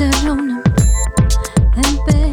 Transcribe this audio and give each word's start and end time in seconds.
en 0.00 0.10
PR. 2.06 2.28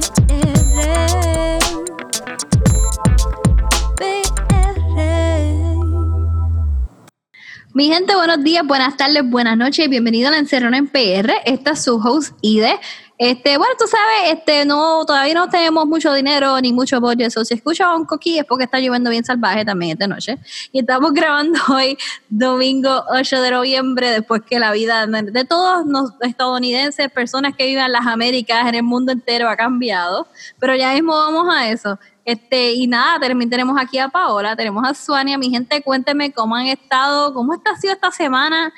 Mi 7.74 7.90
gente, 7.90 8.16
buenos 8.16 8.44
días, 8.44 8.64
buenas 8.66 8.96
tardes, 8.98 9.24
buenas 9.26 9.58
noches, 9.58 9.90
bienvenido 9.90 10.28
a 10.28 10.32
la 10.32 10.38
Encerrona 10.38 10.78
en 10.78 10.88
PR. 10.88 11.34
Esta 11.46 11.72
es 11.72 11.84
su 11.84 11.96
host 11.96 12.38
Ide. 12.42 12.80
Este, 13.18 13.58
bueno, 13.58 13.74
tú 13.80 13.86
sabes, 13.88 14.38
este, 14.38 14.66
no, 14.66 15.06
todavía 15.06 15.34
no 15.34 15.48
tenemos 15.48 15.86
mucho 15.86 16.14
dinero 16.14 16.60
ni 16.60 16.74
mucho 16.74 17.00
budget, 17.00 17.32
so 17.32 17.46
si 17.46 17.54
escucha 17.54 17.96
un 17.96 18.04
coquí 18.04 18.40
es 18.40 18.46
porque 18.46 18.66
está 18.66 18.78
lloviendo 18.80 19.10
bien 19.10 19.24
salvaje 19.24 19.64
también 19.64 19.94
esta 19.94 20.08
noche. 20.08 20.38
Y 20.74 20.80
estamos 20.80 21.14
grabando 21.14 21.58
hoy, 21.70 21.98
domingo 22.28 23.06
8 23.10 23.42
de 23.42 23.52
noviembre, 23.52 24.12
después 24.12 24.42
que 24.42 24.60
la 24.60 24.74
vida 24.74 25.08
de 25.08 25.46
todos 25.46 25.86
los 25.86 26.12
estadounidenses, 26.22 27.10
personas 27.10 27.56
que 27.56 27.66
viven 27.66 27.86
en 27.86 27.94
las 27.94 28.06
Américas, 28.06 28.68
en 28.68 28.76
el 28.76 28.84
mundo 28.84 29.14
entero, 29.14 29.48
ha 29.48 29.56
cambiado. 29.56 30.28
Pero 30.60 30.76
ya 30.76 30.94
mismo 30.94 31.14
vamos 31.14 31.48
a 31.56 31.70
eso. 31.70 31.98
Este, 32.26 32.74
y 32.74 32.88
nada, 32.88 33.20
también 33.20 33.50
tenemos 33.50 33.78
aquí 33.80 33.98
a 33.98 34.10
Paola, 34.10 34.58
tenemos 34.58 34.84
a 34.86 34.94
Suania. 34.94 35.38
Mi 35.38 35.50
gente, 35.50 35.82
cuénteme 35.82 36.34
cómo 36.34 36.56
han 36.56 36.68
estado, 36.68 37.34
cómo 37.34 37.54
ha 37.54 37.80
sido 37.80 37.94
esta 37.94 38.12
semana 38.12 38.74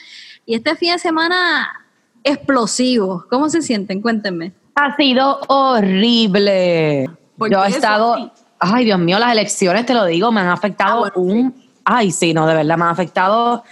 y 0.45 0.55
este 0.55 0.75
fin 0.75 0.91
de 0.91 0.99
semana 0.99 1.86
explosivo. 2.27 3.26
¿Cómo 3.30 3.49
se 3.49 3.62
sienten? 3.62 4.02
Cuéntenme. 4.02 4.54
Ha 4.76 4.95
sido 4.95 5.40
horrible. 5.48 7.09
Yo 7.50 7.63
he 7.66 7.70
estado, 7.70 8.31
ay 8.59 8.86
Dios 8.86 9.00
mío, 9.00 9.20
las 9.20 9.31
elecciones, 9.31 9.86
te 9.86 9.94
lo 9.94 10.05
digo, 10.05 10.31
me 10.31 10.41
han 10.41 10.48
afectado 10.50 11.05
Ah, 11.05 11.12
un, 11.16 11.53
ay 11.84 12.12
sí, 12.12 12.34
no, 12.34 12.48
de 12.48 12.55
verdad, 12.55 12.77
me 12.77 12.86
han 12.86 12.91
afectado 12.91 13.63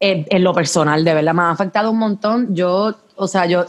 eh, 0.00 0.26
en 0.28 0.44
lo 0.44 0.52
personal, 0.52 1.04
de 1.04 1.14
verdad, 1.14 1.34
me 1.34 1.42
han 1.42 1.50
afectado 1.50 1.90
un 1.90 1.98
montón. 1.98 2.54
Yo, 2.54 2.94
o 3.16 3.28
sea, 3.28 3.46
yo, 3.46 3.64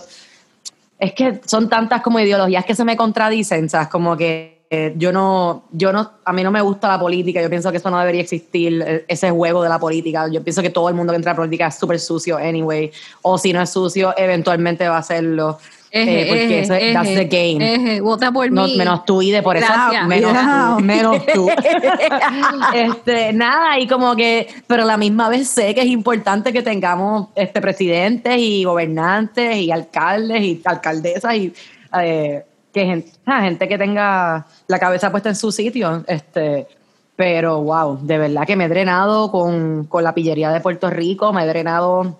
es 0.99 1.13
que 1.13 1.41
son 1.45 1.69
tantas 1.69 2.01
como 2.01 2.19
ideologías 2.19 2.65
que 2.65 2.75
se 2.75 2.83
me 2.83 2.97
contradicen, 2.97 3.69
¿sabes? 3.69 3.87
Como 3.87 4.17
que 4.17 4.56
eh, 4.69 4.93
yo 4.97 5.11
no, 5.13 5.63
yo 5.71 5.93
no, 5.93 6.11
a 6.25 6.33
mí 6.33 6.43
no 6.43 6.51
me 6.51 6.59
gusta 6.61 6.89
la 6.89 6.99
política, 6.99 7.41
yo 7.41 7.49
pienso 7.49 7.71
que 7.71 7.77
eso 7.77 7.89
no 7.89 7.99
debería 7.99 8.21
existir, 8.21 8.83
eh, 8.85 9.05
ese 9.07 9.31
juego 9.31 9.63
de 9.63 9.69
la 9.69 9.79
política. 9.79 10.27
Yo 10.29 10.43
pienso 10.43 10.61
que 10.61 10.69
todo 10.69 10.89
el 10.89 10.95
mundo 10.95 11.13
que 11.13 11.17
entra 11.17 11.31
a 11.31 11.33
la 11.35 11.37
política 11.37 11.67
es 11.67 11.75
súper 11.75 11.99
sucio, 11.99 12.37
anyway, 12.37 12.91
o 13.21 13.37
si 13.37 13.53
no 13.53 13.61
es 13.61 13.69
sucio, 13.69 14.13
eventualmente 14.17 14.87
va 14.89 14.97
a 14.97 15.03
serlo. 15.03 15.57
eh, 15.89 16.25
porque 16.27 16.59
eso 16.59 16.73
es- 16.73 16.93
that's 16.93 17.13
the 17.15 17.25
game. 17.25 18.01
Vota 18.01 18.29
por 18.29 18.51
No, 18.51 18.65
mí. 18.65 18.75
menos 18.77 19.05
tú 19.05 19.21
y 19.21 19.31
de 19.31 19.41
por 19.41 19.55
eso 19.55 19.71
menos 20.05 20.81
menos 20.83 21.25
tú. 21.33 21.47
este, 22.73 23.33
nada, 23.33 23.79
y 23.79 23.87
como 23.87 24.15
que, 24.15 24.47
pero 24.67 24.83
a 24.83 24.85
la 24.85 24.97
misma 24.97 25.29
vez 25.29 25.47
sé 25.47 25.73
que 25.73 25.81
es 25.81 25.87
importante 25.87 26.51
que 26.51 26.61
tengamos 26.61 27.27
este 27.35 27.61
presidentes 27.61 28.35
y 28.37 28.63
gobernantes 28.65 29.55
y 29.57 29.71
alcaldes 29.71 30.41
y 30.41 30.61
alcaldesas 30.65 31.35
y 31.35 31.53
eh, 32.01 32.43
que 32.77 32.85
gente, 32.85 33.11
gente 33.25 33.67
que 33.67 33.77
tenga 33.77 34.45
la 34.67 34.79
cabeza 34.79 35.09
puesta 35.09 35.29
en 35.29 35.35
su 35.35 35.51
sitio. 35.51 36.03
Este, 36.07 36.67
pero 37.15 37.61
wow, 37.61 37.99
de 38.01 38.17
verdad 38.19 38.45
que 38.45 38.55
me 38.55 38.65
he 38.65 38.69
drenado 38.69 39.31
con, 39.31 39.85
con 39.85 40.03
la 40.03 40.13
pillería 40.13 40.51
de 40.51 40.61
Puerto 40.61 40.89
Rico, 40.89 41.33
me 41.33 41.43
he 41.43 41.47
drenado 41.47 42.19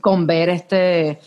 con 0.00 0.26
ver 0.26 0.48
este 0.48 1.20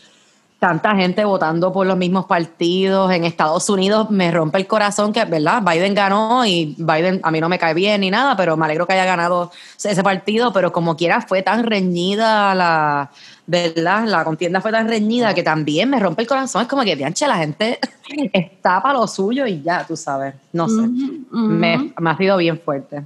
tanta 0.59 0.95
gente 0.95 1.23
votando 1.23 1.71
por 1.71 1.85
los 1.85 1.95
mismos 1.97 2.25
partidos. 2.25 3.11
En 3.11 3.23
Estados 3.25 3.69
Unidos 3.69 4.09
me 4.09 4.31
rompe 4.31 4.57
el 4.57 4.65
corazón 4.67 5.13
que 5.13 5.23
verdad 5.25 5.61
Biden 5.61 5.93
ganó 5.93 6.45
y 6.45 6.75
Biden 6.77 7.19
a 7.23 7.29
mí 7.31 7.39
no 7.39 7.47
me 7.47 7.59
cae 7.59 7.73
bien 7.75 8.01
ni 8.01 8.09
nada 8.09 8.35
pero 8.35 8.57
me 8.57 8.65
alegro 8.65 8.87
que 8.87 8.93
haya 8.93 9.05
ganado 9.05 9.51
ese 9.83 10.01
partido. 10.03 10.51
Pero 10.53 10.71
como 10.71 10.95
quiera 10.97 11.21
fue 11.21 11.43
tan 11.43 11.63
reñida 11.63 12.55
la 12.55 13.09
verdad 13.45 14.05
la 14.05 14.23
contienda 14.25 14.59
fue 14.59 14.71
tan 14.71 14.87
reñida 14.87 15.33
que 15.33 15.43
también 15.43 15.89
me 15.89 15.99
rompe 15.99 16.23
el 16.23 16.27
corazón. 16.27 16.63
Es 16.63 16.67
como 16.67 16.83
que 16.83 16.95
dianche 16.95 17.27
la 17.27 17.37
gente 17.37 17.79
está 18.33 18.81
para 18.81 18.97
lo 18.97 19.07
suyo 19.07 19.45
y 19.45 19.61
ya 19.61 19.85
tú 19.85 19.95
sabes. 19.95 20.33
No 20.53 20.67
sé. 20.67 20.87
Me, 21.31 21.93
me 21.99 22.09
ha 22.09 22.17
sido 22.17 22.35
bien 22.37 22.59
fuerte. 22.59 23.03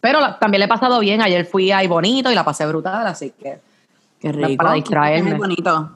Pero 0.00 0.18
la- 0.20 0.36
también 0.36 0.58
le 0.58 0.64
he 0.64 0.68
pasado 0.68 0.98
bien. 0.98 1.22
Ayer 1.22 1.44
fui 1.46 1.70
a 1.70 1.86
Bonito 1.86 2.28
y 2.30 2.34
la 2.34 2.44
pasé 2.44 2.66
brutal 2.66 3.06
así 3.06 3.32
que 3.40 3.60
Qué 4.20 4.32
rico. 4.32 4.56
para 4.64 4.74
distraerme. 4.74 5.30
Qué 5.30 5.36
bonito. 5.38 5.90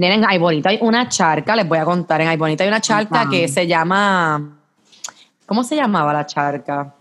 Nena, 0.00 0.14
en 0.14 0.24
Ay 0.26 0.38
Bonito 0.38 0.68
hay 0.70 0.78
una 0.80 1.08
charca, 1.10 1.54
les 1.54 1.68
voy 1.68 1.76
a 1.78 1.84
contar. 1.84 2.22
En 2.22 2.28
Ay 2.28 2.38
Bonito 2.38 2.62
hay 2.62 2.68
una 2.70 2.80
charca 2.80 3.20
Ajá. 3.22 3.30
que 3.30 3.46
se 3.48 3.66
llama. 3.66 4.56
¿Cómo 5.44 5.62
se 5.62 5.76
llamaba 5.76 6.12
la 6.14 6.24
charca? 6.24 6.94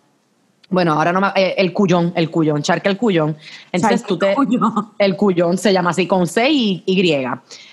Bueno, 0.71 0.93
ahora 0.93 1.11
no 1.13 1.21
me. 1.21 1.27
eh, 1.35 1.55
el 1.57 1.71
Cuyón, 1.73 2.11
el 2.15 2.29
Cuyón, 2.29 2.61
charca 2.61 2.89
el 2.89 2.97
Cuyón. 2.97 3.37
Entonces 3.71 4.01
Charca 4.01 4.07
tú 4.07 4.13
el 4.15 4.19
te. 4.19 4.35
Cuyón. 4.35 4.89
El 4.99 5.15
Cuyón 5.15 5.57
se 5.57 5.71
llama 5.71 5.91
así 5.91 6.05
con 6.07 6.27
C 6.27 6.49
y 6.49 6.83
Y. 6.85 7.25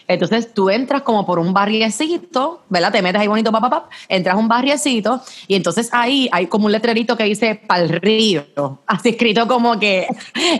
Entonces 0.08 0.54
tú 0.54 0.70
entras 0.70 1.02
como 1.02 1.26
por 1.26 1.40
un 1.40 1.52
barriecito, 1.52 2.62
¿verdad? 2.68 2.92
Te 2.92 3.02
metes 3.02 3.20
ahí 3.20 3.26
bonito, 3.26 3.50
papá, 3.50 3.68
papá, 3.68 3.88
entras 4.08 4.36
a 4.36 4.38
un 4.38 4.46
barriecito 4.46 5.20
y 5.48 5.56
entonces 5.56 5.90
ahí 5.92 6.28
hay 6.30 6.46
como 6.46 6.66
un 6.66 6.72
letrerito 6.72 7.16
que 7.16 7.24
dice 7.24 7.56
pa'l 7.66 7.88
río, 7.88 8.46
así 8.86 9.08
escrito 9.08 9.48
como 9.48 9.76
que 9.80 10.06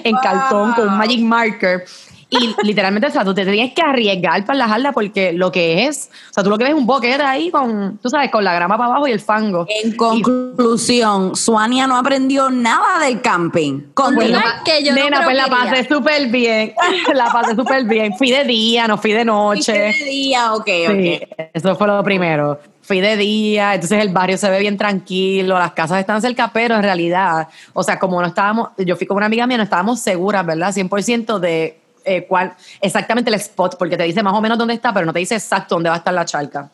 en 0.02 0.16
cartón 0.16 0.72
con 0.72 0.88
un 0.88 0.98
magic 0.98 1.20
marker. 1.20 1.84
Y 2.28 2.54
literalmente, 2.64 3.06
o 3.06 3.10
sea, 3.10 3.24
tú 3.24 3.32
te 3.32 3.44
tienes 3.46 3.72
que 3.72 3.82
arriesgar 3.82 4.44
para 4.44 4.58
la 4.58 4.66
jarla 4.68 4.90
porque 4.90 5.32
lo 5.32 5.52
que 5.52 5.86
es, 5.86 6.10
o 6.30 6.34
sea, 6.34 6.42
tú 6.42 6.50
lo 6.50 6.58
que 6.58 6.64
ves 6.64 6.72
es 6.72 6.78
un 6.78 6.84
boquete 6.84 7.22
ahí 7.22 7.50
con, 7.52 7.98
tú 7.98 8.08
sabes, 8.08 8.32
con 8.32 8.42
la 8.42 8.52
grama 8.52 8.76
para 8.76 8.90
abajo 8.90 9.06
y 9.06 9.12
el 9.12 9.20
fango. 9.20 9.64
En 9.68 9.92
Y- 9.92 9.96
conclusión, 9.96 11.36
Suania 11.36 11.86
no 11.86 11.96
aprendió 11.96 12.50
nada 12.50 12.98
del 13.04 13.20
camping. 13.20 13.92
Continúa. 13.94 14.40
Bueno, 14.40 14.50
que 14.64 14.82
yo 14.84 14.92
no 14.92 14.96
Nena, 15.04 15.16
creo 15.18 15.28
pues 15.28 15.36
la 15.36 15.46
pasé 15.46 15.86
súper 15.88 16.26
bien. 16.28 16.74
la 17.14 17.26
pasé 17.32 17.54
súper 17.54 17.84
bien. 17.84 18.12
Fui 18.16 18.30
de 18.32 18.42
día, 18.44 18.88
no 18.88 18.98
fui 18.98 19.12
de 19.12 19.24
noche. 19.24 19.86
¿Viste 19.88 20.04
de 20.04 20.10
día? 20.10 20.54
Ok, 20.54 20.66
Sí, 20.66 21.20
ok. 21.30 21.48
eso 21.54 21.76
fue 21.76 21.86
lo 21.86 22.02
primero. 22.02 22.58
Fui 22.82 23.00
de 23.00 23.16
día, 23.16 23.74
entonces 23.74 24.00
el 24.00 24.10
barrio 24.10 24.36
se 24.38 24.48
ve 24.50 24.60
bien 24.60 24.76
tranquilo, 24.76 25.58
las 25.58 25.72
casas 25.72 25.98
están 26.00 26.20
cerca, 26.22 26.50
pero 26.52 26.76
en 26.76 26.82
realidad, 26.82 27.48
o 27.72 27.82
sea, 27.82 27.98
como 27.98 28.20
no 28.20 28.28
estábamos, 28.28 28.70
yo 28.78 28.96
fui 28.96 29.06
con 29.06 29.16
una 29.16 29.26
amiga 29.26 29.46
mía, 29.46 29.56
no 29.56 29.64
estábamos 29.64 30.00
seguras, 30.00 30.46
¿verdad? 30.46 30.72
100% 30.72 31.38
de 31.40 31.80
eh, 32.06 32.24
cuál, 32.26 32.54
exactamente 32.80 33.28
el 33.30 33.34
spot, 33.34 33.76
porque 33.76 33.96
te 33.96 34.04
dice 34.04 34.22
más 34.22 34.32
o 34.32 34.40
menos 34.40 34.56
dónde 34.56 34.74
está, 34.74 34.94
pero 34.94 35.04
no 35.04 35.12
te 35.12 35.18
dice 35.18 35.34
exacto 35.34 35.74
dónde 35.74 35.90
va 35.90 35.96
a 35.96 35.98
estar 35.98 36.14
la 36.14 36.24
charca. 36.24 36.70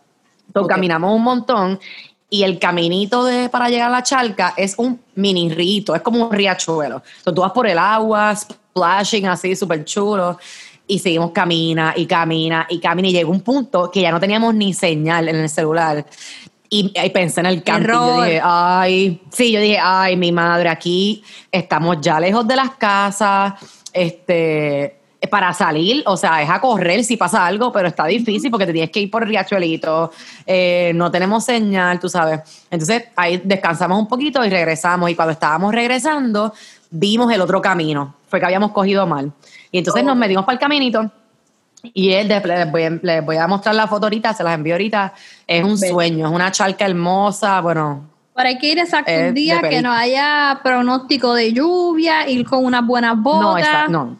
Entonces 0.47 0.69
caminamos 0.69 1.17
un 1.17 1.23
montón 1.23 1.81
y 2.29 2.45
el 2.45 2.59
caminito 2.59 3.25
de, 3.25 3.49
para 3.49 3.69
llegar 3.69 3.89
a 3.89 3.93
la 3.93 4.03
charca 4.03 4.55
es 4.57 4.75
un 4.79 5.01
mini 5.15 5.51
rito, 5.51 5.95
es 5.95 6.03
como 6.03 6.27
un 6.27 6.33
riachuelo. 6.33 6.97
Entonces 6.97 7.35
tú 7.35 7.41
vas 7.43 7.53
por 7.53 7.67
el 7.67 7.79
agua, 7.79 8.35
splashing 8.35 9.27
así, 9.27 9.57
súper 9.57 9.85
chulo. 9.85 10.39
Y 10.87 10.99
seguimos 10.99 11.31
camina 11.31 11.95
y 11.97 12.07
camina 12.07 12.67
y 12.69 12.81
camina 12.81 13.09
y 13.09 13.13
llegó 13.13 13.31
un 13.31 13.43
punto 13.43 13.91
que 13.91 14.01
ya 14.01 14.11
no 14.11 14.19
teníamos 14.19 14.55
ni 14.55 14.73
señal 14.75 15.29
en 15.29 15.37
el 15.37 15.49
celular. 15.49 16.05
Y, 16.71 16.91
y 16.95 17.11
pensé 17.11 17.41
en 17.41 17.47
el 17.47 17.63
camping. 17.63 17.89
Yo 17.89 17.93
Error. 17.93 18.25
dije, 18.25 18.41
ay, 18.43 19.23
sí, 19.31 19.53
yo 19.53 19.61
dije, 19.61 19.79
ay, 19.79 20.17
mi 20.17 20.33
madre, 20.33 20.71
aquí 20.71 21.23
estamos 21.51 21.99
ya 22.01 22.19
lejos 22.19 22.49
de 22.49 22.57
las 22.57 22.71
casas. 22.77 23.55
Este, 23.93 25.02
para 25.31 25.53
salir, 25.53 26.03
o 26.07 26.17
sea, 26.17 26.43
es 26.43 26.51
a 26.51 26.61
correr 26.61 27.05
si 27.05 27.17
pasa 27.17 27.47
algo, 27.47 27.71
pero 27.73 27.89
está 27.89 28.07
difícil 28.07 28.51
porque 28.51 28.67
te 28.67 28.73
tienes 28.73 28.91
que 28.91 29.01
ir 29.01 29.11
por 29.11 29.27
Riachuelito, 29.27 30.11
eh, 30.47 30.93
no 30.95 31.11
tenemos 31.11 31.45
señal, 31.45 31.99
tú 32.01 32.09
sabes. 32.09 32.41
Entonces 32.71 33.05
ahí 33.17 33.41
descansamos 33.45 33.99
un 33.99 34.09
poquito 34.09 34.45
y 34.45 34.51
regresamos. 34.51 35.09
Y 35.11 35.15
cuando 35.15 35.33
estábamos 35.33 35.73
regresando, 35.75 36.53
vimos 36.91 37.33
el 37.33 37.41
otro 37.41 37.61
camino, 37.63 38.15
fue 38.29 38.41
que 38.41 38.47
habíamos 38.47 38.73
cogido 38.73 39.07
mal. 39.07 39.33
Y 39.71 39.79
entonces 39.79 40.03
nos 40.05 40.17
metimos 40.17 40.45
para 40.45 40.55
el 40.55 40.61
caminito. 40.61 41.11
Y 41.95 42.13
él, 42.13 42.29
les 42.29 42.71
voy, 42.71 42.83
a- 42.85 42.91
les 43.03 43.25
voy 43.25 43.37
a 43.37 43.47
mostrar 43.49 43.75
la 43.75 43.87
foto 43.89 44.07
ahorita, 44.07 44.33
se 44.35 44.45
las 44.45 44.55
envío 44.55 44.75
ahorita. 44.75 45.15
Es 45.47 45.65
un 45.65 45.77
sueño, 45.91 46.27
es 46.29 46.33
una 46.33 46.53
charca 46.53 46.85
hermosa, 46.87 47.61
bueno, 47.61 48.09
Pero 48.35 48.49
hay 48.49 48.57
que 48.59 48.69
ir 48.69 48.79
exacto 48.79 49.11
un 49.29 49.35
día 49.35 49.61
que 49.61 49.83
no 49.83 49.93
haya 49.93 50.61
pronóstico 50.63 51.35
de 51.35 51.53
lluvia, 51.53 52.29
ir 52.29 52.47
con 52.47 52.65
unas 52.65 52.87
buenas 52.87 53.17
botas. 53.21 53.43
no, 53.43 53.59
esa- 53.59 53.89
no. 53.89 54.17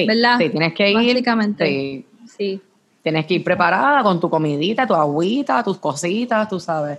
Sí, 0.00 0.06
¿verdad? 0.06 0.38
sí, 0.38 0.50
tienes 0.50 0.74
que 0.74 0.90
ir. 0.90 0.96
Básicamente. 0.96 1.64
sí, 1.66 2.06
Sí. 2.36 2.60
tienes 3.02 3.24
que 3.26 3.34
ir 3.34 3.44
preparada 3.44 4.02
con 4.02 4.18
tu 4.20 4.28
comidita, 4.28 4.86
tu 4.86 4.94
agüita, 4.94 5.62
tus 5.62 5.78
cositas, 5.78 6.48
tú 6.48 6.58
sabes. 6.60 6.98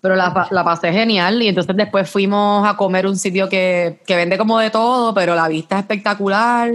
Pero 0.00 0.16
la, 0.16 0.46
la 0.50 0.62
pasé 0.64 0.92
genial 0.92 1.40
y 1.40 1.48
entonces 1.48 1.74
después 1.76 2.10
fuimos 2.10 2.68
a 2.68 2.76
comer 2.76 3.06
un 3.06 3.16
sitio 3.16 3.48
que, 3.48 4.00
que 4.06 4.16
vende 4.16 4.36
como 4.36 4.58
de 4.58 4.68
todo, 4.70 5.14
pero 5.14 5.34
la 5.34 5.48
vista 5.48 5.76
es 5.76 5.80
espectacular. 5.82 6.72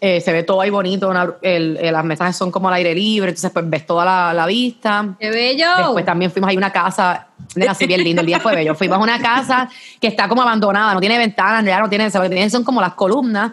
eh, 0.00 0.20
se 0.20 0.32
ve 0.32 0.44
todo 0.44 0.60
ahí 0.60 0.70
bonito, 0.70 1.08
una- 1.08 1.34
el- 1.42 1.76
el- 1.80 1.92
las 1.92 2.04
mesas 2.04 2.36
son 2.36 2.52
como 2.52 2.68
al 2.68 2.74
aire 2.74 2.94
libre, 2.94 3.30
entonces 3.30 3.50
pues 3.50 3.68
ves 3.68 3.84
toda 3.84 4.04
la, 4.04 4.32
la 4.32 4.46
vista. 4.46 5.16
¡Qué 5.18 5.28
bello! 5.28 5.66
Después 5.76 6.04
también 6.04 6.30
fuimos 6.30 6.50
a 6.50 6.56
una 6.56 6.70
casa, 6.70 7.26
así 7.68 7.84
bien 7.86 8.04
lindo, 8.04 8.20
el 8.20 8.26
día 8.28 8.38
fue 8.38 8.54
bello. 8.54 8.76
Fuimos 8.76 8.96
a 8.96 9.00
una 9.02 9.20
casa 9.20 9.68
que 10.00 10.06
está 10.06 10.28
como 10.28 10.42
abandonada, 10.42 10.94
no 10.94 11.00
tiene 11.00 11.18
ventanas, 11.18 11.64
ya 11.64 11.80
no 11.80 11.88
tiene 11.88 12.10
son 12.48 12.62
como 12.62 12.80
las 12.80 12.94
columnas 12.94 13.50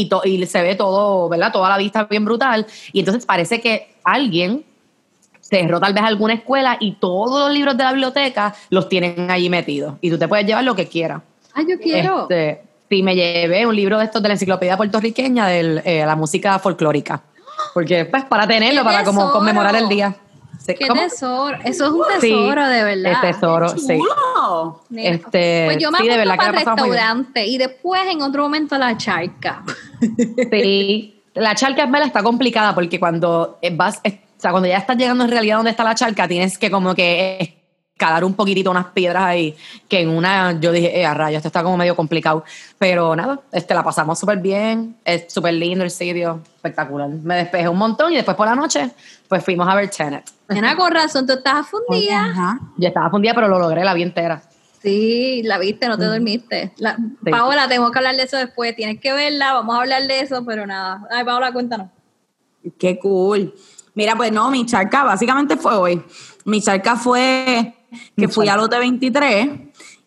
y, 0.00 0.08
to- 0.08 0.22
y 0.24 0.44
se 0.46 0.62
ve 0.62 0.74
todo, 0.74 1.28
¿verdad? 1.28 1.52
Toda 1.52 1.68
la 1.68 1.78
vista 1.78 2.04
bien 2.04 2.24
brutal. 2.24 2.66
Y 2.92 3.00
entonces 3.00 3.24
parece 3.24 3.60
que 3.60 3.94
alguien 4.04 4.64
cerró 5.40 5.78
tal 5.78 5.92
vez 5.92 6.02
alguna 6.02 6.34
escuela 6.34 6.76
y 6.80 6.92
todos 6.92 7.38
los 7.40 7.52
libros 7.52 7.76
de 7.76 7.84
la 7.84 7.92
biblioteca 7.92 8.54
los 8.70 8.88
tienen 8.88 9.30
allí 9.30 9.48
metidos. 9.50 9.94
Y 10.00 10.10
tú 10.10 10.18
te 10.18 10.26
puedes 10.26 10.46
llevar 10.46 10.64
lo 10.64 10.74
que 10.74 10.88
quieras. 10.88 11.22
¡Ah, 11.54 11.62
yo 11.68 11.78
quiero! 11.78 12.22
Este, 12.22 12.62
sí, 12.88 13.02
me 13.02 13.14
llevé 13.14 13.66
un 13.66 13.76
libro 13.76 13.98
de 13.98 14.04
estos 14.06 14.22
de 14.22 14.28
la 14.28 14.34
enciclopedia 14.34 14.76
puertorriqueña 14.76 15.46
de 15.46 16.04
la 16.06 16.16
música 16.16 16.58
folclórica. 16.58 17.22
Porque, 17.72 18.04
pues, 18.04 18.24
para 18.24 18.46
tenerlo, 18.46 18.80
¡Qué 18.80 18.84
para 18.86 19.04
como 19.04 19.30
conmemorar 19.30 19.76
el 19.76 19.88
día. 19.88 20.16
Qué 20.66 20.86
¿cómo? 20.88 21.02
tesoro. 21.02 21.58
Eso 21.64 21.84
es 21.86 21.90
un 21.90 22.04
Sí, 22.20 22.30
tesoro, 22.30 22.68
de 22.68 22.84
verdad. 22.84 23.12
Es 23.12 23.20
tesoro, 23.20 23.68
sí. 23.68 23.98
Este, 24.96 25.64
pues 25.66 25.78
yo 25.78 25.90
me 25.90 25.98
sí, 25.98 26.08
de 26.08 26.16
verdad 26.16 26.32
que 26.34 26.38
para 26.38 26.60
el 26.60 26.66
restaurante 26.66 27.46
y 27.46 27.58
después 27.58 28.02
en 28.06 28.22
otro 28.22 28.44
momento 28.44 28.78
la 28.78 28.96
charca. 28.96 29.62
Sí, 30.50 31.22
la 31.34 31.54
charca 31.54 31.82
en 31.82 31.94
está 31.96 32.22
complicada 32.22 32.74
porque 32.74 32.98
cuando 32.98 33.58
vas, 33.72 34.00
o 34.04 34.10
sea, 34.38 34.50
cuando 34.52 34.68
ya 34.68 34.78
estás 34.78 34.96
llegando 34.96 35.24
en 35.24 35.30
realidad 35.30 35.56
donde 35.56 35.70
está 35.70 35.84
la 35.84 35.94
charca, 35.94 36.28
tienes 36.28 36.58
que 36.58 36.70
como 36.70 36.94
que 36.94 37.63
escalar 37.94 38.24
un 38.24 38.34
poquitito 38.34 38.72
unas 38.72 38.86
piedras 38.86 39.22
ahí, 39.22 39.56
que 39.88 40.00
en 40.00 40.08
una 40.08 40.58
yo 40.58 40.72
dije, 40.72 40.98
eh, 41.00 41.06
a 41.06 41.14
rayos, 41.14 41.36
esto 41.36 41.48
está 41.48 41.62
como 41.62 41.76
medio 41.76 41.94
complicado. 41.94 42.44
Pero 42.76 43.14
nada, 43.14 43.40
este, 43.52 43.72
la 43.72 43.84
pasamos 43.84 44.18
súper 44.18 44.38
bien, 44.38 44.96
es 45.04 45.32
súper 45.32 45.54
lindo 45.54 45.84
el 45.84 45.90
sitio, 45.92 46.40
espectacular. 46.56 47.08
Me 47.08 47.36
despejé 47.36 47.68
un 47.68 47.78
montón 47.78 48.12
y 48.12 48.16
después 48.16 48.36
por 48.36 48.48
la 48.48 48.56
noche, 48.56 48.90
pues 49.28 49.44
fuimos 49.44 49.68
a 49.68 49.76
ver 49.76 49.90
Tenet. 49.90 50.28
Nena, 50.48 50.76
con 50.76 50.90
razón, 50.92 51.24
tú 51.24 51.34
estabas 51.34 51.68
fundida. 51.68 52.24
Ajá. 52.24 52.58
Yo 52.76 52.88
estaba 52.88 53.10
fundida, 53.10 53.32
pero 53.32 53.46
lo 53.46 53.60
logré, 53.60 53.84
la 53.84 53.94
vi 53.94 54.02
entera. 54.02 54.42
Sí, 54.82 55.42
la 55.44 55.56
viste, 55.58 55.88
no 55.88 55.96
te 55.96 56.04
dormiste. 56.04 56.72
La, 56.78 56.96
Sí. 56.96 57.30
Paola, 57.30 57.68
tenemos 57.68 57.92
que 57.92 57.98
hablar 57.98 58.16
de 58.16 58.24
eso 58.24 58.36
después. 58.36 58.74
Tienes 58.74 59.00
que 59.00 59.12
verla, 59.12 59.54
vamos 59.54 59.76
a 59.76 59.80
hablar 59.80 60.06
de 60.06 60.20
eso, 60.20 60.44
pero 60.44 60.66
nada. 60.66 61.06
Ay, 61.10 61.24
Paola, 61.24 61.52
cuéntanos. 61.52 61.88
Qué 62.78 62.98
cool. 62.98 63.54
Mira, 63.94 64.16
pues 64.16 64.32
no, 64.32 64.50
mi 64.50 64.66
charca 64.66 65.04
básicamente 65.04 65.56
fue 65.56 65.74
hoy. 65.76 66.04
Mi 66.44 66.60
charca 66.60 66.96
fue 66.96 67.74
que 68.16 68.28
fui 68.28 68.48
al 68.48 68.58
lote 68.60 68.78
23 68.78 69.48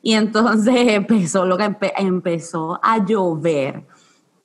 y 0.01 0.13
entonces 0.13 0.73
empezó 0.87 1.45
lo 1.45 1.57
que 1.57 1.65
empe- 1.65 1.93
empezó 1.97 2.79
a 2.81 3.03
llover. 3.05 3.85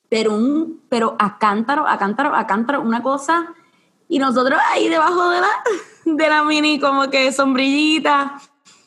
Pero 0.09 0.35
un, 0.35 0.83
pero 0.89 1.17
a 1.19 1.39
cántaro, 1.39 1.87
a 1.89 1.97
cántaro, 1.99 2.35
a 2.35 2.47
cántaro, 2.47 2.83
una 2.83 3.03
cosa. 3.03 3.47
Y 4.09 4.19
nosotros 4.19 4.61
ahí 4.71 4.89
debajo 4.89 5.31
de 5.31 5.41
la, 5.41 5.49
de 6.05 6.29
la 6.29 6.45
mini 6.45 6.79
como 6.79 7.09
que 7.09 7.33
sombrillita. 7.33 8.39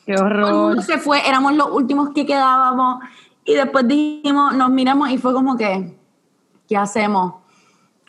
Qué 0.04 0.14
horror. 0.14 0.80
se 0.84 0.98
fue, 0.98 1.28
éramos 1.28 1.54
los 1.54 1.68
últimos 1.72 2.10
que 2.14 2.24
quedábamos. 2.24 3.02
Y 3.44 3.54
después 3.54 3.86
dijimos, 3.88 4.54
nos 4.54 4.70
miramos 4.70 5.10
y 5.10 5.18
fue 5.18 5.32
como 5.32 5.56
que, 5.56 5.98
¿qué 6.68 6.76
hacemos? 6.76 7.34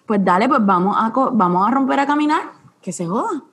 Pues 0.06 0.24
dale, 0.24 0.48
pues 0.48 0.64
vamos 0.64 0.96
a, 1.00 1.12
vamos 1.32 1.68
a 1.68 1.72
romper 1.72 2.00
a 2.02 2.06
caminar, 2.06 2.42
que 2.82 2.92
se 2.92 3.08
joda. 3.08 3.44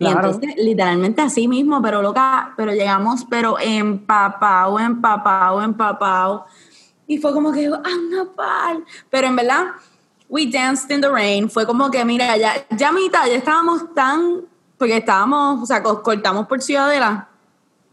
Y 0.00 0.04
Claro. 0.06 0.28
entonces, 0.30 0.54
literalmente 0.56 1.20
así 1.22 1.46
mismo, 1.46 1.80
pero 1.82 2.00
loca, 2.02 2.54
pero 2.56 2.72
llegamos, 2.72 3.24
pero 3.28 3.56
empapado, 3.60 4.78
empapado, 4.78 5.62
empapado. 5.62 6.46
Y 7.06 7.18
fue 7.18 7.32
como 7.32 7.52
que, 7.52 7.66
anda 7.66 8.24
pal. 8.34 8.84
Pero 9.10 9.26
en 9.28 9.36
verdad, 9.36 9.66
we 10.28 10.46
danced 10.50 10.90
in 10.90 11.00
the 11.02 11.08
rain. 11.10 11.48
Fue 11.50 11.66
como 11.66 11.90
que, 11.90 12.02
mira, 12.04 12.36
ya, 12.38 12.66
ya 12.70 12.90
mitad, 12.92 13.26
ya 13.26 13.34
estábamos 13.34 13.94
tan, 13.94 14.40
porque 14.78 14.96
estábamos, 14.96 15.62
o 15.62 15.66
sea, 15.66 15.82
co- 15.82 16.02
cortamos 16.02 16.46
por 16.46 16.60
Ciudadela 16.62 17.28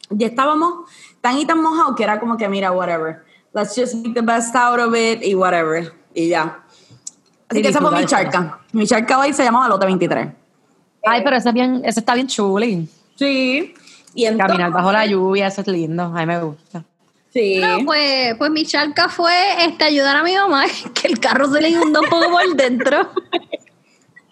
ya 0.10 0.28
estábamos 0.28 0.90
tan 1.20 1.38
y 1.38 1.46
tan 1.46 1.62
mojados 1.62 1.94
que 1.98 2.04
era 2.04 2.18
como 2.18 2.38
que, 2.38 2.48
mira, 2.48 2.72
whatever. 2.72 3.26
Let's 3.54 3.76
just 3.76 3.94
make 3.96 4.14
the 4.14 4.22
best 4.22 4.56
out 4.56 4.80
of 4.80 4.96
it 4.96 5.22
y 5.22 5.36
whatever. 5.36 5.94
Y 6.14 6.30
ya. 6.30 6.60
Así 7.50 7.58
Sí, 7.58 7.62
que 7.62 7.68
esa 7.68 7.82
fue 7.82 7.92
mi 7.92 8.06
charca. 8.06 8.60
Mi 8.72 8.88
charca 8.88 9.20
hoy 9.20 9.34
se 9.34 9.44
llamaba 9.44 9.68
Lote 9.68 9.86
23. 9.86 10.30
Ay, 11.10 11.22
pero 11.24 11.38
eso, 11.38 11.50
es 11.50 11.56
bien, 11.56 11.82
eso 11.84 12.00
está 12.00 12.14
bien 12.14 12.28
chuli. 12.28 12.88
Sí. 13.16 13.74
Y 14.14 14.26
entonces, 14.26 14.58
Caminar 14.58 14.72
bajo 14.72 14.92
la 14.92 15.06
lluvia, 15.06 15.48
eso 15.48 15.62
es 15.62 15.68
lindo. 15.68 16.04
A 16.04 16.20
mí 16.20 16.26
me 16.26 16.42
gusta. 16.42 16.84
Sí. 17.32 17.60
No, 17.60 17.86
pues, 17.86 18.36
pues 18.38 18.52
mi 18.52 18.66
charca 18.66 19.10
fue 19.10 19.34
este, 19.66 19.84
ayudar 19.84 20.18
a 20.18 20.24
mi 20.24 20.34
mamá, 20.34 20.64
que 20.94 21.08
el 21.08 21.20
carro 21.20 21.52
se 21.52 21.62
le 21.62 21.70
inundó 21.70 22.02
un 22.02 22.10
poco 22.10 22.32
por 22.32 22.56
dentro. 22.56 23.12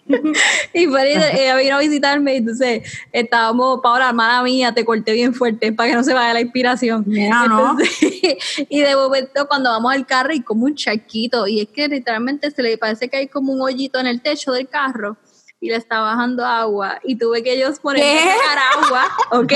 y 0.74 0.86
pues 0.86 1.34
ella 1.34 1.56
vino 1.56 1.76
a 1.76 1.80
visitarme 1.80 2.34
y 2.34 2.36
entonces 2.38 2.82
estábamos, 3.12 3.80
Paola, 3.82 4.08
hermana 4.08 4.42
mía, 4.42 4.72
te 4.72 4.84
corté 4.84 5.12
bien 5.12 5.34
fuerte 5.34 5.72
para 5.72 5.90
que 5.90 5.96
no 5.96 6.04
se 6.04 6.14
vaya 6.14 6.32
la 6.32 6.40
inspiración. 6.40 7.04
Mira, 7.06 7.46
¿no? 7.46 7.76
Y 8.68 8.80
de 8.80 8.96
momento 8.96 9.46
cuando 9.48 9.70
vamos 9.70 9.92
al 9.92 10.06
carro 10.06 10.32
y 10.32 10.42
como 10.42 10.64
un 10.64 10.74
charquito, 10.74 11.46
y 11.46 11.60
es 11.60 11.68
que 11.68 11.88
literalmente 11.88 12.50
se 12.50 12.62
le 12.62 12.78
parece 12.78 13.08
que 13.08 13.16
hay 13.18 13.28
como 13.28 13.52
un 13.52 13.60
hoyito 13.60 13.98
en 13.98 14.06
el 14.06 14.20
techo 14.20 14.52
del 14.52 14.68
carro 14.68 15.16
y 15.58 15.70
le 15.70 15.76
está 15.76 16.00
bajando 16.00 16.44
agua 16.44 16.98
y 17.02 17.16
tuve 17.16 17.42
que 17.42 17.58
yo 17.58 17.68
ponerme 17.80 18.04
¿Qué? 18.12 18.30
a 18.30 18.34
sacar 18.36 18.58
agua, 18.84 19.04
¿ok? 19.40 19.52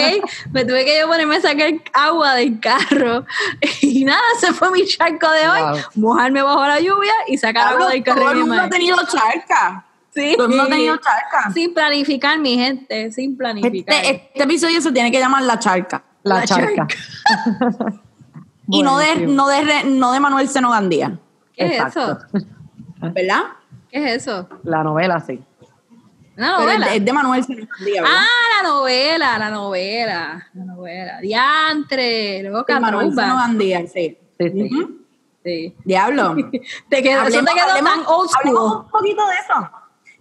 Me 0.52 0.64
tuve 0.64 0.84
que 0.84 0.98
yo 0.98 1.06
ponerme 1.06 1.36
a 1.36 1.40
sacar 1.42 1.70
agua 1.92 2.34
del 2.34 2.58
carro 2.58 3.26
y 3.82 4.04
nada, 4.04 4.22
se 4.38 4.52
fue 4.54 4.70
mi 4.70 4.84
charco 4.86 5.30
de 5.30 5.48
hoy, 5.48 5.60
Wow. 5.60 5.78
mojarme 5.96 6.42
bajo 6.42 6.66
la 6.66 6.80
lluvia 6.80 7.12
y 7.28 7.36
sacar 7.36 7.64
Pablo, 7.70 7.80
agua 7.84 7.92
del 7.92 8.02
carro. 8.02 8.20
todo 8.22 8.30
el 8.30 8.38
mundo 8.38 8.60
ha 8.62 8.68
tenido 8.70 8.96
charca. 9.06 9.84
Sí. 10.12 10.34
Todo 10.36 10.46
el 10.46 10.48
mundo 10.50 10.64
ha 10.64 10.68
tenido 10.68 10.96
charca. 10.96 11.52
Sin 11.52 11.72
planificar, 11.72 12.38
mi 12.38 12.56
gente, 12.56 13.12
sin 13.12 13.36
planificar. 13.36 13.94
Este, 13.94 14.10
este 14.32 14.42
episodio 14.42 14.80
se 14.80 14.90
tiene 14.90 15.12
que 15.12 15.20
llamar 15.20 15.42
La 15.44 15.58
Charca. 15.60 16.02
La, 16.24 16.36
La 16.40 16.44
charca. 16.44 16.88
Y 18.72 18.82
no 18.84 18.98
de, 18.98 19.26
no, 19.26 19.48
de, 19.48 19.62
re- 19.62 19.84
no 19.84 20.12
de 20.12 20.20
Manuel 20.20 20.48
Seno 20.48 20.70
Gandía. 20.70 21.18
¿Qué 21.54 21.66
es 21.76 21.82
eso? 21.86 22.18
¿Verdad? 23.00 23.42
¿Qué 23.90 23.98
es 24.14 24.22
eso? 24.22 24.48
La 24.62 24.84
novela, 24.84 25.18
sí. 25.20 25.40
¿Una 26.40 26.56
Pero 26.56 26.66
novela? 26.70 26.86
es, 26.86 26.92
es 26.96 27.04
de 27.04 27.12
Manuel 27.12 27.44
¿verdad? 27.48 28.04
Ah, 28.06 28.62
la 28.62 28.68
novela, 28.68 29.38
la 29.38 29.50
novela, 29.50 30.48
la 30.54 30.64
novela. 30.64 31.20
Diantre, 31.20 32.42
luego 32.42 32.64
Manuel. 32.80 33.14
Gandía, 33.14 33.86
sí. 33.86 34.16
Sí, 34.38 34.50
sí. 34.50 34.62
Ujú. 34.74 34.96
Sí. 35.44 35.74
Diablo. 35.84 36.34
Te 36.88 37.02
quedó, 37.02 37.22
eso 37.22 37.30
te 37.30 37.38
Hablemos- 37.38 37.54
quedó 37.54 37.66
hablemos- 37.68 37.90
tan 37.94 38.00
old 38.06 38.30
hablemos 38.38 38.62
school. 38.72 38.84
un 38.84 38.90
poquito 38.90 39.22
de 39.26 39.34
eso. 39.34 39.70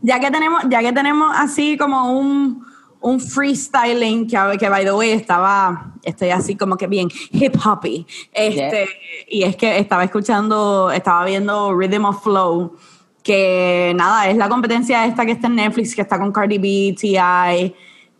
Ya 0.02 0.20
que 0.20 0.32
tenemos, 0.32 0.64
ya 0.70 0.80
que 0.82 0.94
tenemos 0.94 1.34
así 1.38 1.78
como 1.78 2.18
un, 2.20 2.66
un 3.02 3.20
freestyling 3.20 4.28
que, 4.28 4.58
que 4.58 4.70
by 4.70 4.84
the 4.86 4.92
way 4.94 5.12
estaba, 5.12 5.94
estoy 6.04 6.30
así 6.32 6.56
como 6.56 6.78
que 6.78 6.88
bien 6.88 7.10
hip 7.32 7.56
hoppy. 7.66 8.06
Este, 8.34 8.88
y 9.28 9.44
es 9.44 9.56
que 9.58 9.78
estaba 9.78 10.04
escuchando, 10.06 10.90
estaba 10.92 11.26
viendo 11.26 11.74
Rhythm 11.74 12.06
of 12.06 12.24
Flow, 12.24 12.78
que 13.24 13.94
nada, 13.96 14.28
es 14.30 14.38
la 14.38 14.50
competencia 14.50 15.06
esta 15.06 15.26
que 15.26 15.34
está 15.34 15.48
en 15.48 15.56
Netflix, 15.56 15.96
que 15.96 16.02
está 16.02 16.18
con 16.18 16.32
Cardi 16.32 16.58
B, 16.58 16.96
T.I., 17.00 17.76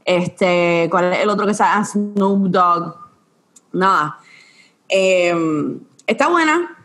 este, 0.06 0.88
¿cuál 0.90 1.14
es 1.14 1.20
el 1.20 1.30
otro 1.30 1.46
que 1.46 1.52
está? 1.52 1.78
Ah, 1.78 1.86
Snoop 1.86 2.48
Dogg. 2.48 2.96
Nada. 3.74 4.18
Eh, 4.88 5.36
está 6.08 6.30
buena. 6.30 6.76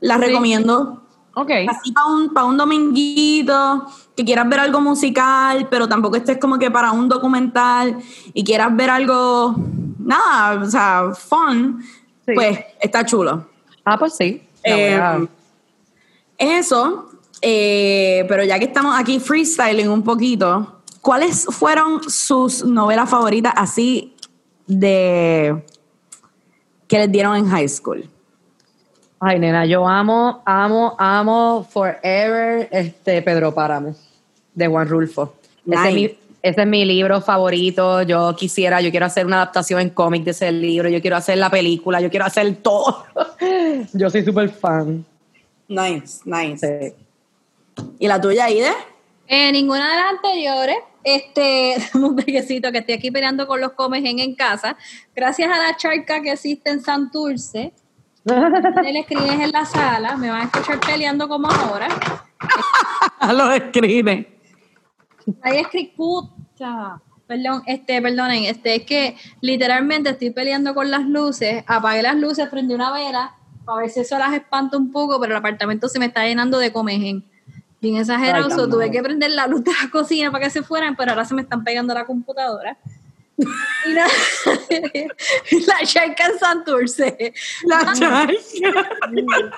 La 0.00 0.16
recomiendo. 0.16 1.02
Ok. 1.34 1.50
Así 1.68 1.92
para 1.92 2.06
un, 2.06 2.32
pa' 2.32 2.44
un 2.44 2.56
dominguito, 2.56 3.86
que 4.16 4.24
quieras 4.24 4.48
ver 4.48 4.60
algo 4.60 4.80
musical, 4.80 5.68
pero 5.70 5.86
tampoco 5.88 6.16
estés 6.16 6.38
como 6.38 6.58
que 6.58 6.70
para 6.70 6.92
un 6.92 7.08
documental 7.08 7.98
y 8.32 8.42
quieras 8.42 8.74
ver 8.74 8.90
algo, 8.90 9.54
nada, 9.98 10.62
o 10.62 10.64
sea, 10.64 11.10
fun, 11.14 11.80
Sí. 12.26 12.32
pues 12.34 12.58
está 12.80 13.06
chulo. 13.06 13.46
Ah, 13.84 13.98
pues 13.98 14.16
sí. 14.16 14.42
Eh, 14.64 15.00
eso, 16.38 17.10
eh, 17.42 18.24
pero 18.28 18.44
ya 18.44 18.58
que 18.58 18.66
estamos 18.66 18.98
aquí 18.98 19.20
freestyling 19.20 19.88
un 19.88 20.02
poquito, 20.02 20.80
¿cuáles 21.02 21.44
fueron 21.46 22.08
sus 22.08 22.64
novelas 22.64 23.10
favoritas 23.10 23.52
así 23.56 24.14
de 24.66 25.64
que 26.86 26.98
les 26.98 27.12
dieron 27.12 27.36
en 27.36 27.48
high 27.48 27.68
school? 27.68 28.08
Ay, 29.20 29.40
nena, 29.40 29.66
yo 29.66 29.86
amo, 29.86 30.42
amo, 30.46 30.94
amo 30.96 31.66
Forever 31.68 32.68
este 32.70 33.20
Pedro 33.20 33.52
Páramo 33.52 33.94
de 34.54 34.68
Juan 34.68 34.88
Rulfo. 34.88 35.34
Ese, 35.66 35.88
es 35.88 35.94
mi, 35.94 36.04
ese 36.42 36.60
es 36.62 36.66
mi 36.66 36.84
libro 36.84 37.20
favorito. 37.20 38.02
Yo 38.02 38.34
quisiera, 38.36 38.80
yo 38.80 38.90
quiero 38.90 39.06
hacer 39.06 39.26
una 39.26 39.36
adaptación 39.36 39.80
en 39.80 39.90
cómic 39.90 40.22
de 40.22 40.30
ese 40.30 40.52
libro. 40.52 40.88
Yo 40.88 41.00
quiero 41.00 41.16
hacer 41.16 41.36
la 41.36 41.50
película. 41.50 42.00
Yo 42.00 42.10
quiero 42.10 42.26
hacer 42.26 42.56
todo. 42.56 43.04
yo 43.92 44.08
soy 44.08 44.24
súper 44.24 44.50
fan. 44.50 45.04
Nice, 45.68 46.20
nice. 46.24 46.94
Sí. 47.76 47.84
¿Y 47.98 48.08
la 48.08 48.20
tuya, 48.20 48.50
Ide? 48.50 48.72
Eh, 49.26 49.52
ninguna 49.52 49.90
de 49.90 49.96
las 49.96 50.10
anteriores. 50.12 50.78
Este, 51.04 51.76
un 51.94 52.16
pequecito 52.16 52.72
que 52.72 52.78
estoy 52.78 52.94
aquí 52.94 53.10
peleando 53.10 53.46
con 53.46 53.60
los 53.60 53.72
comegen 53.72 54.18
en 54.18 54.34
casa. 54.34 54.76
Gracias 55.14 55.50
a 55.50 55.58
la 55.58 55.76
charca 55.76 56.20
que 56.22 56.32
existe 56.32 56.70
en 56.70 56.82
Santurce. 56.82 57.72
Él 58.24 58.96
escribes 58.96 59.40
en 59.40 59.52
la 59.52 59.64
sala, 59.64 60.16
me 60.16 60.28
van 60.30 60.42
a 60.42 60.44
escuchar 60.44 60.80
peleando 60.80 61.28
como 61.28 61.48
ahora. 61.48 61.88
Lo 63.32 63.50
escribe. 63.52 64.38
Ahí 65.42 65.58
escribí, 65.58 65.92
puta. 65.96 67.00
Perdón, 67.26 67.62
este, 67.66 68.00
perdonen, 68.00 68.44
este, 68.44 68.76
es 68.76 68.82
que 68.84 69.16
literalmente 69.42 70.10
estoy 70.10 70.30
peleando 70.30 70.74
con 70.74 70.90
las 70.90 71.02
luces, 71.02 71.62
apagué 71.66 72.00
las 72.00 72.16
luces, 72.16 72.48
prendí 72.48 72.72
una 72.72 72.90
vela, 72.90 73.36
ver 73.76 73.90
si 73.90 74.00
eso 74.00 74.18
las 74.18 74.32
espanta 74.34 74.76
un 74.76 74.90
poco, 74.90 75.20
pero 75.20 75.32
el 75.32 75.38
apartamento 75.38 75.88
se 75.88 75.98
me 75.98 76.06
está 76.06 76.24
llenando 76.24 76.58
de 76.58 76.72
comején. 76.72 77.24
Bien 77.80 77.96
exagerado, 77.96 78.46
Ay, 78.46 78.50
so, 78.50 78.68
tuve 78.68 78.90
que 78.90 79.02
prender 79.02 79.30
la 79.30 79.46
luz 79.46 79.62
de 79.62 79.70
la 79.70 79.90
cocina 79.90 80.32
para 80.32 80.44
que 80.44 80.50
se 80.50 80.62
fueran, 80.62 80.96
pero 80.96 81.12
ahora 81.12 81.24
se 81.24 81.34
me 81.34 81.42
están 81.42 81.62
pegando 81.62 81.92
a 81.92 81.96
la 81.96 82.06
computadora. 82.06 82.76
Y 83.38 83.92
nada, 83.94 84.10
la 85.66 85.86
charca 85.86 86.26
en 86.26 86.38
Santurce. 86.40 87.32
La 87.64 87.92
charca. 87.92 88.32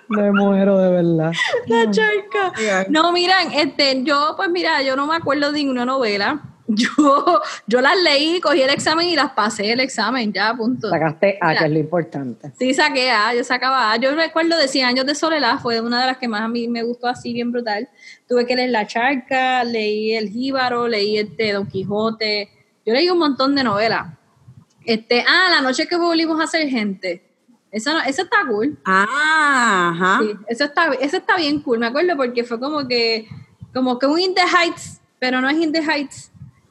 Me 0.08 0.32
muero 0.32 0.76
de 0.78 0.90
verdad. 0.90 1.32
La 1.66 1.90
charca. 1.90 2.86
No, 2.90 3.10
miran, 3.12 3.50
este, 3.52 4.02
yo, 4.04 4.34
pues 4.36 4.50
mira, 4.50 4.82
yo 4.82 4.96
no 4.96 5.06
me 5.06 5.16
acuerdo 5.16 5.50
de 5.50 5.60
ninguna 5.60 5.86
novela. 5.86 6.42
yo, 6.76 7.40
yo 7.66 7.80
las 7.80 7.96
leí, 8.00 8.40
cogí 8.40 8.62
el 8.62 8.70
examen 8.70 9.08
y 9.08 9.16
las 9.16 9.32
pasé 9.32 9.72
el 9.72 9.80
examen, 9.80 10.32
ya, 10.32 10.54
punto. 10.54 10.88
Sacaste 10.88 11.38
A, 11.40 11.56
que 11.56 11.64
es 11.64 11.70
lo 11.70 11.78
importante. 11.78 12.52
Sí, 12.58 12.74
saqué 12.74 13.10
A, 13.10 13.34
yo 13.34 13.42
sacaba 13.42 13.92
A. 13.92 13.96
Yo 13.96 14.14
recuerdo 14.14 14.56
de 14.56 14.68
100 14.68 14.86
años 14.86 15.06
de 15.06 15.14
soledad, 15.14 15.58
fue 15.58 15.80
una 15.80 16.00
de 16.00 16.06
las 16.06 16.18
que 16.18 16.28
más 16.28 16.42
a 16.42 16.48
mí 16.48 16.68
me 16.68 16.84
gustó 16.84 17.08
así, 17.08 17.32
bien 17.32 17.50
brutal. 17.50 17.88
Tuve 18.28 18.46
que 18.46 18.54
leer 18.54 18.70
La 18.70 18.86
Charca, 18.86 19.64
leí 19.64 20.14
El 20.14 20.28
Jíbaro, 20.28 20.86
leí 20.86 21.18
este 21.18 21.52
Don 21.52 21.66
Quijote. 21.66 22.50
Yo 22.86 22.94
leí 22.94 23.10
un 23.10 23.18
montón 23.18 23.54
de 23.54 23.64
novelas. 23.64 24.06
Este, 24.84 25.24
ah, 25.26 25.48
La 25.50 25.60
noche 25.60 25.88
que 25.88 25.96
volvimos 25.96 26.40
a 26.40 26.46
ser 26.46 26.68
gente. 26.68 27.24
Eso, 27.72 27.92
no, 27.92 28.00
eso 28.02 28.22
está 28.22 28.38
cool. 28.48 28.78
Ah, 28.84 29.92
ajá. 29.94 30.18
Sí, 30.22 30.32
eso 30.48 30.64
está, 30.64 30.86
eso 31.00 31.16
está 31.16 31.36
bien 31.36 31.60
cool, 31.62 31.78
me 31.78 31.86
acuerdo, 31.86 32.16
porque 32.16 32.44
fue 32.44 32.58
como 32.58 32.86
que, 32.86 33.28
como 33.72 33.98
que 33.98 34.06
un 34.06 34.18
In 34.18 34.34
the 34.34 34.42
Heights, 34.42 35.00
pero 35.18 35.40
no 35.40 35.48
es 35.48 35.56
In 35.56 35.72
the 35.72 35.80
Heights. 35.80 36.30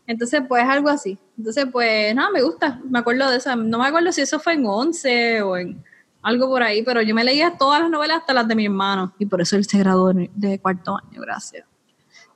Entonces, 0.09 0.41
pues 0.47 0.63
algo 0.63 0.89
así. 0.89 1.19
Entonces, 1.37 1.67
pues, 1.71 2.15
nada, 2.15 2.31
me 2.31 2.41
gusta. 2.41 2.81
Me 2.89 2.97
acuerdo 2.97 3.29
de 3.29 3.37
eso. 3.37 3.55
No 3.55 3.77
me 3.77 3.85
acuerdo 3.85 4.11
si 4.11 4.21
eso 4.21 4.39
fue 4.39 4.53
en 4.53 4.65
11 4.65 5.43
o 5.43 5.55
en 5.55 5.83
algo 6.23 6.47
por 6.47 6.63
ahí, 6.63 6.81
pero 6.81 7.03
yo 7.03 7.13
me 7.13 7.23
leía 7.23 7.55
todas 7.59 7.79
las 7.79 7.91
novelas 7.91 8.21
hasta 8.21 8.33
las 8.33 8.47
de 8.47 8.55
mi 8.55 8.65
hermano. 8.65 9.13
Y 9.19 9.27
por 9.27 9.39
eso 9.39 9.55
él 9.55 9.65
se 9.65 9.77
graduó 9.77 10.11
de 10.11 10.59
cuarto 10.59 10.97
año, 10.97 11.21
gracias. 11.21 11.67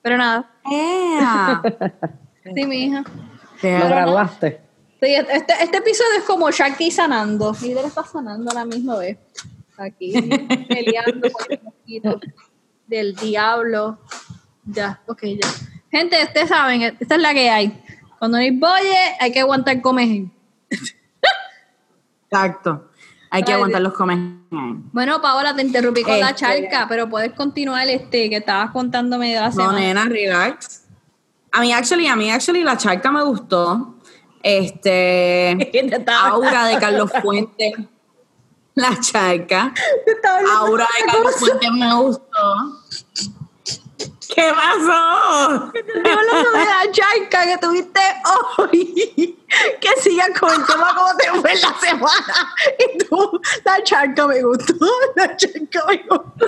Pero 0.03 0.17
nada. 0.17 0.51
Sí, 2.55 2.65
mi 2.65 2.83
hija. 2.83 3.05
Lo 3.61 3.87
graduaste. 3.87 4.59
Sí, 5.01 5.15
este, 5.15 5.53
este 5.61 5.77
episodio 5.77 6.17
es 6.17 6.25
como 6.25 6.51
Shaki 6.51 6.91
sanando. 6.91 7.55
Líder 7.61 7.85
está 7.85 8.03
sanando 8.03 8.51
a 8.51 8.53
la 8.53 8.65
misma 8.65 8.97
vez. 8.97 9.17
Aquí, 9.77 10.11
peleando 10.67 11.31
con 11.31 11.45
el 11.49 11.63
mosquito 11.63 12.19
del 12.85 13.15
diablo. 13.15 13.97
Ya, 14.65 15.01
ok, 15.07 15.21
ya. 15.23 15.72
Gente, 15.93 16.23
ustedes 16.23 16.49
saben, 16.49 16.81
esta 16.99 17.15
es 17.15 17.21
la 17.21 17.33
que 17.35 17.49
hay. 17.51 17.83
Cuando 18.17 18.37
hay 18.39 18.49
bolle, 18.51 18.97
hay 19.19 19.31
que 19.31 19.41
aguantar 19.41 19.79
comer. 19.79 20.23
Exacto. 22.31 22.89
Hay 23.29 23.43
que 23.43 23.51
Ay, 23.51 23.55
aguantar 23.55 23.81
los 23.81 23.93
comes. 23.93 24.17
Bueno, 24.91 25.21
Paola, 25.21 25.55
te 25.55 25.61
interrumpí 25.61 26.03
con 26.03 26.19
la 26.19 26.29
Este- 26.31 26.39
charca, 26.41 26.85
pero 26.89 27.09
puedes 27.09 27.33
continuar 27.33 27.87
este 27.87 28.29
que 28.29 28.37
estabas 28.37 28.71
contándome 28.71 29.29
de 29.33 29.39
la 29.39 29.49
No, 29.49 29.51
semana. 29.55 29.79
nena, 29.79 30.05
relax. 30.05 30.83
A 31.51 31.61
mí, 31.61 31.71
actually, 31.71 32.07
a 32.07 32.15
mí, 32.15 32.31
actually, 32.31 32.63
la 32.63 32.75
charca 32.77 33.11
me 33.11 33.23
gustó. 33.23 33.95
Este. 34.41 35.55
Aura 36.23 36.65
de 36.67 36.77
Carlos 36.79 37.11
Fuentes. 37.21 37.73
La 38.75 38.99
charca. 38.99 39.71
Aura 40.57 40.87
de 40.99 41.11
Carlos 41.11 41.35
Fuentes 41.37 41.71
me 41.71 41.93
gustó. 41.95 42.81
¿Qué 44.35 44.51
pasó? 44.53 45.71
Estoy 45.73 46.11
hablando 46.11 46.51
de 46.51 46.65
la 46.65 46.91
charca 46.91 47.45
que 47.45 47.57
tuviste 47.59 48.01
hoy. 48.57 49.37
Que 49.79 49.89
sigas 50.01 50.29
con 50.39 50.49
el 50.49 50.65
tema 50.65 50.95
como 50.95 51.15
te 51.17 51.29
fue 51.39 51.51
en 51.51 51.61
la 51.61 51.79
semana. 51.79 52.55
Y 52.79 52.97
tú, 52.99 53.41
la 53.63 53.83
charca 53.83 54.27
me 54.27 54.41
gustó, 54.41 54.85
la 55.15 55.35
charca 55.35 55.85
me 55.87 55.97
gustó. 56.09 56.47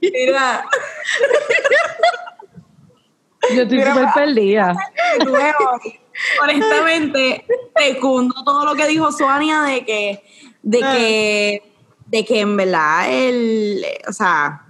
Mira, 0.00 0.64
Yo 3.54 3.62
estoy 3.62 3.78
Mira, 3.78 3.94
súper 3.94 4.08
perdida. 4.14 4.76
luego, 5.24 5.80
honestamente, 6.42 7.46
secundo 7.76 8.34
todo 8.44 8.64
lo 8.64 8.74
que 8.74 8.86
dijo 8.86 9.10
Suania 9.12 9.62
de 9.62 9.84
que, 9.84 10.24
de 10.62 10.78
que, 10.80 11.62
de 12.06 12.24
que 12.24 12.40
en 12.40 12.56
verdad 12.56 13.06
el, 13.08 13.84
o 14.08 14.12
sea, 14.12 14.64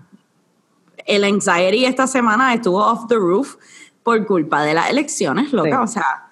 el 1.05 1.25
anxiety 1.25 1.85
esta 1.85 2.07
semana 2.07 2.53
estuvo 2.55 2.79
off 2.79 3.07
the 3.09 3.17
roof 3.17 3.57
por 4.03 4.25
culpa 4.27 4.63
de 4.63 4.75
las 4.75 4.91
elecciones, 4.91 5.53
loca. 5.53 5.71
Sí. 5.71 5.83
O 5.83 5.87
sea, 5.87 6.29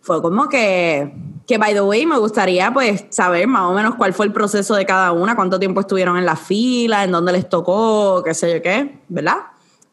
fue 0.00 0.22
como 0.22 0.48
que, 0.48 1.12
que, 1.46 1.58
by 1.58 1.74
the 1.74 1.82
way, 1.82 2.06
me 2.06 2.18
gustaría 2.18 2.72
pues 2.72 3.04
saber 3.10 3.46
más 3.46 3.62
o 3.62 3.74
menos 3.74 3.94
cuál 3.96 4.14
fue 4.14 4.26
el 4.26 4.32
proceso 4.32 4.74
de 4.74 4.86
cada 4.86 5.12
una, 5.12 5.36
cuánto 5.36 5.58
tiempo 5.58 5.80
estuvieron 5.80 6.16
en 6.16 6.24
la 6.24 6.36
fila, 6.36 7.04
en 7.04 7.12
dónde 7.12 7.32
les 7.32 7.48
tocó, 7.48 8.22
qué 8.24 8.34
sé 8.34 8.54
yo 8.54 8.62
qué, 8.62 9.00
¿verdad? 9.08 9.38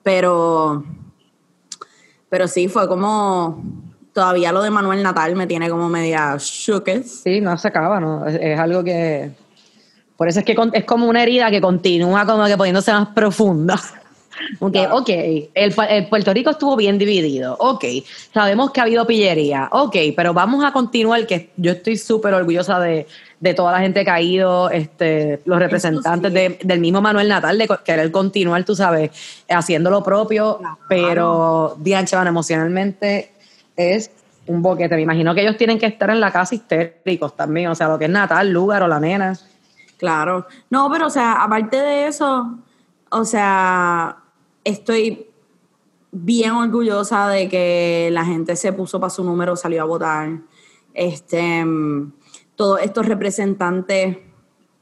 Pero, 0.03 0.83
pero 2.29 2.47
sí, 2.47 2.67
fue 2.67 2.87
como, 2.87 3.61
todavía 4.13 4.51
lo 4.51 4.61
de 4.61 4.69
Manuel 4.69 5.03
Natal 5.03 5.35
me 5.35 5.47
tiene 5.47 5.69
como 5.69 5.89
media 5.89 6.37
shookes. 6.39 7.23
Sí, 7.23 7.41
no 7.41 7.57
se 7.57 7.67
acaba, 7.67 7.99
¿no? 7.99 8.25
Es, 8.25 8.37
es 8.39 8.59
algo 8.59 8.83
que... 8.83 9.31
Por 10.17 10.27
eso 10.29 10.39
es 10.39 10.45
que 10.45 10.55
es 10.73 10.83
como 10.85 11.07
una 11.07 11.23
herida 11.23 11.51
que 11.51 11.59
continúa 11.61 12.25
como 12.25 12.45
que 12.45 12.55
poniéndose 12.57 12.91
más 12.93 13.09
profunda. 13.09 13.79
Aunque, 14.59 14.85
ok, 14.91 15.09
el, 15.53 15.73
pu- 15.73 15.87
el 15.89 16.07
Puerto 16.09 16.33
Rico 16.33 16.49
estuvo 16.49 16.75
bien 16.75 16.97
dividido, 16.97 17.55
ok, 17.57 17.85
sabemos 18.33 18.71
que 18.71 18.81
ha 18.81 18.83
habido 18.83 19.07
pillería, 19.07 19.69
ok, 19.71 19.95
pero 20.13 20.33
vamos 20.33 20.63
a 20.65 20.73
continuar, 20.73 21.25
que 21.25 21.51
yo 21.55 21.71
estoy 21.71 21.95
súper 21.95 22.33
orgullosa 22.33 22.77
de, 22.81 23.07
de 23.39 23.53
toda 23.53 23.71
la 23.71 23.79
gente 23.79 24.03
que 24.03 24.11
ha 24.11 24.19
ido, 24.19 24.69
este, 24.69 25.39
los 25.45 25.57
representantes 25.57 26.31
sí. 26.33 26.37
de- 26.37 26.59
del 26.63 26.81
mismo 26.81 27.01
Manuel 27.01 27.29
Natal, 27.29 27.57
de 27.57 27.65
querer 27.85 28.11
continuar, 28.11 28.65
tú 28.65 28.75
sabes, 28.75 29.11
haciendo 29.49 29.89
lo 29.89 30.03
propio, 30.03 30.57
Claro. 30.57 30.77
pero, 30.89 31.77
Dianche, 31.79 32.17
van 32.17 32.27
emocionalmente 32.27 33.31
es 33.77 34.11
un 34.47 34.61
boquete. 34.61 34.95
Me 34.97 35.01
imagino 35.03 35.33
que 35.33 35.41
ellos 35.43 35.55
tienen 35.55 35.79
que 35.79 35.85
estar 35.85 36.09
en 36.09 36.19
la 36.19 36.31
casa 36.31 36.55
histéricos 36.55 37.37
también, 37.37 37.67
o 37.69 37.75
sea, 37.75 37.87
lo 37.87 37.97
que 37.97 38.05
es 38.05 38.11
Natal, 38.11 38.49
lugar 38.51 38.83
o 38.83 38.87
la 38.89 38.99
nena. 38.99 39.39
Claro. 39.97 40.45
No, 40.69 40.89
pero 40.91 41.07
o 41.07 41.09
sea, 41.09 41.43
aparte 41.43 41.77
de 41.77 42.07
eso, 42.07 42.57
o 43.09 43.25
sea, 43.25 44.17
estoy 44.63 45.27
bien 46.11 46.51
orgullosa 46.51 47.27
de 47.27 47.49
que 47.49 48.09
la 48.11 48.25
gente 48.25 48.55
se 48.55 48.73
puso 48.73 48.99
para 48.99 49.09
su 49.09 49.23
número, 49.23 49.55
salió 49.55 49.81
a 49.81 49.85
votar. 49.85 50.29
Este, 50.93 51.65
todos 52.55 52.79
estos 52.81 53.05
representantes 53.05 54.17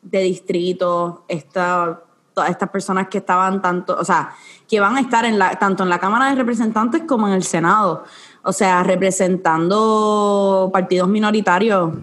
de 0.01 0.19
distrito, 0.19 1.25
esta, 1.27 2.01
todas 2.33 2.49
estas 2.49 2.69
personas 2.69 3.07
que 3.07 3.19
estaban 3.19 3.61
tanto, 3.61 3.95
o 3.99 4.05
sea, 4.05 4.33
que 4.67 4.79
van 4.79 4.97
a 4.97 5.01
estar 5.01 5.25
en 5.25 5.39
la, 5.39 5.57
tanto 5.57 5.83
en 5.83 5.89
la 5.89 5.99
Cámara 5.99 6.29
de 6.29 6.35
Representantes 6.35 7.03
como 7.07 7.27
en 7.27 7.33
el 7.33 7.43
Senado. 7.43 8.03
O 8.43 8.51
sea, 8.51 8.83
representando 8.83 10.69
partidos 10.71 11.07
minoritarios. 11.07 11.93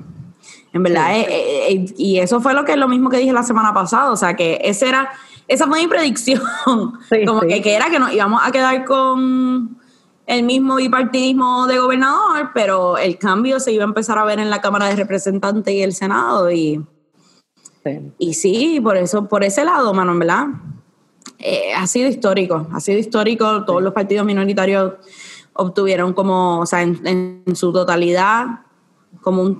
En 0.73 0.83
verdad, 0.83 1.17
eh, 1.17 1.27
eh, 1.29 1.73
eh, 1.73 1.95
y 1.97 2.19
eso 2.19 2.41
fue 2.41 2.55
lo 2.55 2.65
que 2.65 2.77
lo 2.77 2.87
mismo 2.87 3.11
que 3.11 3.19
dije 3.19 3.33
la 3.33 3.43
semana 3.43 3.75
pasada, 3.75 4.13
o 4.13 4.17
sea, 4.17 4.35
que 4.35 4.61
ese 4.63 4.89
era, 4.89 5.11
esa 5.49 5.67
fue 5.67 5.81
mi 5.81 5.89
predicción, 5.89 6.41
Sí, 7.11 7.25
como 7.27 7.41
sí. 7.41 7.49
Que, 7.49 7.63
que 7.63 7.75
era 7.75 7.91
que 7.91 7.99
nos 7.99 8.13
íbamos 8.13 8.41
a 8.45 8.53
quedar 8.53 8.85
con 8.85 9.77
el 10.27 10.43
mismo 10.45 10.77
bipartidismo 10.77 11.67
de 11.67 11.79
gobernador, 11.81 12.51
pero 12.55 12.99
el 12.99 13.19
cambio 13.19 13.59
se 13.59 13.73
iba 13.73 13.83
a 13.83 13.89
empezar 13.89 14.17
a 14.17 14.25
ver 14.25 14.39
en 14.39 14.49
la 14.49 14.61
Cámara 14.61 14.87
de 14.87 14.95
Representantes 14.95 15.75
y 15.75 15.83
el 15.83 15.93
Senado, 15.93 16.51
y, 16.53 16.85
Sí. 17.83 18.13
y 18.19 18.35
sí, 18.35 18.81
por 18.83 18.97
eso, 18.97 19.27
por 19.27 19.43
ese 19.43 19.65
lado, 19.65 19.93
mano, 19.95 20.13
en 20.13 20.19
verdad, 20.19 20.47
eh, 21.39 21.73
ha 21.75 21.87
sido 21.87 22.09
histórico, 22.09 22.69
ha 22.73 22.79
sido 22.79 22.99
histórico, 22.99 23.65
todos 23.65 23.83
los 23.83 23.93
partidos 23.95 24.27
minoritarios 24.27 24.93
obtuvieron 25.55 26.13
como, 26.13 26.61
o 26.61 26.67
sea, 26.67 26.83
en, 26.83 27.01
en 27.07 27.57
su 27.57 27.73
totalidad, 27.73 28.47
como 29.23 29.43
un 29.43 29.59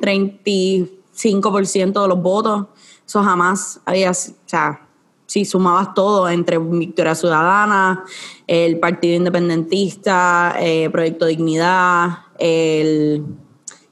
35% 1.21 2.03
de 2.03 2.09
los 2.09 2.23
votos, 2.23 2.67
eso 3.07 3.23
jamás 3.23 3.81
había, 3.85 4.11
o 4.11 4.15
sea, 4.15 4.87
si 5.31 5.45
sumabas 5.45 5.95
todo 5.95 6.29
entre 6.29 6.59
Victoria 6.59 7.15
Ciudadana, 7.15 8.05
el 8.49 8.81
Partido 8.81 9.15
Independentista, 9.15 10.57
eh, 10.59 10.91
Proyecto 10.91 11.27
Dignidad, 11.27 12.19
el, 12.37 13.25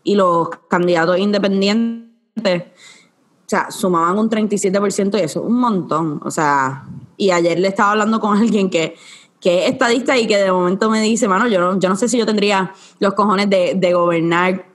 y 0.02 0.14
los 0.16 0.49
candidatos 0.68 1.18
independientes, 1.18 2.62
o 2.64 3.47
sea, 3.47 3.70
sumaban 3.70 4.18
un 4.18 4.28
37% 4.28 5.18
y 5.18 5.23
eso 5.23 5.40
es 5.40 5.47
un 5.47 5.61
montón. 5.61 6.20
O 6.25 6.30
sea, 6.32 6.88
y 7.16 7.30
ayer 7.30 7.61
le 7.61 7.68
estaba 7.68 7.92
hablando 7.92 8.18
con 8.18 8.37
alguien 8.37 8.68
que, 8.68 8.97
que 9.40 9.64
es 9.64 9.73
estadista 9.73 10.18
y 10.18 10.26
que 10.26 10.38
de 10.38 10.50
momento 10.50 10.90
me 10.90 11.00
dice, 11.02 11.28
mano, 11.28 11.47
yo 11.47 11.61
no, 11.61 11.78
yo 11.78 11.88
no 11.88 11.94
sé 11.94 12.08
si 12.08 12.18
yo 12.18 12.26
tendría 12.26 12.73
los 12.99 13.14
cojones 13.14 13.49
de, 13.49 13.75
de 13.76 13.94
gobernar 13.94 14.66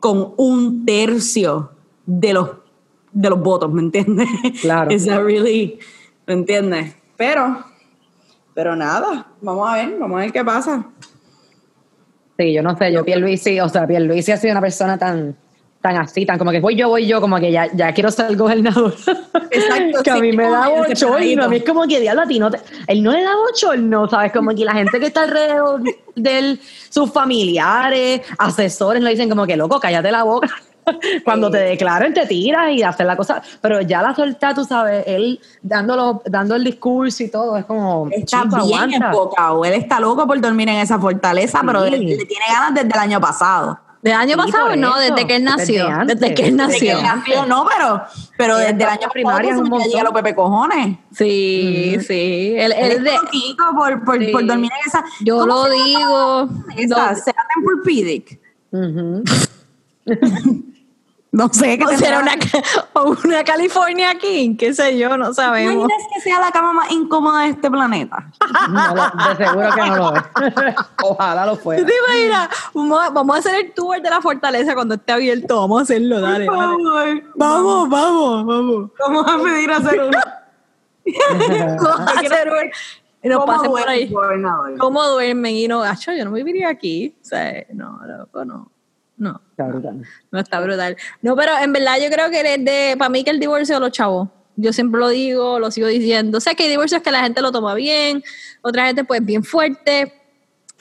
con 0.00 0.34
un 0.36 0.84
tercio 0.84 1.73
de 2.06 2.32
los, 2.32 2.50
de 3.12 3.30
los 3.30 3.40
votos, 3.40 3.72
¿me 3.72 3.82
entiendes? 3.82 4.28
Claro. 4.60 4.90
Is 4.94 5.06
that 5.06 5.22
really, 5.22 5.78
¿me 6.26 6.34
entiendes? 6.34 6.94
Pero, 7.16 7.64
pero 8.54 8.76
nada, 8.76 9.26
vamos 9.40 9.68
a 9.68 9.76
ver, 9.76 9.98
vamos 9.98 10.18
a 10.18 10.20
ver 10.20 10.32
qué 10.32 10.44
pasa. 10.44 10.86
Sí, 12.38 12.52
yo 12.52 12.62
no 12.62 12.76
sé, 12.76 12.92
yo 12.92 13.04
Pierluisi, 13.04 13.60
o 13.60 13.68
sea, 13.68 13.86
Pierluisi 13.86 14.32
ha 14.32 14.36
sido 14.36 14.52
una 14.52 14.60
persona 14.60 14.98
tan, 14.98 15.36
tan 15.80 15.96
así, 15.98 16.26
tan 16.26 16.36
como 16.36 16.50
que 16.50 16.60
voy 16.60 16.74
yo, 16.74 16.88
voy 16.88 17.06
yo, 17.06 17.20
como 17.20 17.38
que 17.38 17.52
ya, 17.52 17.70
ya 17.74 17.92
quiero 17.92 18.10
ser 18.10 18.34
gobernador. 18.36 18.92
Exacto, 19.50 20.02
que 20.04 20.10
a 20.10 20.14
sí, 20.16 20.20
mí 20.20 20.32
me 20.32 20.48
da 20.48 20.68
el 20.68 20.88
bochorno, 20.88 21.44
a 21.44 21.48
mí 21.48 21.56
es 21.56 21.64
como 21.64 21.86
que 21.86 22.00
diablo 22.00 22.22
a 22.22 22.26
ti 22.26 22.38
no 22.40 22.50
te, 22.50 22.58
él 22.88 23.02
no 23.02 23.12
le 23.12 23.22
da 23.22 23.36
bochorno, 23.36 24.08
¿sabes? 24.08 24.32
Como 24.32 24.52
que 24.52 24.64
la 24.64 24.72
gente 24.72 24.98
que 24.98 25.06
está 25.06 25.22
alrededor 25.22 25.82
de 26.16 26.38
él, 26.38 26.60
sus 26.88 27.12
familiares, 27.12 28.22
asesores, 28.38 29.02
le 29.02 29.10
dicen 29.10 29.28
como 29.28 29.46
que 29.46 29.56
loco, 29.56 29.78
cállate 29.78 30.10
la 30.10 30.24
boca. 30.24 30.48
Cuando 31.24 31.50
te 31.50 31.58
declaren, 31.58 32.12
te 32.14 32.26
tiras 32.26 32.70
y 32.72 32.82
hacer 32.82 33.06
la 33.06 33.16
cosa. 33.16 33.42
Pero 33.60 33.80
ya 33.80 34.02
la 34.02 34.14
suelta, 34.14 34.54
tú 34.54 34.64
sabes, 34.64 35.04
él 35.06 35.40
dándolo, 35.62 36.22
dando 36.26 36.54
el 36.56 36.64
discurso 36.64 37.22
y 37.22 37.28
todo, 37.30 37.56
es 37.56 37.64
como. 37.64 38.08
Está 38.10 38.42
chico, 38.42 38.56
bien 38.66 38.78
aguanta. 38.80 39.06
enfocado. 39.08 39.64
Él 39.64 39.74
está 39.74 40.00
loco 40.00 40.26
por 40.26 40.40
dormir 40.40 40.68
en 40.68 40.76
esa 40.78 40.98
fortaleza, 40.98 41.62
pero 41.64 41.84
le, 41.84 41.98
le 41.98 42.24
tiene 42.26 42.44
ganas 42.48 42.74
desde 42.74 42.88
el 42.88 42.98
año 42.98 43.20
pasado. 43.20 43.78
¿De 44.02 44.12
año 44.12 44.34
Sí, 44.34 44.52
pasado? 44.52 44.76
No, 44.76 45.00
eso. 45.00 45.14
desde 45.14 45.26
que 45.26 45.36
él 45.36 45.44
nació. 45.44 45.86
Desde. 46.04 46.14
Desde 46.14 46.34
que 46.34 46.46
él 46.48 46.56
Desde 46.58 46.78
que 46.78 46.92
nació. 46.92 46.98
él 46.98 47.02
nació, 47.04 47.46
no, 47.46 47.64
pero, 47.74 48.02
pero 48.36 48.58
Sí, 48.58 48.64
desde 48.64 48.82
el 48.82 48.88
año 48.90 49.00
la 49.00 49.08
primaria 49.08 49.50
es 49.54 49.86
llega 49.90 50.02
los 50.04 50.12
pepe 50.12 50.34
cojones. 50.34 50.98
Sí, 51.10 51.96
sí. 52.06 52.54
Él, 52.54 52.72
Él 52.72 52.78
él 52.78 52.92
es 52.98 53.02
de, 53.04 53.12
loquito 53.12 53.64
por, 53.74 54.04
por, 54.04 54.18
Sí. 54.18 54.26
por 54.30 54.44
dormir 54.44 54.70
en 54.78 54.86
esa. 54.88 55.02
yo 55.20 55.38
¿Cómo 55.38 55.46
lo 55.46 55.70
digo. 55.70 56.48
Esa, 56.76 57.12
no- 57.12 57.16
¿Será 57.18 57.46
Tempur-Pedic? 57.54 58.38
Ujú. 58.72 59.22
No 61.34 61.48
sé 61.52 61.76
qué 61.76 61.84
o 61.84 61.88
será 61.98 62.20
una, 62.20 62.34
o 62.92 63.16
una 63.24 63.42
California 63.42 64.14
King, 64.14 64.56
qué 64.56 64.72
sé 64.72 64.96
yo, 64.96 65.16
no 65.16 65.34
sabemos. 65.34 65.74
¿Imaginas 65.74 66.02
que 66.14 66.20
sea 66.20 66.38
la 66.38 66.52
cama 66.52 66.72
más 66.72 66.92
incómoda 66.92 67.40
de 67.40 67.48
este 67.48 67.68
planeta? 67.68 68.30
No 68.70 68.94
lo- 68.94 69.34
de 69.34 69.44
seguro 69.44 69.70
que 69.74 69.80
no 69.80 69.96
lo 69.96 70.16
es. 70.16 70.22
Ojalá 71.02 71.44
lo 71.46 71.56
fuera. 71.56 71.82
¿Tú 71.82 71.88
te 71.88 71.94
imaginas? 72.06 72.48
Vamos 73.12 73.36
a, 73.36 73.38
hacer 73.40 73.64
el 73.64 73.72
tour 73.72 74.00
de 74.00 74.08
la 74.10 74.20
fortaleza 74.20 74.74
cuando 74.74 74.94
esté 74.94 75.10
abierto. 75.12 75.58
Vamos 75.58 75.80
a 75.80 75.82
hacerlo, 75.82 76.20
dale. 76.20 76.46
Por 76.46 76.56
dale. 76.56 76.72
favor. 76.84 77.22
Vamos, 77.34 77.88
vamos, 77.88 78.46
vamos. 78.46 78.90
Vamos 78.96 79.26
a 79.26 79.42
pedir 79.42 79.70
a 79.72 79.76
hacer 79.78 80.02
uno. 80.02 80.18
Vamos 81.82 82.00
a 82.00 82.20
hacer 82.20 82.48
un- 82.48 82.70
y 83.24 83.28
nos 83.28 83.38
¿Cómo 83.40 83.46
pasen 83.52 83.70
por 83.72 83.80
duerme 83.80 83.92
ahí. 83.92 84.78
¿Cómo 84.78 85.02
duermen? 85.02 85.52
Y 85.56 85.66
no, 85.66 85.82
acho, 85.82 86.12
yo 86.12 86.24
no 86.26 86.30
viviría 86.30 86.68
aquí. 86.68 87.16
O 87.20 87.24
sea, 87.24 87.64
no, 87.72 87.98
loco, 88.06 88.44
no. 88.44 88.70
No, 89.16 89.40
Está 89.50 89.64
brutal. 89.68 90.02
no 90.32 90.40
está 90.40 90.60
brutal. 90.60 90.96
No, 91.22 91.36
pero 91.36 91.52
en 91.62 91.72
verdad 91.72 91.96
yo 92.02 92.10
creo 92.10 92.30
que 92.30 92.40
es 92.40 92.64
de, 92.64 92.96
para 92.98 93.08
mí 93.08 93.22
que 93.22 93.30
el 93.30 93.38
divorcio 93.38 93.76
de 93.76 93.80
los 93.80 93.92
chavos. 93.92 94.28
Yo 94.56 94.72
siempre 94.72 95.00
lo 95.00 95.08
digo, 95.08 95.58
lo 95.58 95.70
sigo 95.70 95.86
diciendo. 95.88 96.40
Sé 96.40 96.54
que 96.54 96.64
hay 96.64 96.70
divorcios 96.70 97.02
que 97.02 97.10
la 97.10 97.22
gente 97.22 97.40
lo 97.40 97.50
toma 97.52 97.74
bien, 97.74 98.22
otra 98.62 98.86
gente 98.86 99.04
pues 99.04 99.24
bien 99.24 99.42
fuerte. 99.44 100.12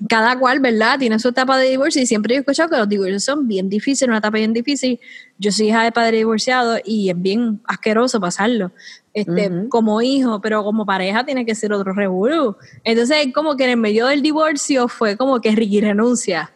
Cada 0.09 0.37
cual, 0.37 0.59
¿verdad? 0.59 0.97
Tiene 0.97 1.19
su 1.19 1.29
etapa 1.29 1.57
de 1.57 1.69
divorcio 1.69 2.01
y 2.01 2.07
siempre 2.07 2.33
he 2.35 2.39
escuchado 2.39 2.67
que 2.69 2.77
los 2.77 2.89
divorcios 2.89 3.23
son 3.23 3.47
bien 3.47 3.69
difíciles, 3.69 4.09
una 4.09 4.17
etapa 4.17 4.37
bien 4.37 4.51
difícil. 4.51 4.99
Yo 5.37 5.51
soy 5.51 5.67
hija 5.67 5.83
de 5.83 5.91
padre 5.91 6.17
divorciado 6.17 6.77
y 6.83 7.11
es 7.11 7.21
bien 7.21 7.61
asqueroso 7.65 8.19
pasarlo. 8.19 8.71
Este, 9.13 9.51
como 9.69 10.01
hijo, 10.01 10.41
pero 10.41 10.63
como 10.63 10.85
pareja 10.87 11.23
tiene 11.23 11.45
que 11.45 11.53
ser 11.53 11.71
otro 11.73 11.93
revolú. 11.93 12.57
Entonces, 12.83 13.27
como 13.33 13.55
que 13.55 13.65
en 13.65 13.69
el 13.71 13.77
medio 13.77 14.07
del 14.07 14.23
divorcio 14.23 14.87
fue 14.87 15.15
como 15.15 15.39
que 15.39 15.51
Ricky 15.51 15.81
renuncia. 15.81 16.51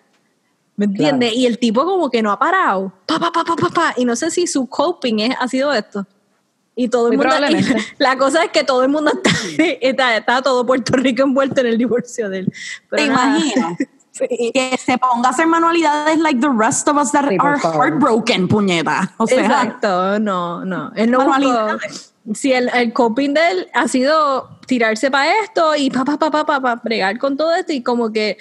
¿Me 0.77 0.85
entiendes? 0.85 1.33
Y 1.33 1.45
el 1.47 1.57
tipo 1.57 1.83
como 1.85 2.09
que 2.09 2.21
no 2.21 2.31
ha 2.31 2.37
parado. 2.39 2.93
Pa, 3.07 3.19
pa, 3.19 3.31
pa, 3.31 3.43
pa, 3.43 3.55
pa, 3.55 3.69
pa. 3.69 3.93
Y 3.97 4.05
no 4.05 4.15
sé 4.15 4.29
si 4.31 4.45
su 4.47 4.67
coping 4.67 5.19
es, 5.19 5.35
ha 5.39 5.47
sido 5.47 5.73
esto. 5.73 6.05
Y 6.75 6.87
todo 6.87 7.09
el 7.11 7.17
Muy 7.17 7.25
mundo. 7.25 7.57
la 7.97 8.15
cosa 8.17 8.43
es 8.43 8.51
que 8.51 8.63
todo 8.63 8.83
el 8.83 8.89
mundo 8.89 9.11
está, 9.11 9.31
está, 9.81 10.17
está 10.17 10.41
todo 10.43 10.65
Puerto 10.65 10.93
Rico 10.95 11.23
envuelto 11.23 11.61
en 11.61 11.67
el 11.67 11.77
divorcio 11.79 12.29
de 12.29 12.39
él. 12.39 12.53
Pero 12.89 13.03
¿Te 13.03 13.09
nada. 13.09 13.37
imaginas? 13.39 13.77
Sí. 14.17 14.51
Que 14.51 14.75
se 14.83 14.97
ponga 14.97 15.29
a 15.29 15.31
hacer 15.31 15.45
manualidades 15.45 16.17
like 16.17 16.41
the 16.41 16.49
rest 16.49 16.87
of 16.87 16.97
us 16.97 17.11
that 17.11 17.29
Sí, 17.29 17.37
are 17.39 17.59
heartbroken, 17.59 18.47
puñeta. 18.47 19.13
O 19.17 19.27
sea, 19.27 19.41
Exacto, 19.41 20.17
no, 20.17 20.65
no. 20.65 20.91
Él 20.95 21.11
no 21.11 21.19
buscó, 21.19 21.33
Manualidades. 21.33 22.15
si 22.33 22.51
el, 22.51 22.67
el 22.69 22.93
coping 22.93 23.35
de 23.35 23.51
él 23.51 23.67
ha 23.75 23.87
sido 23.87 24.57
tirarse 24.65 25.11
para 25.11 25.39
esto 25.43 25.75
y 25.75 25.91
pa, 25.91 26.03
pa, 26.03 26.17
pa, 26.17 26.31
pa, 26.31 26.43
pa, 26.47 26.59
pa, 26.59 26.75
bregar 26.77 27.19
con 27.19 27.37
todo 27.37 27.53
esto 27.53 27.73
y 27.73 27.83
como 27.83 28.11
que 28.11 28.39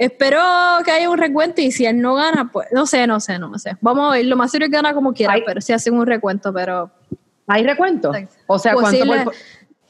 espero 0.00 0.40
que 0.84 0.90
haya 0.90 1.10
un 1.10 1.18
recuento 1.18 1.60
y 1.60 1.70
si 1.70 1.84
él 1.84 2.00
no 2.00 2.14
gana, 2.14 2.50
pues 2.50 2.68
no 2.72 2.86
sé, 2.86 3.06
no 3.06 3.20
sé, 3.20 3.38
no 3.38 3.56
sé. 3.58 3.76
Vamos 3.82 4.10
a 4.10 4.16
ver, 4.16 4.24
lo 4.24 4.36
más 4.36 4.50
serio 4.50 4.64
es 4.66 4.70
que 4.70 4.76
gana 4.76 4.94
como 4.94 5.12
quiera, 5.12 5.34
Ay. 5.34 5.42
pero 5.46 5.60
si 5.60 5.72
hacen 5.72 5.94
un 5.94 6.06
recuento, 6.06 6.52
pero... 6.52 6.90
¿Hay 7.46 7.64
recuento? 7.64 8.12
O 8.46 8.58
sea, 8.58 8.74
¿cuánto 8.74 9.04
por- 9.24 9.34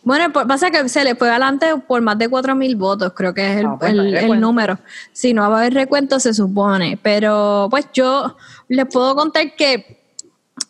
Bueno, 0.03 0.33
pues, 0.33 0.47
pasa 0.47 0.71
que 0.71 0.89
se 0.89 1.05
le 1.05 1.15
fue 1.15 1.29
adelante 1.31 1.67
por 1.87 2.01
más 2.01 2.19
de 2.19 2.29
4 2.29 2.55
mil 2.57 2.75
votos, 2.75 3.13
creo 3.15 3.33
que 3.35 3.53
es 3.53 3.59
el, 3.61 3.67
Ah, 3.67 3.77
pues, 3.79 3.93
el- 3.93 4.17
hay 4.17 4.31
número. 4.33 4.79
Si 5.13 5.33
no 5.35 5.49
va 5.49 5.59
a 5.59 5.61
haber 5.61 5.75
recuento, 5.75 6.19
se 6.19 6.33
supone. 6.35 6.99
Pero 7.03 7.69
pues 7.71 7.87
yo 7.93 8.37
les 8.69 8.87
puedo 8.87 9.15
contar 9.15 9.55
que 9.57 10.00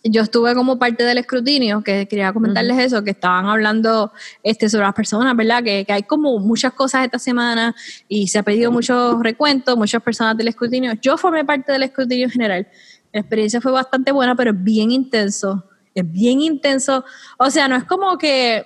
yo 0.03 0.23
estuve 0.23 0.55
como 0.55 0.79
parte 0.79 1.05
del 1.05 1.19
escrutinio, 1.19 1.83
que 1.83 2.07
quería 2.09 2.33
comentarles 2.33 2.79
eso, 2.79 3.05
que 3.05 3.11
estaban 3.11 3.47
hablando 3.47 4.13
este, 4.43 4.69
sobre 4.69 4.87
las 4.87 4.95
personas, 4.95 5.37
¿verdad? 5.37 5.63
Que, 5.63 5.85
que 5.85 5.93
hay 5.93 6.03
como 6.05 6.39
muchas 6.39 6.73
cosas 6.73 7.05
esta 7.05 7.19
semana 7.19 7.75
y 8.09 8.29
se 8.29 8.39
ha 8.39 8.43
pedido 8.43 8.73
muchos 8.73 9.23
recuentos, 9.23 9.77
muchas 9.77 10.03
personas 10.03 10.37
del 10.37 10.49
escrutinio. 10.49 10.93
Yo 11.03 11.19
formé 11.19 11.45
parte 11.45 11.73
del 11.73 11.83
escrutinio 11.83 12.25
en 12.27 12.31
general. 12.31 12.69
La 13.13 13.21
experiencia 13.21 13.61
fue 13.61 13.73
bastante 13.73 14.13
buena, 14.13 14.35
pero 14.35 14.53
es 14.53 14.63
bien 14.65 14.91
intenso. 14.91 15.65
Es 15.95 16.11
bien 16.11 16.41
intenso. 16.41 17.05
O 17.39 17.51
sea, 17.51 17.69
no 17.69 17.77
es 17.77 17.85
como 17.85 18.17
que... 18.17 18.65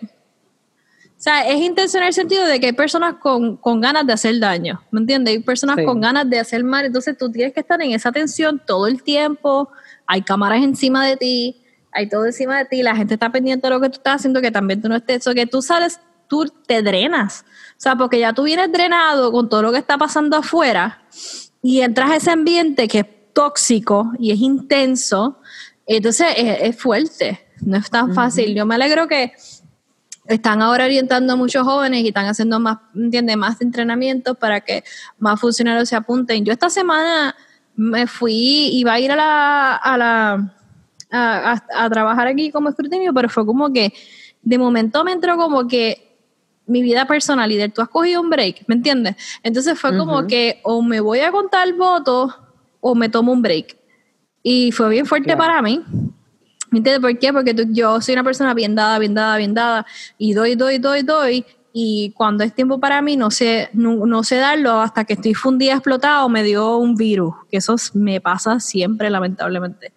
O 1.17 1.23
sea, 1.25 1.49
es 1.49 1.59
intenso 1.63 1.97
en 1.97 2.05
el 2.05 2.13
sentido 2.13 2.45
de 2.45 2.61
que 2.61 2.67
hay 2.67 2.73
personas 2.75 3.15
con, 3.15 3.57
con 3.57 3.81
ganas 3.81 4.07
de 4.07 4.13
hacer 4.13 4.39
daño, 4.39 4.83
¿me 4.91 5.01
entiendes? 5.01 5.33
Hay 5.35 5.43
personas 5.43 5.77
Sí. 5.79 5.85
con 5.87 5.99
ganas 5.99 6.29
de 6.29 6.39
hacer 6.39 6.63
mal, 6.63 6.85
entonces 6.85 7.17
tú 7.17 7.33
tienes 7.33 7.55
que 7.55 7.61
estar 7.61 7.81
en 7.81 7.93
esa 7.93 8.13
tensión 8.13 8.61
todo 8.67 8.87
el 8.87 9.03
tiempo, 9.03 9.71
hay 10.07 10.23
cámaras 10.23 10.63
encima 10.63 11.07
de 11.07 11.17
ti, 11.17 11.63
hay 11.93 12.09
todo 12.09 12.27
encima 12.27 12.59
de 12.59 12.65
ti, 12.65 12.83
la 12.83 12.97
gente 12.97 13.15
está 13.15 13.31
pendiente 13.31 13.67
de 13.67 13.75
lo 13.75 13.81
que 13.81 13.89
tú 13.89 13.97
estás 13.97 14.17
haciendo, 14.17 14.41
que 14.41 14.51
también 14.51 14.83
tú 14.83 14.89
no 14.89 14.97
estés, 14.97 15.19
eso 15.19 15.35
que 15.35 15.47
tú 15.47 15.63
sales, 15.63 16.01
tú 16.29 16.47
te 16.67 16.83
drenas, 16.83 17.45
o 17.77 17.81
sea, 17.81 17.97
porque 17.97 18.19
ya 18.19 18.33
tú 18.33 18.45
vienes 18.45 18.73
drenado 18.73 19.31
con 19.33 19.49
todo 19.49 19.63
lo 19.63 19.73
que 19.73 19.79
está 19.79 19.99
pasando 19.99 20.37
afuera 20.37 21.03
y 21.63 21.81
entras 21.81 22.11
a 22.11 22.17
ese 22.17 22.31
ambiente 22.31 22.89
que 22.89 23.01
es 23.01 23.07
tóxico 23.33 24.13
y 24.19 24.33
es 24.33 24.41
intenso, 24.41 25.41
entonces 25.87 26.29
es, 26.37 26.59
es 26.63 26.77
fuerte, 26.77 27.47
no 27.61 27.77
es 27.77 27.91
tan 27.91 28.15
fácil. 28.15 28.55
Yo 28.55 28.67
me 28.67 28.75
alegro 28.75 29.07
que 29.09 29.33
están 30.27 30.63
ahora 30.63 30.85
orientando 30.85 31.35
a 31.35 31.37
muchos 31.37 31.65
jóvenes 31.65 32.03
y 32.03 32.09
están 32.09 32.27
haciendo 32.27 32.59
más, 32.59 32.79
¿entiendes? 32.95 33.37
Más 33.37 33.61
entrenamientos 33.61 34.37
para 34.37 34.61
que 34.61 34.85
más 35.19 35.41
funcionarios 35.41 35.89
se 35.89 35.97
apunten. 35.97 36.45
Yo 36.45 36.53
esta 36.53 36.71
semana 36.71 37.37
me 37.77 38.07
fui, 38.07 38.71
iba 38.79 38.93
a 38.95 39.01
ir 39.01 39.11
a 39.13 39.17
la, 39.17 39.77
a 39.77 39.99
la, 39.99 40.33
a, 41.11 41.53
a- 41.53 41.85
a 41.85 41.91
trabajar 41.91 42.27
aquí 42.27 42.51
como 42.51 42.69
escrutinio, 42.69 43.13
pero 43.13 43.29
fue 43.29 43.45
como 43.45 43.73
que 43.73 43.93
de 44.43 44.59
momento 44.59 45.03
me 45.05 45.13
entró 45.13 45.37
como 45.37 45.67
que 45.67 46.17
mi 46.67 46.83
vida 46.83 47.07
personal 47.07 47.51
y 47.53 47.69
tú 47.69 47.83
has 47.83 47.89
cogido 47.89 48.21
un 48.23 48.31
break, 48.31 48.65
¿me 48.67 48.75
entiendes? 48.75 49.17
Entonces 49.43 49.79
fue 49.79 49.97
como 49.97 50.27
que 50.27 50.61
o 50.63 50.83
me 50.83 51.01
voy 51.01 51.21
a 51.21 51.31
contar 51.31 51.71
votos 51.75 52.35
o 52.81 52.95
me 52.95 53.09
tomo 53.09 53.33
un 53.33 53.43
break. 53.43 53.77
Y 54.43 54.73
fue 54.73 54.89
bien 54.91 55.07
fuerte 55.07 55.27
Claro. 55.35 55.39
para 55.41 55.63
mí. 55.63 55.83
¿Me 56.71 56.79
entiendes 56.79 57.01
por 57.01 57.19
qué? 57.19 57.33
Porque 57.33 57.55
tú- 57.55 57.67
yo 57.71 58.01
soy 58.01 58.15
una 58.15 58.25
persona 58.25 58.53
bien 58.55 58.75
dada, 58.75 58.99
bien 58.99 59.15
dada, 59.15 59.37
bien 59.37 59.55
dada, 59.55 59.87
y 60.19 60.33
doy, 60.33 60.55
doy, 60.55 60.79
doy, 60.79 61.03
doy, 61.03 61.45
y 61.77 62.13
cuando 62.13 62.45
es 62.45 62.55
tiempo 62.55 62.79
para 62.79 63.03
mí 63.03 63.17
no 63.17 63.33
sé, 63.33 63.69
no, 63.73 64.07
no 64.07 64.23
sé 64.23 64.37
darlo 64.37 64.81
hasta 64.81 65.05
que 65.05 65.15
estoy 65.15 65.35
fundida, 65.35 65.73
explotado, 65.73 66.29
me 66.29 66.45
dio 66.45 66.77
un 66.77 66.95
virus, 66.95 67.35
que 67.51 67.57
eso 67.57 67.75
me 67.95 68.21
pasa 68.21 68.61
siempre, 68.61 69.11
lamentablemente. 69.11 69.93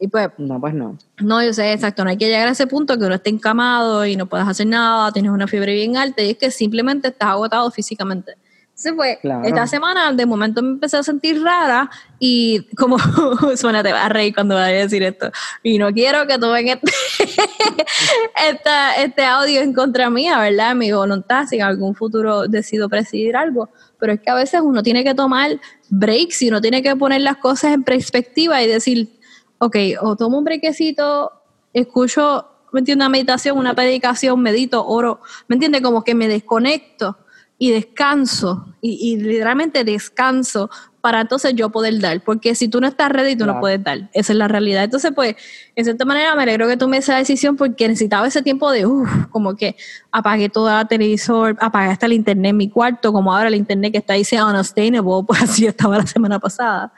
Y 0.00 0.08
pues, 0.08 0.30
No, 0.38 0.58
pues 0.58 0.72
no. 0.72 0.96
no, 1.18 1.44
yo 1.44 1.52
sé, 1.52 1.74
exacto, 1.74 2.02
no 2.02 2.08
hay 2.08 2.16
que 2.16 2.28
llegar 2.28 2.48
a 2.48 2.52
ese 2.52 2.66
punto 2.66 2.98
que 2.98 3.04
uno 3.04 3.16
esté 3.16 3.28
encamado 3.28 4.06
y 4.06 4.16
no 4.16 4.24
puedas 4.24 4.48
hacer 4.48 4.68
nada, 4.68 5.12
tienes 5.12 5.30
una 5.30 5.46
fiebre 5.46 5.74
bien 5.74 5.98
alta, 5.98 6.22
y 6.22 6.30
es 6.30 6.38
que 6.38 6.50
simplemente 6.50 7.08
estás 7.08 7.28
agotado 7.28 7.70
físicamente. 7.70 8.38
Entonces, 8.78 8.92
pues, 8.94 9.18
Claro. 9.22 9.44
esta 9.44 9.66
semana 9.66 10.12
de 10.12 10.24
momento 10.24 10.62
me 10.62 10.68
empecé 10.70 10.98
a 10.98 11.02
sentir 11.02 11.42
rara 11.42 11.90
y 12.20 12.64
como, 12.76 12.96
suena, 13.56 13.82
te 13.82 13.92
vas 13.92 14.04
a 14.04 14.08
reír 14.08 14.32
cuando 14.32 14.54
vaya 14.54 14.68
a 14.78 14.82
decir 14.82 15.02
esto. 15.02 15.32
Y 15.64 15.78
no 15.78 15.92
quiero 15.92 16.28
que 16.28 16.38
tomen 16.38 16.68
este, 16.68 16.92
esta- 18.48 18.94
este 19.02 19.24
audio 19.24 19.62
en 19.62 19.72
contra 19.72 20.10
mía, 20.10 20.38
¿verdad? 20.38 20.76
Mi 20.76 20.92
voluntad, 20.92 21.46
si 21.46 21.56
en 21.56 21.62
algún 21.62 21.96
futuro 21.96 22.46
decido 22.46 22.88
presidir 22.88 23.34
algo. 23.36 23.68
Pero 23.98 24.12
es 24.12 24.20
que 24.20 24.30
a 24.30 24.34
veces 24.34 24.60
uno 24.62 24.80
tiene 24.80 25.02
que 25.02 25.12
tomar 25.12 25.58
breaks 25.90 26.42
y 26.42 26.48
uno 26.48 26.60
tiene 26.60 26.80
que 26.80 26.94
poner 26.94 27.22
las 27.22 27.38
cosas 27.38 27.72
en 27.74 27.82
perspectiva 27.82 28.62
y 28.62 28.68
decir, 28.68 29.18
ok, 29.58 29.76
o 30.02 30.14
tomo 30.14 30.38
un 30.38 30.44
brequecito, 30.44 31.32
escucho, 31.72 32.46
¿me 32.72 32.78
entiendes? 32.78 33.06
Una 33.06 33.08
meditación, 33.08 33.58
una 33.58 33.74
predicación, 33.74 34.40
medito, 34.40 34.86
oro, 34.86 35.20
¿me 35.48 35.56
entiendes? 35.56 35.82
Como 35.82 36.04
que 36.04 36.14
me 36.14 36.28
desconecto 36.28 37.18
y 37.58 37.72
descanso, 37.72 38.74
y, 38.80 39.12
y 39.12 39.16
literalmente 39.16 39.82
descanso 39.82 40.70
para 41.00 41.20
entonces 41.20 41.54
yo 41.54 41.70
poder 41.70 42.00
dar, 42.00 42.20
porque 42.22 42.54
si 42.54 42.68
tú 42.68 42.80
no 42.80 42.86
estás 42.86 43.10
ready, 43.10 43.36
tú 43.36 43.46
no 43.46 43.60
puedes 43.60 43.82
dar, 43.82 44.10
esa 44.12 44.32
es 44.32 44.38
la 44.38 44.48
realidad. 44.48 44.84
Entonces, 44.84 45.12
pues, 45.14 45.36
en 45.76 45.84
cierta 45.84 46.04
manera 46.04 46.34
me 46.34 46.42
alegro 46.42 46.66
que 46.66 46.76
tomé 46.76 46.98
esa 46.98 47.16
decisión 47.16 47.56
porque 47.56 47.88
necesitaba 47.88 48.26
ese 48.26 48.42
tiempo 48.42 48.70
de, 48.70 48.84
uff, 48.86 49.08
como 49.30 49.56
que 49.56 49.76
apagué 50.10 50.48
todo 50.48 50.80
el 50.80 50.88
televisor, 50.88 51.56
apagué 51.60 51.90
hasta 51.92 52.06
el 52.06 52.14
internet 52.14 52.50
en 52.50 52.56
mi 52.56 52.68
cuarto, 52.68 53.12
como 53.12 53.34
ahora 53.34 53.48
el 53.48 53.54
internet 53.54 53.92
que 53.92 53.98
está 53.98 54.14
ahí 54.14 54.24
sea 54.24 54.46
unsustainable, 54.46 55.24
pues 55.26 55.42
así 55.42 55.66
estaba 55.66 55.98
la 55.98 56.06
semana 56.06 56.38
pasada. 56.38 56.92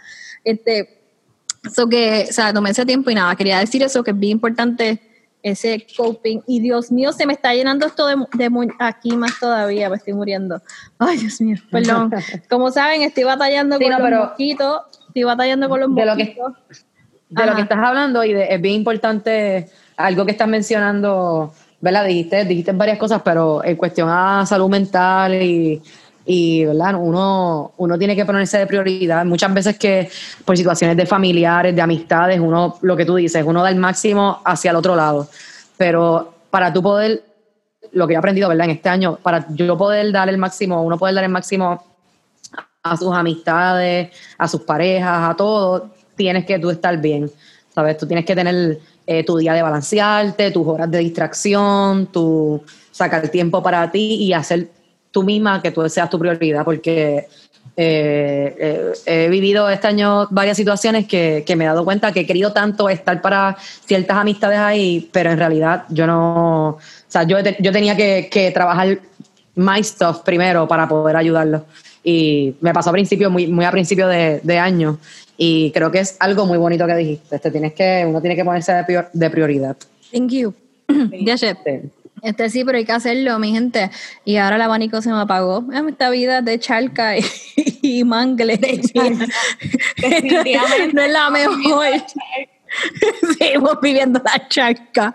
Este, 0.44 0.98
eso 1.64 1.86
que, 1.88 2.26
o 2.30 2.32
sea, 2.32 2.52
tomé 2.54 2.70
ese 2.70 2.86
tiempo 2.86 3.10
y 3.10 3.14
nada, 3.14 3.36
quería 3.36 3.58
decir 3.58 3.82
eso, 3.82 4.02
que 4.02 4.12
es 4.12 4.18
bien 4.18 4.32
importante 4.32 5.00
ese 5.42 5.86
coping. 5.96 6.40
Y 6.46 6.60
Dios 6.60 6.90
mío, 6.92 7.12
se 7.12 7.26
me 7.26 7.32
está 7.32 7.54
llenando 7.54 7.86
esto 7.86 8.06
de, 8.06 8.16
de 8.34 8.50
aquí 8.78 9.16
más 9.16 9.38
todavía, 9.40 9.88
me 9.88 9.96
estoy 9.96 10.12
muriendo. 10.14 10.60
Ay, 10.98 11.18
Dios 11.18 11.40
mío, 11.40 11.56
perdón. 11.70 12.12
Como 12.48 12.70
saben, 12.70 13.02
estoy 13.02 13.24
batallando 13.24 13.76
Sí, 13.78 13.84
con 13.84 13.92
no, 13.92 13.98
los 13.98 14.06
pero- 14.08 14.24
mosquitos, 14.24 14.80
estoy 15.08 15.22
batallando 15.24 15.68
con 15.68 15.80
los 15.80 15.94
De 15.94 16.06
lo 16.06 16.16
que- 16.16 16.24
mosquitos. 16.38 16.84
de 17.30 17.46
lo 17.46 17.54
que 17.56 17.62
estás 17.62 17.78
hablando 17.78 18.24
y 18.24 18.32
es 18.32 18.60
bien 18.60 18.74
importante 18.76 19.68
algo 19.96 20.24
que 20.24 20.32
estás 20.32 20.48
mencionando, 20.48 21.52
¿verdad? 21.80 22.04
Dijiste, 22.06 22.44
dijiste 22.44 22.72
varias 22.72 22.98
cosas, 22.98 23.22
pero 23.24 23.62
en 23.64 23.76
cuestión 23.76 24.08
a 24.10 24.44
salud 24.46 24.68
mental 24.68 25.34
y, 25.42 25.80
y 26.26 26.64
¿verdad? 26.64 26.94
Uno, 26.98 27.72
uno 27.76 27.98
tiene 27.98 28.14
que 28.14 28.24
ponerse 28.24 28.58
de 28.58 28.66
prioridad. 28.66 29.24
Muchas 29.24 29.52
veces 29.52 29.78
que 29.78 30.10
por 30.44 30.56
situaciones 30.56 30.96
de 30.96 31.06
familiares, 31.06 31.74
de 31.74 31.82
amistades, 31.82 32.40
uno, 32.40 32.78
lo 32.82 32.96
que 32.96 33.04
tú 33.04 33.16
dices, 33.16 33.44
uno 33.44 33.62
da 33.62 33.70
el 33.70 33.76
máximo 33.76 34.40
hacia 34.44 34.70
el 34.70 34.76
otro 34.76 34.94
lado. 34.94 35.28
Pero 35.76 36.34
para 36.50 36.72
tú 36.72 36.82
poder, 36.82 37.22
lo 37.92 38.06
que 38.06 38.14
he 38.14 38.16
aprendido, 38.16 38.48
¿verdad? 38.48 38.66
En 38.66 38.72
este 38.72 38.88
año, 38.88 39.16
para 39.22 39.46
yo 39.50 39.76
poder 39.76 40.12
dar 40.12 40.28
el 40.28 40.38
máximo, 40.38 40.82
uno 40.82 40.98
poder 40.98 41.14
dar 41.14 41.24
el 41.24 41.30
máximo 41.30 41.82
a 42.82 42.96
sus 42.96 43.14
amistades, 43.14 44.10
a 44.38 44.48
sus 44.48 44.62
parejas, 44.62 45.30
a 45.30 45.36
todo, 45.36 45.90
tienes 46.16 46.44
que 46.44 46.58
tú 46.58 46.70
estar 46.70 46.96
bien, 46.98 47.30
¿sabes? 47.74 47.96
Tú 47.96 48.06
tienes 48.06 48.24
que 48.24 48.34
tener 48.34 48.78
eh, 49.06 49.24
tu 49.24 49.36
día 49.36 49.52
de 49.54 49.62
balancearte, 49.62 50.50
tus 50.50 50.66
horas 50.66 50.90
de 50.90 50.98
distracción, 50.98 52.06
tu 52.06 52.62
sacar 52.90 53.28
tiempo 53.28 53.62
para 53.62 53.90
ti 53.90 54.14
y 54.14 54.32
hacer 54.32 54.68
tú 55.10 55.22
misma 55.22 55.60
que 55.62 55.70
tú 55.70 55.88
seas 55.88 56.10
tu 56.10 56.18
prioridad, 56.18 56.64
porque 56.64 57.26
eh, 57.76 58.54
eh, 58.58 58.92
he 59.06 59.28
vivido 59.28 59.68
este 59.68 59.86
año 59.86 60.26
varias 60.30 60.56
situaciones 60.56 61.06
que, 61.06 61.44
que, 61.46 61.56
me 61.56 61.64
he 61.64 61.66
dado 61.68 61.84
cuenta 61.84 62.12
que 62.12 62.20
he 62.20 62.26
querido 62.26 62.52
tanto 62.52 62.88
estar 62.88 63.20
para 63.22 63.56
ciertas 63.86 64.16
amistades 64.16 64.58
ahí, 64.58 65.08
pero 65.12 65.30
en 65.30 65.38
realidad 65.38 65.84
yo 65.88 66.06
no, 66.06 66.68
o 66.70 66.80
sea, 67.08 67.22
yo, 67.22 67.38
yo 67.58 67.72
tenía 67.72 67.96
que, 67.96 68.28
que 68.30 68.50
trabajar 68.50 68.98
my 69.54 69.82
stuff 69.82 70.20
primero 70.20 70.66
para 70.66 70.88
poder 70.88 71.16
ayudarlo. 71.16 71.64
Y 72.02 72.54
me 72.60 72.72
pasó 72.72 72.90
a 72.90 72.92
principio, 72.92 73.30
muy, 73.30 73.46
muy 73.46 73.64
a 73.64 73.70
principio 73.70 74.08
de, 74.08 74.40
de 74.42 74.58
año. 74.58 74.98
Y 75.36 75.70
creo 75.72 75.90
que 75.90 76.00
es 76.00 76.16
algo 76.20 76.46
muy 76.46 76.58
bonito 76.58 76.86
que 76.86 76.94
dijiste. 76.96 77.36
Este, 77.36 77.50
tienes 77.50 77.74
que, 77.74 78.04
uno 78.06 78.20
tiene 78.20 78.36
que 78.36 78.44
ponerse 78.44 78.72
de, 78.72 79.06
de 79.12 79.30
prioridad. 79.30 79.76
Thank 80.12 80.30
you. 80.30 80.54
ya 81.12 81.36
sé. 81.36 81.56
Este 82.22 82.50
sí, 82.50 82.64
pero 82.64 82.78
hay 82.78 82.84
que 82.84 82.92
hacerlo, 82.92 83.38
mi 83.38 83.52
gente. 83.52 83.90
Y 84.24 84.36
ahora 84.36 84.56
el 84.56 84.62
abanico 84.62 85.00
se 85.02 85.10
me 85.10 85.20
apagó. 85.20 85.64
Esta 85.88 86.10
vida 86.10 86.42
de 86.42 86.58
charca 86.58 87.16
y, 87.16 87.24
y 87.82 88.04
mangle. 88.04 88.58
no 90.92 91.02
es 91.02 91.12
la 91.12 91.30
mejor. 91.30 91.86
Seguimos 93.38 93.80
viviendo 93.80 94.20
la 94.24 94.48
charca. 94.48 95.14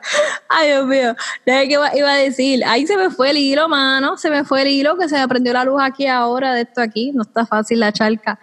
Ay, 0.50 0.70
Dios 0.70 0.88
mío. 0.88 1.16
¿Qué 1.46 1.66
iba, 1.66 1.96
iba 1.96 2.14
a 2.14 2.18
decir? 2.18 2.64
Ahí 2.66 2.86
se 2.86 2.98
me 2.98 3.10
fue 3.10 3.30
el 3.30 3.38
hilo, 3.38 3.70
mano. 3.70 4.18
Se 4.18 4.30
me 4.30 4.44
fue 4.44 4.64
el 4.64 4.68
hilo 4.70 4.98
que 4.98 5.08
se 5.08 5.18
me 5.18 5.28
prendió 5.28 5.54
la 5.54 5.64
luz 5.64 5.82
aquí 5.82 6.08
ahora 6.08 6.54
de 6.54 6.62
esto 6.62 6.82
aquí. 6.82 7.12
No 7.14 7.22
está 7.22 7.46
fácil 7.46 7.80
la 7.80 7.92
charca. 7.92 8.40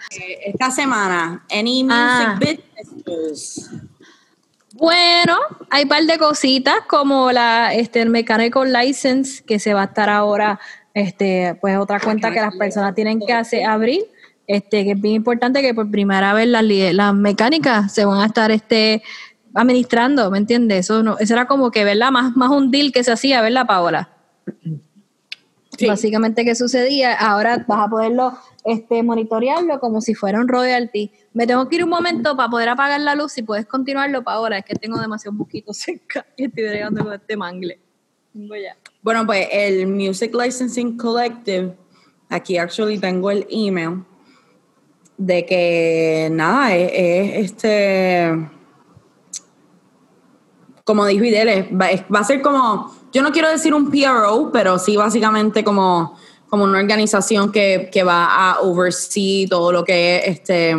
Esta 0.47 0.71
semana, 0.71 1.45
any 1.51 1.85
music 1.85 1.93
ah. 1.95 2.39
business 2.41 3.71
bueno, 4.83 5.39
hay 5.71 5.85
un 5.85 5.89
par 5.89 6.03
de 6.03 6.19
cositas 6.19 6.75
como 6.89 7.31
la 7.31 7.73
este 7.73 8.03
el 8.03 8.11
mechanical 8.11 8.73
license 8.73 9.41
que 9.45 9.61
se 9.61 9.75
va 9.75 9.83
a 9.83 9.85
estar 9.85 10.11
ahora 10.11 10.59
este 10.93 11.57
pues 11.61 11.79
otra 11.79 12.01
cuenta 12.01 12.33
que 12.33 12.41
las 12.41 12.57
personas 12.57 12.93
tienen 12.93 13.21
que 13.21 13.33
hacer 13.33 13.65
abrir 13.65 14.01
este 14.49 14.83
que 14.83 14.91
es 14.91 15.01
bien 15.01 15.15
importante 15.15 15.63
que 15.63 15.73
por 15.73 15.89
primera 15.89 16.35
vez 16.35 16.49
las, 16.49 16.65
las 16.65 17.15
mecánicas 17.15 17.95
se 17.95 18.05
van 18.05 18.23
a 18.23 18.27
estar 18.27 18.51
este 18.51 19.05
administrando, 19.55 20.33
¿me 20.33 20.39
entiendes? 20.39 20.87
Eso 20.87 21.05
no 21.05 21.17
eso 21.17 21.33
era 21.33 21.47
como 21.47 21.71
que 21.71 21.85
verdad 21.85 22.11
más 22.11 22.37
más 22.37 22.51
un 22.51 22.73
deal 22.73 22.91
que 22.91 23.05
se 23.05 23.13
hacía, 23.13 23.41
¿verdad, 23.41 23.67
Paola? 23.69 24.11
Básicamente, 25.87 26.45
¿qué 26.45 26.57
sucedía? 26.57 27.15
Ahora 27.15 27.65
vas 27.69 27.87
a 27.87 27.89
poderlo 27.89 28.37
este, 28.65 29.05
monitorearlo 29.05 29.79
como 29.79 30.01
si 30.01 30.15
fuera 30.15 30.41
un 30.41 30.49
royalty. 30.49 31.13
Me 31.35 31.47
tengo 31.47 31.67
que 31.69 31.77
ir 31.77 31.85
un 31.85 31.91
momento 31.91 32.37
para 32.37 32.51
poder 32.51 32.69
apagar 32.69 33.01
la 33.01 33.15
luz. 33.15 33.33
Si 33.33 33.43
puedes 33.43 33.67
continuarlo 33.67 34.23
para 34.23 34.37
ahora, 34.37 34.59
es 34.59 34.65
que 34.65 34.75
tengo 34.75 34.99
demasiado 34.99 35.37
buquitos 35.37 35.77
cerca 35.79 36.27
y 36.37 36.45
estoy 36.45 36.65
llegando 36.65 37.05
con 37.05 37.15
este 37.15 37.37
mangle. 37.37 37.81
Bueno, 39.03 39.27
pues 39.27 39.49
el 39.53 39.87
Music 39.87 40.35
Licensing 40.35 40.97
Collective, 40.97 41.77
aquí 42.31 42.57
actually 42.57 42.99
tengo 42.99 43.31
el 43.31 43.47
email 43.51 44.05
de 45.19 45.45
que 45.45 46.29
nada, 46.33 46.75
es, 46.75 47.45
este. 47.45 48.49
Como 50.85 51.07
dijo 51.07 51.25
va, 51.79 51.89
va 52.15 52.21
a 52.21 52.25
ser 52.25 52.41
como. 52.41 52.95
Yo 53.13 53.23
no 53.23 53.31
quiero 53.33 53.51
decir 53.51 53.75
un 53.75 53.91
PRO, 53.91 54.51
pero 54.51 54.79
sí 54.79 54.97
básicamente 54.97 55.63
como 55.63 56.17
como 56.53 56.65
una 56.65 56.81
organización 56.81 57.51
que, 57.51 57.89
que, 57.91 58.03
va 58.03 58.27
a 58.27 58.61
oversee 58.61 59.47
todo 59.49 59.73
lo 59.73 59.85
que 59.85 60.17
es 60.17 60.23
este, 60.27 60.77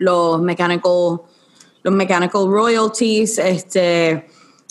los 0.00 0.40
mechanical, 0.40 1.20
los 1.82 1.94
mechanical 1.94 2.46
royalties, 2.48 3.38
este, 3.38 4.26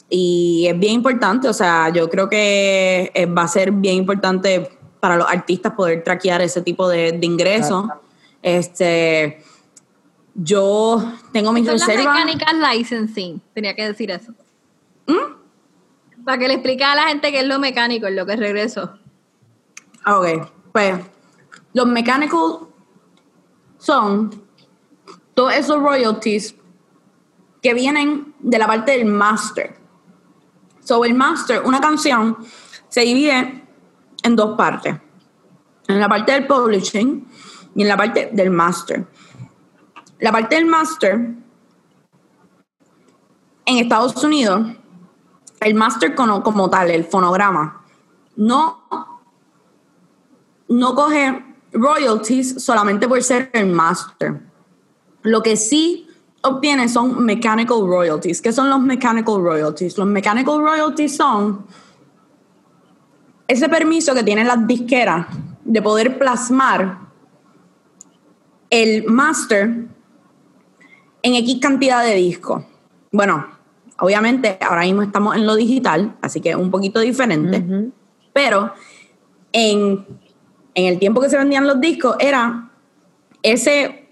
y 0.09 0.65
es 0.67 0.77
bien 0.77 0.95
importante, 0.95 1.47
o 1.47 1.53
sea, 1.53 1.89
yo 1.89 2.09
creo 2.09 2.27
que 2.27 3.11
eh, 3.13 3.25
va 3.27 3.43
a 3.43 3.47
ser 3.47 3.71
bien 3.71 3.95
importante 3.95 4.69
para 4.99 5.15
los 5.15 5.29
artistas 5.29 5.73
poder 5.73 6.03
traquear 6.03 6.41
ese 6.41 6.61
tipo 6.61 6.89
de, 6.89 7.13
de 7.13 7.25
ingresos. 7.25 7.85
Este, 8.41 9.41
yo 10.33 11.13
tengo 11.31 11.53
mis 11.53 11.65
reservas. 11.67 12.05
Las 12.05 12.25
mechanical 12.25 12.61
licensing, 12.61 13.41
tenía 13.53 13.75
que 13.75 13.85
decir 13.85 14.09
eso. 14.09 14.33
¿Mm? 15.05 16.23
Para 16.25 16.39
que 16.39 16.47
le 16.47 16.55
explique 16.55 16.83
a 16.83 16.95
la 16.95 17.03
gente 17.03 17.31
qué 17.31 17.41
es 17.41 17.47
lo 17.47 17.59
mecánico, 17.59 18.07
en 18.07 18.15
lo 18.15 18.25
que 18.25 18.35
regreso. 18.35 18.93
Ok, 20.07 20.49
pues 20.73 20.99
los 21.73 21.85
mechanical 21.85 22.67
son 23.77 24.48
todos 25.39 25.53
esos 25.53 25.81
royalties 25.81 26.53
que 27.61 27.73
vienen 27.73 28.35
de 28.39 28.57
la 28.57 28.67
parte 28.67 28.91
del 28.91 29.05
master. 29.05 29.73
So, 30.81 31.05
el 31.05 31.13
master, 31.13 31.61
una 31.63 31.79
canción, 31.79 32.35
se 32.89 32.99
divide 32.99 33.65
en 34.21 34.35
dos 34.35 34.57
partes. 34.57 34.97
En 35.87 35.97
la 35.97 36.09
parte 36.09 36.33
del 36.33 36.45
publishing 36.45 37.25
y 37.73 37.83
en 37.83 37.87
la 37.87 37.95
parte 37.95 38.29
del 38.33 38.49
master. 38.49 39.07
La 40.19 40.33
parte 40.33 40.55
del 40.55 40.65
master, 40.65 41.13
en 43.65 43.77
Estados 43.77 44.21
Unidos, 44.21 44.75
el 45.61 45.73
master 45.73 46.15
como, 46.15 46.43
como 46.43 46.69
tal, 46.69 46.91
el 46.91 47.05
fonograma, 47.05 47.81
no 48.35 48.83
no 50.67 50.93
coge 50.95 51.45
royalties 51.71 52.61
solamente 52.61 53.07
por 53.07 53.23
ser 53.23 53.49
el 53.53 53.67
master. 53.67 54.48
Lo 55.29 55.43
que 55.43 55.55
sí 55.55 56.07
obtiene 56.41 56.89
son 56.89 57.23
mechanical 57.23 57.79
royalties. 57.85 58.41
¿Qué 58.41 58.51
son 58.51 58.69
los 58.69 58.79
mechanical 58.81 59.41
royalties? 59.41 59.97
Los 59.97 60.07
mechanical 60.07 60.59
royalties 60.59 61.15
son 61.15 61.65
ese 63.47 63.67
permiso 63.69 64.13
que 64.13 64.23
tienen 64.23 64.47
las 64.47 64.65
disqueras 64.67 65.27
de 65.63 65.81
poder 65.81 66.17
plasmar 66.17 66.99
el 68.69 69.05
master 69.05 69.87
en 71.21 71.35
X 71.35 71.59
cantidad 71.59 72.03
de 72.03 72.15
discos. 72.15 72.63
Bueno, 73.11 73.47
obviamente 73.99 74.57
ahora 74.61 74.81
mismo 74.81 75.01
estamos 75.01 75.35
en 75.35 75.45
lo 75.45 75.55
digital, 75.55 76.15
así 76.21 76.41
que 76.41 76.51
es 76.51 76.55
un 76.55 76.69
poquito 76.71 76.99
diferente, 76.99 77.91
pero 78.33 78.71
en 79.51 80.05
en 80.79 80.85
el 80.85 80.99
tiempo 80.99 81.21
que 81.21 81.29
se 81.29 81.37
vendían 81.37 81.67
los 81.67 81.81
discos, 81.81 82.15
era 82.19 82.71
ese 83.43 84.08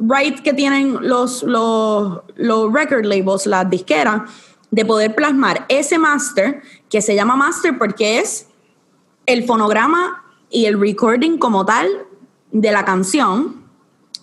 right 0.00 0.40
que 0.40 0.52
tienen 0.52 0.96
los, 1.00 1.42
los, 1.42 2.20
los 2.36 2.72
record 2.72 3.04
labels, 3.04 3.46
las 3.46 3.68
disqueras, 3.68 4.22
de 4.70 4.84
poder 4.84 5.14
plasmar 5.14 5.66
ese 5.68 5.98
master, 5.98 6.62
que 6.88 7.02
se 7.02 7.14
llama 7.14 7.36
master 7.36 7.76
porque 7.76 8.18
es 8.18 8.46
el 9.26 9.44
fonograma 9.44 10.24
y 10.48 10.66
el 10.66 10.80
recording 10.80 11.38
como 11.38 11.64
tal 11.64 11.88
de 12.52 12.72
la 12.72 12.84
canción, 12.84 13.64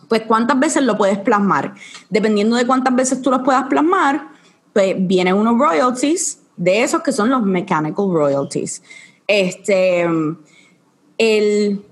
pues 0.07 0.23
cuántas 0.23 0.59
veces 0.59 0.83
lo 0.83 0.97
puedes 0.97 1.17
plasmar. 1.19 1.75
Dependiendo 2.09 2.55
de 2.55 2.65
cuántas 2.65 2.95
veces 2.95 3.21
tú 3.21 3.29
los 3.29 3.41
puedas 3.41 3.67
plasmar, 3.67 4.29
pues 4.73 4.95
vienen 4.99 5.35
unos 5.35 5.57
royalties 5.57 6.39
de 6.55 6.83
esos 6.83 7.01
que 7.01 7.11
son 7.11 7.29
los 7.29 7.43
mechanical 7.43 8.05
royalties. 8.11 8.81
Este, 9.27 10.07
el, 11.17 11.85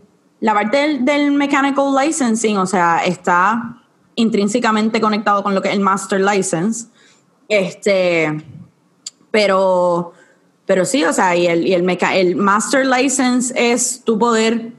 la 0.46 0.54
parte 0.54 1.00
del, 1.02 1.32
mechanical 1.32 1.86
licensing, 2.00 2.60
o 2.60 2.68
sea, 2.68 3.00
está 3.04 3.82
intrínsecamente 4.14 5.02
conectado 5.02 5.42
con 5.42 5.56
lo 5.56 5.62
que 5.64 5.70
es 5.70 5.74
el 5.74 5.80
master 5.80 6.22
license. 6.22 6.86
Este, 7.50 8.32
pero, 9.32 10.14
pero 10.68 10.86
sí, 10.86 11.04
o 11.04 11.12
sea, 11.14 11.36
y 11.36 11.48
el, 11.48 11.66
y 11.66 11.74
el, 11.74 11.90
el 11.90 12.36
master 12.36 12.86
license 12.86 13.56
es 13.58 14.04
tu 14.06 14.20
poder 14.20 14.74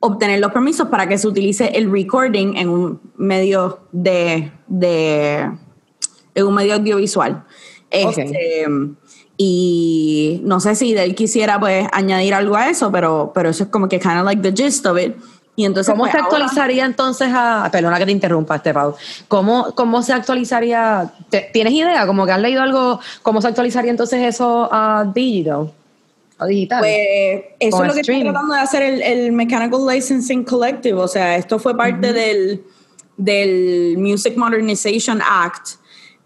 obtener 0.00 0.40
los 0.40 0.50
permisos 0.50 0.88
para 0.88 1.06
que 1.06 1.18
se 1.18 1.28
utilice 1.28 1.66
el 1.74 1.92
recording 1.92 2.56
en 2.56 2.70
un 2.70 3.00
medio 3.18 3.80
de, 3.92 4.50
de 4.66 5.40
en 6.34 6.46
un 6.46 6.54
medio 6.54 6.72
audiovisual. 6.72 7.44
Este, 7.90 8.66
y 9.36 10.40
no 10.44 10.60
sé 10.60 10.74
si 10.74 10.96
él 10.96 11.14
quisiera 11.14 11.58
pues 11.58 11.86
añadir 11.92 12.34
algo 12.34 12.56
a 12.56 12.68
eso, 12.68 12.90
pero, 12.92 13.32
pero 13.34 13.50
eso 13.50 13.64
es 13.64 13.70
como 13.70 13.88
que 13.88 13.98
kind 13.98 14.18
of 14.18 14.24
like 14.24 14.42
the 14.42 14.52
gist 14.54 14.84
of 14.86 14.98
it. 14.98 15.14
Y 15.54 15.66
entonces, 15.66 15.92
¿Cómo 15.92 16.04
pues, 16.04 16.12
se 16.12 16.18
ahora- 16.18 16.28
actualizaría 16.44 16.86
entonces 16.86 17.28
a... 17.30 17.68
Perdona 17.70 17.98
que 17.98 18.06
te 18.06 18.12
interrumpa, 18.12 18.56
este 18.56 18.72
Pau. 18.72 18.94
¿Cómo, 19.28 19.74
¿Cómo 19.74 20.02
se 20.02 20.14
actualizaría? 20.14 21.12
te- 21.28 21.50
¿Tienes 21.52 21.74
idea? 21.74 22.06
Como 22.06 22.24
que 22.24 22.32
has 22.32 22.40
leído 22.40 22.62
algo, 22.62 23.00
¿cómo 23.22 23.42
se 23.42 23.48
actualizaría 23.48 23.90
entonces 23.90 24.20
eso 24.22 24.68
a 24.72 25.04
digital? 25.14 25.70
A 26.38 26.46
digital. 26.46 26.78
Pues 26.80 27.40
eso 27.60 27.76
Con 27.76 27.86
es 27.86 27.88
lo 27.88 27.94
que 27.94 28.00
está 28.00 28.30
tratando 28.30 28.54
de 28.54 28.60
hacer 28.60 28.82
el, 28.82 29.02
el 29.02 29.32
Mechanical 29.32 29.80
Licensing 29.86 30.42
Collective. 30.44 30.98
O 30.98 31.08
sea, 31.08 31.36
esto 31.36 31.58
fue 31.58 31.76
parte 31.76 32.14
del, 32.14 32.62
del 33.18 33.96
Music 33.98 34.36
Modernization 34.38 35.20
Act. 35.20 35.81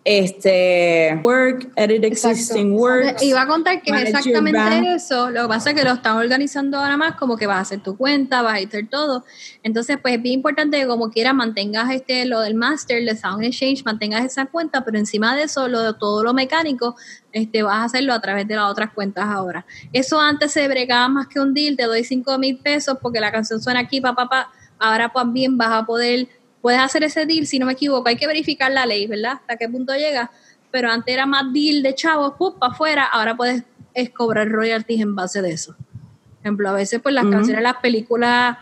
Este, 0.09 1.21
work, 1.25 1.73
edit 1.75 2.05
existing 2.05 2.79
works. 2.79 3.21
Iba 3.25 3.42
a 3.42 3.47
contar 3.49 3.83
que 3.83 3.90
es 3.90 4.03
exactamente 4.03 4.95
eso. 4.95 5.31
Lo 5.31 5.42
que 5.42 5.49
pasa 5.49 5.71
es 5.71 5.77
que 5.77 5.83
lo 5.83 5.95
están 5.95 6.16
organizando 6.16 6.79
ahora 6.79 6.97
más 6.97 7.16
como 7.16 7.37
que 7.37 7.49
vas 7.49 7.57
a 7.57 7.61
hacer 7.62 7.83
tu 7.83 7.97
cuenta, 7.97 8.40
vas 8.40 8.55
a 8.55 8.64
hacer 8.64 8.88
todo. 8.88 9.25
Entonces, 9.64 9.99
pues 10.01 10.14
es 10.14 10.23
bien 10.23 10.35
importante 10.35 10.79
que 10.79 10.87
como 10.87 11.11
quiera 11.11 11.33
mantengas 11.33 11.90
este 11.90 12.25
lo 12.25 12.40
del 12.42 12.55
master, 12.55 13.05
de 13.05 13.16
Sound 13.16 13.42
Exchange, 13.42 13.85
mantengas 13.85 14.25
esa 14.25 14.47
cuenta, 14.47 14.85
pero 14.85 14.97
encima 14.97 15.35
de 15.35 15.42
eso, 15.42 15.66
lo 15.66 15.83
de 15.83 15.95
todo 15.95 16.23
lo 16.23 16.33
mecánico, 16.33 16.95
este 17.33 17.64
vas 17.64 17.79
a 17.79 17.85
hacerlo 17.87 18.12
a 18.12 18.21
través 18.21 18.47
de 18.47 18.55
las 18.55 18.71
otras 18.71 18.92
cuentas 18.92 19.25
ahora. 19.27 19.66
Eso 19.92 20.21
antes 20.21 20.53
se 20.53 20.69
bregaba 20.69 21.09
más 21.09 21.27
que 21.27 21.40
un 21.40 21.53
deal, 21.53 21.77
te 21.77 21.83
doy 21.83 22.05
5 22.05 22.38
mil 22.38 22.59
pesos 22.59 22.97
porque 23.03 23.19
la 23.19 23.33
canción 23.33 23.61
suena 23.61 23.81
aquí, 23.81 24.01
papá, 24.01 24.29
pa, 24.29 24.53
Ahora 24.79 25.11
pues 25.12 25.27
bien 25.33 25.57
vas 25.57 25.71
a 25.71 25.87
poder, 25.87 26.29
puedes 26.61 26.81
hacer 26.81 27.05
ese 27.05 27.27
deal, 27.27 27.47
si 27.47 27.59
no 27.59 27.66
me 27.66 27.73
equivoco, 27.73 28.09
hay 28.09 28.16
que 28.16 28.27
verificar 28.27 28.71
la 28.73 28.87
ley, 28.87 29.07
¿verdad? 29.07 29.35
Hasta 29.35 29.57
qué 29.57 29.69
punto 29.69 29.95
llega 29.95 30.31
pero 30.77 30.90
antes 30.90 31.14
era 31.14 31.25
más 31.25 31.53
deal 31.55 31.83
de 31.83 31.95
chavos, 31.95 32.35
para 32.59 32.73
afuera, 32.73 33.05
ahora 33.05 33.35
puedes 33.35 33.62
es 33.95 34.11
cobrar 34.11 34.47
royalties 34.51 35.01
en 35.01 35.16
base 35.16 35.40
de 35.40 35.53
eso. 35.53 35.75
Por 35.75 36.40
ejemplo, 36.42 36.69
a 36.69 36.73
veces 36.73 37.01
pues 37.03 37.14
las 37.14 37.25
canciones, 37.25 37.62
las 37.62 37.77
películas 37.77 38.59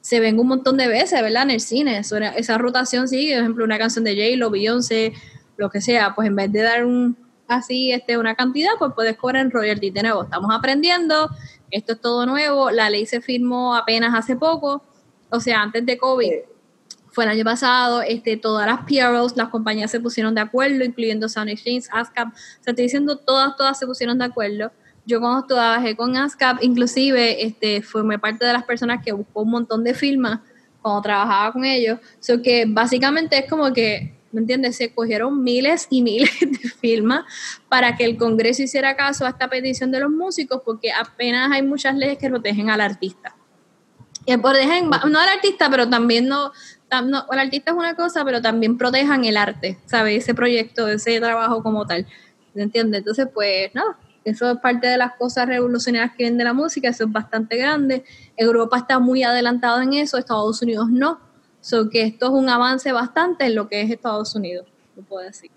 se 0.00 0.18
ven 0.18 0.40
un 0.40 0.48
montón 0.48 0.76
de 0.76 0.88
veces, 0.88 1.22
¿verdad? 1.22 1.44
En 1.44 1.50
el 1.50 1.60
cine, 1.60 1.98
eso 1.98 2.16
esa 2.16 2.58
rotación 2.58 3.06
sigue, 3.06 3.34
por 3.34 3.42
ejemplo, 3.42 3.64
una 3.64 3.78
canción 3.78 4.04
de 4.04 4.16
J-Lo, 4.16 4.50
Beyoncé, 4.50 5.12
lo 5.56 5.70
que 5.70 5.80
sea, 5.80 6.16
pues 6.16 6.26
en 6.26 6.34
vez 6.34 6.50
de 6.50 6.62
dar 6.62 6.84
un 6.84 7.16
así 7.46 7.92
este 7.92 8.18
una 8.18 8.34
cantidad, 8.34 8.72
pues 8.76 8.90
puedes 8.92 9.16
cobrar 9.16 9.42
en 9.42 9.52
royalties 9.52 9.94
de 9.94 10.02
nuevo. 10.02 10.24
Estamos 10.24 10.50
aprendiendo, 10.52 11.30
esto 11.70 11.92
es 11.92 12.00
todo 12.00 12.26
nuevo, 12.26 12.72
la 12.72 12.90
ley 12.90 13.06
se 13.06 13.20
firmó 13.20 13.76
apenas 13.76 14.16
hace 14.16 14.34
poco, 14.34 14.82
o 15.30 15.38
sea, 15.38 15.62
antes 15.62 15.86
de 15.86 15.96
COVID 15.96 16.32
fue 17.12 17.24
el 17.24 17.30
año 17.30 17.44
pasado, 17.44 18.02
este, 18.02 18.36
todas 18.36 18.66
las 18.66 18.80
PROs, 18.80 19.36
las 19.36 19.48
compañías 19.50 19.90
se 19.90 20.00
pusieron 20.00 20.34
de 20.34 20.40
acuerdo, 20.40 20.82
incluyendo 20.82 21.28
Sound 21.28 21.50
Exchange, 21.50 21.86
ASCAP, 21.92 22.28
o 22.28 22.36
sea, 22.62 22.70
estoy 22.72 22.84
diciendo 22.84 23.16
todas, 23.16 23.56
todas 23.56 23.78
se 23.78 23.86
pusieron 23.86 24.18
de 24.18 24.24
acuerdo. 24.24 24.72
Yo 25.04 25.20
cuando 25.20 25.46
trabajé 25.46 25.94
con 25.94 26.16
ASCAP, 26.16 26.62
inclusive, 26.62 27.44
este, 27.44 27.82
formé 27.82 28.18
parte 28.18 28.46
de 28.46 28.52
las 28.52 28.64
personas 28.64 29.04
que 29.04 29.12
buscó 29.12 29.42
un 29.42 29.50
montón 29.50 29.84
de 29.84 29.94
firmas 29.94 30.40
cuando 30.80 31.02
trabajaba 31.02 31.52
con 31.52 31.64
ellos. 31.64 31.98
So 32.20 32.40
que 32.40 32.64
básicamente 32.66 33.38
es 33.38 33.50
como 33.50 33.72
que, 33.72 34.14
¿me 34.30 34.40
entiendes? 34.40 34.76
Se 34.76 34.94
cogieron 34.94 35.42
miles 35.42 35.88
y 35.90 36.02
miles 36.02 36.30
de 36.40 36.68
firmas 36.68 37.24
para 37.68 37.96
que 37.96 38.04
el 38.04 38.16
Congreso 38.16 38.62
hiciera 38.62 38.96
caso 38.96 39.26
a 39.26 39.30
esta 39.30 39.48
petición 39.48 39.90
de 39.90 40.00
los 40.00 40.10
músicos, 40.10 40.62
porque 40.64 40.92
apenas 40.92 41.50
hay 41.52 41.62
muchas 41.62 41.96
leyes 41.96 42.16
que 42.16 42.30
protegen 42.30 42.70
al 42.70 42.80
artista. 42.80 43.34
Y 44.24 44.36
protegen, 44.36 44.88
no 44.88 45.18
al 45.18 45.28
artista, 45.28 45.68
pero 45.68 45.88
también 45.88 46.28
no, 46.28 46.52
no, 47.00 47.24
el 47.30 47.38
artista 47.38 47.70
es 47.70 47.76
una 47.76 47.94
cosa, 47.96 48.24
pero 48.24 48.42
también 48.42 48.76
protejan 48.76 49.24
el 49.24 49.36
arte, 49.36 49.78
¿sabes? 49.86 50.22
Ese 50.22 50.34
proyecto, 50.34 50.88
ese 50.88 51.18
trabajo 51.20 51.62
como 51.62 51.86
tal, 51.86 52.06
¿me 52.54 52.62
entiendes? 52.64 52.98
Entonces, 52.98 53.28
pues, 53.32 53.74
nada, 53.74 53.96
eso 54.24 54.50
es 54.50 54.58
parte 54.58 54.86
de 54.86 54.96
las 54.96 55.14
cosas 55.14 55.46
revolucionarias 55.48 56.10
que 56.12 56.24
vienen 56.24 56.38
de 56.38 56.44
la 56.44 56.52
música, 56.52 56.88
eso 56.88 57.04
es 57.04 57.12
bastante 57.12 57.56
grande. 57.56 58.04
Europa 58.36 58.78
está 58.78 58.98
muy 58.98 59.22
adelantado 59.22 59.80
en 59.80 59.94
eso, 59.94 60.18
Estados 60.18 60.60
Unidos 60.62 60.88
no. 60.90 61.18
So 61.60 61.88
que 61.88 62.02
esto 62.02 62.26
es 62.26 62.32
un 62.32 62.48
avance 62.48 62.90
bastante 62.92 63.46
en 63.46 63.54
lo 63.54 63.68
que 63.68 63.82
es 63.82 63.90
Estados 63.90 64.34
Unidos, 64.34 64.66
lo 64.96 65.02
puedo 65.02 65.24
decir. 65.24 65.50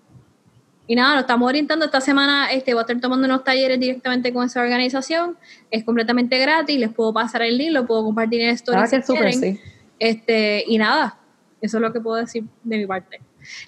Y 0.88 0.94
nada, 0.94 1.14
nos 1.14 1.22
estamos 1.22 1.48
orientando. 1.48 1.84
Esta 1.84 2.00
semana 2.00 2.52
este, 2.52 2.72
voy 2.72 2.80
a 2.80 2.82
estar 2.82 3.00
tomando 3.00 3.26
unos 3.26 3.42
talleres 3.42 3.80
directamente 3.80 4.32
con 4.32 4.46
esa 4.46 4.62
organización. 4.62 5.36
Es 5.68 5.82
completamente 5.82 6.38
gratis. 6.38 6.78
Les 6.78 6.92
puedo 6.92 7.12
pasar 7.12 7.42
el 7.42 7.58
link, 7.58 7.72
lo 7.72 7.86
puedo 7.86 8.04
compartir 8.04 8.42
en 8.42 8.50
stories 8.50 8.92
Ah, 8.92 9.02
si 9.02 9.12
quieren. 9.12 9.32
sí. 9.32 9.60
Este, 9.98 10.64
y 10.66 10.78
nada, 10.78 11.18
eso 11.60 11.76
es 11.78 11.80
lo 11.80 11.92
que 11.92 12.00
puedo 12.00 12.16
decir 12.16 12.44
de 12.64 12.78
mi 12.78 12.86
parte. 12.86 13.20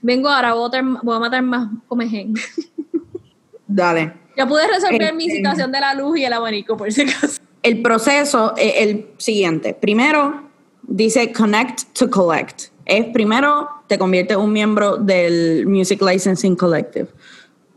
Vengo 0.03 0.29
ahora, 0.29 0.53
voy 0.55 0.64
a, 0.66 0.83
matar- 0.83 1.01
voy 1.03 1.16
a 1.16 1.18
matar 1.20 1.42
más 1.42 1.68
comején. 1.87 2.35
Dale. 3.66 4.14
ya 4.37 4.46
pude 4.46 4.66
resolver 4.66 5.14
mi 5.14 5.24
Este- 5.27 5.37
situación 5.37 5.70
de 5.72 5.81
la 5.81 5.94
luz 5.94 6.18
y 6.18 6.24
el 6.24 6.33
abanico, 6.33 6.77
por 6.77 6.90
si 6.92 7.03
acaso. 7.03 7.40
El 7.62 7.83
proceso 7.83 8.55
es 8.57 8.72
el 8.79 9.07
siguiente. 9.18 9.74
Primero, 9.74 10.48
dice 10.83 11.33
connect 11.33 11.83
to 11.92 12.09
collect. 12.09 12.62
Es 12.87 13.07
primero, 13.07 13.68
te 13.87 13.98
convierte 13.98 14.35
en 14.35 14.40
un 14.40 14.53
miembro 14.53 14.96
del 14.96 15.66
Music 15.66 16.01
Licensing 16.01 16.57
Collective. 16.57 17.09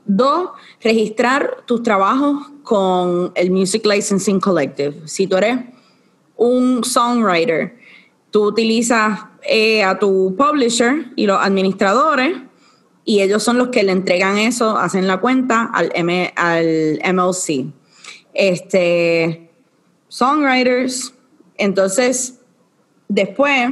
Dos, 0.06 0.52
registrar 0.82 1.58
tus 1.65 1.84
trabajos 1.84 2.47
con 2.63 3.32
el 3.36 3.52
Music 3.52 3.86
Licensing 3.86 4.39
Collective. 4.39 5.02
Si 5.08 5.28
tú 5.28 5.36
eres 5.38 5.60
un 6.38 6.84
songwriter, 6.84 7.78
tú 8.30 8.45
utilizas 8.45 9.19
eh, 9.43 9.84
a 9.84 9.97
tu 9.99 10.36
publisher 10.38 11.12
y 11.15 11.25
los 11.25 11.39
administradores 11.41 12.38
y 13.04 13.21
ellos 13.21 13.41
son 13.43 13.58
los 13.58 13.69
que 13.69 13.84
le 13.84 13.91
entregan 13.91 14.38
eso, 14.38 14.77
hacen 14.77 15.08
la 15.08 15.17
cuenta 15.19 15.69
al, 15.73 15.91
M- 15.95 16.32
al 16.36 16.99
MLC. 17.13 17.65
Este, 18.34 19.49
songwriters, 20.08 21.13
entonces 21.58 22.39
después 23.08 23.69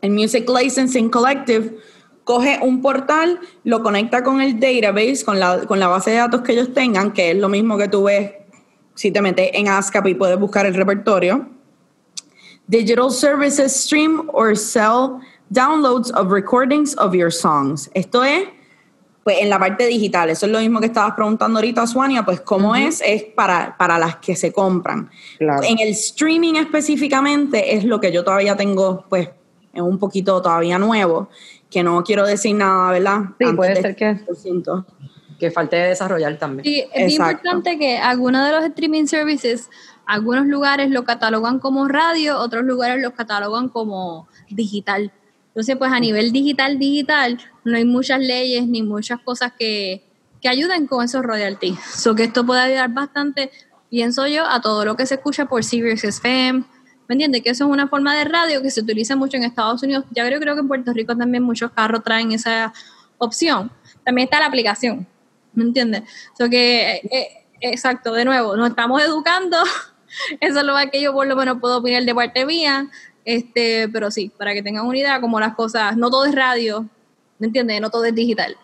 el 0.00 0.10
Music 0.12 0.48
Licensing 0.48 1.10
Collective 1.10 1.76
coge 2.24 2.58
un 2.62 2.80
portal, 2.80 3.40
lo 3.64 3.82
conecta 3.82 4.22
con 4.22 4.40
el 4.40 4.60
database, 4.60 5.24
con 5.24 5.40
la, 5.40 5.66
con 5.66 5.80
la 5.80 5.88
base 5.88 6.10
de 6.12 6.18
datos 6.18 6.42
que 6.42 6.52
ellos 6.52 6.72
tengan, 6.72 7.12
que 7.12 7.32
es 7.32 7.36
lo 7.36 7.48
mismo 7.48 7.76
que 7.76 7.88
tú 7.88 8.04
ves 8.04 8.32
si 8.94 9.10
te 9.10 9.20
metes 9.20 9.50
en 9.54 9.68
ASCAP 9.68 10.06
y 10.08 10.14
puedes 10.14 10.38
buscar 10.38 10.66
el 10.66 10.74
repertorio. 10.74 11.48
Digital 12.70 13.10
services 13.10 13.74
stream 13.74 14.30
or 14.32 14.54
sell 14.56 15.20
downloads 15.52 16.12
of 16.12 16.30
recordings 16.30 16.94
of 16.98 17.12
your 17.14 17.32
songs. 17.32 17.90
Esto 17.94 18.22
es, 18.22 18.44
pues 19.24 19.38
en 19.40 19.50
la 19.50 19.58
parte 19.58 19.86
digital, 19.88 20.30
eso 20.30 20.46
es 20.46 20.52
lo 20.52 20.60
mismo 20.60 20.78
que 20.78 20.86
estabas 20.86 21.14
preguntando 21.14 21.58
ahorita, 21.58 21.84
Suania, 21.88 22.24
pues 22.24 22.40
cómo 22.40 22.76
es, 22.76 23.02
es 23.04 23.24
para, 23.24 23.76
para 23.76 23.98
las 23.98 24.16
que 24.16 24.36
se 24.36 24.52
compran. 24.52 25.10
Claro. 25.38 25.62
En 25.64 25.80
el 25.80 25.88
streaming 25.88 26.54
específicamente 26.54 27.74
es 27.74 27.82
lo 27.84 28.00
que 28.00 28.12
yo 28.12 28.22
todavía 28.22 28.56
tengo, 28.56 29.04
pues, 29.08 29.28
es 29.72 29.82
un 29.82 29.98
poquito 29.98 30.40
todavía 30.40 30.78
nuevo, 30.78 31.28
que 31.68 31.82
no 31.82 32.04
quiero 32.04 32.24
decir 32.24 32.54
nada, 32.54 32.92
¿verdad? 32.92 33.20
Sí, 33.38 33.44
Antes 33.46 33.56
puede 33.56 33.74
de 33.74 33.82
ser 33.82 33.96
que- 33.96 34.14
100%. 34.14 34.86
Que 35.40 35.50
falte 35.50 35.74
de 35.76 35.88
desarrollar 35.88 36.38
también. 36.38 36.64
Sí, 36.64 36.84
es 36.92 37.12
Exacto. 37.14 37.48
importante 37.48 37.78
que 37.78 37.96
algunos 37.96 38.44
de 38.46 38.52
los 38.52 38.62
streaming 38.64 39.06
services, 39.06 39.70
algunos 40.10 40.46
lugares 40.46 40.90
lo 40.90 41.04
catalogan 41.04 41.60
como 41.60 41.86
radio, 41.86 42.40
otros 42.40 42.64
lugares 42.64 43.00
lo 43.00 43.14
catalogan 43.14 43.68
como 43.68 44.26
digital. 44.48 45.12
Entonces, 45.48 45.76
pues 45.76 45.92
a 45.92 46.00
nivel 46.00 46.32
digital, 46.32 46.80
digital, 46.80 47.38
no 47.64 47.76
hay 47.76 47.84
muchas 47.84 48.18
leyes 48.18 48.66
ni 48.66 48.82
muchas 48.82 49.20
cosas 49.20 49.52
que, 49.56 50.04
que 50.40 50.48
ayuden 50.48 50.88
con 50.88 51.04
esos 51.04 51.22
royalties. 51.22 51.78
So 51.78 52.16
que 52.16 52.24
esto 52.24 52.44
puede 52.44 52.60
ayudar 52.60 52.92
bastante, 52.92 53.52
pienso 53.88 54.26
yo, 54.26 54.44
a 54.48 54.60
todo 54.60 54.84
lo 54.84 54.96
que 54.96 55.06
se 55.06 55.14
escucha 55.14 55.46
por 55.46 55.62
Sirius 55.62 56.02
FM. 56.02 56.64
¿Me 57.06 57.14
entiendes? 57.14 57.42
Que 57.42 57.50
eso 57.50 57.66
es 57.66 57.70
una 57.70 57.86
forma 57.86 58.16
de 58.16 58.24
radio 58.24 58.62
que 58.62 58.72
se 58.72 58.80
utiliza 58.80 59.14
mucho 59.14 59.36
en 59.36 59.44
Estados 59.44 59.80
Unidos. 59.84 60.06
Ya 60.10 60.26
creo, 60.26 60.40
creo 60.40 60.54
que 60.54 60.60
en 60.62 60.68
Puerto 60.68 60.92
Rico 60.92 61.16
también 61.16 61.44
muchos 61.44 61.70
carros 61.70 62.02
traen 62.02 62.32
esa 62.32 62.72
opción. 63.18 63.70
También 64.04 64.24
está 64.24 64.40
la 64.40 64.46
aplicación. 64.46 65.06
¿Me 65.52 65.62
entiendes? 65.62 66.02
So 66.36 66.50
que, 66.50 66.96
eh, 66.96 67.00
eh, 67.12 67.28
exacto, 67.60 68.12
de 68.12 68.24
nuevo, 68.24 68.56
nos 68.56 68.70
estamos 68.70 69.00
educando. 69.02 69.56
Eso 70.40 70.60
es 70.60 70.64
lo 70.64 70.74
que 70.90 71.00
yo 71.00 71.12
por 71.12 71.26
lo 71.26 71.36
menos 71.36 71.58
puedo 71.60 71.78
opinar 71.78 72.04
de 72.04 72.14
parte 72.14 72.44
mía. 72.46 72.88
Este, 73.24 73.88
pero 73.88 74.10
sí, 74.10 74.30
para 74.36 74.54
que 74.54 74.62
tengan 74.62 74.86
una 74.86 74.98
idea, 74.98 75.20
como 75.20 75.38
las 75.38 75.54
cosas, 75.54 75.96
no 75.96 76.10
todo 76.10 76.24
es 76.24 76.34
radio, 76.34 76.86
¿me 77.38 77.46
entiendes? 77.46 77.80
No 77.80 77.90
todo 77.90 78.04
es 78.04 78.14
digital. 78.14 78.56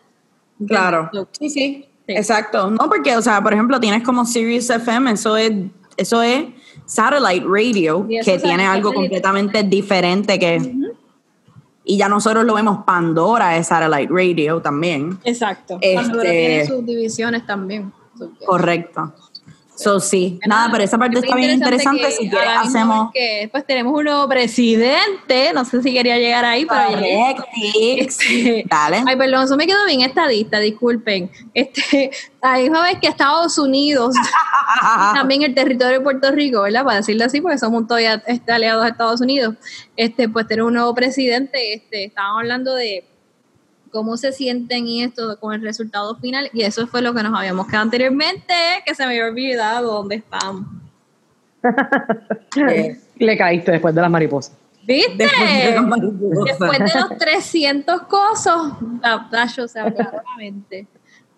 ¿entiendes? 0.59 0.69
Claro. 0.69 1.11
So, 1.13 1.29
Sí, 1.39 1.51
sí. 1.51 1.87
Sí. 2.07 2.13
Exacto. 2.15 2.71
No, 2.71 2.89
porque, 2.89 3.17
o 3.17 3.23
sea, 3.23 3.43
por 3.43 3.53
ejemplo, 3.53 3.81
tienes 3.81 4.03
como 4.05 4.25
Sirius 4.25 4.71
FM, 4.71 5.11
eso 5.11 5.37
es, 5.37 5.53
eso 5.97 6.23
es 6.23 6.47
satellite 6.87 7.45
radio, 7.49 8.07
que 8.25 8.39
tiene 8.39 8.65
algo 8.65 8.93
completamente 8.93 9.63
diferente 9.63 10.39
que. 10.39 10.75
Y 11.89 11.99
ya 11.99 12.09
nosotros 12.09 12.45
lo 12.45 12.55
vemos 12.55 12.85
Pandora 12.85 13.57
es 13.57 13.69
satellite 13.69 14.13
radio 14.13 14.61
también. 14.61 15.19
Exacto. 15.25 15.79
Este- 15.81 15.95
Cuando 15.95 16.21
tiene 16.21 16.67
sus 16.67 16.85
divisiones 16.85 17.47
también. 17.47 17.93
Correcto. 18.45 19.15
So, 19.77 20.01
sí, 20.01 20.41
nada, 20.47 20.71
pero 20.73 20.85
esa 20.85 20.97
parte 20.97 21.19
Es 21.19 21.25
está 21.25 21.37
bien 21.37 21.51
interesante. 21.51 22.11
Si 22.11 22.31
quieres, 22.31 22.49
hacemos. 22.57 23.11
que, 23.12 23.49
pues 23.53 23.67
tenemos 23.67 23.93
un 23.95 24.05
nuevo 24.05 24.27
presidente, 24.27 25.53
no 25.55 25.67
sé 25.67 25.83
si 25.83 25.93
quería 25.93 26.17
llegar 26.17 26.47
ahí, 26.47 26.67
pero. 26.67 26.99
Este, 27.99 28.65
Dale. 28.69 29.05
Ay, 29.07 29.17
perdón, 29.17 29.45
eso 29.45 29.57
me 29.57 29.67
quedó 29.67 29.85
bien 29.87 30.01
estadista, 30.01 30.59
disculpen. 30.59 31.31
Este, 31.53 32.11
a 32.41 32.53
la 32.53 32.59
misma 32.62 32.83
vez 32.85 32.99
que 33.01 33.07
Estados 33.07 33.59
Unidos, 33.59 34.15
también 35.15 35.43
el 35.43 35.55
territorio 35.55 35.99
de 35.99 36.01
Puerto 36.01 36.31
Rico, 36.31 36.62
¿verdad? 36.62 36.85
Para 36.85 36.97
decirlo 36.97 37.27
así, 37.27 37.43
porque 37.43 37.59
somos 37.59 37.87
todavía 37.87 38.23
este, 38.27 38.53
aliados 38.53 38.85
a 38.85 38.89
Estados 38.89 39.21
Unidos, 39.21 39.57
este, 39.97 40.29
pues 40.29 40.47
tener 40.47 40.62
un 40.62 40.73
nuevo 40.73 40.95
presidente, 40.95 41.75
este, 41.75 42.05
estábamos 42.05 42.41
hablando 42.41 42.75
de 42.75 43.05
cómo 43.97 44.19
se 44.19 44.31
sienten 44.31 44.87
y 44.87 45.03
esto 45.03 45.41
con 45.41 45.55
el 45.55 45.63
resultado 45.63 46.17
final, 46.17 46.51
y 46.53 46.61
eso 46.65 46.87
fue 46.87 47.01
lo 47.01 47.15
que 47.15 47.23
nos 47.23 47.35
habíamos 47.35 47.67
quedado 47.67 47.85
anteriormente, 47.85 48.53
que 48.85 48.95
se 48.95 49.07
me 49.07 49.13
había 49.13 49.25
olvidado 49.25 49.91
dónde 49.91 50.17
estamos. 50.17 50.67
Eh, 52.69 52.99
Le 53.19 53.37
caíste 53.37 53.73
después 53.73 53.95
de 53.95 54.01
las 54.01 54.11
mariposas. 54.11 54.55
¿Viste? 54.83 55.15
Después 55.17 55.65
de 55.65 55.73
la 55.73 55.83
mariposa. 55.83 56.43
Después 56.45 56.79
de 56.79 57.01
los 57.01 57.19
300 57.19 58.03
cosos, 58.03 58.73
ah, 59.03 59.29
Tacho 59.31 59.67
se 59.67 59.81
abrió 59.81 59.99
la 59.99 60.23
mente. 60.37 60.87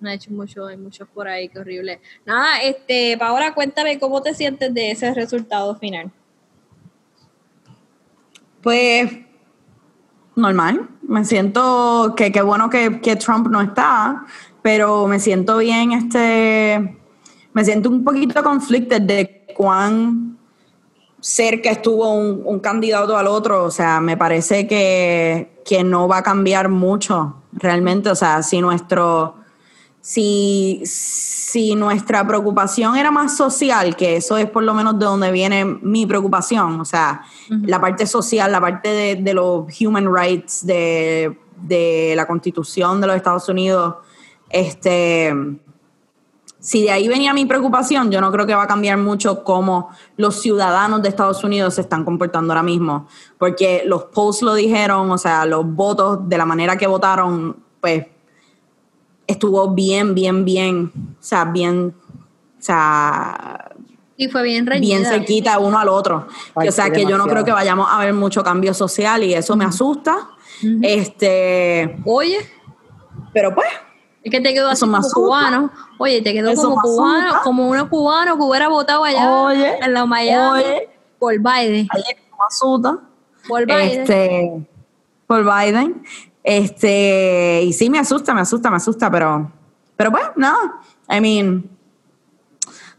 No 0.00 0.10
ha 0.10 0.14
hecho 0.14 0.30
mucho, 0.30 0.66
hay 0.66 0.76
muchos 0.76 1.08
por 1.08 1.26
ahí, 1.28 1.48
qué 1.48 1.60
horrible. 1.60 2.00
Nada, 2.26 2.60
este, 2.62 3.16
Paola, 3.18 3.54
cuéntame 3.54 3.98
cómo 3.98 4.20
te 4.20 4.34
sientes 4.34 4.74
de 4.74 4.90
ese 4.90 5.14
resultado 5.14 5.76
final. 5.76 6.10
Pues 8.62 9.27
normal. 10.38 10.88
Me 11.02 11.24
siento 11.24 12.14
que 12.16 12.32
qué 12.32 12.42
bueno 12.42 12.70
que, 12.70 13.00
que 13.00 13.16
Trump 13.16 13.48
no 13.48 13.60
está, 13.60 14.24
pero 14.62 15.06
me 15.06 15.18
siento 15.18 15.58
bien, 15.58 15.92
este, 15.92 16.98
me 17.52 17.64
siento 17.64 17.88
un 17.88 18.04
poquito 18.04 18.42
conflicted 18.42 19.02
de 19.02 19.46
cuán 19.56 20.38
cerca 21.20 21.70
estuvo 21.70 22.12
un, 22.12 22.42
un 22.44 22.60
candidato 22.60 23.16
al 23.16 23.26
otro. 23.26 23.64
O 23.64 23.70
sea, 23.70 24.00
me 24.00 24.16
parece 24.16 24.66
que, 24.66 25.60
que 25.64 25.84
no 25.84 26.08
va 26.08 26.18
a 26.18 26.22
cambiar 26.22 26.68
mucho 26.68 27.42
realmente. 27.52 28.10
O 28.10 28.14
sea, 28.14 28.42
si 28.42 28.60
nuestro 28.60 29.37
si, 30.00 30.80
si 30.84 31.74
nuestra 31.74 32.26
preocupación 32.26 32.96
era 32.96 33.10
más 33.10 33.36
social, 33.36 33.96
que 33.96 34.16
eso 34.16 34.36
es 34.36 34.48
por 34.48 34.62
lo 34.62 34.74
menos 34.74 34.98
de 34.98 35.04
donde 35.04 35.30
viene 35.32 35.64
mi 35.64 36.06
preocupación, 36.06 36.80
o 36.80 36.84
sea, 36.84 37.22
la 37.48 37.80
parte 37.80 38.06
social, 38.06 38.50
la 38.52 38.60
parte 38.60 38.88
de, 38.88 39.16
de 39.16 39.34
los 39.34 39.64
human 39.80 40.14
rights, 40.14 40.64
de, 40.66 41.38
de 41.62 42.14
la 42.16 42.26
constitución 42.26 43.00
de 43.00 43.06
los 43.06 43.16
Estados 43.16 43.48
Unidos, 43.48 43.96
este, 44.50 45.34
si 46.60 46.82
de 46.82 46.90
ahí 46.90 47.06
venía 47.08 47.32
mi 47.34 47.46
preocupación, 47.46 48.10
yo 48.10 48.20
no 48.20 48.32
creo 48.32 48.46
que 48.46 48.54
va 48.54 48.64
a 48.64 48.66
cambiar 48.66 48.98
mucho 48.98 49.44
cómo 49.44 49.90
los 50.16 50.40
ciudadanos 50.40 51.02
de 51.02 51.08
Estados 51.08 51.44
Unidos 51.44 51.74
se 51.74 51.82
están 51.82 52.04
comportando 52.04 52.52
ahora 52.52 52.62
mismo, 52.62 53.06
porque 53.38 53.82
los 53.84 54.04
polls 54.04 54.42
lo 54.42 54.54
dijeron, 54.54 55.10
o 55.10 55.18
sea, 55.18 55.44
los 55.44 55.66
votos 55.66 56.28
de 56.28 56.38
la 56.38 56.46
manera 56.46 56.76
que 56.76 56.86
votaron, 56.86 57.56
pues 57.80 58.06
estuvo 59.28 59.68
bien, 59.70 60.14
bien, 60.16 60.44
bien, 60.44 60.90
o 61.20 61.22
sea, 61.22 61.44
bien, 61.44 61.94
o 62.58 62.62
sea, 62.62 63.70
Y 64.16 64.26
fue 64.28 64.42
bien 64.42 64.66
reñida. 64.66 64.98
bien 64.98 65.04
cerquita 65.08 65.58
uno 65.60 65.78
al 65.78 65.88
otro. 65.88 66.26
Ay, 66.56 66.68
o 66.68 66.72
sea, 66.72 66.90
que 66.90 67.04
yo 67.06 67.16
no 67.16 67.26
creo 67.26 67.44
que 67.44 67.52
vayamos 67.52 67.86
a 67.88 67.98
ver 68.00 68.12
mucho 68.14 68.42
cambio 68.42 68.74
social 68.74 69.22
y 69.22 69.34
eso 69.34 69.54
me 69.56 69.64
asusta. 69.64 70.30
Este, 70.82 71.96
Oye, 72.04 72.38
pero 73.32 73.54
pues, 73.54 73.68
es 74.24 74.30
que 74.32 74.40
te 74.40 74.52
quedó 74.52 74.68
así 74.70 74.80
como 74.80 74.96
asusta. 74.96 75.14
cubano. 75.14 75.70
Oye, 75.98 76.20
te 76.22 76.32
quedó 76.32 76.52
como 76.54 76.80
cubano, 76.80 77.26
asusta. 77.28 77.42
como 77.44 77.68
uno 77.68 77.88
cubano 77.88 78.36
que 78.36 78.42
hubiera 78.42 78.68
votado 78.68 79.04
allá 79.04 79.30
Oye, 79.30 79.78
en 79.80 79.92
la 79.92 80.04
Miami 80.06 80.62
oye. 80.64 80.88
por 81.18 81.34
Biden. 81.38 81.86
ayer 81.92 82.16
me 82.16 82.44
asusta. 82.48 82.98
Por 83.46 83.66
Biden. 83.66 84.00
Este, 84.00 84.66
por 85.28 85.44
Biden. 85.44 86.02
Este, 86.48 87.60
y 87.62 87.74
sí 87.74 87.90
me 87.90 87.98
asusta, 87.98 88.32
me 88.32 88.40
asusta, 88.40 88.70
me 88.70 88.76
asusta, 88.76 89.10
pero, 89.10 89.52
pero 89.98 90.10
pues, 90.10 90.24
nada. 90.34 90.80
I 91.10 91.20
mean, 91.20 91.68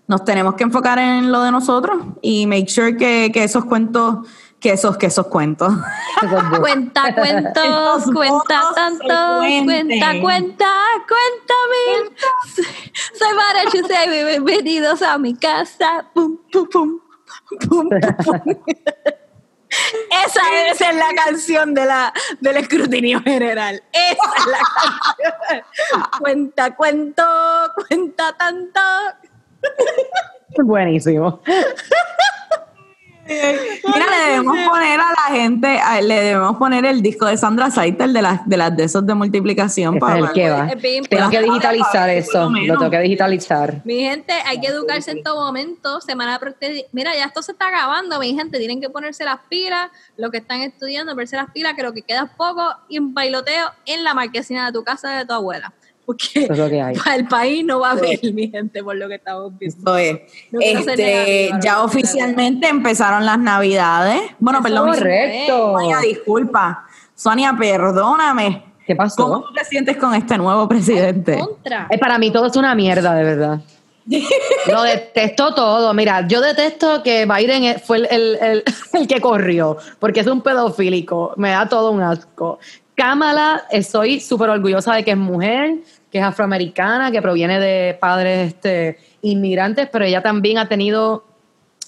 nos 0.06 0.24
tenemos 0.24 0.54
que 0.54 0.66
enfocar 0.66 1.00
en 1.00 1.32
lo 1.32 1.42
de 1.42 1.52
nosotros 1.52 2.00
y 2.22 2.46
make 2.46 2.68
sure 2.68 2.96
que, 2.96 3.32
que 3.34 3.44
esos 3.44 3.66
cuentos, 3.66 4.28
que 4.60 4.74
esos, 4.74 4.98
que 4.98 5.08
esos 5.08 5.26
cuentos. 5.26 5.74
Cuenta 6.60 7.16
cuentos, 7.16 8.04
cuenta 8.14 8.62
tantos, 8.76 9.40
cuenten. 9.66 10.00
cuenta, 10.22 10.22
cuenta, 10.22 10.72
cuéntame. 11.08 12.16
Soy 13.18 13.36
Mara 13.36 13.64
Chusey, 13.72 14.26
bienvenidos 14.26 15.02
a 15.02 15.18
mi 15.18 15.34
casa. 15.34 16.06
Pum, 16.14 16.38
pum, 16.52 16.68
pum, 16.70 17.00
pum. 17.68 17.90
Esa 20.26 20.42
debe 20.52 20.76
ser 20.76 20.96
la 20.96 21.14
canción 21.14 21.74
de 21.74 21.86
la, 21.86 22.14
del 22.40 22.58
escrutinio 22.58 23.22
general. 23.22 23.82
Esa 23.92 24.38
es 24.38 24.46
la 24.46 24.60
canción. 24.82 25.64
Cuenta, 26.20 26.76
cuento, 26.76 27.24
cuenta 27.88 28.34
tanto. 28.38 28.82
Buenísimo. 30.64 31.42
Mira, 33.30 34.06
le 34.10 34.30
debemos 34.32 34.58
poner 34.68 35.00
a 35.00 35.12
la 35.12 35.36
gente, 35.36 35.80
a- 35.80 36.02
le 36.02 36.22
debemos 36.22 36.58
poner 36.58 36.86
el 36.86 37.02
disco 37.02 37.26
de 37.28 37.38
Sandra 37.38 37.70
Saiter 37.70 38.10
de 38.10 38.22
las 38.22 38.48
de 38.48 38.58
las 38.58 38.76
de 38.76 38.84
esos 38.86 39.06
de 39.06 39.14
multiplicación 39.14 39.98
es 39.98 40.02
el 40.16 40.32
que 40.32 40.50
va. 40.50 40.68
Tengo 41.10 41.30
que 41.30 41.42
digitalizar 41.42 42.10
eso. 42.10 42.50
Lo. 42.50 42.60
Lo 42.60 42.78
tengo 42.80 42.92
que 42.92 43.00
digitalizar. 43.00 43.82
Mi 43.86 44.00
gente, 44.02 44.34
hay 44.46 44.60
que 44.60 44.68
educarse 44.68 45.12
en 45.12 45.24
todo 45.24 45.46
momento. 45.46 46.02
Semana 46.02 46.40
Mira, 46.92 47.16
ya 47.16 47.26
esto 47.26 47.42
se 47.42 47.52
está 47.52 47.68
acabando, 47.68 48.20
mi 48.20 48.34
gente. 48.36 48.58
Tienen 48.58 48.82
que 48.82 48.90
ponerse 48.90 49.24
las 49.24 49.40
pilas, 49.50 49.90
los 50.18 50.32
que 50.32 50.38
están 50.38 50.62
estudiando, 50.62 51.14
ponerse 51.14 51.36
las 51.36 51.52
pilas, 51.52 51.74
que 51.76 51.84
lo 51.84 51.94
que 51.94 52.02
queda 52.02 52.24
es 52.24 52.32
poco 52.36 52.64
y 52.88 53.00
un 53.00 53.14
bailoteo 53.14 53.72
en 53.86 54.04
la 54.04 54.14
marquesina 54.14 54.66
de 54.68 54.72
tu 54.74 54.84
casa 54.84 55.10
de 55.12 55.26
tu 55.26 55.34
abuela. 55.34 55.74
Porque 56.10 56.40
Eso 56.46 56.54
es 56.54 56.60
lo 56.60 56.70
que 56.70 56.82
hay. 56.82 56.96
para 56.96 57.16
el 57.18 57.28
país 57.28 57.64
no 57.64 57.82
va 57.82 57.90
a 57.90 57.92
haber, 57.92 58.20
mi 58.34 58.50
gente, 58.50 58.84
por 58.84 58.96
lo 58.96 59.08
que 59.08 59.16
estamos 59.16 59.54
viendo. 59.60 59.78
No 60.52 60.60
Este, 60.60 61.52
ya 61.62 61.76
no, 61.76 61.84
oficialmente 61.84 62.68
empezaron 62.68 63.26
las 63.28 63.38
navidades. 63.38 64.20
Bueno, 64.40 64.58
Eso 64.60 64.64
perdón, 64.68 64.88
Correcto. 64.90 65.74
Sonia, 65.78 66.00
disculpa. 66.00 66.86
Sonia, 67.14 67.56
perdóname. 67.58 68.64
¿Qué 68.88 68.96
pasó? 68.96 69.22
¿Cómo 69.24 69.42
tú 69.42 69.54
te 69.54 69.64
sientes 69.66 69.98
con 69.98 70.16
este 70.16 70.36
nuevo 70.38 70.68
presidente? 70.68 71.38
Contra. 71.38 71.86
Eh, 71.92 72.00
para 72.00 72.18
mí 72.18 72.32
todo 72.32 72.48
es 72.48 72.56
una 72.56 72.74
mierda, 72.74 73.14
de 73.14 73.24
verdad. 73.24 73.60
Lo 74.72 74.82
detesto 74.82 75.54
todo. 75.54 75.94
Mira, 75.94 76.28
yo 76.28 76.42
detesto 76.42 77.04
que 77.04 77.28
Biden 77.28 77.80
fue 77.82 77.98
el, 77.98 78.08
el- 78.10 78.38
el- 78.42 78.64
el 78.94 79.08
que 79.08 79.22
corrió, 79.22 79.78
porque 80.00 80.22
es 80.22 80.28
un 80.28 80.42
pedofílico. 80.42 81.34
Me 81.38 81.52
da 81.52 81.70
todo 81.70 81.92
un 81.92 82.02
asco. 82.02 82.58
Kamala, 82.96 83.64
estoy 83.72 84.20
súper 84.20 84.50
orgullosa 84.50 84.94
de 84.96 85.06
que 85.06 85.12
es 85.12 85.18
mujer, 85.18 85.76
que 86.12 86.20
es 86.20 86.24
afroamericana, 86.24 87.12
que 87.12 87.22
proviene 87.22 87.60
de 87.60 87.94
padres 88.00 88.50
este, 88.50 88.98
inmigrantes, 89.22 89.88
pero 89.92 90.06
ella 90.06 90.22
también 90.22 90.58
ha 90.58 90.68
tenido 90.68 91.26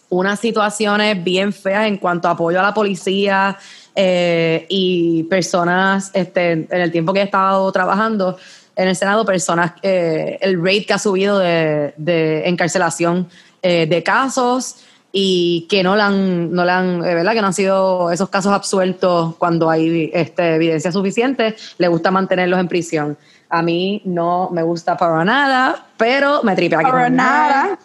unas 0.10 0.40
situaciones 0.40 1.24
bien 1.24 1.54
feas 1.54 1.88
en 1.88 1.98
cuanto 1.98 2.28
a 2.28 2.32
apoyo 2.32 2.60
a 2.60 2.64
la 2.64 2.74
policía 2.74 3.58
eh, 3.96 4.66
y 4.70 5.24
personas, 5.24 6.12
este, 6.14 6.52
en 6.52 6.68
el 6.70 6.92
tiempo 6.92 7.14
que 7.14 7.22
he 7.22 7.24
estado 7.24 7.72
trabajando 7.72 8.38
en 8.76 8.88
el 8.88 8.96
Senado, 8.96 9.26
personas, 9.26 9.74
eh, 9.82 10.38
el 10.42 10.62
rate 10.62 10.86
que 10.86 10.94
ha 10.94 11.00
subido 11.00 11.40
de, 11.40 12.44
encarcelación 12.46 13.28
eh, 13.62 13.86
de 13.86 14.04
casos 14.04 14.78
y 15.12 15.68
que 15.70 15.84
no 15.84 15.94
han, 15.94 16.52
no 16.52 16.62
han, 16.64 17.02
¿verdad? 17.02 17.34
Que 17.34 17.42
no 17.42 17.48
han 17.48 17.54
sido 17.54 18.12
esos 18.12 18.30
casos 18.30 18.54
absueltos 18.54 19.36
cuando 19.36 19.70
hay 19.70 20.10
este, 20.14 20.56
evidencia 20.56 20.92
suficiente, 20.92 21.56
le 21.78 21.88
gusta 21.88 22.12
mantenerlos 22.12 22.60
en 22.60 22.68
prisión. 22.68 23.18
A 23.52 23.62
mí 23.62 24.02
no 24.06 24.50
me 24.52 24.64
gusta 24.64 24.96
para 24.98 25.24
nada, 25.26 25.86
pero 25.98 26.42
me 26.44 26.56
tripea 26.56 26.80
que 26.80 26.86
Para 26.86 27.10
nada. 27.10 27.78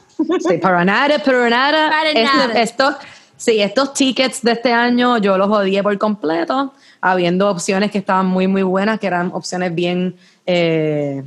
Sí, 0.49 0.59
para 0.59 0.85
nada, 0.85 1.19
para 1.19 1.51
nada. 1.51 1.91
Para 1.91 2.09
Este- 2.11 2.23
nada. 2.25 2.55
estos, 2.63 2.95
sí, 3.37 3.61
estos 3.61 3.93
tickets 3.93 4.43
de 4.43 4.53
este 4.53 4.73
año 4.73 5.19
yo 5.19 5.37
los 5.37 5.49
odié 5.51 5.83
por 5.83 5.99
completo, 5.99 6.73
habiendo 7.01 7.51
opciones 7.51 7.91
que 7.91 7.99
estaban 7.99 8.27
muy, 8.27 8.47
muy 8.47 8.63
buenas, 8.63 8.99
que 8.99 9.09
eran 9.09 9.31
opciones 9.35 9.75
bien, 9.75 10.17
eh, 10.47 11.23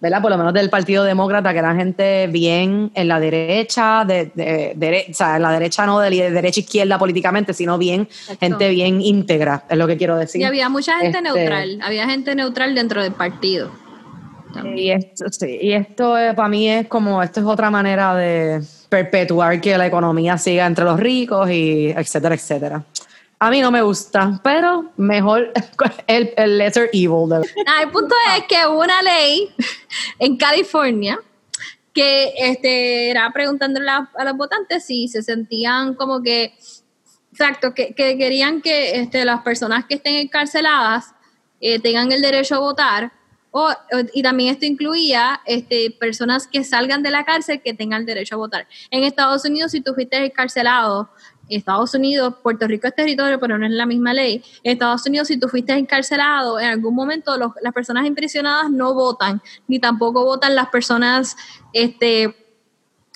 ¿verdad? 0.00 0.20
Por 0.20 0.30
lo 0.30 0.36
menos 0.36 0.52
del 0.52 0.68
Partido 0.68 1.04
Demócrata, 1.04 1.52
que 1.54 1.58
eran 1.60 1.78
gente 1.78 2.26
bien 2.26 2.90
en 2.94 3.08
la 3.08 3.18
derecha, 3.18 4.04
de, 4.04 4.30
de- 4.34 4.74
dere- 4.76 5.06
o 5.10 5.14
sea, 5.14 5.36
en 5.36 5.42
la 5.42 5.52
derecha 5.52 5.86
no 5.86 5.98
de, 6.00 6.10
de 6.10 6.30
derecha 6.30 6.60
izquierda 6.60 6.98
políticamente, 6.98 7.54
sino 7.54 7.78
bien, 7.78 8.06
gente 8.38 8.68
bien 8.68 9.00
íntegra, 9.00 9.64
es 9.70 9.78
lo 9.78 9.86
que 9.86 9.96
quiero 9.96 10.16
decir. 10.18 10.42
Y 10.42 10.44
había 10.44 10.68
mucha 10.68 10.98
gente 10.98 11.16
Este, 11.18 11.22
neutral. 11.22 11.78
Había 11.82 12.06
gente 12.06 12.34
neutral 12.34 12.74
dentro 12.74 13.02
del 13.02 13.12
partido. 13.12 13.70
Y 14.74 14.90
esto, 14.90 15.24
sí, 15.30 15.58
y 15.60 15.72
esto 15.72 16.16
eh, 16.18 16.34
para 16.34 16.48
mí 16.48 16.68
es 16.68 16.86
como, 16.88 17.22
esto 17.22 17.40
es 17.40 17.46
otra 17.46 17.70
manera 17.70 18.14
de 18.14 18.62
perpetuar 18.88 19.60
que 19.60 19.76
la 19.78 19.86
economía 19.86 20.38
siga 20.38 20.66
entre 20.66 20.84
los 20.84 20.98
ricos 21.00 21.50
y 21.50 21.90
etcétera, 21.90 22.34
etcétera. 22.34 22.84
A 23.40 23.50
mí 23.50 23.60
no 23.60 23.70
me 23.70 23.82
gusta, 23.82 24.40
pero 24.42 24.92
mejor 24.96 25.52
el, 26.06 26.32
el 26.36 26.58
lesser 26.58 26.88
evil. 26.92 27.28
de- 27.28 27.48
Ah, 27.66 27.82
el 27.82 27.90
punto 27.90 28.14
es 28.36 28.44
que 28.48 28.66
hubo 28.66 28.80
una 28.82 29.02
ley 29.02 29.50
en 30.18 30.36
California 30.36 31.18
que 31.92 32.32
este, 32.38 33.10
era 33.10 33.30
preguntándole 33.32 33.88
a, 33.90 34.10
a 34.16 34.24
los 34.24 34.36
votantes 34.36 34.84
si 34.84 35.06
se 35.08 35.22
sentían 35.22 35.94
como 35.94 36.22
que, 36.22 36.54
exacto, 37.32 37.72
que, 37.74 37.94
que 37.94 38.16
querían 38.18 38.60
que 38.62 38.98
este, 39.00 39.24
las 39.24 39.42
personas 39.42 39.84
que 39.84 39.94
estén 39.94 40.14
encarceladas 40.16 41.12
eh, 41.60 41.78
tengan 41.80 42.10
el 42.12 42.20
derecho 42.22 42.56
a 42.56 42.58
votar. 42.58 43.12
Y 44.12 44.22
también 44.22 44.52
esto 44.52 44.66
incluía 44.66 45.40
este, 45.46 45.90
personas 45.92 46.48
que 46.48 46.64
salgan 46.64 47.02
de 47.02 47.10
la 47.10 47.24
cárcel 47.24 47.62
que 47.62 47.72
tengan 47.72 48.04
derecho 48.04 48.34
a 48.34 48.38
votar. 48.38 48.66
En 48.90 49.04
Estados 49.04 49.44
Unidos, 49.44 49.70
si 49.72 49.80
tú 49.80 49.94
fuiste 49.94 50.16
encarcelado, 50.24 51.08
Estados 51.48 51.94
Unidos, 51.94 52.34
Puerto 52.42 52.66
Rico 52.66 52.88
es 52.88 52.94
territorio, 52.94 53.38
pero 53.38 53.58
no 53.58 53.66
es 53.66 53.72
la 53.72 53.86
misma 53.86 54.12
ley. 54.14 54.42
En 54.62 54.72
Estados 54.72 55.06
Unidos, 55.06 55.28
si 55.28 55.36
tú 55.38 55.48
fuiste 55.48 55.72
encarcelado, 55.74 56.58
en 56.58 56.66
algún 56.66 56.94
momento 56.94 57.36
las 57.36 57.74
personas 57.74 58.06
imprisionadas 58.06 58.70
no 58.70 58.94
votan, 58.94 59.42
ni 59.68 59.78
tampoco 59.78 60.24
votan 60.24 60.54
las 60.54 60.68
personas 60.68 61.36
este, 61.72 62.34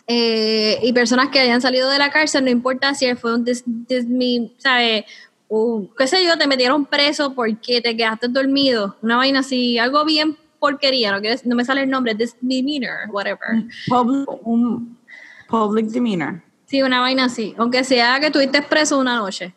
eh, 0.07 0.79
y 0.83 0.93
personas 0.93 1.31
que 1.31 1.41
hayan 1.41 1.61
salido 1.61 1.91
de 1.91 1.99
la 1.99 2.11
cárcel, 2.11 2.45
no 2.45 2.51
importa 2.51 2.95
si 2.95 3.15
fue 3.15 3.35
un 3.35 3.45
dis, 3.45 3.65
dismi- 3.67 4.53
¿sabe? 4.59 5.05
Un- 5.49 5.91
qué 5.97 6.07
sé 6.07 6.25
yo, 6.25 6.37
te 6.37 6.47
metieron 6.47 6.85
preso 6.85 7.35
porque 7.35 7.81
te 7.81 7.97
quedaste 7.97 8.29
dormido, 8.29 8.97
una 9.01 9.17
vaina 9.17 9.41
así, 9.41 9.79
algo 9.79 10.05
bien 10.05 10.37
porquería, 10.59 11.11
no, 11.13 11.21
no 11.45 11.55
me 11.57 11.65
sale 11.65 11.83
el 11.83 11.91
nombre, 11.91 12.15
misdemeanor, 12.15 13.09
whatever. 13.11 13.65
Public, 13.89 14.29
un 14.47 14.99
public 15.49 15.87
demeanor. 15.87 16.43
Sí, 16.67 16.83
una 16.83 17.01
vaina 17.01 17.25
así, 17.25 17.55
aunque 17.57 17.83
sea 17.85 18.21
que 18.21 18.31
tuviste 18.31 18.61
preso 18.61 18.99
una 18.99 19.17
noche, 19.17 19.55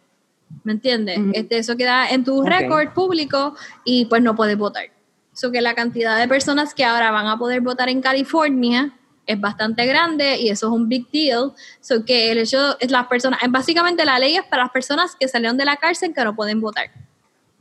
¿me 0.63 0.71
entiendes? 0.73 1.17
Ujú. 1.19 1.31
este, 1.33 1.57
eso 1.57 1.75
queda 1.75 2.09
en 2.09 2.23
tu 2.23 2.39
Ok. 2.39 2.47
récord 2.47 2.89
público 2.93 3.55
y 3.83 4.05
pues 4.05 4.21
no 4.21 4.33
puedes 4.35 4.57
votar. 4.57 4.85
Eso 5.33 5.51
que 5.51 5.59
la 5.61 5.73
cantidad 5.75 6.17
de 6.17 6.27
personas 6.27 6.73
que 6.73 6.85
ahora 6.85 7.11
van 7.11 7.27
a 7.27 7.37
poder 7.37 7.59
votar 7.61 7.89
en 7.89 8.01
California 8.01 8.93
es 9.25 9.39
bastante 9.39 9.85
grande 9.85 10.39
y 10.39 10.49
eso 10.49 10.67
es 10.67 10.73
un 10.73 10.87
big 10.87 11.09
deal. 11.11 11.53
So 11.79 12.03
que 12.05 12.31
el 12.31 12.39
hecho 12.39 12.77
las 12.89 13.07
personas, 13.07 13.39
básicamente 13.49 14.05
la 14.05 14.19
ley 14.19 14.35
es 14.35 14.43
para 14.43 14.63
las 14.63 14.71
personas 14.71 15.15
que 15.19 15.27
salieron 15.27 15.57
de 15.57 15.65
la 15.65 15.77
cárcel 15.77 16.13
que 16.13 16.23
no 16.23 16.35
pueden 16.35 16.61
votar, 16.61 16.91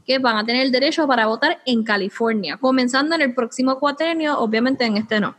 que 0.06 0.18
van 0.18 0.36
a 0.36 0.44
tener 0.44 0.62
el 0.62 0.72
derecho 0.72 1.06
para 1.06 1.26
votar 1.26 1.60
en 1.66 1.84
California, 1.84 2.56
comenzando 2.56 3.14
en 3.14 3.22
el 3.22 3.34
próximo 3.34 3.78
cuatrenio, 3.78 4.38
obviamente 4.38 4.84
en 4.84 4.96
este 4.96 5.20
no. 5.20 5.36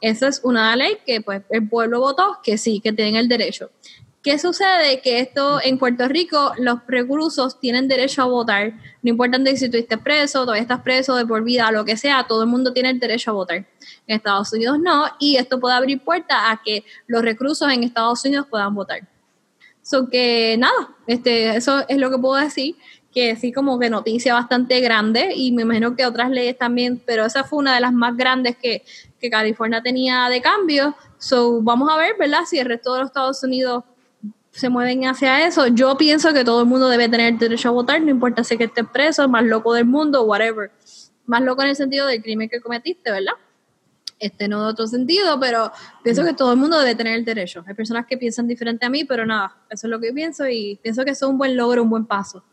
Esa 0.00 0.28
es 0.28 0.40
una 0.42 0.74
ley 0.74 0.98
que 1.04 1.20
pues 1.20 1.42
el 1.50 1.68
pueblo 1.68 2.00
votó 2.00 2.38
que 2.42 2.56
sí, 2.56 2.80
que 2.80 2.92
tienen 2.92 3.16
el 3.16 3.28
derecho. 3.28 3.70
¿Qué 4.22 4.38
sucede? 4.38 5.00
Que 5.00 5.20
esto 5.20 5.60
en 5.62 5.78
Puerto 5.78 6.06
Rico, 6.06 6.52
los 6.58 6.80
reclusos 6.86 7.58
tienen 7.58 7.88
derecho 7.88 8.20
a 8.20 8.26
votar. 8.26 8.74
No 9.02 9.10
importa 9.10 9.38
si 9.56 9.70
tú 9.70 9.78
estás 9.78 10.00
preso, 10.00 10.40
todavía 10.40 10.60
estás 10.60 10.82
preso 10.82 11.16
de 11.16 11.24
por 11.24 11.42
vida, 11.42 11.72
lo 11.72 11.86
que 11.86 11.96
sea, 11.96 12.26
todo 12.28 12.42
el 12.42 12.48
mundo 12.48 12.74
tiene 12.74 12.90
el 12.90 13.00
derecho 13.00 13.30
a 13.30 13.34
votar. 13.34 13.56
En 14.06 14.16
Estados 14.16 14.52
Unidos 14.52 14.78
no, 14.78 15.06
y 15.18 15.36
esto 15.36 15.58
puede 15.58 15.74
abrir 15.74 16.04
puertas 16.04 16.36
a 16.38 16.60
que 16.62 16.84
los 17.06 17.22
reclusos 17.22 17.72
en 17.72 17.82
Estados 17.82 18.22
Unidos 18.26 18.46
puedan 18.50 18.74
votar. 18.74 19.08
So 19.80 20.10
que 20.10 20.54
nada, 20.58 20.94
este, 21.06 21.56
eso 21.56 21.82
es 21.88 21.96
lo 21.96 22.10
que 22.10 22.18
puedo 22.18 22.36
decir, 22.36 22.76
que 23.14 23.36
sí 23.36 23.52
como 23.52 23.78
que 23.78 23.88
noticia 23.88 24.34
bastante 24.34 24.80
grande 24.80 25.32
y 25.34 25.50
me 25.52 25.62
imagino 25.62 25.96
que 25.96 26.04
otras 26.04 26.28
leyes 26.28 26.58
también, 26.58 27.02
pero 27.06 27.24
esa 27.24 27.42
fue 27.44 27.58
una 27.58 27.74
de 27.74 27.80
las 27.80 27.94
más 27.94 28.14
grandes 28.18 28.58
que, 28.58 28.84
que 29.18 29.30
California 29.30 29.82
tenía 29.82 30.28
de 30.28 30.42
cambio. 30.42 30.94
So 31.16 31.62
vamos 31.62 31.88
a 31.90 31.96
ver, 31.96 32.16
¿verdad? 32.18 32.42
Si 32.46 32.58
el 32.58 32.66
resto 32.66 32.92
de 32.92 33.00
los 33.00 33.08
Estados 33.08 33.42
Unidos 33.42 33.84
se 34.50 34.68
mueven 34.68 35.06
hacia 35.06 35.46
eso. 35.46 35.66
Yo 35.68 35.96
pienso 35.96 36.32
que 36.32 36.44
todo 36.44 36.60
el 36.62 36.66
mundo 36.66 36.88
debe 36.88 37.08
tener 37.08 37.38
derecho 37.38 37.68
a 37.68 37.72
votar, 37.72 38.00
no 38.00 38.10
importa 38.10 38.44
si 38.44 38.56
que 38.56 38.64
estés 38.64 38.86
preso, 38.92 39.28
más 39.28 39.44
loco 39.44 39.74
del 39.74 39.84
mundo, 39.84 40.24
whatever. 40.24 40.70
Más 41.26 41.42
loco 41.42 41.62
en 41.62 41.68
el 41.68 41.76
sentido 41.76 42.06
del 42.06 42.22
crimen 42.22 42.48
que 42.48 42.60
cometiste, 42.60 43.10
¿verdad? 43.10 43.34
Este 44.18 44.48
no 44.48 44.64
de 44.64 44.72
otro 44.72 44.86
sentido, 44.86 45.38
pero 45.40 45.72
pienso 46.02 46.24
que 46.24 46.34
todo 46.34 46.52
el 46.52 46.58
mundo 46.58 46.78
debe 46.78 46.94
tener 46.94 47.14
el 47.14 47.24
derecho. 47.24 47.64
Hay 47.66 47.74
personas 47.74 48.06
que 48.06 48.18
piensan 48.18 48.46
diferente 48.46 48.84
a 48.84 48.90
mí, 48.90 49.04
pero 49.04 49.24
nada, 49.24 49.56
eso 49.70 49.86
es 49.86 49.90
lo 49.90 50.00
que 50.00 50.12
pienso 50.12 50.46
y 50.48 50.78
pienso 50.82 51.04
que 51.04 51.12
eso 51.12 51.26
es 51.26 51.30
un 51.30 51.38
buen 51.38 51.56
logro, 51.56 51.82
un 51.82 51.90
buen 51.90 52.04
paso 52.04 52.44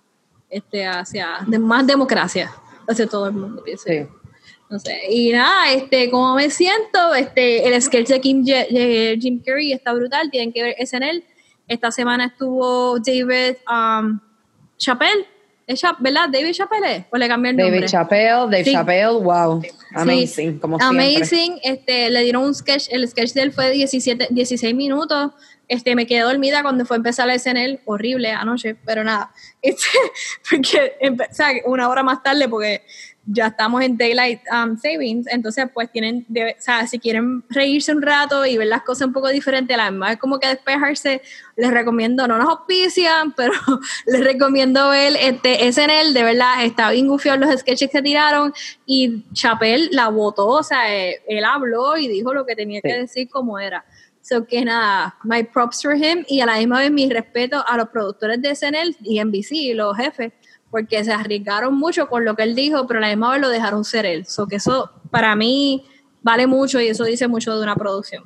este, 0.50 0.86
hacia 0.86 1.39
de 1.45 1.60
más 1.60 1.86
democracia, 1.86 2.52
hacia 2.88 3.08
todo 3.08 3.28
el 3.28 3.34
mundo, 3.34 3.64
pienso. 3.64 3.84
Sí. 3.88 4.08
No 4.70 4.80
sé, 4.80 5.00
y 5.10 5.32
nada, 5.32 5.72
este, 5.72 6.12
como 6.12 6.36
me 6.36 6.50
siento, 6.50 7.16
este, 7.16 7.66
el 7.68 7.82
sketch 7.82 8.10
de 8.10 8.20
Kim, 8.20 8.43
Jim 8.43 9.41
Carrey 9.41 9.72
está 9.72 9.93
brutal, 9.93 10.30
tienen 10.30 10.52
que 10.52 10.62
ver 10.62 10.76
SNL. 10.86 11.24
Esta 11.68 11.91
semana 11.91 12.26
estuvo 12.26 12.97
David 12.99 13.57
um, 13.70 14.20
Chappelle, 14.78 15.26
¿Es 15.65 15.82
Cha- 15.82 15.97
¿verdad? 15.99 16.30
David 16.32 16.53
Chappelle, 16.53 17.05
o 17.11 17.18
le 17.18 17.28
cambié 17.28 17.51
el 17.51 17.57
nombre. 17.57 17.76
David 17.76 17.89
Chappelle, 17.91 18.45
Dave 18.49 18.63
Sí. 18.63 18.72
Chappelle, 18.72 19.20
wow, 19.22 19.61
Sí. 19.61 19.70
amazing, 19.95 20.59
como 20.59 20.80
siempre. 20.80 21.15
Amazing, 21.18 21.59
este, 21.61 22.09
le 22.09 22.22
dieron 22.24 22.45
un 22.45 22.55
sketch, 22.55 22.88
el 22.89 23.05
sketch 23.05 23.34
de 23.34 23.41
él 23.41 23.51
fue 23.51 23.65
de 23.65 23.72
17, 23.74 24.28
16 24.30 24.74
minutos, 24.74 25.32
este, 25.68 25.93
me 25.95 26.07
quedé 26.07 26.22
dormida 26.22 26.61
cuando 26.61 26.86
fue 26.86 26.95
a 26.95 26.99
empezar 26.99 27.30
el 27.30 27.38
SNL, 27.38 27.82
horrible 27.84 28.32
anoche, 28.32 28.76
pero 28.86 29.03
nada, 29.03 29.34
este, 29.61 29.86
porque, 30.49 30.93
o 31.11 31.34
sea, 31.34 31.49
una 31.65 31.89
hora 31.89 32.01
más 32.01 32.24
tarde, 32.24 32.47
porque 32.47 32.84
ya 33.30 33.47
estamos 33.47 33.82
en 33.84 33.97
Daylight 33.97 34.39
um, 34.51 34.78
Savings, 34.78 35.28
entonces 35.28 35.65
pues 35.73 35.91
tienen, 35.91 36.25
de- 36.30 36.55
o 36.57 36.61
sea, 36.61 36.88
si 36.88 36.97
quieren 36.97 37.43
reírse 37.49 37.93
un 37.93 38.01
rato 38.01 38.45
y 38.45 38.57
ver 38.57 38.67
las 38.67 38.84
cosas 38.84 39.07
un 39.07 39.13
poco 39.13 39.28
diferentes, 39.28 39.75
la 39.75 39.91
misma 39.91 40.13
es 40.13 40.17
como 40.17 40.39
que 40.39 40.47
despejarse, 40.47 41.21
les 41.57 41.71
recomiendo, 41.71 42.25
no 42.28 42.38
nos 42.38 42.47
auspician, 42.49 43.34
pero 43.38 43.51
les 44.05 44.23
recomiendo 44.23 44.89
ver 44.89 45.13
este 45.19 45.71
SNL, 45.71 46.13
de 46.13 46.23
verdad, 46.23 46.63
está 46.63 46.89
bien 46.91 47.07
gufiado 47.07 47.38
los 47.38 47.59
sketches 47.59 47.89
que 47.91 48.01
tiraron 48.01 48.53
y 48.86 49.25
Chappelle 49.34 49.89
la 49.91 50.07
votó, 50.07 50.47
o 50.47 50.63
sea, 50.63 50.93
eh, 50.95 51.21
él 51.28 51.43
habló 51.43 51.97
y 51.97 52.07
dijo 52.07 52.34
lo 52.34 52.45
que 52.45 52.55
tenía 52.55 52.82
que 52.82 52.93
Sí. 52.93 52.97
decir 52.99 53.30
como 53.30 53.59
era. 53.59 53.84
So 54.21 54.45
que 54.45 54.63
nada, 54.65 55.15
my 55.23 55.43
props 55.43 55.82
for 55.82 55.95
him 55.95 56.25
y 56.28 56.41
a 56.41 56.45
la 56.45 56.57
misma 56.57 56.80
vez 56.80 56.91
mi 56.91 57.09
respeto 57.09 57.63
a 57.65 57.78
los 57.78 57.88
productores 57.89 58.41
de 58.41 58.49
SNL 58.55 58.95
y 59.03 59.19
NBC, 59.19 59.73
los 59.73 59.95
jefes, 59.95 60.34
porque 60.70 61.03
se 61.03 61.11
arriesgaron 61.13 61.78
mucho 61.78 62.07
con 62.07 62.26
lo 62.26 62.36
que 62.36 62.43
él 62.43 62.55
dijo, 62.55 62.88
pero 62.88 62.99
a 62.99 63.01
la 63.01 63.07
misma 63.09 63.32
vez 63.32 63.41
lo 63.41 63.49
dejaron 63.49 63.84
ser 63.84 64.05
él. 64.05 64.26
So 64.26 64.47
que 64.47 64.57
eso 64.57 64.91
para 65.11 65.36
mí 65.36 65.86
vale 66.22 66.47
mucho 66.47 66.80
y 66.82 66.88
eso 66.88 67.03
dice 67.05 67.28
mucho 67.28 67.55
de 67.55 67.63
una 67.63 67.76
producción. 67.76 68.24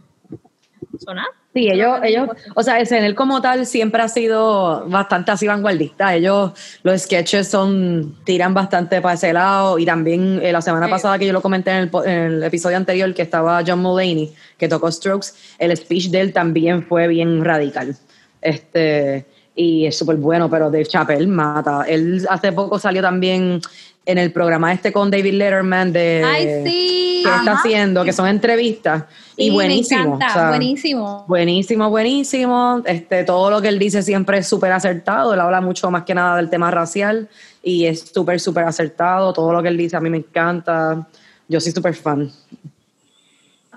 So, 0.99 1.13
nada. 1.13 1.27
Sí, 1.53 1.67
ellos, 1.69 1.99
ellos, 2.03 2.29
o 2.55 2.63
sea, 2.63 2.83
SNL 2.85 3.13
como 3.13 3.41
tal 3.41 3.65
siempre 3.65 4.01
ha 4.01 4.07
sido 4.07 4.87
bastante 4.87 5.31
así 5.31 5.47
vanguardista. 5.47 6.15
Ellos, 6.15 6.53
los 6.83 7.01
sketches 7.01 7.47
son, 7.49 8.15
tiran 8.23 8.53
bastante 8.53 9.01
para 9.01 9.15
ese 9.15 9.33
lado. 9.33 9.77
Y 9.77 9.85
también 9.85 10.39
eh, 10.41 10.51
la 10.53 10.61
semana 10.61 10.85
Sí. 10.85 10.91
pasada 10.91 11.19
que 11.19 11.25
yo 11.27 11.33
lo 11.33 11.41
comenté 11.41 11.71
en 11.71 11.77
el, 11.77 11.91
en 12.05 12.19
el 12.33 12.43
episodio 12.43 12.77
anterior, 12.77 13.13
que 13.13 13.21
estaba 13.23 13.61
John 13.67 13.79
Mulaney, 13.79 14.33
que 14.57 14.69
tocó 14.69 14.89
Strokes, 14.89 15.29
el 15.59 15.75
speech 15.75 16.09
de 16.09 16.21
él 16.21 16.33
también 16.33 16.83
fue 16.83 17.07
bien 17.09 17.43
radical. 17.43 17.97
Este, 18.41 19.25
y 19.55 19.85
es 19.85 19.97
súper 19.97 20.15
bueno, 20.17 20.49
pero 20.49 20.71
Dave 20.71 20.85
Chappelle 20.85 21.27
mata. 21.27 21.83
Él 21.87 22.25
hace 22.29 22.51
poco 22.51 22.79
salió 22.79 23.01
también 23.01 23.61
en 24.05 24.17
el 24.17 24.31
programa 24.31 24.73
este 24.73 24.91
con 24.91 25.11
David 25.11 25.33
Letterman 25.33 25.93
de 25.93 26.23
Ay, 26.25 26.63
sí. 26.65 27.21
que 27.23 27.29
está 27.29 27.51
haciendo, 27.53 28.03
que 28.03 28.13
son 28.13 28.27
entrevistas. 28.27 29.03
Sí, 29.35 29.43
y 29.43 29.49
me 29.49 29.55
buenísimo. 29.55 30.15
encanta, 30.15 30.27
o 30.27 30.33
sea, 30.33 30.49
buenísimo. 30.49 31.25
Buenísimo, 31.27 31.89
buenísimo. 31.89 32.81
Este, 32.85 33.23
todo 33.23 33.51
lo 33.51 33.61
que 33.61 33.67
él 33.67 33.77
dice 33.77 34.01
siempre 34.01 34.39
es 34.39 34.47
súper 34.47 34.71
acertado. 34.71 35.33
Él 35.33 35.39
habla 35.39 35.61
mucho 35.61 35.91
más 35.91 36.03
que 36.03 36.15
nada 36.15 36.37
del 36.37 36.49
tema 36.49 36.71
racial 36.71 37.29
y 37.61 37.85
es 37.85 38.11
súper, 38.13 38.39
súper 38.39 38.63
acertado. 38.63 39.33
Todo 39.33 39.53
lo 39.53 39.61
que 39.61 39.67
él 39.67 39.77
dice 39.77 39.95
a 39.97 39.99
mí 39.99 40.09
me 40.09 40.17
encanta. 40.17 41.07
Yo 41.47 41.59
soy 41.59 41.71
súper 41.71 41.93
fan. 41.93 42.31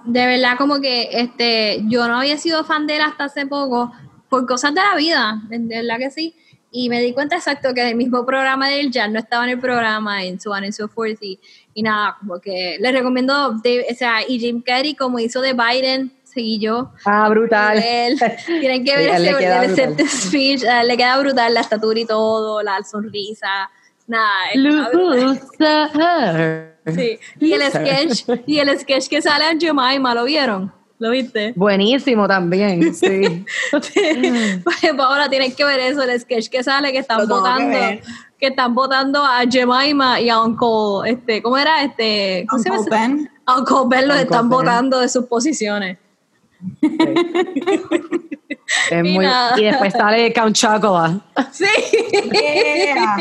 de 0.07 0.27
verdad 0.27 0.57
como 0.59 0.81
que 0.81 1.09
este 1.13 1.83
yo 1.89 2.07
no 2.09 2.19
había 2.21 2.37
sido 2.39 2.65
fan 2.65 2.87
de 2.87 2.97
él 2.97 3.03
hasta 3.03 3.25
hace 3.25 3.47
poco 3.47 3.93
por 4.35 4.47
cosas 4.47 4.75
de 4.75 4.81
la 4.81 4.97
vida, 4.97 5.41
de 5.49 5.77
verdad 5.83 5.97
que 5.97 6.11
sí. 6.11 6.35
Y 6.73 6.89
me 6.89 7.01
di 7.01 7.13
cuenta 7.13 7.37
exacto 7.37 7.73
que 7.73 7.89
el 7.89 7.95
mismo 7.95 8.27
programa 8.27 8.69
de 8.69 8.81
él 8.81 8.91
ya 8.91 9.07
no 9.07 9.21
estaba 9.21 9.45
en 9.45 9.51
el 9.51 9.61
programa, 9.61 10.25
en 10.25 10.41
so 10.41 10.51
on 10.51 10.65
and 10.65 10.73
so 10.73 10.89
forth. 10.89 11.23
Y, 11.23 11.39
y 11.73 11.83
nada, 11.85 12.17
como 12.19 12.41
que 12.41 12.77
les 12.81 12.93
recomiendo, 12.93 13.53
Dave- 13.63 13.87
o 13.89 13.95
sea, 13.95 14.29
y 14.29 14.41
Jim 14.41 14.61
Carrey, 14.61 14.97
como 14.97 15.21
hizo 15.21 15.41
de 15.41 15.53
Biden, 15.53 16.11
seguí 16.25 16.59
yo. 16.59 16.91
Ah, 17.05 17.29
brutal. 17.29 17.79
Él, 17.81 18.19
tienen 18.47 18.85
que 18.85 18.97
ver 18.97 19.11
ese, 19.11 19.87
brutal. 19.87 20.09
speech, 20.09 20.65
él 20.65 20.89
le 20.89 20.97
queda 20.97 21.17
brutal 21.21 21.55
la 21.55 21.61
estatura 21.61 22.01
y 22.01 22.07
todo, 22.07 22.61
la 22.61 22.83
sonrisa. 22.83 23.71
Nada. 24.09 24.33
Loser. 24.57 25.41
Sí. 26.93 27.19
Y 27.41 27.53
el 27.55 27.63
sketch, 27.63 28.29
y 28.47 28.59
el 28.59 28.79
sketch 28.79 29.09
que 29.09 29.23
sale 29.23 29.49
en 29.49 29.59
Jemima, 29.59 30.13
¿lo 30.15 30.25
vieron? 30.25 30.71
¿Lo 31.05 31.11
viste? 31.11 31.53
Buenísimo 31.55 32.27
también, 32.27 32.95
sí. 32.95 33.45
Pues 34.65 34.85
ahora 34.99 35.29
tienen 35.29 35.55
que 35.55 35.63
ver 35.63 35.79
eso, 35.81 36.01
el 36.03 36.19
sketch 36.19 36.49
que 36.49 36.63
sale 36.65 36.93
que 36.93 36.99
están 37.01 37.21
que 37.21 37.27
votando, 37.27 37.79
que, 38.39 38.47
están 38.47 38.75
votando 38.75 39.23
a 39.23 39.43
Jemima 39.47 40.19
y 40.19 40.31
a 40.31 40.41
Uncle, 40.41 41.11
este, 41.13 41.43
¿cómo 41.43 41.59
era? 41.59 41.83
Este, 41.83 42.47
¿cómo 42.49 42.63
se 42.63 42.71
llama 42.71 42.81
Uncle 42.81 42.97
ese? 42.97 43.07
Ben. 43.09 43.31
A 43.45 43.59
Uncle 43.59 43.77
Ben 43.87 44.09
los 44.09 44.17
Uncle 44.17 44.23
están 44.23 44.49
Ben. 44.49 44.59
votando 44.59 44.99
de 45.01 45.09
sus 45.11 45.27
posiciones. 45.27 45.99
Es 48.91 49.05
Y 49.05 49.13
muy- 49.13 49.27
y 49.59 49.65
después 49.65 49.93
sale 49.93 50.33
Count 50.33 50.57
Chocolate. 50.57 51.21
Sí. 51.53 51.67
Yeah. 52.33 53.17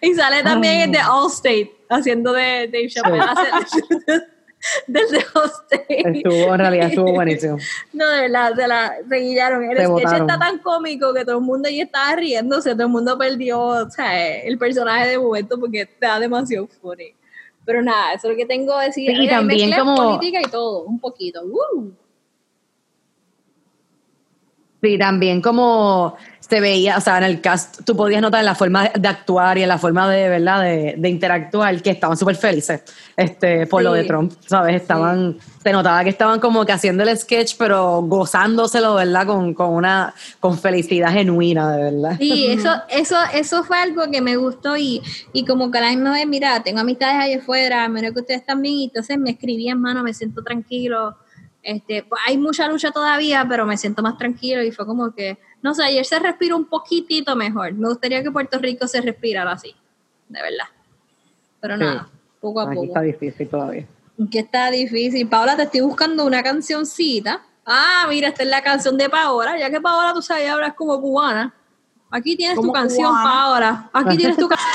y 0.00 0.12
sale 0.14 0.42
también 0.42 0.80
el 0.80 0.90
de 0.90 0.98
Allstate 0.98 1.72
haciendo 1.88 2.32
de 2.32 2.66
Dave 2.72 2.88
Chappelle. 2.88 3.20
Hace- 3.20 4.22
del 4.86 5.08
de 5.10 5.18
hostage. 5.34 5.86
Estuvo, 5.88 6.54
en 6.54 6.58
realidad 6.58 6.88
estuvo 6.88 7.12
buenísimo. 7.12 7.56
No, 7.92 8.06
de 8.08 8.22
verdad, 8.22 8.54
se 8.56 8.66
la 8.68 8.94
reguillaron. 9.08 9.64
El 9.64 9.76
Se 9.76 9.84
sketch 9.84 9.90
botaron. 9.92 10.30
está 10.30 10.38
tan 10.38 10.58
cómico 10.58 11.14
que 11.14 11.24
todo 11.24 11.36
el 11.38 11.44
mundo 11.44 11.68
ahí 11.68 11.80
estaba 11.80 12.16
riéndose, 12.16 12.72
todo 12.72 12.82
el 12.84 12.88
mundo 12.92 13.16
perdió 13.18 13.60
o 13.60 13.90
sea, 13.90 14.38
el 14.42 14.58
personaje 14.58 15.08
de 15.10 15.18
momento 15.18 15.58
porque 15.58 15.82
está 15.82 16.18
demasiado 16.18 16.66
funny. 16.66 17.14
Pero 17.64 17.82
nada, 17.82 18.12
eso 18.14 18.28
es 18.28 18.32
lo 18.34 18.36
que 18.36 18.46
tengo 18.46 18.78
que 18.78 18.86
decir. 18.86 19.10
Sí, 19.16 19.24
y 19.24 19.28
también 19.28 19.72
como- 19.78 19.96
política 19.96 20.40
y 20.40 20.50
todo, 20.50 20.84
un 20.84 21.00
poquito. 21.00 21.42
¡Woo! 21.44 21.92
Sí, 24.82 24.98
también 24.98 25.40
como 25.40 26.16
se 26.48 26.60
veía, 26.60 26.96
o 26.96 27.00
sea, 27.00 27.18
en 27.18 27.24
el 27.24 27.40
cast, 27.40 27.80
tú 27.84 27.96
podías 27.96 28.22
notar 28.22 28.38
en 28.40 28.46
la 28.46 28.54
forma 28.54 28.88
de 28.94 29.08
actuar 29.08 29.58
y 29.58 29.62
en 29.64 29.68
la 29.68 29.78
forma 29.78 30.08
de, 30.08 30.28
¿verdad?, 30.28 30.62
de, 30.62 30.94
de 30.96 31.08
interactuar, 31.08 31.82
que 31.82 31.90
estaban 31.90 32.16
súper 32.16 32.36
felices 32.36 32.82
este, 33.16 33.66
por 33.66 33.82
lo 33.82 33.92
Sí. 33.92 33.98
de 33.98 34.04
Trump, 34.04 34.32
¿sabes? 34.46 34.76
Estaban, 34.80 35.38
se 35.62 35.72
notaba 35.72 36.04
que 36.04 36.10
estaban 36.10 36.38
como 36.38 36.64
que 36.64 36.70
haciendo 36.70 37.02
el 37.02 37.16
sketch, 37.18 37.56
pero 37.58 38.02
gozándoselo, 38.02 38.94
¿verdad?, 38.94 39.26
con, 39.26 39.54
con 39.54 39.70
una, 39.70 40.14
con 40.38 40.56
felicidad 40.56 41.10
genuina, 41.10 41.76
de 41.76 41.82
verdad. 41.90 42.16
Sí, 42.18 42.46
eso, 42.50 42.70
eso, 42.90 43.16
eso 43.34 43.64
fue 43.64 43.78
algo 43.78 44.08
que 44.10 44.20
me 44.20 44.36
gustó 44.36 44.76
y, 44.76 45.02
y 45.32 45.44
como 45.44 45.72
que 45.72 45.80
la 45.80 45.90
misma 45.90 46.12
vez, 46.12 46.26
mira, 46.28 46.62
tengo 46.62 46.78
amistades 46.80 47.16
allá 47.24 47.38
afuera, 47.38 47.88
mira 47.88 48.12
que 48.12 48.20
ustedes 48.20 48.46
también, 48.46 48.74
y 48.76 48.84
entonces 48.84 49.18
me 49.18 49.30
escribían, 49.30 49.80
mano, 49.80 50.04
me 50.04 50.14
siento 50.14 50.44
tranquilo. 50.44 51.16
Este, 51.62 52.04
pues, 52.08 52.20
hay 52.28 52.38
mucha 52.38 52.68
lucha 52.68 52.92
todavía, 52.92 53.44
pero 53.48 53.66
me 53.66 53.76
siento 53.76 54.00
más 54.00 54.16
tranquilo 54.16 54.62
y 54.62 54.70
fue 54.70 54.86
como 54.86 55.12
que, 55.12 55.38
no 55.66 55.74
sé, 55.74 55.82
ayer 55.82 56.04
se 56.06 56.18
respira 56.20 56.54
un 56.54 56.64
poquitito 56.66 57.34
mejor. 57.34 57.72
Me 57.74 57.88
gustaría 57.88 58.22
que 58.22 58.30
Puerto 58.30 58.56
Rico 58.60 58.86
se 58.86 59.00
respirara 59.00 59.50
así, 59.50 59.74
de 60.28 60.40
verdad. 60.40 60.66
Pero 61.60 61.74
Sí. 61.74 61.80
nada, 61.82 62.08
poco 62.40 62.60
a 62.60 62.64
Aquí 62.66 62.74
poco. 62.76 62.86
está 62.86 63.00
difícil 63.00 63.48
todavía. 63.48 63.84
Que 64.30 64.38
está 64.38 64.70
difícil. 64.70 65.28
Paola, 65.28 65.56
te 65.56 65.64
estoy 65.64 65.80
buscando 65.80 66.24
una 66.24 66.40
cancioncita. 66.42 67.42
Ah, 67.66 68.06
mira, 68.08 68.28
esta 68.28 68.44
es 68.44 68.48
la 68.48 68.62
canción 68.62 68.96
de 68.96 69.10
Paola. 69.10 69.58
Ya 69.58 69.68
que 69.68 69.80
Paola, 69.80 70.14
tú 70.14 70.22
sabes, 70.22 70.48
hablas 70.48 70.74
como 70.74 71.00
cubana. 71.00 71.52
Aquí 72.12 72.36
tienes 72.36 72.60
tu 72.60 72.70
canción, 72.70 73.08
cubana. 73.10 73.24
Paola. 73.30 73.90
Aquí 73.92 74.16
tienes 74.16 74.36
tu 74.36 74.48
canción. 74.48 74.70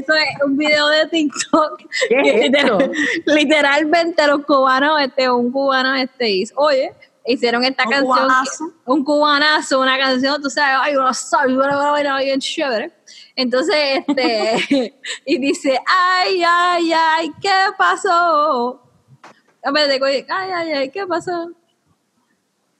Eso, 0.00 0.14
es 0.14 0.42
un 0.44 0.56
video 0.56 0.88
de 0.88 1.06
TikTok. 1.06 1.78
¿Qué 2.08 2.20
es 2.20 2.50
literal- 2.50 2.92
literalmente 3.26 4.26
los 4.26 4.44
cubanos, 4.44 5.00
este, 5.00 5.30
un 5.30 5.50
cubano 5.52 5.94
este 5.94 6.28
hizo, 6.30 6.54
oye, 6.56 6.92
hicieron 7.26 7.64
esta 7.64 7.84
Un 7.84 7.90
canción. 7.90 8.16
cubanazo. 8.16 8.64
un 8.86 9.04
cubanazo, 9.04 9.80
una 9.80 9.98
canción, 9.98 10.42
tú 10.42 10.50
sabes, 10.50 10.78
ay, 10.82 10.96
una 10.96 11.12
salsa, 11.14 11.46
una 11.46 11.90
vaina 11.92 12.18
bien 12.18 12.40
chévere. 12.40 12.92
Entonces, 13.36 13.76
este, 14.06 14.94
y 15.26 15.38
dice, 15.38 15.78
ay, 15.86 16.42
ay, 16.46 16.92
ay, 16.92 17.32
¿qué 17.40 17.50
pasó? 17.78 18.82
Ay, 19.62 19.74
ay, 20.28 20.72
ay, 20.72 20.90
¿qué 20.90 21.06
pasó? 21.06 21.50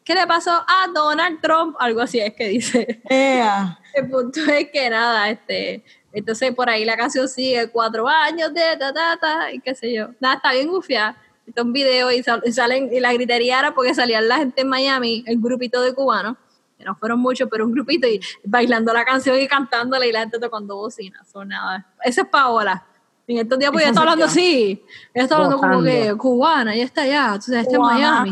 ¿Qué 0.04 0.14
le 0.14 0.26
pasó 0.26 0.50
a 0.52 0.86
Donald 0.92 1.40
Trump? 1.40 1.76
Algo 1.78 2.00
así 2.00 2.18
es 2.18 2.34
que 2.34 2.48
dice. 2.48 3.00
Ea. 3.08 3.78
El 3.94 4.08
punto 4.10 4.40
es 4.50 4.70
que 4.70 4.88
nada, 4.88 5.28
este, 5.30 5.84
entonces 6.12 6.54
por 6.54 6.68
ahí 6.68 6.84
la 6.84 6.96
canción 6.96 7.28
sigue 7.28 7.68
cuatro 7.70 8.08
años 8.08 8.52
de 8.52 8.62
ta 8.78 8.92
ta 8.92 9.16
ta 9.20 9.52
y 9.52 9.60
qué 9.60 9.74
sé 9.74 9.92
yo. 9.92 10.08
Nada, 10.20 10.36
está 10.36 10.52
bien 10.52 10.68
gufiada. 10.68 11.16
Está 11.46 11.62
un 11.62 11.72
video 11.72 12.12
y, 12.12 12.22
sal- 12.22 12.42
y 12.44 12.52
salen, 12.52 12.88
y 12.92 13.00
la 13.00 13.12
gritería 13.12 13.58
era 13.58 13.74
porque 13.74 13.92
salían 13.92 14.28
la 14.28 14.36
gente 14.38 14.60
en 14.60 14.68
Miami, 14.68 15.24
el 15.26 15.40
grupito 15.40 15.80
de 15.82 15.92
cubanos, 15.92 16.36
que 16.78 16.84
no 16.84 16.94
fueron 16.94 17.18
muchos, 17.18 17.48
pero 17.50 17.66
un 17.66 17.72
grupito, 17.72 18.06
y 18.06 18.20
bailando 18.44 18.92
la 18.92 19.04
canción 19.04 19.36
y 19.38 19.48
cantándola 19.48 20.06
y 20.06 20.12
la 20.12 20.20
gente 20.20 20.38
tocando 20.38 20.76
bocina. 20.76 21.24
So, 21.24 21.44
nada. 21.44 21.86
Esa 22.04 22.20
es 22.22 22.28
Paola. 22.28 22.84
En 23.26 23.38
estos 23.38 23.58
días 23.58 23.70
pues 23.72 23.82
ella 23.82 23.90
está 23.90 24.00
hablando 24.00 24.24
así. 24.26 24.84
Ella 25.12 25.24
está 25.24 25.36
hablando 25.36 25.58
como 25.58 25.82
que 25.82 26.14
cubana, 26.16 26.74
ella 26.74 26.84
está 26.84 27.02
allá, 27.02 27.40
sabes, 27.40 27.62
está 27.62 27.76
en. 27.76 27.82
Miami. 27.82 28.30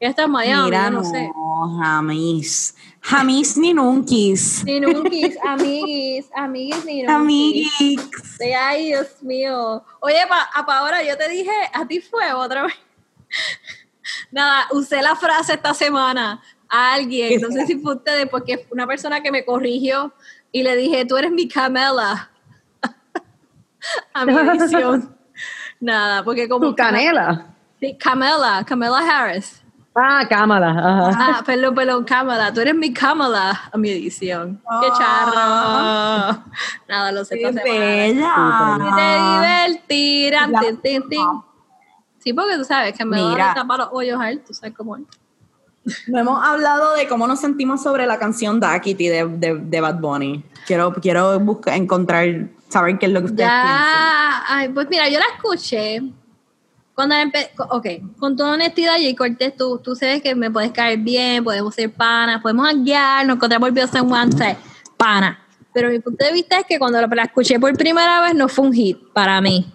Ella 0.00 0.10
está 0.10 0.22
en 0.24 0.30
Miami, 0.30 0.64
Mira, 0.64 0.84
yo 0.84 0.90
no, 0.90 0.98
no, 1.02 1.04
sé. 1.04 1.30
jamis. 1.80 2.74
Jamis 3.08 3.56
ni 3.56 3.72
nunkis. 3.72 4.64
Ni 4.64 4.80
nunkis, 4.80 5.38
amiguis, 5.42 6.28
amiguis, 6.36 6.84
ni. 6.84 7.06
Sí, 8.36 8.52
ay, 8.52 8.88
Dios 8.88 9.22
mío. 9.22 9.82
Oye, 10.00 10.26
pa, 10.28 10.50
a 10.54 10.66
Paola, 10.66 11.02
yo 11.02 11.16
te 11.16 11.26
dije, 11.30 11.50
a 11.72 11.86
ti 11.86 12.02
fue 12.02 12.30
otra 12.34 12.64
vez. 12.64 12.74
Nada, 14.30 14.66
usé 14.72 15.00
la 15.00 15.16
frase 15.16 15.54
esta 15.54 15.72
semana 15.72 16.42
a 16.68 16.92
alguien, 16.92 17.40
no 17.40 17.50
sé 17.50 17.66
si 17.66 17.78
fue 17.78 17.94
ustedes, 17.94 18.28
porque 18.28 18.58
fue 18.58 18.68
una 18.72 18.86
persona 18.86 19.22
que 19.22 19.32
me 19.32 19.42
corrigió 19.42 20.12
y 20.52 20.62
le 20.62 20.76
dije, 20.76 21.06
tú 21.06 21.16
eres 21.16 21.30
mi 21.30 21.48
Camela. 21.48 22.30
a 24.12 24.26
mi 24.26 24.34
edición. 24.34 25.16
Nada, 25.80 26.22
porque 26.24 26.46
como... 26.46 26.68
Tu 26.68 26.76
canela. 26.76 27.54
Sí, 27.80 27.96
Camela, 27.96 28.64
Camela 28.66 28.98
Harris. 28.98 29.62
Ah, 29.94 30.24
cámara. 30.28 30.70
Ajá. 30.70 31.10
Ah, 31.38 31.42
perdón, 31.44 31.74
perdón, 31.74 32.04
Kamala. 32.04 32.52
Tú 32.52 32.60
eres 32.60 32.74
mi 32.74 32.92
Kamala 32.92 33.68
a 33.72 33.76
mi 33.76 33.90
edición. 33.90 34.60
¡Qué 34.80 34.88
charro! 34.96 36.44
Nada, 36.88 37.12
lo 37.12 37.24
sé 37.24 37.36
Qué 37.36 37.50
bella. 37.50 38.78
te 38.96 39.16
divertirán. 39.34 40.52
Sí, 42.18 42.32
porque 42.32 42.56
tú 42.56 42.64
sabes 42.64 42.96
que 42.96 43.04
me 43.04 43.16
Mira. 43.16 43.30
van 43.30 43.40
a 43.50 43.54
tapar 43.54 43.78
los 43.78 43.88
hoyos 43.92 44.20
a 44.20 44.30
él, 44.30 44.42
tú 44.46 44.52
sabes 44.54 44.74
cómo 44.76 44.96
es. 44.96 45.02
No 46.06 46.18
hemos 46.18 46.44
hablado 46.46 46.94
de 46.94 47.08
cómo 47.08 47.26
nos 47.26 47.40
sentimos 47.40 47.82
sobre 47.82 48.06
la 48.06 48.18
canción 48.18 48.60
Duckity 48.60 49.08
de, 49.08 49.26
de, 49.26 49.54
de 49.58 49.80
Bad 49.80 49.98
Bunny. 50.00 50.44
Quiero, 50.66 50.92
quiero 50.94 51.40
buscar, 51.40 51.74
encontrar, 51.74 52.26
saber 52.68 52.98
qué 52.98 53.06
es 53.06 53.12
lo 53.12 53.20
que 53.20 53.26
ustedes 53.26 53.48
piensan. 53.48 53.70
Ya, 53.72 54.42
ay, 54.48 54.68
pues 54.68 54.86
mira, 54.90 55.08
yo 55.08 55.18
la 55.18 55.24
escuché. 55.36 56.02
Cuando 56.98 57.14
empe- 57.14 57.50
ok, 57.56 58.18
con 58.18 58.34
toda 58.34 58.54
honestidad, 58.54 58.94
Jay 58.94 59.14
Cortés, 59.14 59.56
tú, 59.56 59.78
tú 59.78 59.94
sabes 59.94 60.20
que 60.20 60.34
me 60.34 60.50
puedes 60.50 60.72
caer 60.72 60.98
bien, 60.98 61.44
podemos 61.44 61.72
ser 61.72 61.92
panas, 61.92 62.42
podemos 62.42 62.66
guiar, 62.82 63.24
nos 63.24 63.36
encontramos 63.36 63.68
el 63.68 63.88
San 63.88 64.08
Juan, 64.08 64.30
pana. 64.96 65.38
Pero 65.72 65.90
mi 65.90 66.00
punto 66.00 66.24
de 66.24 66.32
vista 66.32 66.58
es 66.58 66.64
que 66.66 66.76
cuando 66.76 67.00
la, 67.00 67.22
escuché 67.22 67.60
por 67.60 67.72
primera 67.76 68.20
vez 68.22 68.34
no 68.34 68.48
fue 68.48 68.66
un 68.66 68.72
hit 68.72 68.98
para 69.12 69.40
mí. 69.40 69.72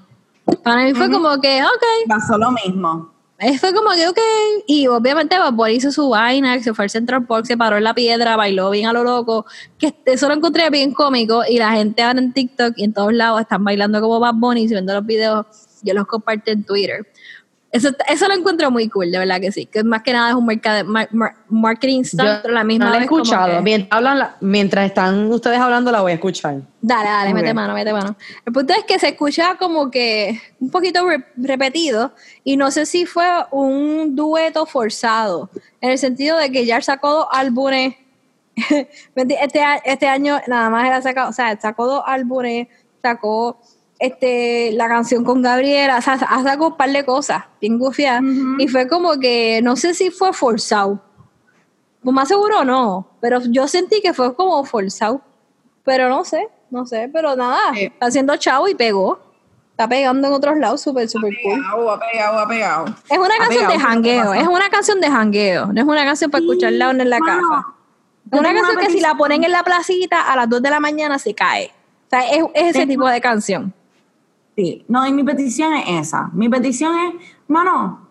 Para 0.66 0.84
mí 0.84 0.94
fue 0.94 1.10
como 1.10 1.40
que, 1.40 1.64
ok, 1.64 2.10
Pasó 2.10 2.38
lo 2.38 2.52
mismo. 2.52 3.14
fue 3.58 3.74
como 3.74 3.92
que, 3.92 4.10
ok. 4.10 4.20
Y 4.68 4.88
obviamente 4.88 5.38
Bunny 5.54 5.76
hizo 5.76 5.94
su 5.94 6.10
vaina, 6.10 6.62
se 6.62 6.74
fue 6.74 6.84
al 6.84 6.90
Central 6.90 7.26
Park, 7.26 7.46
se 7.46 7.56
paró 7.56 7.78
en 7.78 7.86
la 7.86 7.94
piedra, 7.94 8.36
bailó 8.36 8.70
bien 8.70 8.88
a 8.88 8.92
lo 8.92 9.06
loco. 9.06 9.46
Que 9.78 9.96
eso 10.08 10.28
lo 10.28 10.34
encontré 10.34 10.70
bien 10.70 10.94
cómico. 10.94 11.44
Y 11.48 11.58
la 11.58 11.72
gente 11.72 12.04
ahora 12.04 12.20
en 12.20 12.34
TikTok 12.34 12.74
y 12.76 12.84
en 12.84 12.92
todos 12.94 13.14
lados 13.14 13.40
están 13.40 13.64
bailando 13.64 14.02
como 14.02 14.20
Bad 14.20 14.34
Bunny, 14.36 14.64
y 14.64 14.68
viendo 14.68 14.94
los 14.94 15.06
videos, 15.06 15.46
yo 15.84 15.94
los 15.94 16.08
comparto 16.08 16.52
en 16.52 16.64
Twitter. 16.64 17.06
Eso, 17.72 17.90
eso 18.08 18.28
lo 18.28 18.36
encuentro 18.36 18.70
muy 18.70 18.88
cool, 18.88 19.12
de 19.12 19.18
verdad 19.18 19.42
que 19.42 19.52
sí. 19.52 19.66
Que 19.66 19.84
más 19.84 20.04
que 20.04 20.14
nada 20.14 20.30
es 20.30 20.36
un 20.36 20.46
mercado, 20.46 20.86
mar- 20.86 21.10
mar- 21.12 21.36
marketing 21.50 22.04
stunt, 22.04 22.30
pero 22.44 22.54
la 22.54 22.64
misma 22.64 22.86
no 22.86 22.92
la 22.92 22.98
he 22.98 23.00
vez 23.00 23.10
como 23.10 23.24
escuchado. 23.24 23.56
que- 23.58 23.62
Mientras, 23.64 23.92
hablan 23.98 24.20
la- 24.20 24.36
mientras 24.42 24.86
están 24.86 25.32
ustedes 25.32 25.58
hablando, 25.58 25.92
la 25.92 26.02
voy 26.02 26.12
a 26.12 26.16
escuchar. 26.16 26.62
Dale, 26.82 27.10
dale, 27.10 27.34
mete 27.34 27.52
mano, 27.52 27.74
mete 27.74 27.92
mano. 27.92 28.16
El 28.46 28.54
punto 28.54 28.74
es 28.78 28.84
que 28.84 29.00
se 29.00 29.08
escucha 29.08 29.56
como 29.58 29.90
que 29.90 30.40
un 30.60 30.70
poquito 30.70 31.04
re- 31.08 31.26
repetido 31.36 32.14
y 32.44 32.58
no 32.58 32.70
sé 32.70 32.86
si 32.86 33.08
fue 33.08 33.26
un 33.50 34.16
dueto 34.16 34.68
forzado, 34.68 35.50
en 35.82 35.90
el 35.90 35.98
sentido 35.98 36.38
de 36.38 36.52
que 36.52 36.68
ya 36.68 36.80
sacó 36.80 37.10
dos 37.12 37.28
álbumes, 37.32 37.96
este, 39.16 39.66
este 39.86 40.08
año 40.08 40.40
nada 40.48 40.70
más 40.70 40.86
él 40.88 40.94
ha 40.94 41.02
sacado, 41.02 41.30
o 41.32 41.34
sea, 41.34 41.60
sacó 41.60 41.88
dos 41.88 42.04
álbumes, 42.06 42.68
sacó 43.02 43.60
este, 44.04 44.72
la 44.74 44.90
canción 44.90 45.24
con 45.24 45.42
Gabriela, 45.42 45.98
o 45.98 46.02
sea, 46.02 46.14
ha 46.16 46.44
sacado 46.44 46.68
un 46.68 46.78
par 46.78 46.92
de 46.92 47.06
cosas, 47.06 47.44
bien 47.62 47.80
gufiadas, 47.80 48.22
y 48.60 48.68
fue 48.68 48.88
como 48.88 49.18
que, 49.18 49.62
no 49.64 49.78
sé 49.78 49.94
si 49.94 50.12
fue 50.12 50.34
forzado, 50.34 51.00
pues 52.04 52.14
más 52.14 52.28
seguro 52.28 52.66
no, 52.66 53.08
pero 53.22 53.40
yo 53.50 53.66
sentí 53.68 54.02
que 54.02 54.14
fue 54.14 54.36
como 54.36 54.64
forzado. 54.66 55.22
Pero 55.86 56.10
no 56.10 56.26
sé, 56.26 56.50
no 56.70 56.86
sé, 56.86 57.10
pero 57.14 57.36
nada, 57.36 57.60
Sí. 57.74 57.86
está 57.86 58.08
haciendo 58.08 58.36
chavo 58.38 58.68
y 58.68 58.76
pegó. 58.76 59.20
Está 59.72 59.88
pegando 59.88 60.28
en 60.28 60.34
otros 60.34 60.58
lados, 60.58 60.82
súper, 60.82 61.08
súper 61.10 61.34
cool. 61.42 61.60
Pegado, 61.62 61.92
ha 61.92 62.00
pegado, 62.00 62.40
ha 62.40 62.48
pegado. 62.48 62.86
Es 63.10 63.18
una 63.18 63.38
canción 63.38 63.50
de 63.50 63.56
¿qué 63.56 63.56
es 63.56 63.62
lo 63.62 63.70
que 63.70 63.80
jangueo, 63.80 64.34
es 64.34 64.48
una 64.48 64.70
canción 64.70 65.00
de 65.02 65.10
jangueo, 65.10 65.66
no 65.68 65.82
es 65.82 65.88
una 65.88 66.06
canción 66.06 66.30
para 66.30 66.42
escucharla 66.44 66.90
uno 66.90 67.04
en 67.04 67.10
la 67.10 67.20
casa. 67.20 67.68
Es 68.32 68.40
una 68.40 68.54
canción 68.54 68.78
que 68.78 68.90
si 68.90 69.00
la 69.00 69.16
ponen 69.16 69.44
en 69.46 69.52
la 69.52 69.64
placita 69.64 70.32
a 70.32 70.36
las 70.36 70.50
2 70.50 70.62
de 70.62 70.70
la 70.70 70.80
mañana 70.80 71.18
se 71.20 71.34
cae. 71.34 71.68
O 72.08 72.10
sea, 72.10 72.30
es, 72.30 72.44
es 72.54 72.76
ese 72.76 72.86
tipo 72.86 73.08
de 73.08 73.20
canción. 73.22 73.74
Sí, 74.56 74.86
no, 74.88 75.06
y 75.08 75.12
mi 75.12 75.24
petición 75.24 75.74
es 75.74 76.08
esa. 76.08 76.30
Mi 76.34 76.48
petición 76.48 76.94
es, 77.00 77.14
mano, 77.48 78.08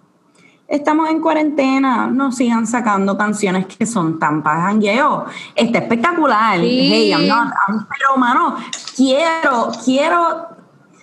estamos 0.67 1.09
en 1.11 1.21
cuarentena, 1.21 2.09
no 2.09 2.33
sigan 2.33 2.67
sacando 2.67 3.17
canciones 3.17 3.67
que 3.67 3.87
son 3.87 4.19
tan 4.19 4.43
para 4.43 4.63
jangueo. 4.63 5.27
Está 5.55 5.79
espectacular. 5.79 6.59
Sí. 6.61 6.89
Hey, 6.93 7.11
I'm 7.13 7.29
not- 7.29 7.53
I'm- 7.69 7.87
pero, 7.89 8.17
mano, 8.17 8.57
quiero, 8.97 9.71
quiero, 9.85 10.29
o 10.31 10.47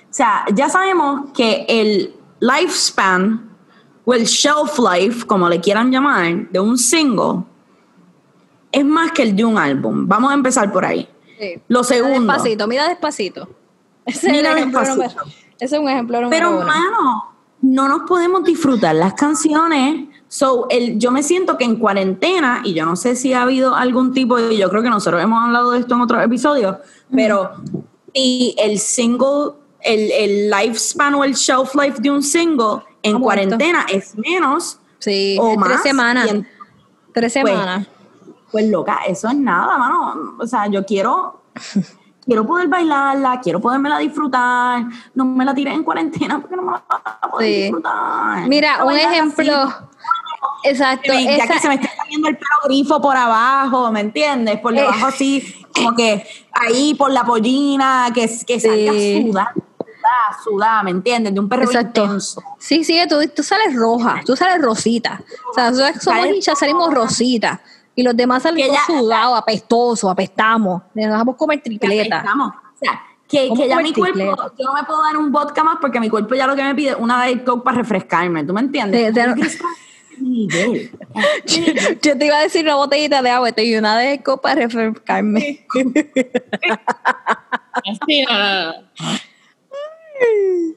sea, 0.10 0.46
ya 0.54 0.68
sabemos 0.70 1.32
que 1.34 1.66
el, 1.70 2.16
lifespan 2.42 3.50
o 4.06 4.14
el 4.14 4.24
shelf 4.26 4.78
life, 4.80 5.26
como 5.26 5.48
le 5.48 5.60
quieran 5.62 5.92
llamar, 5.92 6.50
de 6.50 6.60
un 6.60 6.78
single 6.78 7.44
es 8.72 8.84
más 8.86 9.12
que 9.14 9.24
el 9.24 9.36
de 9.36 9.46
un 9.46 9.58
álbum. 9.58 10.08
Vamos 10.08 10.32
a 10.32 10.34
empezar 10.34 10.72
por 10.72 10.86
ahí. 10.86 11.08
Sí. 11.40 11.62
Lo 11.70 11.84
segundo. 11.84 12.20
Mira 12.20 12.34
despacito, 12.34 12.68
mira 12.68 12.88
despacito. 12.90 13.50
Ese 14.10 14.32
Mira 14.32 14.50
es, 14.50 14.52
el 14.54 14.58
ejemplo 14.60 14.80
despacito. 14.82 15.20
número- 15.22 15.36
ese 15.60 15.76
es 15.76 15.82
un 15.82 15.90
ejemplo 15.90 16.20
Pero, 16.30 16.52
uno. 16.58 16.66
mano, 16.66 17.26
no 17.62 17.88
nos 17.88 18.02
podemos 18.08 18.44
disfrutar 18.44 18.96
las 18.96 19.14
canciones. 19.14 20.08
So, 20.28 20.68
el, 20.70 20.98
yo 21.00 21.12
me 21.12 21.24
siento 21.24 21.58
que 21.58 21.66
en 21.66 21.76
cuarentena, 21.78 22.62
y 22.64 22.74
yo 22.74 22.86
no 22.86 22.96
sé 22.96 23.16
si 23.16 23.34
ha 23.34 23.42
habido 23.42 23.76
algún 23.76 24.14
tipo 24.14 24.38
de, 24.38 24.56
yo 24.56 24.70
creo 24.70 24.82
que 24.84 24.90
nosotros 24.90 25.22
hemos 25.22 25.44
hablado 25.44 25.72
de 25.72 25.80
esto 25.80 25.96
en 25.96 26.02
otros 26.02 26.24
episodios, 26.24 26.78
pero 27.12 27.52
y 28.14 28.56
el 28.60 28.80
single, 28.80 29.54
el, 29.82 30.12
el 30.12 30.50
lifespan 30.52 31.16
o 31.16 31.24
el 31.24 31.34
shelf 31.34 31.74
life 31.76 32.00
de 32.02 32.12
un 32.12 32.22
single 32.24 32.84
en 33.04 33.20
cuarentena 33.20 33.86
es 33.92 34.16
menos 34.18 34.80
Sí, 35.00 35.38
o 35.42 35.56
más. 35.56 35.70
tres 35.70 35.82
semanas. 35.82 36.28
y 36.28 36.30
en- 36.30 36.48
Tres 37.14 37.34
Pues, 37.42 37.52
semanas. 37.54 37.88
Pues 38.52 38.70
loca, 38.70 39.00
eso 39.08 39.28
es 39.30 39.36
nada, 39.36 39.78
mano. 39.78 40.36
O 40.40 40.46
sea, 40.48 40.68
yo 40.68 40.86
quiero, 40.86 41.42
quiero 42.30 42.46
poder 42.46 42.68
bailarla, 42.68 43.40
quiero 43.42 43.60
podérmela 43.60 43.98
disfrutar. 43.98 44.84
No 45.16 45.26
me 45.26 45.44
la 45.44 45.54
tiré 45.56 45.74
en 45.74 45.84
cuarentena 45.84 46.40
porque 46.40 46.56
no 46.56 46.62
me 46.62 46.72
la 46.74 46.84
voy 46.88 47.02
a 47.22 47.28
poder 47.32 47.48
Sí. 47.54 47.62
disfrutar. 47.64 48.48
Mira, 48.48 48.84
un 48.86 48.94
ejemplo. 48.96 49.54
así, 49.64 50.70
Exacto. 50.70 51.12
me- 51.14 51.24
ya 51.24 51.44
esa- 51.44 51.54
que 51.54 51.60
se 51.60 51.68
me 51.70 51.76
está 51.76 51.90
saliendo 51.98 52.28
el 52.28 52.38
pelo 52.38 52.50
grifo 52.66 53.02
por 53.02 53.18
abajo, 53.18 53.92
¿me 53.92 54.02
entiendes? 54.02 54.60
Por 54.60 54.74
Eh. 54.74 54.82
debajo 54.82 55.08
así, 55.08 55.66
como 55.76 55.96
que 55.96 56.26
ahí 56.54 56.94
por 56.96 57.12
la 57.12 57.24
pollina, 57.24 58.10
que, 58.14 58.30
que 58.46 58.60
salga 58.60 58.92
Sí. 58.94 59.26
sudada, 59.28 59.54
sudada, 59.54 60.44
sudada, 60.44 60.84
¿me 60.84 60.92
entiendes? 60.92 61.34
De 61.34 61.40
un 61.40 61.50
perro 61.50 61.64
Exacto. 61.64 62.04
intenso. 62.04 62.44
Sí, 62.60 62.84
sí, 62.84 63.00
tú, 63.10 63.16
tú 63.36 63.42
sales 63.42 63.76
roja, 63.76 64.22
tú 64.26 64.36
sales 64.36 64.62
rosita. 64.62 65.22
O 65.50 65.54
sea, 65.54 65.74
somos 66.00 66.26
hinchas, 66.28 66.60
salimos 66.60 66.94
rosita. 66.94 67.60
Y 67.96 68.04
los 68.04 68.16
demás 68.16 68.44
salen 68.44 68.58
Que 68.64 68.68
todos 68.68 68.80
ya- 68.88 69.00
sudados, 69.00 69.38
apestosos, 69.38 70.10
apestamos. 70.12 70.82
Le 70.94 71.08
dejamos 71.08 71.36
comer 71.36 71.62
tripleta. 71.62 72.18
apestamos. 72.20 72.54
O 72.56 72.78
sea, 72.86 73.02
que, 73.28 73.48
¿Cómo 73.50 73.62
que 73.62 73.68
ya 73.68 73.78
mi 73.78 73.94
cuerpo, 73.94 74.18
yo 74.58 74.66
no 74.66 74.74
me 74.74 74.84
puedo 74.84 75.04
dar 75.04 75.18
un 75.18 75.32
vodka 75.32 75.64
más 75.64 75.78
porque 75.82 76.00
mi 76.00 76.10
cuerpo 76.10 76.34
ya 76.36 76.48
lo 76.48 76.56
que 76.56 76.64
me 76.64 76.74
pide 76.76 76.92
es 76.92 76.96
una 76.98 77.24
Diet 77.26 77.44
Coke 77.44 77.64
para 77.64 77.78
refrescarme, 77.78 78.44
¿tú 78.44 78.54
me 78.54 78.62
entiendes? 78.62 79.14
De- 79.14 79.22
de- 79.22 80.90
Yo 82.02 82.18
te 82.18 82.26
iba 82.26 82.38
a 82.38 82.42
decir 82.42 82.66
una 82.66 82.76
botellita 82.76 83.22
de 83.22 83.30
agua 83.30 83.50
y 83.58 83.76
una 83.76 83.98
de 83.98 84.22
copa 84.24 84.42
para 84.50 84.56
refrescarme. 84.62 85.66
Sí, 88.06 88.26
no, 88.28 88.38
no, 88.38 88.74
no. 88.74 88.80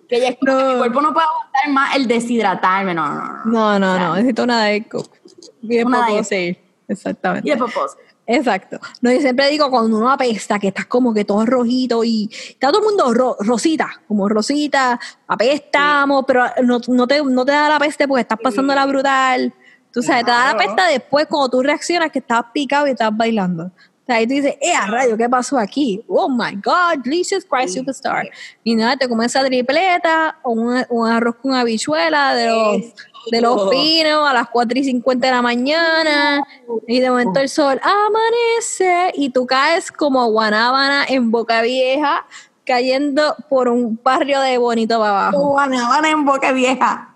Que 0.08 0.20
ya 0.20 0.28
que 0.34 0.38
mi 0.40 0.76
cuerpo 0.78 1.00
no 1.00 1.12
puede 1.12 1.26
aguantar 1.26 1.68
más 1.70 1.96
el 1.96 2.06
deshidratarme, 2.06 2.94
no, 2.94 3.08
no, 3.08 3.22
no. 3.22 3.44
No, 3.46 3.78
no, 3.78 3.98
no, 3.98 4.14
necesito 4.14 4.44
una 4.44 4.64
de 4.64 4.86
copa. 4.88 5.16
Bien 5.62 5.86
Una 5.86 6.06
poco, 6.06 6.22
sí. 6.24 6.56
Exactamente. 6.88 7.48
Y 7.48 7.52
de 7.52 7.56
propósito. 7.58 8.02
Exacto. 8.26 8.78
No, 9.00 9.10
yo 9.10 9.20
siempre 9.20 9.48
digo 9.50 9.68
cuando 9.68 9.96
uno 9.96 10.10
apesta, 10.10 10.58
que 10.58 10.68
estás 10.68 10.86
como 10.86 11.12
que 11.12 11.24
todo 11.24 11.44
rojito 11.44 12.04
y 12.04 12.30
está 12.50 12.68
todo 12.70 12.78
el 12.80 12.84
mundo 12.86 13.12
ro- 13.12 13.36
rosita, 13.40 13.88
como 14.06 14.28
rosita, 14.28 14.98
apestamos, 15.26 16.24
pero 16.26 16.44
no, 16.62 16.78
no 16.88 17.06
te, 17.06 17.22
no 17.22 17.44
te 17.44 17.52
da 17.52 17.68
la 17.68 17.78
peste 17.78 18.06
porque 18.06 18.22
estás 18.22 18.38
pasando 18.42 18.74
la 18.74 18.86
brutal. 18.86 19.52
Tú 19.92 20.02
sabes, 20.02 20.24
te 20.24 20.30
da 20.30 20.52
la 20.52 20.56
Claro. 20.56 20.74
peste 20.76 20.92
después 20.92 21.26
cuando 21.28 21.48
tú 21.50 21.62
reaccionas 21.62 22.10
que 22.10 22.20
estás 22.20 22.42
picado 22.54 22.86
y 22.86 22.90
estás 22.90 23.14
bailando. 23.14 23.64
O 23.64 24.04
sea, 24.06 24.16
ahí 24.16 24.26
tú 24.26 24.34
dices, 24.34 24.56
¡eh, 24.60 24.74
a 24.74 24.86
rayo, 24.86 25.16
qué 25.16 25.28
pasó 25.28 25.58
aquí! 25.58 26.02
¡Oh, 26.08 26.28
my 26.28 26.56
God! 26.64 27.02
Jesus 27.04 27.44
Christ 27.48 27.76
Superstar. 27.76 28.28
Y 28.64 28.74
nada, 28.74 28.96
te 28.96 29.08
comes 29.08 29.26
esa 29.26 29.44
tripleta 29.44 30.38
o 30.42 30.50
un, 30.52 30.84
un 30.90 31.08
arroz 31.08 31.36
con 31.36 31.54
habichuela 31.54 32.34
de 32.34 32.46
los, 32.48 32.82
de 33.30 33.40
los 33.40 33.70
pinos 33.70 34.28
a 34.28 34.32
las 34.32 34.48
4 34.48 34.78
y 34.78 34.84
50 34.84 35.26
de 35.26 35.32
la 35.32 35.42
mañana 35.42 36.44
y 36.86 37.00
de 37.00 37.10
momento 37.10 37.40
el 37.40 37.48
sol 37.48 37.80
amanece 37.82 39.12
y 39.14 39.30
tú 39.30 39.46
caes 39.46 39.92
como 39.92 40.26
guanábana 40.30 41.04
en 41.08 41.30
Boca 41.30 41.62
Vieja 41.62 42.26
cayendo 42.64 43.36
por 43.48 43.68
un 43.68 43.98
barrio 44.02 44.40
de 44.40 44.58
bonito 44.58 44.98
para 44.98 45.28
abajo. 45.28 45.38
Guanábana 45.50 46.10
en 46.10 46.24
boca 46.24 46.52
vieja. 46.52 47.08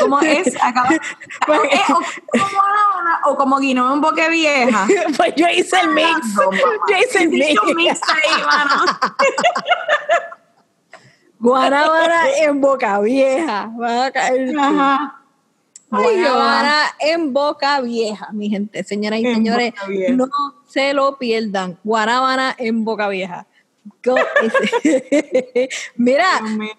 ¿Cómo 0.00 0.20
es? 0.20 0.56
Acaba, 0.62 0.94
eh, 0.94 1.00
o 1.88 1.94
como 2.36 2.48
guanábana 2.52 3.20
o 3.26 3.36
como 3.36 3.60
en 3.60 4.00
boca 4.00 4.28
vieja. 4.28 4.86
pues 5.16 5.34
yo 5.36 5.46
hice 5.48 5.80
el 5.80 5.88
mix. 5.90 6.34
Yo 6.88 6.96
hice 6.96 7.22
el 7.22 7.30
mix. 7.30 7.60
Mix 7.74 8.00
ahí, 8.08 8.42
mano. 8.44 8.84
Guanábana 11.38 12.28
en 12.38 12.60
Boca 12.60 13.00
Vieja. 13.00 13.70
Va 13.80 14.06
a 14.06 14.10
caer 14.10 14.52
tú. 14.52 14.60
Ajá. 14.60 15.23
En 16.98 17.32
Boca 17.32 17.80
Vieja, 17.80 18.28
mi 18.32 18.48
gente, 18.50 18.82
señoras 18.84 19.20
y 19.20 19.26
En 19.26 19.34
señores, 19.34 19.74
no 20.10 20.28
se 20.66 20.92
lo 20.92 21.18
pierdan. 21.18 21.78
Guanábana 21.84 22.54
en 22.58 22.84
Boca 22.84 23.08
Vieja. 23.08 23.46
Mira. 25.96 26.26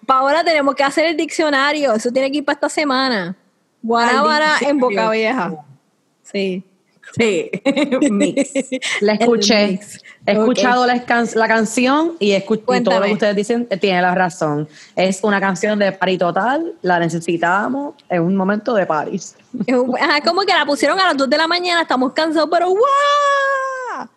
Paola, 0.06 0.44
tenemos 0.44 0.74
que 0.74 0.82
hacer 0.82 1.06
el 1.06 1.16
diccionario. 1.16 1.92
Eso 1.92 2.10
tiene 2.10 2.30
que 2.30 2.38
ir 2.38 2.44
para 2.44 2.54
esta 2.54 2.68
semana. 2.68 3.36
Guanábana 3.82 4.56
en 4.60 4.78
Boca 4.78 5.10
Vieja. 5.10 5.64
Sí. 6.22 6.64
Sí, 7.14 7.50
mix. 8.10 8.50
La 9.00 9.14
escuché. 9.14 9.68
mix. 9.68 10.00
He 10.26 10.32
escuchado 10.32 10.86
la, 10.86 11.04
can- 11.04 11.28
la 11.34 11.46
canción 11.46 12.16
y, 12.18 12.38
todo 12.40 13.00
lo 13.00 13.06
que 13.06 13.12
ustedes 13.12 13.36
dicen 13.36 13.66
eh, 13.70 13.76
tiene 13.76 14.02
la 14.02 14.14
razón. 14.14 14.68
Es 14.96 15.20
una 15.22 15.40
canción 15.40 15.78
de 15.78 15.92
party 15.92 16.18
total, 16.18 16.74
la 16.82 16.98
necesitábamos 16.98 17.94
en 18.08 18.22
un 18.22 18.34
momento 18.34 18.74
de 18.74 18.86
Paris. 18.86 19.36
Es 19.66 19.74
un- 19.74 19.96
ajá, 19.96 20.20
como 20.22 20.42
que 20.42 20.52
la 20.52 20.66
pusieron 20.66 20.98
a 20.98 21.06
las 21.06 21.16
2 21.16 21.30
de 21.30 21.36
la 21.36 21.46
mañana, 21.46 21.82
estamos 21.82 22.12
cansados, 22.12 22.48
pero 22.50 22.68
¡guau! 22.68 24.08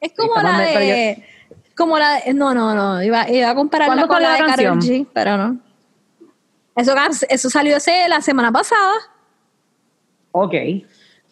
Es 0.00 0.12
como 0.16 0.36
estamos 0.36 0.58
la 0.58 0.64
de. 0.64 1.24
Como 1.76 1.98
la 1.98 2.14
de. 2.20 2.34
No, 2.34 2.54
no, 2.54 2.74
no. 2.74 3.02
Iba, 3.02 3.28
iba 3.30 3.50
a 3.50 3.54
compararla 3.54 3.94
¿Cuándo 3.94 4.08
con 4.08 4.22
la 4.22 4.28
la 4.30 4.34
de 4.34 4.40
Karol 4.40 4.64
canción? 4.64 4.80
G, 4.80 5.06
pero 5.12 5.36
no. 5.36 5.58
Eso, 7.28 7.50
salió 7.50 7.76
ese, 7.76 8.08
la 8.08 8.20
semana 8.20 8.52
pasada. 8.52 8.94
Ok. 10.30 10.54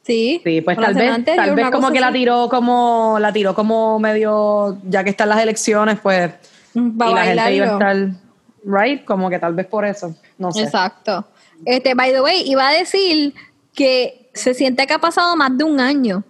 Sí. 0.06 0.40
Sí, 0.44 0.60
pues 0.60 0.78
tal 0.78 0.94
vez, 0.94 1.10
anterior, 1.10 1.46
tal 1.46 1.56
vez 1.56 1.70
como 1.70 1.90
que 1.90 1.98
la 1.98 2.12
tiró 2.12 2.48
como, 2.48 3.18
la 3.18 3.32
tiró 3.32 3.54
como 3.54 3.98
medio, 3.98 4.78
ya 4.84 5.02
que 5.02 5.10
están 5.10 5.28
las 5.28 5.42
elecciones, 5.42 5.98
pues, 6.00 6.30
pa' 6.96 7.10
y 7.10 7.14
la 7.14 7.24
gente 7.24 7.54
iba 7.54 7.66
a 7.66 7.72
estar, 7.72 7.96
right, 8.64 9.04
como 9.04 9.28
que 9.28 9.40
tal 9.40 9.54
vez 9.54 9.66
por 9.66 9.84
eso, 9.84 10.14
no 10.38 10.52
sé. 10.52 10.62
Exacto. 10.62 11.26
Este, 11.64 11.94
by 11.94 12.12
the 12.12 12.20
way, 12.20 12.42
iba 12.46 12.68
a 12.68 12.72
decir 12.72 13.34
que 13.74 14.30
se 14.32 14.54
siente 14.54 14.86
que 14.86 14.94
ha 14.94 15.00
pasado 15.00 15.34
más 15.34 15.58
de 15.58 15.64
un 15.64 15.80
año, 15.80 16.22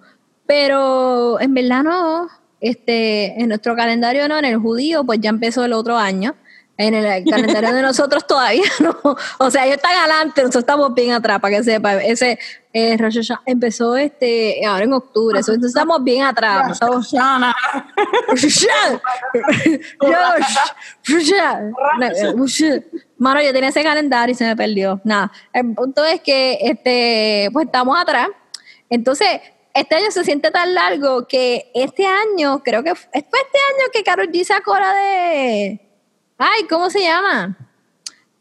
pero 0.47 1.39
en 1.39 1.53
verdad 1.53 1.83
no. 1.83 2.29
Este, 2.59 3.39
en 3.39 3.49
nuestro 3.49 3.77
calendario 3.77 4.27
no, 4.29 4.39
en 4.39 4.47
el 4.47 4.57
judío, 4.57 5.05
pues 5.05 5.20
ya 5.20 5.29
empezó 5.29 5.64
el 5.66 5.74
otro 5.74 5.99
año. 5.99 6.35
En 6.79 6.93
el 6.93 7.24
calendario 7.24 7.72
de 7.72 7.81
nosotros 7.81 8.27
todavía 8.27 8.62
no. 8.81 9.16
O 9.39 9.51
sea, 9.51 9.64
ellos 9.64 9.77
están 9.77 9.97
adelante, 9.97 10.43
nosotros 10.43 10.62
estamos 10.62 10.95
bien 10.95 11.12
atrás, 11.12 11.41
para 11.41 11.57
que 11.57 11.64
sepa. 11.64 11.95
Ese 12.03 12.39
eh, 12.72 12.97
Rosh 12.99 13.16
Hashanah 13.16 13.43
empezó 13.47 13.97
este 13.97 14.61
ahora 14.66 14.85
en 14.85 14.93
octubre, 14.93 15.39
entonces 15.39 15.64
estamos 15.64 16.05
bien 16.05 16.22
atrás. 16.24 16.72
Estamos. 16.72 17.11
Mano, 23.16 23.41
yo 23.41 23.53
tenía 23.55 23.70
ese 23.70 23.83
calendario 23.83 24.33
y 24.33 24.37
se 24.37 24.45
me 24.45 24.55
perdió. 24.55 25.01
Nada. 25.05 25.33
El 25.55 25.72
punto 25.74 26.05
es 26.05 26.20
que 26.20 26.59
este, 26.61 27.49
pues 27.55 27.66
estamos 27.66 27.99
atrás. 27.99 28.29
Entonces, 28.91 29.41
este 29.72 29.95
año 29.95 30.11
se 30.11 30.24
siente 30.24 30.51
tan 30.51 30.74
largo 30.74 31.27
que 31.27 31.70
este 31.74 32.05
año, 32.07 32.62
creo 32.62 32.83
que 32.83 32.95
fue 32.95 33.11
este 33.12 33.31
año 33.31 33.91
que 33.93 34.03
Karol 34.03 34.29
G 34.29 34.45
sacó 34.45 34.79
la 34.79 34.93
de. 34.93 35.86
Ay, 36.39 36.64
¿cómo 36.68 36.91
se 36.91 37.01
llama? 37.03 37.57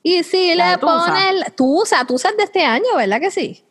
Y 0.03 0.23
si 0.23 0.53
La 0.55 0.71
le 0.71 0.77
pones. 0.77 1.55
Tusa, 1.55 2.05
Tusa 2.05 2.29
es 2.29 2.37
de 2.37 2.43
este 2.43 2.63
año, 2.63 2.85
¿verdad 2.95 3.19
que 3.19 3.31
sí? 3.31 3.63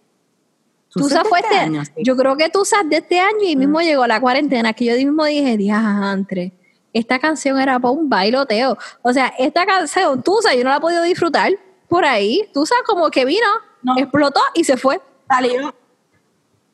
Tusa 0.91 1.25
fue 1.25 1.41
este 1.41 1.55
este, 1.55 1.65
año, 1.65 1.85
sí. 1.85 1.93
yo 1.99 2.17
creo 2.17 2.37
que 2.37 2.49
Tusa 2.51 2.81
es 2.83 2.89
de 2.89 2.97
este 2.99 3.19
año 3.19 3.43
y 3.43 3.57
mismo 3.57 3.81
llegó 3.81 4.07
la 4.07 4.21
cuarentena, 4.21 4.73
que 4.73 4.85
yo 4.85 4.95
mismo 4.95 5.25
dije, 5.25 5.57
diantre, 5.57 6.53
esta 6.93 7.19
canción 7.19 7.59
era 7.59 7.79
para 7.81 7.93
un 7.93 8.09
bailoteo. 8.09 8.79
O 9.03 9.13
sea, 9.13 9.33
esta 9.39 9.67
canción, 9.67 10.23
Tusa, 10.23 10.55
yo 10.55 10.63
no 10.63 10.71
la 10.71 10.77
he 10.77 10.81
podido 10.81 11.03
disfrutar 11.03 11.53
por 11.89 12.05
ahí. 12.05 12.49
Tusa 12.53 12.77
como 12.87 13.11
que 13.11 13.25
vino, 13.25 13.47
No. 13.83 13.97
explotó 13.99 14.41
y 14.55 14.63
se 14.65 14.77
fue. 14.77 15.01
Salió, 15.29 15.75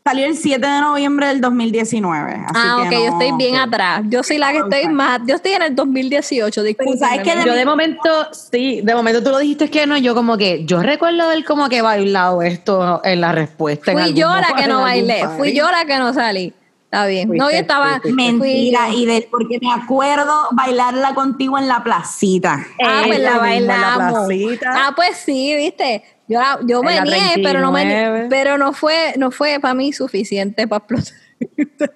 salió 0.05 0.27
el 0.27 0.37
7 0.37 0.67
de 0.67 0.81
noviembre 0.81 1.27
del 1.29 1.41
2019. 1.41 2.33
Así 2.33 2.45
ah, 2.55 2.87
que 2.89 2.97
ok, 2.97 3.05
yo 3.05 3.19
estoy 3.19 3.37
bien 3.37 3.57
atrás. 3.57 4.03
Yo 4.09 4.23
soy 4.23 4.39
la 4.39 4.53
que 4.53 4.59
estoy 4.59 4.89
más, 4.89 5.21
yo 5.27 5.37
estoy 5.37 5.53
en 5.53 5.63
el 5.63 5.75
2018, 5.75 6.63
disculpe. 6.63 6.99
¿sabes 6.99 7.21
qué? 7.23 7.35
Yo 7.45 7.55
de 7.55 7.65
momento, 7.65 8.09
sí, 8.33 8.81
de 8.83 8.95
momento 8.95 9.23
tú 9.23 9.31
lo 9.31 9.39
dijiste 9.39 9.71
que 9.71 9.87
no, 9.87 9.97
yo 9.97 10.15
como 10.15 10.37
que, 10.37 10.65
yo 10.65 10.83
recuerdo 10.83 11.25
haber 11.25 11.45
como 11.45 11.69
que 11.69 11.83
bailado 11.83 12.43
esto 12.43 13.01
en 13.05 13.21
la 13.21 13.33
respuesta. 13.33 13.93
Fui 13.93 14.15
yo 14.15 14.29
la 14.29 14.55
que 14.57 14.67
no 14.67 14.81
bailé, 14.83 15.29
fui 15.37 15.55
yo 15.55 15.71
la 15.71 15.85
que 15.85 15.99
no 15.99 16.13
salí. 16.13 16.55
Está 16.91 17.07
bien. 17.07 17.29
no, 17.29 17.49
yo 17.49 17.57
estaba. 17.57 18.01
Mentira, 18.03 18.89
y 18.93 19.07
de 19.07 19.29
porque 19.31 19.61
me 19.61 19.73
acuerdo 19.73 20.49
bailarla 20.51 21.15
contigo 21.15 21.57
en 21.57 21.69
la 21.69 21.85
placita. 21.85 22.67
Ah, 22.85 23.05
pues 23.07 23.21
la 23.21 23.39
bailamos. 23.39 24.29
ah, 24.67 24.93
pues 24.97 25.17
sí, 25.19 25.55
viste. 25.55 26.03
Yo, 26.31 26.39
yo 26.65 26.81
me 26.81 27.01
nié, 27.01 27.43
pero 27.43 27.61
no 27.61 27.73
me 27.73 28.29
pero 28.31 28.57
no 28.57 28.73
fue, 28.73 29.15
no 29.17 29.33
fue 29.33 29.59
para 29.59 29.75
mí 29.75 29.93
suficiente 29.93 30.69
para 30.69 30.79
explotar. 30.79 31.15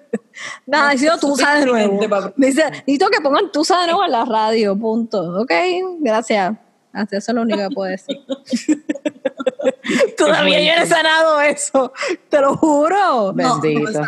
Nada, 0.67 0.91
necesito 0.91 1.19
tusa 1.21 1.55
de 1.55 1.67
nuevo. 1.67 2.01
Dice, 2.37 2.65
necesito 2.69 3.11
que 3.11 3.21
pongan 3.21 3.53
tusa 3.53 3.83
de 3.83 3.87
nuevo 3.87 4.05
en 4.05 4.11
la 4.11 4.25
radio, 4.25 4.77
punto. 4.77 5.41
Ok, 5.41 5.53
gracias. 6.01 6.57
Así 6.93 7.15
eso 7.15 7.31
es 7.31 7.35
lo 7.37 7.43
único 7.43 7.61
que 7.61 7.73
puedo 7.73 7.89
decir. 7.93 8.17
Todavía 10.19 10.61
yo 10.61 10.83
he 10.83 10.87
sanado 10.87 11.41
eso, 11.41 11.93
te 12.29 12.41
lo 12.41 12.57
juro. 12.57 13.33
Bendito. 13.35 14.03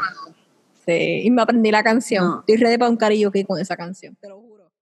sí, 0.85 1.21
y 1.23 1.31
me 1.31 1.43
aprendí 1.43 1.71
la 1.71 1.85
canción. 1.85 2.41
Estoy 2.41 2.57
ready 2.57 2.79
para 2.79 2.91
un 2.91 2.97
karaoke 2.97 3.45
con 3.45 3.61
esa 3.61 3.77
canción, 3.77 4.17
te 4.21 4.29
lo 4.29 4.41
juro. 4.41 4.73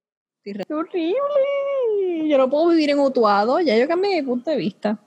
horrible. 0.71 2.29
Yo 2.31 2.39
no 2.39 2.49
puedo 2.49 2.69
vivir 2.69 2.89
en 2.89 2.99
Utuado, 2.99 3.61
ya 3.61 3.77
yo 3.77 3.87
cambié 3.87 4.23
mi 4.23 4.27
punto 4.27 4.51
de 4.51 4.57
vista. 4.57 4.99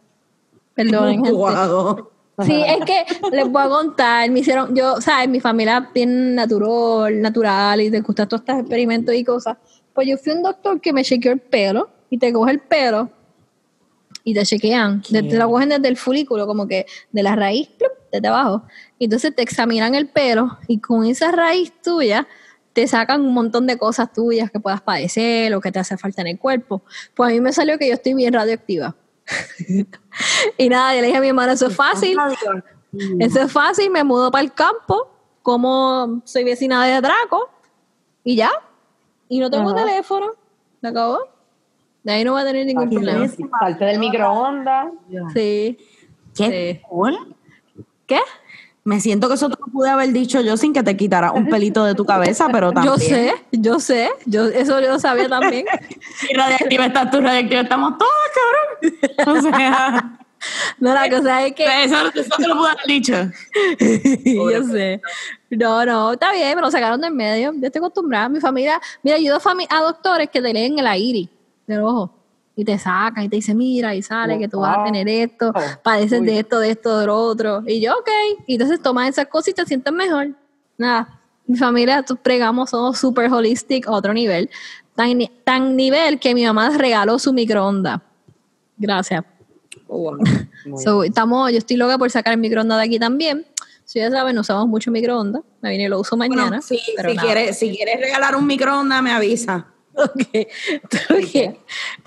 Utuado. 1.22 2.12
Sí, 2.46 2.64
es 2.68 2.86
que 2.86 3.04
les 3.32 3.50
voy 3.50 3.64
a 3.64 3.68
contar, 3.68 4.30
me 4.30 4.42
hicieron, 4.42 4.76
yo, 4.76 5.02
sea, 5.02 5.26
mi 5.26 5.40
familia 5.40 5.90
bien 5.92 6.36
natural, 6.36 7.20
natural 7.20 7.82
y 7.82 7.90
te 7.90 8.02
gustan 8.02 8.28
todos 8.28 8.42
estos 8.42 8.60
experimentos 8.60 9.16
y 9.16 9.24
cosas. 9.24 9.58
Pues 9.94 10.08
yo 10.08 10.18
fui 10.18 10.34
a 10.34 10.36
un 10.36 10.44
doctor 10.44 10.80
que 10.80 10.94
me 10.94 11.04
chequeó 11.04 11.32
el 11.32 11.40
pelo 11.40 11.90
y 12.12 12.20
te 12.20 12.32
coge 12.32 12.52
el 12.52 12.60
pelo 12.60 13.10
y 14.24 14.36
te 14.36 14.44
chequean. 14.44 15.02
Te, 15.02 15.24
lo 15.24 15.50
cogen 15.50 15.70
desde 15.70 15.88
el 15.88 15.98
folículo, 15.98 16.46
como 16.46 16.68
que 16.68 16.86
de 17.12 17.24
la 17.24 17.36
raíz, 17.36 17.70
desde 18.12 18.28
abajo. 18.28 18.64
Y 19.00 19.06
entonces 19.06 19.36
te 19.36 19.42
examinan 19.42 19.96
el 19.96 20.08
pelo 20.08 20.60
y 20.68 20.80
con 20.80 21.06
esa 21.06 21.32
raíz 21.32 21.74
tuya 21.82 22.28
te 22.74 22.88
sacan 22.88 23.22
un 23.22 23.34
montón 23.34 23.66
de 23.66 23.80
cosas 23.80 24.14
tuyas 24.14 24.52
que 24.52 24.60
puedas 24.60 24.82
padecer 24.82 25.56
o 25.56 25.62
que 25.62 25.72
te 25.72 25.80
hace 25.80 25.98
falta 25.98 26.22
en 26.22 26.28
el 26.28 26.38
cuerpo. 26.38 26.84
Pues 27.16 27.32
a 27.32 27.34
mí 27.34 27.42
me 27.42 27.52
salió 27.52 27.80
que 27.80 27.88
yo 27.88 27.96
estoy 27.96 28.14
bien 28.14 28.34
radioactiva. 28.34 28.96
y 30.58 30.70
nada, 30.70 30.96
yo 30.96 31.02
le 31.02 31.08
dije 31.08 31.18
a 31.18 31.22
mi 31.22 31.30
hermana, 31.30 31.54
eso 31.54 31.68
es 31.68 31.76
fácil. 31.76 32.18
Eso 33.20 33.42
es 33.42 33.52
fácil, 33.52 33.92
me 33.92 34.04
mudo 34.04 34.32
para 34.32 34.44
el 34.44 34.54
campo, 34.54 35.10
como 35.42 36.22
soy 36.24 36.44
vecina 36.44 36.86
de 36.86 37.00
Draco, 37.02 37.50
y 38.24 38.36
ya. 38.36 38.52
Y 39.30 39.40
no 39.40 39.50
tengo 39.50 39.74
teléfono. 39.76 40.34
¿Se 40.82 40.88
acabó? 40.88 41.20
De 42.04 42.14
ahí 42.14 42.24
no 42.24 42.34
va 42.34 42.42
a 42.42 42.46
tener 42.46 42.66
ningún 42.66 42.90
problema. 42.90 43.28
Salte 43.60 43.86
del 43.86 44.00
microondas. 44.00 44.94
Sí. 45.34 45.78
¿Qué? 46.34 46.82
¿Qué? 48.06 48.20
Me 48.88 49.02
siento 49.02 49.28
que 49.28 49.34
eso 49.34 49.50
te 49.50 49.58
lo 49.60 49.66
pude 49.68 49.90
haber 49.90 50.14
dicho 50.14 50.40
yo 50.40 50.56
sin 50.56 50.72
que 50.72 50.82
te 50.82 50.96
quitara 50.96 51.34
un 51.34 51.50
pelito 51.50 51.84
de 51.84 51.94
tu 51.94 52.06
cabeza, 52.06 52.48
pero 52.50 52.72
también. 52.72 52.94
Yo 52.94 52.98
sé, 52.98 53.34
yo 53.52 53.80
sé, 53.82 54.10
yo, 54.26 54.46
eso 54.46 54.80
yo 54.80 54.98
sabía 54.98 55.28
también. 55.28 55.66
y 56.30 56.34
radiactiva 56.34 56.86
estás 56.86 57.12
tú, 57.12 57.20
radiactiva 57.20 57.64
estamos 57.64 57.96
todos, 57.98 58.96
cabrón. 59.20 59.38
O 59.38 59.42
sea. 59.42 60.20
No, 60.80 60.94
la 60.94 61.10
cosa 61.10 61.48
es 61.48 61.54
que. 61.54 61.66
Eso, 61.84 61.96
eso 62.14 62.36
te 62.38 62.48
lo 62.48 62.56
pude 62.56 62.70
haber 62.70 62.86
dicho. 62.86 63.14
yo 64.52 64.64
sé. 64.64 65.02
No, 65.50 65.84
no, 65.84 66.14
está 66.14 66.32
bien, 66.32 66.56
me 66.56 66.62
lo 66.62 66.70
sacaron 66.70 67.02
del 67.02 67.12
medio. 67.12 67.54
Yo 67.56 67.66
estoy 67.66 67.80
acostumbrada. 67.80 68.30
Mi 68.30 68.40
familia, 68.40 68.80
mira, 69.02 69.18
ayudo 69.18 69.38
a, 69.44 69.78
a 69.78 69.82
doctores 69.82 70.30
que 70.30 70.40
te 70.40 70.54
leen 70.54 70.78
el 70.78 70.86
aire 70.86 71.28
del 71.66 71.82
ojo 71.82 72.17
y 72.58 72.66
te 72.66 72.80
sacan 72.80 73.24
y 73.24 73.30
te 73.30 73.36
dicen, 73.36 73.56
mira, 73.56 73.94
y 73.94 74.02
sale 74.02 74.40
que 74.40 74.48
tú 74.48 74.62
vas 74.62 74.80
a 74.80 74.84
tener 74.84 75.08
esto, 75.08 75.54
padeces 75.84 76.24
de 76.24 76.40
esto, 76.40 76.60
de 76.60 76.72
esto, 76.72 76.98
de 76.98 77.06
lo 77.06 77.16
otro. 77.16 77.62
Y 77.68 77.80
yo, 77.80 77.94
ok. 77.94 78.10
Y 78.48 78.54
entonces 78.54 78.82
tomas 78.82 79.10
esas 79.10 79.28
cosas 79.28 79.50
y 79.50 79.54
te 79.54 79.66
sientes 79.68 79.94
mejor. 79.94 80.30
Nada, 80.76 81.22
mi 81.46 81.56
familia, 81.56 82.04
pregamos, 82.24 82.72
somos 82.72 82.98
super 82.98 83.32
holistic 83.32 83.88
a 83.88 83.92
otro 83.92 84.12
nivel. 84.12 84.50
Tan, 84.96 85.20
tan 85.44 85.76
nivel 85.76 86.20
que 86.20 86.34
mi 86.34 86.46
mamá 86.46 86.72
regaló 86.76 87.20
su 87.20 87.32
microondas. 87.32 88.02
Gracias. 88.76 89.24
Oh, 89.88 90.18
estamos, 91.06 91.52
yo 91.52 91.60
estoy 91.60 91.78
loca 91.78 92.00
por 92.00 92.10
sacar 92.10 92.34
el 92.34 92.40
microondas 92.40 92.80
de 92.80 92.86
aquí 92.86 92.98
también. 92.98 93.46
Si 93.86 94.00
ya 94.00 94.10
saben, 94.10 94.36
usamos 94.40 94.68
mucho 94.68 94.90
microondas. 94.90 95.44
Me 95.62 95.70
viene 95.70 95.84
y 95.84 95.88
lo 95.90 96.00
uso 96.00 96.18
mañana. 96.18 96.60
si, 96.64 96.80
quieres, 97.22 97.60
si 97.60 97.70
quieres 97.70 98.02
regalar 98.02 98.36
un 98.36 98.48
microondas, 98.48 99.04
me 99.04 99.12
avisa. 99.12 99.68
Ok, 99.98 100.48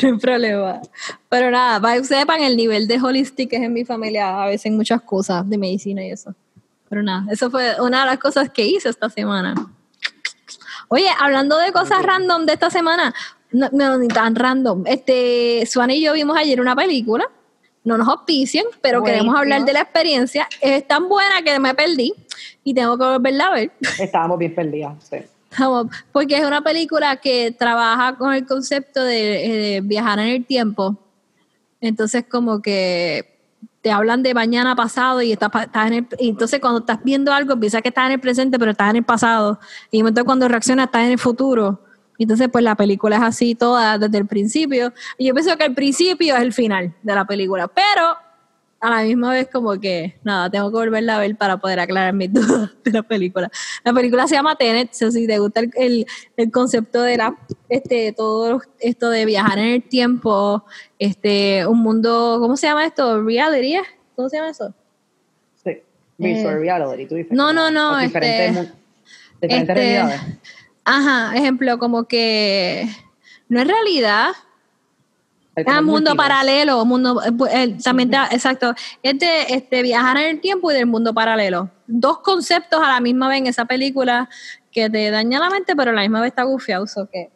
no 0.03 0.09
hay 0.09 0.19
problema. 0.19 0.81
Pero 1.29 1.51
nada, 1.51 1.81
para 1.81 1.97
que 1.97 2.05
sepan 2.05 2.43
el 2.43 2.57
nivel 2.57 2.87
de 2.87 3.01
holistic 3.01 3.53
es 3.53 3.63
en 3.63 3.73
mi 3.73 3.85
familia, 3.85 4.43
a 4.43 4.47
veces 4.47 4.67
en 4.67 4.77
muchas 4.77 5.03
cosas 5.03 5.49
de 5.49 5.59
medicina 5.59 6.05
y 6.05 6.11
eso. 6.11 6.35
Pero 6.89 7.03
nada, 7.03 7.25
eso 7.31 7.51
fue 7.51 7.81
una 7.81 8.01
de 8.01 8.07
las 8.07 8.19
cosas 8.19 8.51
que 8.51 8.67
hice 8.67 8.89
esta 8.89 9.09
semana. 9.09 9.55
Oye, 10.89 11.09
hablando 11.21 11.57
de 11.57 11.71
cosas 11.73 12.03
random 12.03 12.47
de 12.47 12.55
esta 12.55 12.69
semana, 12.71 13.15
no, 13.53 13.99
ni 13.99 14.09
tan 14.09 14.35
random. 14.35 14.85
Este, 14.87 15.65
Swan 15.67 15.91
y 15.91 16.01
yo 16.01 16.13
vimos 16.15 16.37
ayer 16.37 16.61
una 16.61 16.75
película, 16.75 17.25
no 17.85 17.97
nos 17.97 18.09
auspician, 18.09 18.65
pero 18.81 19.03
queremos 19.03 19.35
hablar 19.37 19.65
de 19.65 19.73
la 19.73 19.83
experiencia. 19.83 20.49
Es 20.61 20.87
tan 20.87 21.09
buena 21.09 21.43
que 21.43 21.59
me 21.59 21.75
perdí 21.75 22.13
y 22.65 22.75
tengo 22.75 22.99
que 22.99 23.05
volverla 23.05 23.47
a 23.47 23.55
ver. 23.55 23.73
Estábamos 23.99 24.39
bien 24.39 24.55
perdidas, 24.55 24.95
sí. 25.09 25.19
Porque 26.13 26.37
es 26.37 26.45
una 26.45 26.63
película 26.63 27.17
que 27.17 27.53
trabaja 27.53 28.17
con 28.17 28.33
el 28.35 28.47
concepto 28.47 29.03
de, 29.03 29.77
eh, 29.77 29.81
viajar 29.83 30.19
en 30.21 30.29
el 30.29 30.47
tiempo. 30.47 30.97
Entonces, 31.81 32.25
como 32.29 32.61
que 32.61 33.39
te 33.81 33.91
hablan 33.91 34.23
de 34.23 34.35
mañana 34.35 34.77
pasado 34.77 35.23
y 35.23 35.33
estás, 35.33 35.51
en 35.87 35.93
el, 35.95 36.07
entonces 36.19 36.61
cuando 36.61 36.81
estás 36.81 37.03
viendo 37.03 37.33
algo 37.33 37.59
piensas 37.59 37.81
que 37.81 37.89
estás 37.89 38.07
en 38.07 38.13
el 38.13 38.21
presente 38.21 38.59
pero 38.59 38.73
estás 38.73 38.91
en 38.91 38.97
el 38.97 39.05
pasado. 39.05 39.59
Y 39.91 40.01
entonces 40.01 40.25
cuando 40.25 40.49
reaccionas 40.49 40.87
estás 40.87 41.05
en 41.05 41.13
el 41.13 41.19
futuro. 41.19 41.83
Entonces 42.19 42.49
pues 42.53 42.63
la 42.63 42.75
película 42.75 43.17
es 43.17 43.23
así 43.23 43.55
toda 43.55 43.97
desde 43.97 44.19
el 44.19 44.27
principio. 44.27 44.93
Y 45.17 45.29
yo 45.29 45.35
pienso 45.35 45.57
que 45.57 45.65
el 45.65 45.75
principio 45.75 46.37
es 46.37 46.43
el 46.43 46.53
final 46.53 46.95
de 47.03 47.15
la 47.15 47.25
película 47.25 47.69
pero 47.69 48.17
a 48.81 48.91
la 48.91 49.03
misma 49.03 49.33
vez 49.33 49.49
como 49.53 49.79
que, 49.79 50.19
nada, 50.25 50.51
tengo 50.51 50.71
que 50.71 50.77
volverla 50.77 51.17
a 51.17 51.21
ver 51.21 51.37
para 51.37 51.59
poder 51.59 51.81
aclarar 51.81 52.15
mis 52.15 52.33
dudas 52.33 52.71
de 52.83 52.91
la 52.91 53.03
película. 53.03 53.51
La 53.85 53.93
película 53.93 54.27
se 54.27 54.35
llama 54.35 54.57
Tenet, 54.57 54.93
si 54.93 55.27
te 55.27 55.39
gusta 55.39 55.61
el, 55.61 56.07
el, 56.37 56.51
concepto 56.51 57.03
de 57.03 57.19
la, 57.19 57.37
este, 57.69 58.13
todo 58.13 58.63
esto 58.79 59.11
de 59.11 59.27
viajar 59.27 59.59
en 59.59 59.67
el 59.67 59.83
tiempo, 59.83 60.65
este, 60.99 61.67
un 61.67 61.81
mundo, 61.81 62.39
¿cómo 62.41 62.57
se 62.57 62.67
llama 62.67 62.87
esto? 62.87 63.23
¿Reality? 63.23 63.87
¿Cómo 64.17 64.29
se 64.29 64.39
llama 64.39 64.51
eso? 64.51 64.75
Sí, 65.63 65.83
virtual 66.17 66.55
eh, 66.55 66.59
reality, 66.59 67.07
tú 67.07 67.15
dices. 67.17 67.33
No, 67.33 67.53
no, 67.53 67.71
no, 67.71 67.99
diferentes, 67.99 68.57
este, 68.57 68.73
diferentes 69.43 69.61
este, 69.61 69.75
realidades. 69.75 70.21
Ajá, 70.85 71.37
ejemplo, 71.37 71.79
como 71.79 72.05
que 72.05 72.89
no 73.49 73.61
es 73.61 73.67
realidad, 73.67 74.31
Ah, 75.67 75.83
mundo 75.83 76.15
paralelo, 76.15 76.85
mundo, 76.85 77.21
eh, 77.51 77.77
también 77.83 78.13
exacto. 78.31 78.75
Este, 79.03 79.53
este, 79.55 79.83
viajar 79.83 80.17
en 80.19 80.37
el 80.37 80.41
tiempo 80.41 80.71
y 80.71 80.75
del 80.75 80.87
mundo 80.87 81.13
paralelo. 81.13 81.71
Dos 81.87 82.19
conceptos 82.21 82.81
a 82.83 82.89
la 82.89 83.01
misma 83.01 83.29
vez 83.29 83.39
en 83.39 83.47
esa 83.49 83.65
película 83.65 84.29
que 84.71 84.89
te 84.89 85.11
daña 85.11 85.41
la 85.41 85.51
mente, 85.51 85.75
pero 85.75 85.91
a 85.91 85.95
la 85.95 86.03
misma 86.03 86.21
vez 86.21 86.29
está 86.29 86.45
gufiado. 86.45 86.87
que 87.11 87.31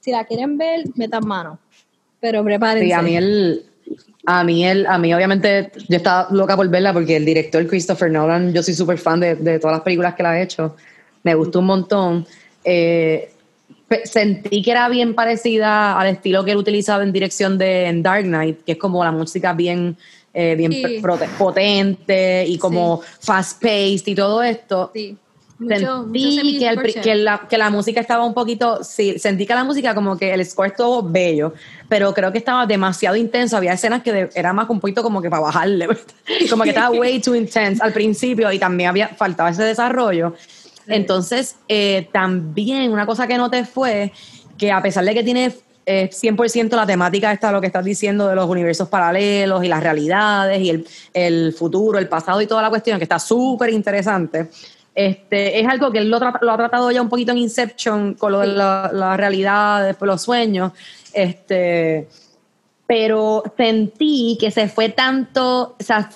si 0.00 0.12
la 0.12 0.24
quieren 0.24 0.56
ver, 0.56 0.84
metan 0.94 1.26
mano. 1.26 1.58
Pero 2.20 2.44
prepárense. 2.44 2.86
Sí, 2.86 2.92
a 2.92 3.02
mí 3.02 3.16
el, 3.16 3.66
a 4.26 4.44
mí 4.44 4.64
el, 4.64 4.86
a 4.86 4.98
mí 4.98 5.12
obviamente, 5.12 5.72
yo 5.88 5.96
estaba 5.96 6.28
loca 6.30 6.56
por 6.56 6.68
verla 6.68 6.92
porque 6.92 7.16
el 7.16 7.24
director 7.24 7.66
Christopher 7.66 8.10
Nolan, 8.10 8.52
yo 8.52 8.62
soy 8.62 8.74
súper 8.74 8.98
fan 8.98 9.20
de, 9.20 9.34
de, 9.34 9.58
todas 9.58 9.76
las 9.76 9.82
películas 9.82 10.14
que 10.14 10.22
la 10.22 10.30
ha 10.30 10.40
hecho. 10.40 10.76
Me 11.22 11.34
gustó 11.34 11.58
un 11.58 11.66
montón. 11.66 12.26
Eh, 12.64 13.32
sentí 14.04 14.62
que 14.62 14.70
era 14.70 14.88
bien 14.88 15.14
parecida 15.14 15.98
al 15.98 16.08
estilo 16.08 16.44
que 16.44 16.52
él 16.52 16.58
utilizaba 16.58 17.02
en 17.02 17.12
dirección 17.12 17.58
de 17.58 17.90
Dark 18.02 18.24
Knight, 18.24 18.62
que 18.64 18.72
es 18.72 18.78
como 18.78 19.02
la 19.04 19.10
música 19.10 19.52
bien, 19.52 19.96
eh, 20.32 20.54
bien 20.54 20.72
potente 21.36 22.44
y 22.46 22.56
como 22.58 23.02
fast-paced 23.20 24.06
y 24.06 24.14
todo 24.14 24.42
esto. 24.42 24.92
Sí. 24.94 25.16
sentí 25.58 26.58
que, 27.02 27.14
la, 27.16 27.46
que, 27.48 27.58
la, 27.58 27.70
música 27.70 28.00
estaba 28.00 28.24
un 28.24 28.32
poquito, 28.32 28.82
sí, 28.84 29.18
sentí 29.18 29.44
que 29.44 29.54
la 29.54 29.64
música 29.64 29.94
como 29.94 30.16
que 30.16 30.32
el 30.32 30.46
score 30.46 30.68
estuvo 30.68 31.02
bello, 31.02 31.52
pero 31.88 32.14
creo 32.14 32.30
que 32.30 32.38
estaba 32.38 32.66
demasiado 32.66 33.16
intenso, 33.16 33.56
había 33.56 33.72
escenas 33.72 34.02
que 34.02 34.30
era 34.34 34.52
más 34.52 34.70
un 34.70 34.80
poquito 34.80 35.02
como 35.02 35.20
que 35.20 35.28
para 35.28 35.42
bajarle, 35.42 35.88
como 36.48 36.62
que 36.62 36.70
estaba 36.70 36.90
way 36.96 37.20
too 37.20 37.34
intense 37.34 37.82
al 37.82 37.92
principio 37.92 38.50
y 38.52 38.58
también 38.58 38.90
había 38.90 39.08
faltaba 39.08 39.50
ese 39.50 39.64
desarrollo. 39.64 40.34
Entonces, 40.86 41.56
eh, 41.68 42.08
también 42.12 42.92
una 42.92 43.06
cosa 43.06 43.26
que 43.26 43.36
noté 43.36 43.64
fue 43.64 44.12
que 44.56 44.72
a 44.72 44.82
pesar 44.82 45.04
de 45.04 45.14
que 45.14 45.22
tiene 45.22 45.52
100% 45.86 46.72
eh, 46.72 46.76
la 46.76 46.86
temática 46.86 47.32
esta, 47.32 47.50
lo 47.50 47.60
que 47.60 47.66
estás 47.66 47.84
diciendo 47.84 48.28
de 48.28 48.34
los 48.34 48.48
universos 48.48 48.88
paralelos 48.88 49.64
y 49.64 49.68
las 49.68 49.82
realidades 49.82 50.60
y 50.60 50.84
el, 51.14 51.52
futuro, 51.52 51.98
el 51.98 52.08
pasado 52.08 52.40
y 52.40 52.46
toda 52.46 52.62
la 52.62 52.68
cuestión, 52.68 52.98
que 52.98 53.04
está 53.04 53.18
súper 53.18 53.70
interesante, 53.70 54.50
este, 54.94 55.60
es 55.60 55.66
algo 55.66 55.90
que 55.90 55.98
él 55.98 56.10
lo, 56.10 56.16
ha 56.18 56.56
tratado 56.56 56.90
ya 56.90 57.00
un 57.00 57.08
poquito 57.08 57.32
en 57.32 57.38
Inception 57.38 58.14
con 58.14 58.32
lo 58.32 58.40
de 58.40 58.48
la, 58.48 58.90
la 58.92 59.16
realidad, 59.16 59.96
los 60.00 60.22
sueños, 60.22 60.72
este, 61.12 62.08
pero 62.86 63.44
sentí 63.56 64.36
que 64.40 64.50
se 64.50 64.68
fue 64.68 64.88
tanto, 64.88 65.76
o 65.78 65.82
sea, 65.82 66.10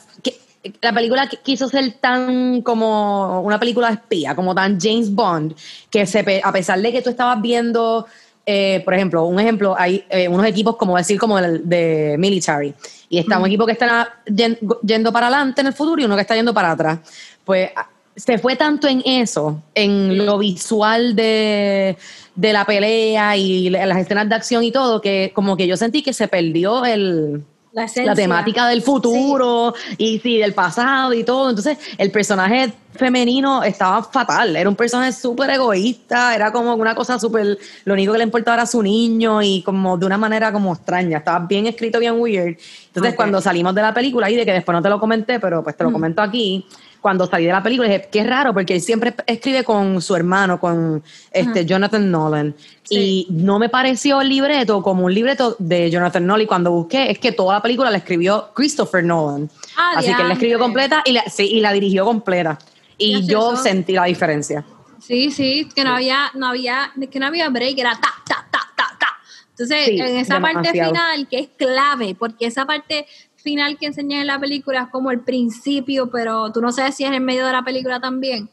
la 0.81 0.93
película 0.93 1.29
quiso 1.43 1.69
ser 1.69 1.93
tan 2.01 2.63
como 2.63 3.41
una 3.43 3.59
película 3.59 3.89
de 3.89 3.95
espía, 3.95 4.35
como 4.35 4.55
tan 4.55 4.81
James 4.81 5.15
Bond, 5.15 5.55
que 5.91 6.07
se, 6.07 6.41
a 6.43 6.53
pesar 6.53 6.81
de 6.81 6.93
que 6.93 7.03
tú 7.03 7.11
estabas 7.11 7.41
viendo, 7.43 8.07
eh, 8.47 8.81
por 8.85 8.95
ejemplo, 8.95 9.25
un 9.25 9.39
ejemplo, 9.39 9.75
hay 9.79 10.05
eh, 10.09 10.29
unos 10.29 10.47
equipos 10.47 10.77
como 10.77 10.97
decir 10.97 11.19
como 11.19 11.39
el 11.39 11.69
de 11.69 12.17
military, 12.19 12.75
y 13.09 13.19
está 13.19 13.39
un 13.39 13.47
equipo 13.47 13.67
que 13.67 13.73
está 13.73 14.15
yendo 14.27 15.13
para 15.13 15.27
adelante 15.27 15.61
en 15.61 15.69
el 15.69 15.73
futuro 15.73 16.01
y 16.01 16.05
uno 16.05 16.17
que 16.17 16.23
está 16.23 16.35
yendo 16.35 16.55
para 16.55 16.73
atrás. 16.73 16.99
Pues 17.45 17.71
se 18.17 18.39
fue 18.39 18.57
tanto 18.57 18.89
en 18.89 19.03
eso, 19.05 19.63
en 19.75 20.25
lo 20.25 20.39
visual 20.39 21.15
de, 21.15 21.97
de 22.35 22.53
la 22.53 22.65
pelea 22.65 23.37
y 23.37 23.71
las 23.71 23.99
escenas 23.99 24.29
de 24.29 24.35
acción 24.35 24.65
y 24.65 24.73
todo, 24.73 25.01
que 25.01 25.33
como 25.35 25.57
que 25.57 25.67
yo 25.67 25.77
sentí 25.77 26.03
que 26.03 26.13
se 26.13 26.29
perdió 26.29 26.85
el 26.85 27.45
la, 27.75 28.15
temática 28.15 28.69
del 28.69 28.83
futuro 28.83 29.75
y 29.99 30.19
sí, 30.21 30.39
del 30.39 30.55
pasado 30.55 31.13
y 31.13 31.25
todo. 31.25 31.51
Entonces, 31.51 31.79
el 31.99 32.11
personaje 32.11 32.73
femenino 32.93 33.65
estaba 33.65 34.03
fatal. 34.05 34.55
Era 34.55 34.69
un 34.69 34.77
personaje 34.77 35.13
súper 35.13 35.51
egoísta, 35.51 36.35
era 36.35 36.53
como 36.53 36.75
una 36.75 36.95
cosa 36.95 37.19
súper. 37.19 37.59
Lo 37.85 37.95
único 37.95 38.13
que 38.13 38.19
le 38.19 38.25
importaba 38.25 38.59
era 38.59 38.67
su 38.67 38.83
niño 38.83 39.43
y 39.43 39.63
como 39.63 39.99
de 39.99 40.07
una 40.07 40.19
manera 40.19 40.53
como 40.53 40.73
extraña. 40.73 41.19
Estaba 41.19 41.47
bien 41.47 41.67
escrito, 41.67 41.99
bien 41.99 42.15
weird. 42.19 42.57
Entonces, 42.87 43.15
cuando 43.15 43.41
salimos 43.41 43.75
de 43.75 43.83
la 43.83 43.93
película, 43.93 44.31
y 44.31 44.37
de 44.37 44.47
que 44.47 44.53
después 44.53 44.75
no 44.75 44.83
te 44.83 44.89
lo 44.89 45.01
comenté, 45.01 45.41
pero 45.41 45.63
pues 45.65 45.77
te 45.77 45.83
lo 45.83 45.91
mm. 45.91 45.93
comento 45.93 46.23
aquí 46.23 46.65
cuando 47.05 47.27
salí 47.27 47.45
de 47.45 47.53
la 47.53 47.63
película 47.63 47.87
dije, 47.87 48.09
qué 48.11 48.25
raro, 48.25 48.55
porque 48.55 48.73
él 48.73 48.81
siempre 48.81 49.15
escribe 49.27 49.63
con 49.63 50.01
su 50.01 50.17
hermano, 50.17 50.59
con 50.59 51.05
este 51.31 51.67
Jonathan 51.67 52.11
Nolan. 52.11 52.55
Y 52.89 53.27
no 53.29 53.59
me 53.59 53.69
pareció 53.69 54.23
el 54.23 54.31
libreto 54.31 54.83
como 54.83 55.05
un 55.05 55.13
libreto 55.13 55.55
de 55.59 55.91
Jonathan 55.91 56.27
Nolan. 56.27 56.45
Y 56.45 56.47
cuando 56.47 56.71
busqué, 56.71 57.11
es 57.11 57.19
que 57.19 57.33
toda 57.33 57.57
la 57.57 57.61
película 57.61 57.91
la 57.91 57.99
escribió 57.99 58.55
Christopher 58.55 59.05
Nolan. 59.05 59.51
Ah, 59.77 59.97
Así 59.97 60.15
que 60.15 60.23
él 60.23 60.29
la 60.29 60.33
escribió 60.33 60.59
completa 60.59 61.03
y 61.05 61.13
la, 61.13 61.25
sí, 61.25 61.43
y 61.43 61.61
la 61.61 61.73
dirigió 61.73 62.07
completa. 62.07 62.59
Y 62.97 63.27
yo 63.27 63.55
sentí 63.55 63.93
la 63.93 64.05
diferencia. 64.05 64.65
Sí, 64.99 65.31
sí, 65.31 65.69
que 65.75 65.85
no 65.85 65.97
había, 65.97 66.31
no 66.33 66.47
había, 66.47 66.91
que 67.11 67.19
no 67.19 67.27
había 67.27 67.51
break, 67.51 67.79
era 67.79 67.93
ta, 68.01 68.15
ta, 68.27 68.49
ta, 68.51 68.61
ta, 68.75 68.97
ta. 68.99 69.09
Entonces, 69.51 69.89
en 69.89 70.17
esa 70.17 70.41
parte 70.41 70.71
final, 70.71 71.29
que 71.29 71.39
es 71.39 71.49
clave, 71.55 72.17
porque 72.19 72.47
esa 72.47 72.65
parte 72.65 73.07
final 73.45 73.79
que 73.79 73.87
enseñan 73.87 74.23
en 74.23 74.27
la 74.27 74.41
película 74.41 74.83
es 74.83 74.89
como 74.89 75.13
el 75.13 75.21
principio, 75.21 76.11
pero 76.11 76.51
tú 76.51 76.61
no 76.61 76.73
sabes 76.73 76.97
si 76.97 77.05
es 77.05 77.13
en 77.13 77.25
medio 77.25 77.47
de 77.47 77.53
la 77.53 77.63
película 77.63 78.01
también. 78.01 78.51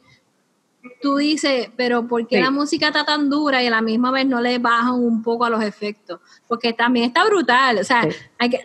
Tú 1.01 1.17
dices, 1.17 1.69
pero 1.77 2.07
¿por 2.07 2.27
qué 2.27 2.41
la 2.41 2.51
música 2.51 2.87
está 2.87 3.05
tan 3.05 3.29
dura 3.29 3.63
y 3.63 3.67
a 3.67 3.69
la 3.69 3.81
misma 3.81 4.11
vez 4.11 4.25
no 4.25 4.41
le 4.41 4.57
bajan 4.57 4.95
un 4.95 5.23
poco 5.23 5.45
a 5.45 5.49
los 5.49 5.63
efectos? 5.63 6.19
Porque 6.47 6.73
también 6.73 7.05
está 7.05 7.23
brutal. 7.25 7.77
O 7.77 7.83
sea, 7.83 8.07
hay 8.37 8.49
que, 8.49 8.61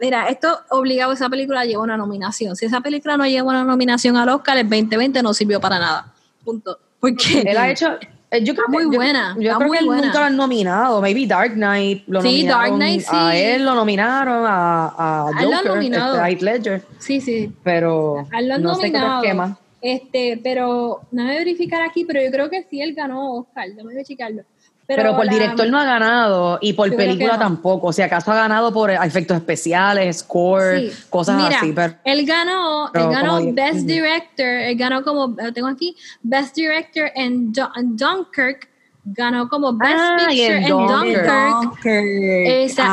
mira, 0.00 0.28
esto 0.28 0.60
obligado 0.70 1.10
a 1.10 1.14
esa 1.14 1.28
película 1.28 1.64
lleva 1.64 1.82
una 1.82 1.96
nominación. 1.96 2.54
Si 2.54 2.66
esa 2.66 2.80
película 2.80 3.16
no 3.16 3.26
lleva 3.26 3.48
una 3.48 3.64
nominación 3.64 4.16
al 4.16 4.28
Oscar, 4.28 4.58
el 4.58 4.68
2020 4.68 5.22
no 5.22 5.34
sirvió 5.34 5.60
para 5.60 5.78
nada. 5.78 6.14
Punto. 6.44 6.78
Porque 7.00 7.40
él 7.46 7.56
ha 7.56 7.70
hecho, 7.70 7.98
yo 8.42 8.54
creo 8.54 8.68
muy 8.68 8.84
buena. 8.86 9.36
Yo, 9.38 9.56
creo 9.58 9.70
que 9.70 9.78
él 9.78 9.86
nunca 9.86 10.20
lo 10.20 10.24
han 10.24 10.36
nominado. 10.36 11.00
Maybe 11.00 11.26
Dark 11.26 11.54
Knight 11.54 12.04
lo 12.06 12.22
sí, 12.22 12.28
nominaron. 12.28 12.60
Dark 12.60 12.74
Knight, 12.74 13.00
sí. 13.00 13.08
A 13.10 13.36
él 13.36 13.64
lo 13.64 13.74
nominaron, 13.74 14.44
a, 14.46 14.86
a 14.86 15.24
Joker, 15.32 15.64
lo 15.64 15.74
nominado. 15.74 16.24
Este, 16.24 16.44
Ledger. 16.44 16.82
Sí, 16.98 17.20
sí. 17.20 17.52
Pero 17.62 18.26
a 18.32 18.40
él 18.40 18.48
lo 18.48 18.54
han 18.54 18.62
no 18.62 18.72
nominado. 18.72 19.20
sé 19.20 19.28
qué 19.28 19.34
más. 19.34 19.58
Este, 19.80 20.40
pero 20.42 21.02
a 21.12 21.24
verificar 21.24 21.82
aquí, 21.82 22.04
pero 22.06 22.22
yo 22.22 22.30
creo 22.30 22.48
que 22.48 22.62
sí 22.62 22.80
él 22.80 22.94
ganó 22.94 23.34
Oscar. 23.34 23.68
Déjame 23.68 24.02
checarlo. 24.04 24.42
Pero, 24.86 25.16
por 25.16 25.28
director 25.28 25.66
no 25.70 25.78
ha 25.78 25.84
ganado 25.84 26.58
y 26.60 26.74
por 26.74 26.94
película 26.94 27.38
tampoco. 27.38 27.86
O 27.88 27.92
sea, 27.92 28.06
acaso 28.06 28.30
ha 28.32 28.36
ganado 28.36 28.72
por 28.72 28.90
efectos 28.90 29.38
especiales, 29.38 30.18
score, 30.18 30.90
cosas 31.08 31.42
así. 31.54 31.72
Pero, 31.72 31.94
él 32.04 32.26
ganó, 32.26 32.90
él 32.92 33.08
ganó 33.08 33.52
Best 33.52 33.86
Director, 33.86 34.46
él 34.46 34.76
ganó 34.76 35.02
como, 35.02 35.34
tengo 35.54 35.68
aquí, 35.68 35.96
Best 36.22 36.54
Director 36.54 37.10
en, 37.14 37.50
Dunkirk, 37.52 38.68
ganó 39.04 39.48
como 39.48 39.72
Best 39.72 39.94
ah, 39.96 40.16
Picture 40.28 40.58
en 40.58 40.68
Dunkirk. 40.68 41.28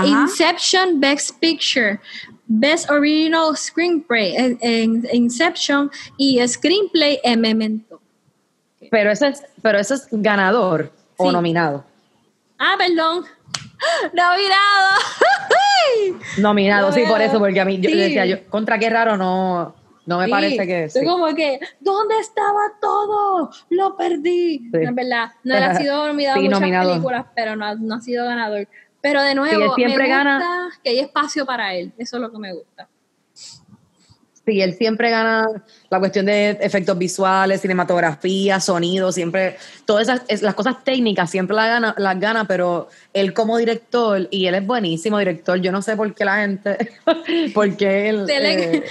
Inception 0.05 0.99
Best 0.99 1.39
Picture. 1.39 1.99
Best 2.53 2.89
Original 2.89 3.55
Screenplay 3.55 4.35
en, 4.35 5.07
Inception 5.13 5.89
y 6.17 6.45
Screenplay 6.45 7.19
en 7.23 7.39
Memento. 7.41 8.01
Pero 8.89 9.11
eso 9.11 9.27
es, 9.27 9.41
pero 9.61 9.79
eso 9.79 9.93
es 9.93 10.07
ganador 10.11 10.91
o 11.21 11.31
nominado. 11.31 11.83
Ah, 12.57 12.75
perdón. 12.77 13.25
Nominado. 14.13 14.99
nominado, 16.37 16.91
sí, 16.91 17.03
por 17.07 17.21
eso, 17.21 17.39
porque 17.39 17.59
a 17.59 17.65
mí 17.65 17.79
yo 17.79 17.89
decía, 17.89 18.25
yo, 18.25 18.47
contra 18.49 18.77
qué 18.77 18.89
raro 18.89 19.17
no, 19.17 19.73
no 20.05 20.19
me 20.19 20.27
parece 20.27 20.67
que. 20.67 20.89
Sí. 20.89 21.03
como 21.03 21.33
que, 21.35 21.59
¿dónde 21.79 22.19
estaba 22.19 22.59
todo? 22.79 23.51
Lo 23.69 23.95
perdí. 23.95 24.69
en 24.73 24.95
verdad, 24.95 25.31
no 25.43 25.55
ha 25.55 25.75
sido 25.75 26.07
nominado 26.07 26.37
en 26.39 26.45
muchas 26.45 26.87
películas, 26.87 27.25
pero 27.35 27.55
no, 27.55 27.75
no, 27.75 27.95
ha 27.95 28.01
sido 28.01 28.25
ganador. 28.25 28.67
Pero 29.01 29.23
de 29.23 29.33
nuevo, 29.33 29.73
siempre 29.73 30.07
me 30.07 30.15
gusta 30.15 30.23
gana. 30.23 30.69
que 30.83 30.91
hay 30.91 30.99
espacio 30.99 31.45
para 31.45 31.73
él. 31.73 31.91
Eso 31.97 32.17
es 32.17 32.21
lo 32.21 32.31
que 32.31 32.37
me 32.37 32.53
gusta. 32.53 32.87
Sí, 33.33 34.61
él 34.61 34.73
siempre 34.73 35.09
gana 35.09 35.47
la 35.91 35.99
cuestión 35.99 36.25
de 36.25 36.51
efectos 36.61 36.97
visuales, 36.97 37.59
cinematografía, 37.59 38.61
sonido, 38.61 39.11
siempre, 39.11 39.57
todas 39.83 40.07
esas, 40.07 40.41
las 40.41 40.55
cosas 40.55 40.81
técnicas 40.85 41.29
siempre 41.29 41.53
las 41.53 41.67
gana, 41.67 41.95
las 41.97 42.17
gana, 42.17 42.45
pero 42.45 42.87
él 43.13 43.33
como 43.33 43.57
director, 43.57 44.25
y 44.31 44.45
él 44.45 44.55
es 44.55 44.65
buenísimo 44.65 45.19
director, 45.19 45.59
yo 45.59 45.69
no 45.73 45.81
sé 45.81 45.97
por 45.97 46.13
qué 46.15 46.23
la 46.23 46.37
gente, 46.37 46.77
porque 47.53 48.07
él, 48.07 48.25
eh, 48.29 48.83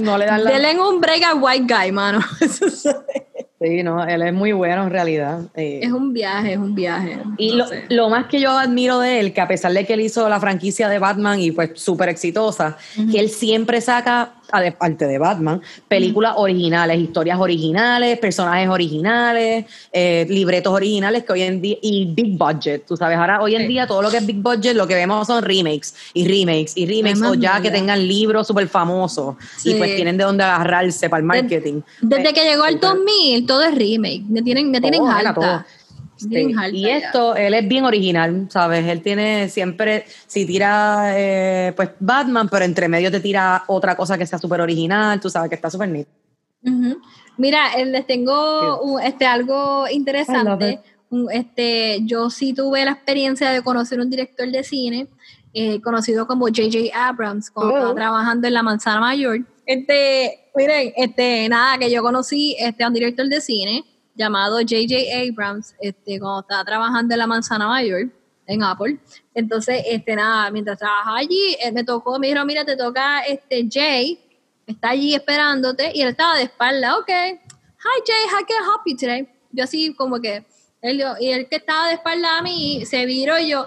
no 0.00 0.16
le 0.16 0.26
dan 0.26 0.44
la... 0.44 0.84
un 0.84 1.00
break 1.00 1.24
a 1.24 1.34
white 1.34 1.66
guy, 1.68 1.90
mano. 1.90 2.20
Sí, 3.62 3.82
no, 3.82 4.02
él 4.02 4.22
es 4.22 4.32
muy 4.32 4.52
bueno 4.52 4.84
en 4.84 4.90
realidad. 4.90 5.42
Eh. 5.54 5.80
es 5.82 5.92
un 5.92 6.14
viaje, 6.14 6.52
es 6.52 6.58
un 6.58 6.74
viaje. 6.74 7.18
Y 7.36 7.60
lo, 7.90 8.08
más 8.08 8.24
que 8.24 8.40
yo 8.40 8.52
admiro 8.52 9.00
de 9.00 9.20
él, 9.20 9.34
que 9.34 9.42
a 9.42 9.48
pesar 9.48 9.70
de 9.74 9.84
que 9.84 9.92
él 9.92 10.00
hizo 10.00 10.26
la 10.30 10.40
franquicia 10.40 10.88
de 10.88 10.98
Batman 10.98 11.38
y 11.40 11.50
pues 11.50 11.72
súper 11.74 12.08
exitosa, 12.08 12.78
que 13.12 13.20
él 13.20 13.28
siempre 13.28 13.82
saca, 13.82 14.32
aparte 14.50 15.06
de 15.06 15.18
Batman, 15.18 15.60
películas 15.88 16.19
originales, 16.36 16.98
historias 16.98 17.38
originales, 17.38 18.18
personajes 18.18 18.68
originales, 18.68 19.64
eh, 19.92 20.26
libretos 20.28 20.72
originales 20.72 21.24
que 21.24 21.32
hoy 21.32 21.42
en 21.42 21.60
día, 21.60 21.76
y 21.82 22.06
big 22.12 22.36
budget, 22.36 22.86
tú 22.86 22.96
sabes, 22.96 23.18
ahora 23.18 23.40
hoy 23.42 23.54
en 23.56 23.68
día 23.68 23.86
todo 23.86 24.02
lo 24.02 24.10
que 24.10 24.18
es 24.18 24.26
big 24.26 24.42
budget, 24.42 24.74
lo 24.74 24.86
que 24.86 24.94
vemos 24.94 25.26
son 25.26 25.42
remakes 25.42 25.94
y 26.14 26.26
remakes 26.26 26.76
y 26.76 26.86
remakes, 26.86 27.22
o 27.22 27.34
ya 27.34 27.60
que 27.60 27.70
tengan 27.70 28.06
libros 28.06 28.46
súper 28.46 28.68
famosos 28.68 29.36
y 29.64 29.74
pues 29.74 29.96
tienen 29.96 30.16
de 30.16 30.24
dónde 30.24 30.44
agarrarse 30.44 31.08
para 31.08 31.20
el 31.20 31.26
marketing. 31.26 31.82
Desde, 32.00 32.32
que 32.32 32.44
llegó 32.44 32.66
el 32.66 32.78
2000, 32.78 33.46
todo 33.46 33.62
es 33.62 33.74
remake. 33.74 34.22
Me 34.28 34.42
tienen, 34.42 34.70
me 34.70 34.80
tienen 34.80 35.06
alta. 35.06 35.66
Y 36.72 36.88
esto, 36.88 37.36
él 37.36 37.54
es 37.54 37.66
bien 37.68 37.84
original, 37.84 38.46
¿sabes? 38.50 38.86
Él 38.86 39.02
tiene 39.02 39.48
siempre, 39.48 40.04
si 40.26 40.46
tira, 40.46 41.12
eh, 41.16 41.72
pues 41.74 41.90
Batman, 41.98 42.48
pero 42.48 42.64
entre 42.64 42.88
medio 42.88 43.10
te 43.10 43.20
tira 43.20 43.64
otra 43.66 43.96
cosa 43.96 44.18
que 44.18 44.26
sea 44.26 44.38
súper 44.38 44.60
original, 44.60 45.20
tú 45.20 45.30
sabes 45.30 45.48
que 45.48 45.54
está 45.54 45.70
súper 45.70 45.88
neat. 45.88 46.06
Mira, 47.36 47.72
eh, 47.76 47.86
les 47.86 48.06
tengo 48.06 48.98
este, 49.00 49.26
algo 49.26 49.88
interesante. 49.88 50.80
este, 51.32 52.00
yo 52.02 52.30
sí 52.30 52.52
tuve 52.52 52.84
la 52.84 52.92
experiencia 52.92 53.50
de 53.50 53.62
conocer 53.62 53.98
un 54.00 54.10
director 54.10 54.48
de 54.48 54.62
cine 54.62 55.08
eh, 55.52 55.80
conocido 55.80 56.26
como 56.26 56.46
J.J. 56.46 56.90
Abrams, 56.94 57.50
cuando 57.50 57.74
estaba 57.74 57.90
oh. 57.90 57.94
trabajando 57.94 58.46
en 58.46 58.54
La 58.54 58.62
Manzana 58.62 59.00
Mayor. 59.00 59.40
Este, 59.66 60.48
miren, 60.54 60.92
este, 60.96 61.48
nada, 61.48 61.76
que 61.78 61.90
yo 61.90 62.02
conocí 62.02 62.56
este, 62.58 62.84
a 62.84 62.88
un 62.88 62.94
director 62.94 63.26
de 63.26 63.40
cine 63.40 63.84
llamado 64.14 64.58
J.J. 64.58 64.94
Abrams, 65.28 65.74
este, 65.80 66.18
cuando 66.18 66.40
estaba 66.40 66.64
trabajando 66.64 67.14
en 67.14 67.18
La 67.18 67.26
Manzana 67.26 67.68
Mayor, 67.68 68.08
en 68.50 68.62
Apple. 68.62 68.98
Entonces, 69.34 69.82
este, 69.86 70.16
nada, 70.16 70.50
mientras 70.50 70.78
trabajaba 70.78 71.18
allí, 71.18 71.56
él 71.62 71.72
me 71.72 71.84
tocó, 71.84 72.18
me 72.18 72.28
dijo, 72.28 72.44
mira, 72.44 72.64
te 72.64 72.76
toca 72.76 73.20
este 73.20 73.66
Jay, 73.70 74.18
está 74.66 74.90
allí 74.90 75.14
esperándote, 75.14 75.92
y 75.94 76.02
él 76.02 76.08
estaba 76.08 76.36
de 76.36 76.44
espalda, 76.44 76.98
ok, 76.98 77.08
hi 77.08 78.02
Jay, 78.06 78.24
how 78.26 78.44
can 78.46 78.56
I 78.56 78.66
help 78.66 78.82
you 78.86 78.96
today? 78.96 79.28
Yo 79.52 79.64
así 79.64 79.94
como 79.94 80.20
que, 80.20 80.44
él, 80.82 81.02
y 81.20 81.30
él 81.30 81.48
que 81.48 81.56
estaba 81.56 81.88
de 81.88 81.94
espalda 81.94 82.38
a 82.38 82.42
mí, 82.42 82.84
se 82.86 83.06
viró 83.06 83.38
y 83.38 83.50
yo, 83.50 83.64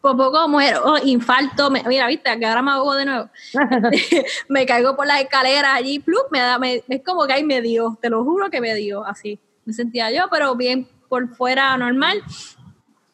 por 0.00 0.16
poco 0.16 0.48
muero, 0.48 0.82
oh, 0.84 0.98
infarto, 1.04 1.70
mira, 1.70 2.06
viste, 2.06 2.38
que 2.38 2.46
ahora 2.46 2.62
me 2.62 2.70
hago 2.70 2.94
de 2.94 3.04
nuevo. 3.04 3.30
me 4.48 4.64
caigo 4.64 4.96
por 4.96 5.06
las 5.06 5.20
escaleras 5.20 5.72
allí, 5.74 5.98
plup, 5.98 6.30
me 6.30 6.40
da, 6.40 6.58
me, 6.58 6.82
es 6.88 7.02
como 7.04 7.26
que 7.26 7.34
ahí 7.34 7.44
me 7.44 7.60
dio, 7.60 7.98
te 8.00 8.08
lo 8.08 8.24
juro 8.24 8.48
que 8.48 8.62
me 8.62 8.74
dio, 8.74 9.04
así. 9.04 9.38
Me 9.70 9.74
sentía 9.74 10.10
yo, 10.10 10.24
pero 10.32 10.56
bien 10.56 10.88
por 11.08 11.28
fuera 11.28 11.76
normal. 11.76 12.20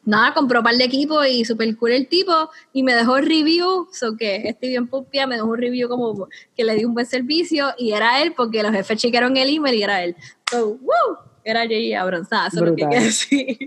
Nada, 0.07 0.32
compró 0.32 0.61
un 0.61 0.64
par 0.64 0.74
de 0.74 0.84
equipos 0.84 1.26
y 1.28 1.44
super 1.44 1.76
cool 1.76 1.92
el 1.92 2.09
tipo 2.09 2.32
y 2.72 2.82
me 2.82 2.94
dejó 2.94 3.18
review, 3.18 3.88
so 3.92 4.16
que 4.16 4.36
estoy 4.48 4.70
bien 4.70 4.88
pupia, 4.88 5.26
me 5.26 5.34
dejó 5.34 5.48
un 5.48 5.59
review 5.59 5.86
como 5.86 6.28
que 6.57 6.64
le 6.64 6.76
di 6.76 6.86
un 6.86 6.94
buen 6.94 7.04
servicio 7.04 7.74
y 7.76 7.92
era 7.92 8.22
él 8.22 8.32
porque 8.34 8.62
los 8.62 8.72
jefes 8.72 8.98
chequearon 9.02 9.36
el 9.36 9.54
email 9.54 9.74
y 9.74 9.82
era 9.82 10.02
él. 10.02 10.16
So, 10.50 10.78
woo, 10.80 11.18
era 11.44 11.66
Jay 11.66 11.92
Abrams, 11.92 12.28
eso 12.32 12.40
es 12.46 12.54
lo 12.54 12.74
que 12.74 12.86
quiero 12.86 13.04
decir. 13.04 13.59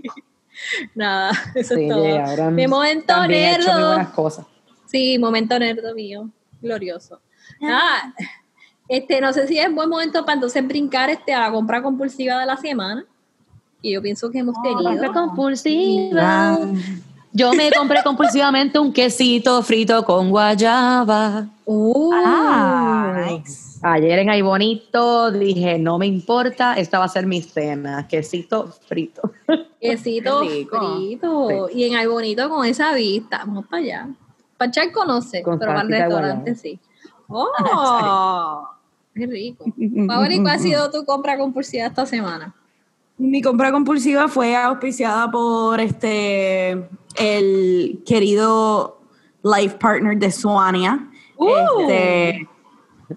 Nada, 0.96 1.30
eso 1.54 1.76
es 1.76 1.88
todo. 1.88 2.50
Mi 2.50 2.66
momento 2.66 3.24
nerdo. 3.28 4.12
Cosas. 4.16 4.46
Sí, 4.86 5.16
momento 5.16 5.56
nerdo 5.60 5.94
mío. 5.94 6.28
Glorioso. 6.60 7.20
Nada. 7.60 8.12
Este, 8.90 9.20
no 9.20 9.32
sé 9.32 9.46
si 9.46 9.56
es 9.56 9.72
buen 9.72 9.88
momento 9.88 10.24
para 10.24 10.34
entonces 10.34 10.66
brincar 10.66 11.10
este, 11.10 11.32
a 11.32 11.42
la 11.42 11.52
compra 11.52 11.80
compulsiva 11.80 12.40
de 12.40 12.46
la 12.46 12.56
semana. 12.56 13.04
Y 13.80 13.92
yo 13.92 14.02
pienso 14.02 14.28
que 14.32 14.40
hemos 14.40 14.60
tenido. 14.64 14.82
Compra 14.82 15.12
compulsiva. 15.12 16.58
Yo 17.32 17.52
me 17.52 17.70
compré 17.70 18.02
compulsivamente 18.02 18.80
un 18.80 18.92
quesito 18.92 19.62
frito 19.62 20.04
con 20.04 20.30
guayaba. 20.30 21.46
Uh, 21.64 22.10
Ah, 22.12 23.28
nice. 23.28 23.78
Ayer 23.80 24.18
en 24.18 24.30
Ay 24.30 24.42
Bonito 24.42 25.30
dije, 25.30 25.78
no 25.78 25.96
me 25.96 26.08
importa, 26.08 26.74
esta 26.74 26.98
va 26.98 27.04
a 27.04 27.08
ser 27.08 27.26
mi 27.26 27.42
cena, 27.42 28.08
quesito 28.08 28.74
frito. 28.88 29.22
quesito 29.80 30.40
frito. 30.40 31.68
Y 31.72 31.84
en 31.84 31.94
Ay 31.94 32.08
Bonito 32.08 32.50
con 32.50 32.66
esa 32.66 32.92
vista. 32.92 33.44
Vamos 33.46 33.66
para 33.66 33.82
allá. 33.84 34.08
Para 34.58 34.68
echar 34.68 34.90
conoce, 34.90 35.44
Con 35.44 35.60
pero 35.60 35.70
para 35.70 35.82
el 35.82 35.88
restaurante 35.88 36.56
sí. 36.56 36.80
¡Oh! 37.28 38.68
¡Qué 39.14 39.26
rico! 39.26 39.64
Paoli, 40.06 40.40
¿cuál 40.40 40.56
ha 40.56 40.58
sido 40.58 40.90
tu 40.90 41.04
compra 41.04 41.38
compulsiva 41.38 41.86
esta 41.86 42.06
semana? 42.06 42.54
Mi 43.18 43.42
compra 43.42 43.70
compulsiva 43.70 44.28
fue 44.28 44.56
auspiciada 44.56 45.30
por 45.30 45.78
este 45.78 46.88
el 47.18 48.02
querido 48.06 49.00
life 49.42 49.76
partner 49.78 50.16
de 50.16 50.30
Suania. 50.30 51.10
Uh. 51.36 51.48
Este, 51.80 52.48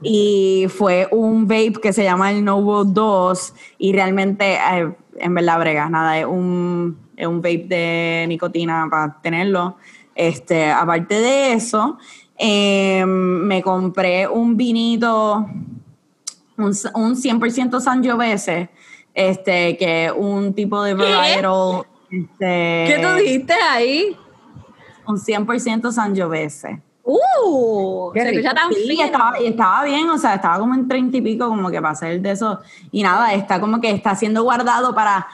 y 0.02 0.66
fue 0.70 1.08
un 1.12 1.48
vape 1.48 1.74
que 1.82 1.94
se 1.94 2.04
llama 2.04 2.32
el 2.32 2.44
Novo 2.44 2.84
2 2.84 3.54
y 3.78 3.94
realmente 3.94 4.56
eh, 4.56 4.92
en 5.18 5.34
verdad 5.36 5.60
brega, 5.60 5.90
nada, 5.90 6.20
es 6.20 6.26
un, 6.26 6.98
es 7.16 7.28
un 7.28 7.38
vape 7.38 7.66
de 7.68 8.26
nicotina 8.28 8.88
para 8.90 9.22
tenerlo. 9.22 9.78
Este, 10.16 10.72
aparte 10.72 11.16
de 11.16 11.54
eso, 11.54 11.98
eh, 12.38 13.06
me 13.06 13.62
compré 13.62 14.28
un 14.28 14.58
vinito 14.58 15.48
un, 16.58 16.66
un 16.66 17.16
100% 17.16 17.80
Sangiovese, 17.80 18.70
este, 19.14 19.78
que 19.78 20.12
un 20.16 20.54
tipo 20.54 20.82
de 20.84 20.94
varietal. 20.94 21.86
Este, 22.10 22.86
¿Qué 22.88 23.00
tú 23.02 23.16
dijiste 23.16 23.54
ahí? 23.54 24.18
Un 25.08 25.18
100% 25.18 25.92
Sangiovese. 25.92 26.82
¡Uh! 27.04 28.12
Qué 28.14 28.22
se 28.22 28.30
escucha 28.30 28.50
rico. 28.52 28.62
tan 28.62 28.74
Sí, 28.74 28.94
y 28.94 29.02
estaba, 29.02 29.42
y 29.42 29.48
estaba 29.48 29.84
bien, 29.84 30.10
o 30.10 30.18
sea, 30.18 30.36
estaba 30.36 30.58
como 30.60 30.74
en 30.74 30.88
30 30.88 31.18
y 31.18 31.22
pico, 31.22 31.48
como 31.50 31.70
que 31.70 31.82
para 31.82 31.92
hacer 31.92 32.22
de 32.22 32.32
eso. 32.32 32.62
Y 32.92 33.04
nada, 33.04 33.34
está 33.34 33.60
como 33.60 33.82
que 33.82 33.92
está 33.92 34.16
siendo 34.16 34.44
guardado 34.44 34.96
para 34.96 35.28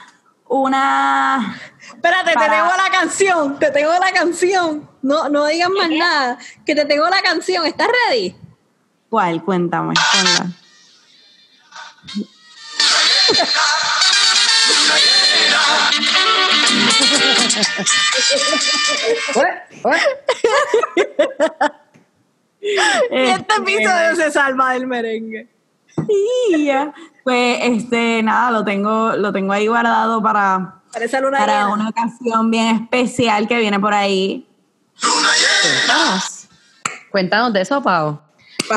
una. 0.48 1.56
Espérate, 1.80 2.32
Para- 2.34 2.46
te 2.46 2.56
tengo 2.56 2.70
la 2.76 2.90
canción, 2.90 3.58
te 3.58 3.70
tengo 3.70 3.92
la 3.92 4.12
canción. 4.12 4.88
No, 5.02 5.28
no 5.28 5.46
digas 5.46 5.70
más 5.70 5.90
nada, 5.90 6.38
que 6.66 6.74
te 6.74 6.84
tengo 6.86 7.08
la 7.08 7.22
canción. 7.22 7.64
¿Estás 7.66 7.88
ready? 8.08 8.34
¿Cuál? 9.08 9.42
Cuéntame. 9.44 9.94
Ponla. 19.82 20.00
este 23.10 23.54
episodio 23.56 24.16
se 24.16 24.30
salva 24.30 24.72
del 24.72 24.86
merengue. 24.86 25.48
Y 26.08 26.64
ya. 26.66 26.92
Pues 27.24 27.58
este, 27.62 28.22
nada, 28.22 28.50
lo 28.50 28.64
tengo, 28.64 29.12
lo 29.16 29.32
tengo 29.32 29.52
ahí 29.52 29.66
guardado 29.66 30.22
para, 30.22 30.82
luna 31.20 31.38
para 31.38 31.52
llena. 31.64 31.68
una 31.72 31.88
ocasión 31.88 32.50
bien 32.50 32.76
especial 32.76 33.46
que 33.46 33.58
viene 33.58 33.78
por 33.78 33.92
ahí. 33.92 34.48
Cuéntanos. 35.00 36.48
Cuéntanos 37.10 37.52
de 37.52 37.60
eso, 37.62 37.82
Pau. 37.82 38.20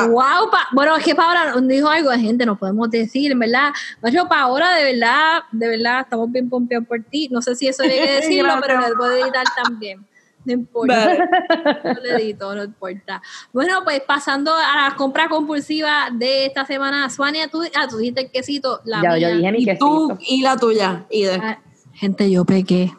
Wow, 0.02 0.50
pa- 0.50 0.68
bueno, 0.72 0.96
es 0.96 1.04
que 1.04 1.14
Paola 1.14 1.54
dijo 1.62 1.88
algo, 1.88 2.10
gente, 2.12 2.44
no 2.46 2.56
podemos 2.56 2.90
decir, 2.90 3.32
en 3.32 3.38
verdad. 3.38 3.70
Macho, 4.02 4.26
Paola, 4.28 4.74
de 4.76 4.92
verdad, 4.92 5.42
de 5.52 5.68
verdad, 5.68 6.00
estamos 6.00 6.30
bien 6.30 6.48
pompeados 6.48 6.86
por 6.86 7.02
ti. 7.04 7.28
No 7.30 7.40
sé 7.42 7.54
si 7.54 7.66
eso 7.68 7.82
hay 7.82 7.90
que 7.90 8.10
decirlo, 8.20 8.54
pero 8.60 8.80
lo 8.88 8.94
puedo 8.96 9.12
editar 9.12 9.44
también. 9.62 10.04
No 10.46 10.52
importa. 10.52 11.14
Yo 11.84 11.92
lo 12.02 12.18
edito, 12.18 12.54
no 12.54 12.64
importa. 12.64 13.22
Bueno, 13.52 13.80
pues 13.82 14.02
pasando 14.06 14.52
a 14.54 14.90
la 14.90 14.94
compra 14.96 15.26
compulsiva 15.28 16.08
de 16.12 16.44
esta 16.46 16.66
semana, 16.66 17.08
Suania, 17.08 17.48
tú, 17.48 17.62
ah, 17.74 17.86
tú 17.88 17.96
dijiste 17.96 18.20
el 18.22 18.30
quesito, 18.30 18.80
la 18.84 19.02
ya, 19.02 19.08
mía. 19.14 19.18
yo 19.30 19.36
dije 19.36 19.52
mi 19.52 19.58
Y 19.62 19.78
tú 19.78 20.08
quesito. 20.18 20.18
y 20.34 20.42
la 20.42 20.56
tuya. 20.58 21.06
Y 21.10 21.22
de, 21.22 21.34
Ah, 21.36 21.58
gente, 21.94 22.30
yo 22.30 22.44
pequé. 22.44 22.92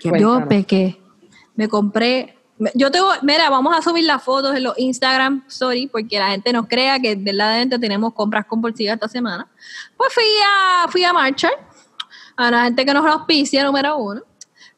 Yo 0.00 0.12
pequé. 0.46 1.00
Me 1.56 1.68
compré. 1.68 2.37
Yo 2.74 2.90
tengo, 2.90 3.08
mira, 3.22 3.48
vamos 3.50 3.76
a 3.76 3.82
subir 3.82 4.04
las 4.04 4.22
fotos 4.22 4.56
en 4.56 4.64
los 4.64 4.76
Instagram 4.78 5.44
Story 5.48 5.86
porque 5.86 6.18
la 6.18 6.30
gente 6.30 6.52
nos 6.52 6.66
crea 6.66 6.98
que 6.98 7.14
verdaderamente 7.14 7.78
tenemos 7.78 8.12
compras 8.14 8.46
compulsivas 8.46 8.94
esta 8.94 9.08
semana. 9.08 9.46
Pues 9.96 10.12
fui 10.12 10.24
a, 10.46 10.88
fui 10.88 11.04
a 11.04 11.12
Marshall, 11.12 11.52
a 12.36 12.50
la 12.50 12.64
gente 12.64 12.84
que 12.84 12.92
nos 12.94 13.06
auspicia, 13.06 13.62
número 13.64 13.96
uno. 13.98 14.22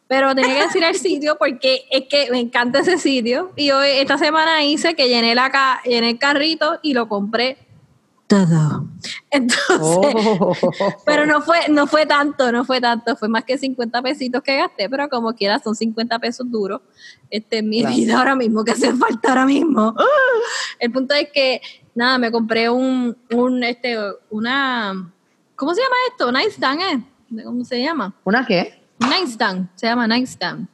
Pero 0.07 0.35
tenía 0.35 0.55
que 0.57 0.63
decir 0.65 0.83
el 0.85 0.95
sitio 0.97 1.37
porque 1.39 1.85
es 1.91 2.05
que 2.09 2.29
me 2.31 2.41
encanta 2.41 2.81
ese 2.81 2.99
sitio. 2.99 3.53
Y 3.57 3.71
hoy, 3.71 3.89
esta 3.91 4.19
semana 4.19 4.63
hice 4.65 4.95
que 4.95 5.09
llené, 5.09 5.35
la 5.35 5.51
ca- 5.51 5.81
llené 5.85 6.11
el 6.11 6.19
carrito 6.19 6.79
y 6.83 6.93
lo 6.95 7.09
compré 7.09 7.57
todo. 8.31 8.87
Entonces, 9.31 9.67
Oh. 9.81 10.53
pero 11.05 11.27
no 11.27 11.43
fue, 11.43 11.59
no 11.69 11.87
fue 11.89 12.07
tanto, 12.07 12.51
no 12.53 12.65
fue 12.65 12.81
tanto, 12.81 13.17
fue 13.17 13.29
más 13.29 13.45
que 13.45 13.59
50 13.59 14.01
pesitos 14.03 14.43
que 14.43 14.57
gasté, 14.57 14.89
pero 14.89 15.09
como 15.09 15.35
quiera 15.35 15.59
son 15.59 15.75
50 15.75 16.19
pesos 16.21 16.49
duros 16.51 16.81
este, 17.29 17.59
en 17.59 17.69
mi 17.69 17.81
Claro. 17.81 17.97
vida 17.97 18.19
ahora 18.19 18.37
mismo, 18.37 18.65
que 18.65 18.71
hace 18.73 18.95
falta 18.95 19.31
ahora 19.31 19.47
mismo. 19.47 19.95
El 20.79 20.93
punto 20.93 21.15
es 21.15 21.29
que, 21.35 21.61
nada, 21.95 22.19
me 22.19 22.31
compré 22.31 22.71
un, 22.71 23.17
un 23.33 23.65
este, 23.65 23.97
una, 24.31 25.13
¿cómo 25.57 25.75
se 25.75 25.81
llama 25.83 25.97
esto? 26.11 26.29
Un 26.29 26.35
nightstand, 26.35 26.81
¿eh? 26.81 27.43
¿Cómo 27.45 27.65
se 27.65 27.83
llama? 27.83 28.15
¿Una 28.25 28.47
qué? 28.47 28.81
Nightstand, 29.01 29.69
se 29.75 29.87
llama 29.87 30.07
nightstand. 30.07 30.69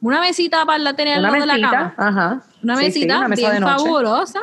Una 0.00 0.20
mesita 0.20 0.64
para 0.66 0.78
la 0.78 0.94
tener 0.94 1.14
al 1.18 1.20
Una 1.20 1.30
lado 1.30 1.40
de 1.42 1.46
la 1.46 1.54
mesita. 1.54 1.70
cama. 1.70 1.94
Ajá. 1.96 2.42
Una 2.62 2.76
Sí, 2.76 2.82
sí, 2.92 2.98
mesita 3.00 3.18
una 3.18 3.28
bien 3.36 3.62
fabulosa, 3.62 4.40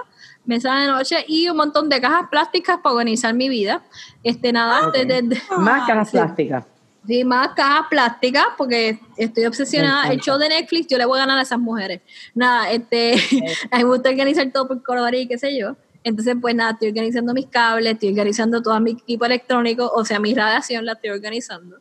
mesa 0.50 0.76
de 0.76 0.88
noche 0.88 1.24
y 1.28 1.48
un 1.48 1.56
montón 1.58 1.88
de 1.90 2.02
cajas 2.02 2.28
plásticas 2.30 2.80
para 2.84 2.94
organizar 2.96 3.34
mi 3.34 3.48
vida. 3.48 3.84
Este, 4.24 4.52
nada, 4.52 4.88
Ok. 4.88 4.94
de- 4.96 5.06
de- 5.06 5.22
de- 5.22 5.42
Más 5.60 5.88
cajas 5.88 6.10
sí. 6.10 6.18
plásticas. 6.18 6.66
Sí, 7.08 7.24
más 7.24 7.50
cajas 7.56 7.88
plásticas 7.90 8.46
porque 8.58 9.00
estoy 9.16 9.46
obsesionada. 9.46 10.12
El 10.12 10.20
show 10.20 10.38
de 10.38 10.50
Netflix, 10.50 10.88
yo 10.88 10.98
le 10.98 11.06
voy 11.06 11.18
a 11.18 11.22
ganar 11.22 11.40
a 11.40 11.44
esas 11.44 11.58
mujeres. 11.60 12.02
Nada, 12.36 12.70
este, 12.72 13.14
a 13.72 13.78
mí 13.78 13.84
me 13.84 13.90
gusta 13.90 14.10
organizar 14.10 14.52
todo 14.52 14.68
por 14.68 14.84
color 14.84 15.16
y 15.16 15.28
qué 15.28 15.38
sé 15.38 15.58
yo. 15.58 15.76
Entonces, 16.04 16.36
pues 16.42 16.56
nada, 16.56 16.72
estoy 16.72 16.90
organizando 16.90 17.34
mis 17.34 17.48
cables, 17.48 17.94
estoy 17.94 18.10
organizando 18.10 18.62
todo 18.62 18.80
mi 18.80 18.92
equipo 18.92 19.26
electrónico, 19.26 19.92
o 19.94 20.04
sea, 20.06 20.20
mi 20.20 20.34
radiación 20.34 20.86
la 20.86 20.94
estoy 20.94 21.10
organizando. 21.12 21.78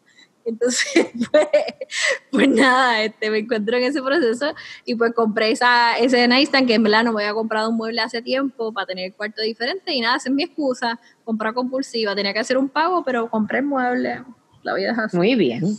Entonces, 0.48 1.08
pues, 1.30 1.48
pues 2.30 2.48
nada, 2.48 3.02
este, 3.02 3.30
me 3.30 3.38
encuentro 3.38 3.76
en 3.76 3.84
ese 3.84 4.02
proceso 4.02 4.54
y 4.86 4.94
pues 4.94 5.12
compré 5.14 5.50
esa, 5.50 5.98
ese 5.98 6.26
nightstand 6.26 6.66
que 6.66 6.74
en 6.74 6.82
verdad 6.82 7.04
no 7.04 7.12
me 7.12 7.22
había 7.22 7.34
comprado 7.34 7.68
un 7.68 7.76
mueble 7.76 8.00
hace 8.00 8.22
tiempo 8.22 8.72
para 8.72 8.86
tener 8.86 9.06
el 9.06 9.14
cuarto 9.14 9.42
diferente 9.42 9.92
y 9.92 10.00
nada, 10.00 10.16
esa 10.16 10.30
es 10.30 10.34
mi 10.34 10.44
excusa, 10.44 10.98
comprar 11.24 11.52
compulsiva. 11.52 12.14
Tenía 12.14 12.32
que 12.32 12.38
hacer 12.38 12.56
un 12.56 12.68
pago, 12.68 13.04
pero 13.04 13.28
compré 13.28 13.58
el 13.58 13.66
mueble. 13.66 14.22
La 14.62 14.74
vida 14.74 14.92
es 14.92 14.98
así. 14.98 15.16
Muy 15.16 15.34
bien. 15.34 15.78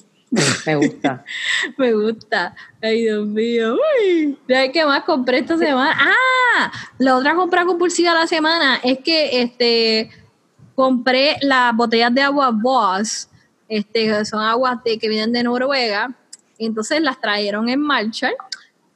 Me 0.66 0.76
gusta. 0.76 1.26
Me 1.78 1.94
gusta. 1.94 2.56
Ay, 2.82 3.02
Dios 3.02 3.26
mío. 3.26 3.76
Uy. 3.76 4.38
¿Sabes 4.48 4.70
qué 4.72 4.86
más 4.86 5.04
compré 5.04 5.40
esta 5.40 5.58
semana? 5.58 5.98
Ah, 6.00 6.72
la 7.00 7.16
otra 7.18 7.34
compra 7.34 7.66
compulsiva 7.66 8.12
de 8.12 8.20
la 8.20 8.28
semana 8.28 8.80
es 8.84 9.00
que 9.00 9.42
este 9.42 10.12
compré 10.76 11.38
las 11.42 11.76
botellas 11.76 12.14
de 12.14 12.22
agua 12.22 12.52
Boss. 12.52 13.30
Este, 13.70 14.26
son 14.26 14.42
aguas 14.42 14.84
de, 14.84 14.98
que 14.98 15.08
vienen 15.08 15.32
de 15.32 15.44
Noruega. 15.44 16.14
Entonces 16.58 17.02
las 17.02 17.22
trajeron 17.22 17.70
en 17.70 17.80
Marshall, 17.80 18.36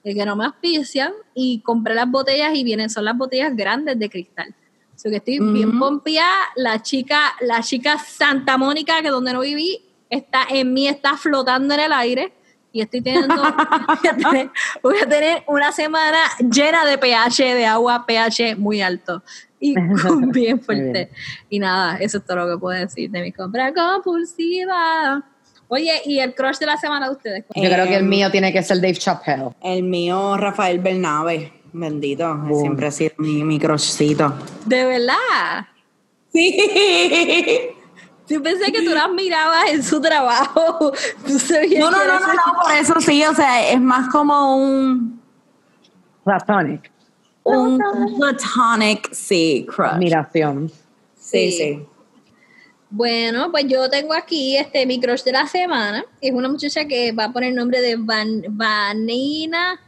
eh, 0.04 0.14
que 0.14 0.26
no 0.26 0.36
me 0.36 0.46
auspician, 0.46 1.14
y 1.34 1.62
compré 1.62 1.96
las 1.96 2.10
botellas 2.10 2.54
y 2.56 2.64
vienen, 2.64 2.90
son 2.90 3.06
las 3.06 3.16
botellas 3.16 3.56
grandes 3.56 3.98
de 3.98 4.10
cristal. 4.10 4.54
Sea 4.96 5.12
que 5.12 5.18
estoy 5.18 5.40
bien 5.40 5.80
pompeada. 5.80 6.50
La 6.56 6.82
chica, 6.82 7.34
la 7.42 7.62
chica 7.62 7.98
Santa 7.98 8.58
Mónica, 8.58 9.02
que 9.02 9.10
donde 9.10 9.34
no 9.34 9.42
viví, 9.42 9.82
está 10.10 10.46
en 10.50 10.74
mí, 10.74 10.88
está 10.88 11.18
flotando 11.18 11.74
en 11.74 11.80
el 11.80 11.94
aire. 11.94 12.34
Y 12.72 12.82
estoy 12.82 13.02
teniendo, 13.02 13.36
voy 13.88 14.10
a 14.10 14.18
tener, 14.18 14.52
voy 14.82 14.96
a 15.00 15.08
tener 15.08 15.44
una 15.48 15.72
semana 15.72 16.20
llena 16.40 16.86
de 16.86 16.98
pH, 16.98 17.54
de 17.54 17.66
agua 17.66 18.06
pH 18.06 18.56
muy 18.56 18.82
alto. 18.82 19.24
Y 19.64 19.76
bien 20.32 20.60
fuerte. 20.62 20.92
bien. 20.92 21.10
Y 21.50 21.60
nada, 21.60 21.98
eso 21.98 22.18
es 22.18 22.26
todo 22.26 22.38
lo 22.46 22.54
que 22.54 22.60
puedo 22.60 22.78
decir 22.78 23.10
de 23.10 23.22
mi 23.22 23.32
compra 23.32 23.74
compulsiva. 23.74 25.24
Oye, 25.70 26.02
¿y 26.06 26.20
el 26.20 26.36
crush 26.36 26.58
de 26.58 26.66
la 26.66 26.78
semana 26.78 27.08
de 27.08 27.14
ustedes? 27.14 27.46
Yo 27.56 27.64
creo 27.64 27.86
que 27.86 27.96
el 27.96 28.04
Em, 28.04 28.10
mío 28.10 28.30
tiene 28.30 28.52
que 28.52 28.62
ser 28.62 28.78
Dave 28.82 28.96
Chappelle. 28.96 29.50
El 29.64 29.84
mío, 29.84 30.36
Rafael 30.38 30.80
Bernabe. 30.80 31.54
Bendito. 31.72 32.38
Siempre 32.60 32.88
ha 32.88 32.92
sido 32.92 33.14
mi, 33.18 33.44
mi 33.44 33.58
crushcito. 33.58 34.34
De 34.66 34.86
verdad. 34.86 35.66
Sí. 36.32 37.70
Yo 38.28 38.42
pensé 38.44 38.72
que 38.72 38.82
tú 38.84 38.92
las 38.92 39.10
mirabas 39.12 39.72
en 39.72 39.82
su 39.84 40.00
trabajo. 40.02 40.92
Tú 41.26 41.34
No, 41.80 41.90
no, 41.92 41.98
no, 42.06 42.20
no, 42.20 42.28
no, 42.28 42.62
por 42.64 42.72
eso 42.74 43.00
sí, 43.00 43.24
o 43.26 43.34
sea, 43.34 43.70
es 43.72 43.80
más 43.82 44.10
como 44.10 44.56
un... 44.58 45.22
Platonic. 46.24 46.90
Un 47.44 47.78
platonic, 48.18 49.12
sí, 49.14 49.66
crush. 49.68 49.92
Admiración. 49.94 50.70
Sí, 51.16 51.52
Sí. 51.52 51.52
sí. 51.52 51.86
Bueno, 52.90 53.50
pues 53.52 53.66
yo 53.68 53.90
tengo 53.90 54.14
aquí 54.14 54.56
este 54.56 54.86
mi 54.86 55.00
crush 55.00 55.24
de 55.24 55.32
la 55.32 55.48
semana. 55.48 56.06
Es 56.22 56.32
una 56.32 56.48
muchacha 56.48 56.86
que 56.86 57.12
va 57.12 57.26
a 57.26 57.32
poner 57.34 57.50
el 57.50 57.56
nombre 57.56 57.82
de 57.82 57.96
Van, 57.96 58.44
Vanina, 58.50 59.80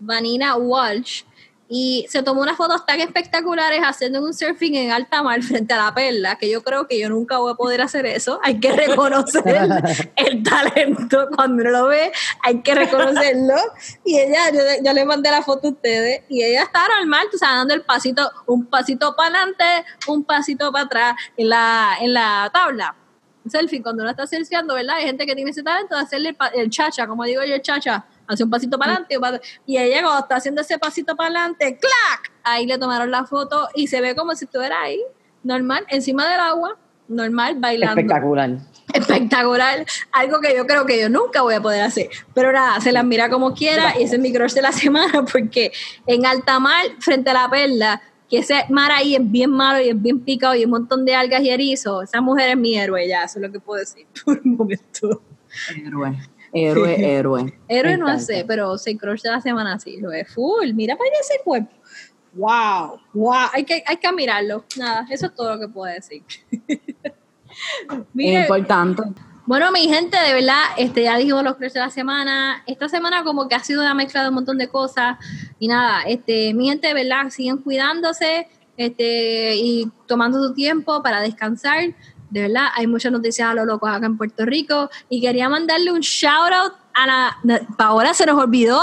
Vanina 0.00 0.56
Walsh. 0.56 1.22
Y 1.70 2.06
se 2.08 2.22
tomó 2.22 2.40
unas 2.40 2.56
fotos 2.56 2.86
tan 2.86 2.98
espectaculares 3.00 3.82
haciendo 3.84 4.22
un 4.22 4.32
surfing 4.32 4.74
en 4.74 4.90
alta 4.90 5.22
mar 5.22 5.42
frente 5.42 5.74
a 5.74 5.84
la 5.84 5.94
perla, 5.94 6.36
que 6.36 6.48
yo 6.48 6.62
creo 6.62 6.86
que 6.86 6.98
yo 6.98 7.10
nunca 7.10 7.38
voy 7.38 7.52
a 7.52 7.56
poder 7.56 7.82
hacer 7.82 8.06
eso. 8.06 8.40
Hay 8.42 8.58
que 8.58 8.72
reconocer 8.72 9.68
el 10.16 10.42
talento 10.42 11.28
cuando 11.36 11.62
uno 11.62 11.70
lo 11.70 11.86
ve, 11.88 12.10
hay 12.42 12.62
que 12.62 12.74
reconocerlo. 12.74 13.54
Y 14.02 14.18
ella, 14.18 14.50
yo, 14.50 14.60
yo 14.82 14.92
le 14.94 15.04
mandé 15.04 15.30
la 15.30 15.42
foto 15.42 15.68
a 15.68 15.70
ustedes, 15.72 16.22
y 16.28 16.42
ella 16.42 16.62
está 16.62 16.80
normal, 16.98 17.26
tú 17.30 17.36
sabes, 17.36 17.56
dando 17.56 17.74
el 17.74 17.82
pasito, 17.82 18.30
un 18.46 18.64
pasito 18.64 19.14
para 19.14 19.28
adelante, 19.28 19.64
un 20.06 20.24
pasito 20.24 20.72
para 20.72 20.84
atrás 20.86 21.16
en 21.36 21.50
la, 21.50 21.98
en 22.00 22.14
la 22.14 22.50
tabla. 22.52 22.94
Un 23.44 23.50
selfie, 23.50 23.82
cuando 23.82 24.02
uno 24.02 24.10
está 24.10 24.26
surfeando, 24.26 24.74
¿verdad? 24.74 24.96
Hay 24.96 25.04
gente 25.04 25.26
que 25.26 25.34
tiene 25.34 25.50
ese 25.50 25.62
talento 25.62 25.94
de 25.94 26.02
hacerle 26.02 26.30
el, 26.30 26.60
el 26.60 26.70
chacha, 26.70 27.06
como 27.06 27.24
digo 27.24 27.44
yo, 27.44 27.54
el 27.54 27.62
chacha, 27.62 28.06
hace 28.28 28.44
un 28.44 28.50
pasito 28.50 28.78
para 28.78 28.92
adelante, 28.92 29.18
y 29.66 29.78
ella 29.78 30.02
cuando 30.02 30.20
está 30.20 30.36
haciendo 30.36 30.60
ese 30.60 30.78
pasito 30.78 31.16
para 31.16 31.30
adelante, 31.30 31.78
¡clac! 31.78 32.32
Ahí 32.44 32.66
le 32.66 32.78
tomaron 32.78 33.10
la 33.10 33.24
foto 33.24 33.68
y 33.74 33.88
se 33.88 34.00
ve 34.00 34.14
como 34.14 34.34
si 34.36 34.44
estuviera 34.44 34.80
ahí, 34.80 35.00
normal, 35.42 35.84
encima 35.88 36.30
del 36.30 36.40
agua, 36.40 36.78
normal, 37.08 37.56
bailando 37.58 38.00
Espectacular. 38.00 38.58
espectacular, 38.92 39.86
algo 40.12 40.40
que 40.40 40.54
yo 40.54 40.66
creo 40.66 40.86
que 40.86 41.00
yo 41.00 41.08
nunca 41.08 41.42
voy 41.42 41.54
a 41.54 41.62
poder 41.62 41.82
hacer. 41.82 42.08
Pero 42.34 42.52
nada, 42.52 42.80
se 42.80 42.92
las 42.92 43.04
mira 43.04 43.30
como 43.30 43.54
quiera 43.54 43.98
y 43.98 44.04
ese 44.04 44.16
es 44.16 44.22
mi 44.22 44.32
crush 44.32 44.52
de 44.52 44.62
la 44.62 44.72
semana 44.72 45.24
porque 45.24 45.72
en 46.06 46.26
alta 46.26 46.60
mar, 46.60 46.84
frente 47.00 47.30
a 47.30 47.34
la 47.34 47.50
perla, 47.50 48.02
que 48.28 48.38
ese 48.38 48.64
mar 48.68 48.92
ahí 48.92 49.16
es 49.16 49.30
bien 49.30 49.50
malo 49.50 49.80
y 49.80 49.88
es 49.88 50.00
bien 50.00 50.20
picado 50.20 50.54
y 50.54 50.64
un 50.64 50.70
montón 50.70 51.04
de 51.04 51.14
algas 51.14 51.40
y 51.42 51.50
erizos, 51.50 52.04
esa 52.04 52.20
mujer 52.20 52.50
es 52.50 52.56
mi 52.58 52.76
héroe 52.76 53.08
ya, 53.08 53.24
eso 53.24 53.38
es 53.38 53.46
lo 53.46 53.50
que 53.50 53.58
puedo 53.58 53.80
decir 53.80 54.06
por 54.24 54.40
un 54.44 54.56
momento. 54.56 55.22
Héroe, 55.74 56.14
héroe, 56.52 57.16
héroe. 57.16 57.58
Héroe 57.68 57.96
no 57.96 58.18
sé, 58.18 58.44
pero 58.46 58.76
sí, 58.78 58.96
crush 58.96 59.22
de 59.22 59.30
la 59.30 59.40
semana 59.40 59.78
sí, 59.78 59.98
lo 60.00 60.12
es 60.12 60.32
full. 60.32 60.72
Mira 60.74 60.96
para 60.96 61.10
allá 61.10 61.20
ese 61.20 61.40
cuerpo. 61.44 61.72
Wow, 62.34 63.00
wow, 63.14 63.48
hay 63.52 63.64
que, 63.64 63.82
hay 63.86 63.96
que 63.96 64.12
mirarlo. 64.12 64.64
Nada, 64.76 65.06
eso 65.10 65.26
es 65.26 65.34
todo 65.34 65.54
lo 65.54 65.60
que 65.60 65.68
puedo 65.68 65.92
decir. 65.92 66.22
Mire, 68.12 68.42
Importante. 68.42 69.02
Bueno, 69.48 69.72
mi 69.72 69.88
gente, 69.88 70.18
de 70.18 70.34
verdad, 70.34 70.62
este, 70.76 71.04
ya 71.04 71.16
dijimos 71.16 71.42
los 71.42 71.56
precios 71.56 71.74
de 71.74 71.80
la 71.80 71.90
semana. 71.90 72.62
Esta 72.66 72.86
semana 72.88 73.24
como 73.24 73.48
que 73.48 73.54
ha 73.54 73.64
sido 73.64 73.80
una 73.80 73.94
mezcla 73.94 74.22
de 74.22 74.28
un 74.28 74.34
montón 74.34 74.58
de 74.58 74.68
cosas. 74.68 75.16
Y 75.58 75.68
nada, 75.68 76.02
este, 76.02 76.52
mi 76.52 76.68
gente, 76.68 76.88
de 76.88 76.92
verdad, 76.92 77.30
siguen 77.30 77.56
cuidándose 77.56 78.46
este, 78.76 79.56
y 79.56 79.90
tomando 80.06 80.46
su 80.46 80.52
tiempo 80.52 81.02
para 81.02 81.22
descansar. 81.22 81.94
De 82.30 82.42
verdad, 82.42 82.66
hay 82.74 82.86
muchas 82.86 83.10
noticias 83.12 83.48
a 83.48 83.54
lo 83.54 83.64
locos 83.64 83.90
acá 83.90 84.06
en 84.06 84.16
Puerto 84.16 84.44
Rico. 84.44 84.90
Y 85.08 85.20
quería 85.20 85.48
mandarle 85.48 85.92
un 85.92 86.00
shout 86.00 86.52
out 86.52 86.72
a 86.94 87.06
la... 87.06 87.38
Ahora 87.78 88.14
se 88.14 88.26
nos 88.26 88.38
olvidó, 88.42 88.80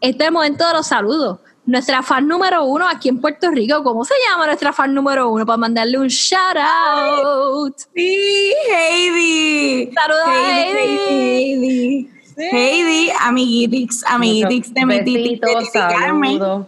este 0.00 0.24
es 0.24 0.28
el 0.28 0.32
momento 0.32 0.66
de 0.66 0.74
los 0.74 0.86
saludos. 0.86 1.38
Nuestra 1.66 2.02
fan 2.02 2.28
número 2.28 2.64
uno 2.64 2.88
aquí 2.88 3.08
en 3.08 3.20
Puerto 3.20 3.50
Rico. 3.50 3.82
¿Cómo 3.82 4.04
se 4.04 4.14
llama 4.30 4.46
nuestra 4.46 4.72
fan 4.72 4.94
número 4.94 5.28
uno? 5.30 5.44
Para 5.44 5.56
mandarle 5.56 5.98
un 5.98 6.06
shout 6.06 6.56
out. 6.56 7.76
Sí, 7.92 8.52
Heidi. 8.70 9.90
Saludos 9.92 10.22
a 10.26 10.60
Heidi. 10.60 10.98
Heidi. 11.08 12.10
Heidi, 12.36 13.10
amiguitix, 13.20 14.04
amiguitix 14.04 14.74
de 14.74 14.84
mi 14.84 15.02
titi, 15.02 15.40
Carmen, 15.72 16.66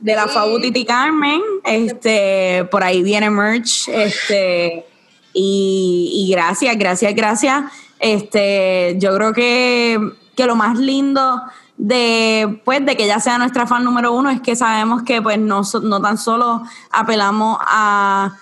de 0.00 0.14
la 0.16 0.24
Sí. 0.26 0.34
Fabu 0.34 0.60
Titi 0.60 0.84
Carmen. 0.84 1.40
Este, 1.64 2.66
por 2.70 2.82
ahí 2.82 3.02
viene 3.02 3.30
merch. 3.30 3.88
Este, 3.88 4.84
y, 5.32 6.10
y 6.26 6.32
gracias, 6.32 6.76
gracias, 6.76 7.14
gracias. 7.14 7.64
Este, 7.98 8.96
yo 8.98 9.14
creo 9.16 9.32
que, 9.32 9.98
que 10.36 10.46
lo 10.46 10.56
más 10.56 10.78
lindo 10.78 11.42
de 11.76 12.60
pues 12.64 12.84
de 12.84 12.94
que 12.96 13.04
ella 13.04 13.20
sea 13.20 13.38
nuestra 13.38 13.66
fan 13.66 13.84
número 13.84 14.12
uno 14.12 14.28
es 14.28 14.40
que 14.42 14.54
sabemos 14.54 15.02
que 15.02 15.22
pues 15.22 15.38
no, 15.38 15.62
no 15.82 16.00
tan 16.02 16.18
solo 16.18 16.62
apelamos 16.90 17.58
a, 17.60 18.36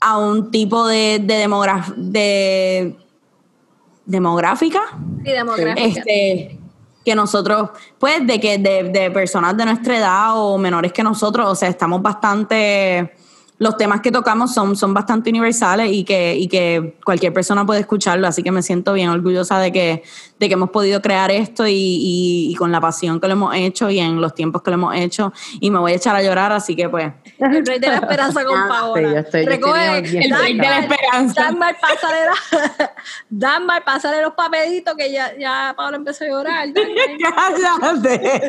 a 0.00 0.18
un 0.18 0.50
tipo 0.52 0.86
de, 0.86 1.18
de, 1.20 1.46
demograf- 1.46 1.94
de 1.96 2.96
demográfica 4.06 4.80
Sí, 5.24 5.30
demográfica. 5.32 5.82
este 5.86 6.58
que 7.04 7.14
nosotros 7.14 7.70
pues 7.98 8.26
de 8.26 8.40
que 8.40 8.58
de, 8.58 8.84
de 8.84 9.10
personas 9.10 9.56
de 9.56 9.64
nuestra 9.66 9.98
edad 9.98 10.28
o 10.36 10.56
menores 10.56 10.92
que 10.92 11.02
nosotros 11.02 11.46
o 11.48 11.54
sea 11.54 11.68
estamos 11.68 12.00
bastante 12.00 13.14
los 13.64 13.76
temas 13.76 14.00
que 14.02 14.12
tocamos 14.12 14.52
son, 14.54 14.76
son 14.76 14.94
bastante 14.94 15.30
universales 15.30 15.90
y 15.90 16.04
que, 16.04 16.36
y 16.36 16.46
que 16.48 16.96
cualquier 17.04 17.32
persona 17.32 17.64
puede 17.66 17.80
escucharlo, 17.80 18.26
así 18.28 18.42
que 18.42 18.52
me 18.52 18.62
siento 18.62 18.92
bien 18.92 19.08
orgullosa 19.08 19.58
de 19.58 19.72
que, 19.72 20.02
de 20.38 20.48
que 20.48 20.54
hemos 20.54 20.70
podido 20.70 21.00
crear 21.02 21.30
esto 21.30 21.66
y, 21.66 21.72
y- 21.72 22.48
y 22.52 22.54
con 22.54 22.70
la 22.70 22.80
pasión 22.80 23.20
que 23.20 23.26
lo 23.26 23.32
hemos 23.32 23.54
hecho 23.56 23.90
y 23.90 23.98
en 23.98 24.20
los 24.20 24.34
tiempos 24.34 24.62
que 24.62 24.70
lo 24.70 24.74
hemos 24.74 24.94
hecho 24.94 25.32
y 25.60 25.70
me 25.70 25.78
voy 25.78 25.92
a 25.92 25.96
echar 25.96 26.14
a 26.14 26.22
llorar, 26.22 26.52
así 26.52 26.76
que 26.76 26.88
pues 26.88 27.10
El 27.38 27.64
rey 27.66 27.78
de 27.78 27.86
la 27.88 27.96
esperanza 27.96 28.44
con 28.44 28.68
Paola. 28.68 29.08
Sí, 29.08 29.14
yo 29.14 29.18
estoy- 29.20 29.44
yo 29.46 29.50
estoy 29.50 29.56
Recoge 29.56 29.98
el 29.98 30.30
rey 30.38 30.54
de 30.58 30.68
la 30.68 30.78
esperanza. 30.80 31.50
Pásale, 31.80 32.18
la- 32.26 32.92
Danmar, 33.30 33.80
pásale 33.84 34.22
los 34.22 34.34
papelitos 34.34 34.94
que 34.96 35.10
ya, 35.10 35.32
ya 35.38 35.72
Paola 35.76 35.96
empezó 35.96 36.24
a 36.24 36.28
llorar. 36.28 36.68
Cállate. 37.94 38.42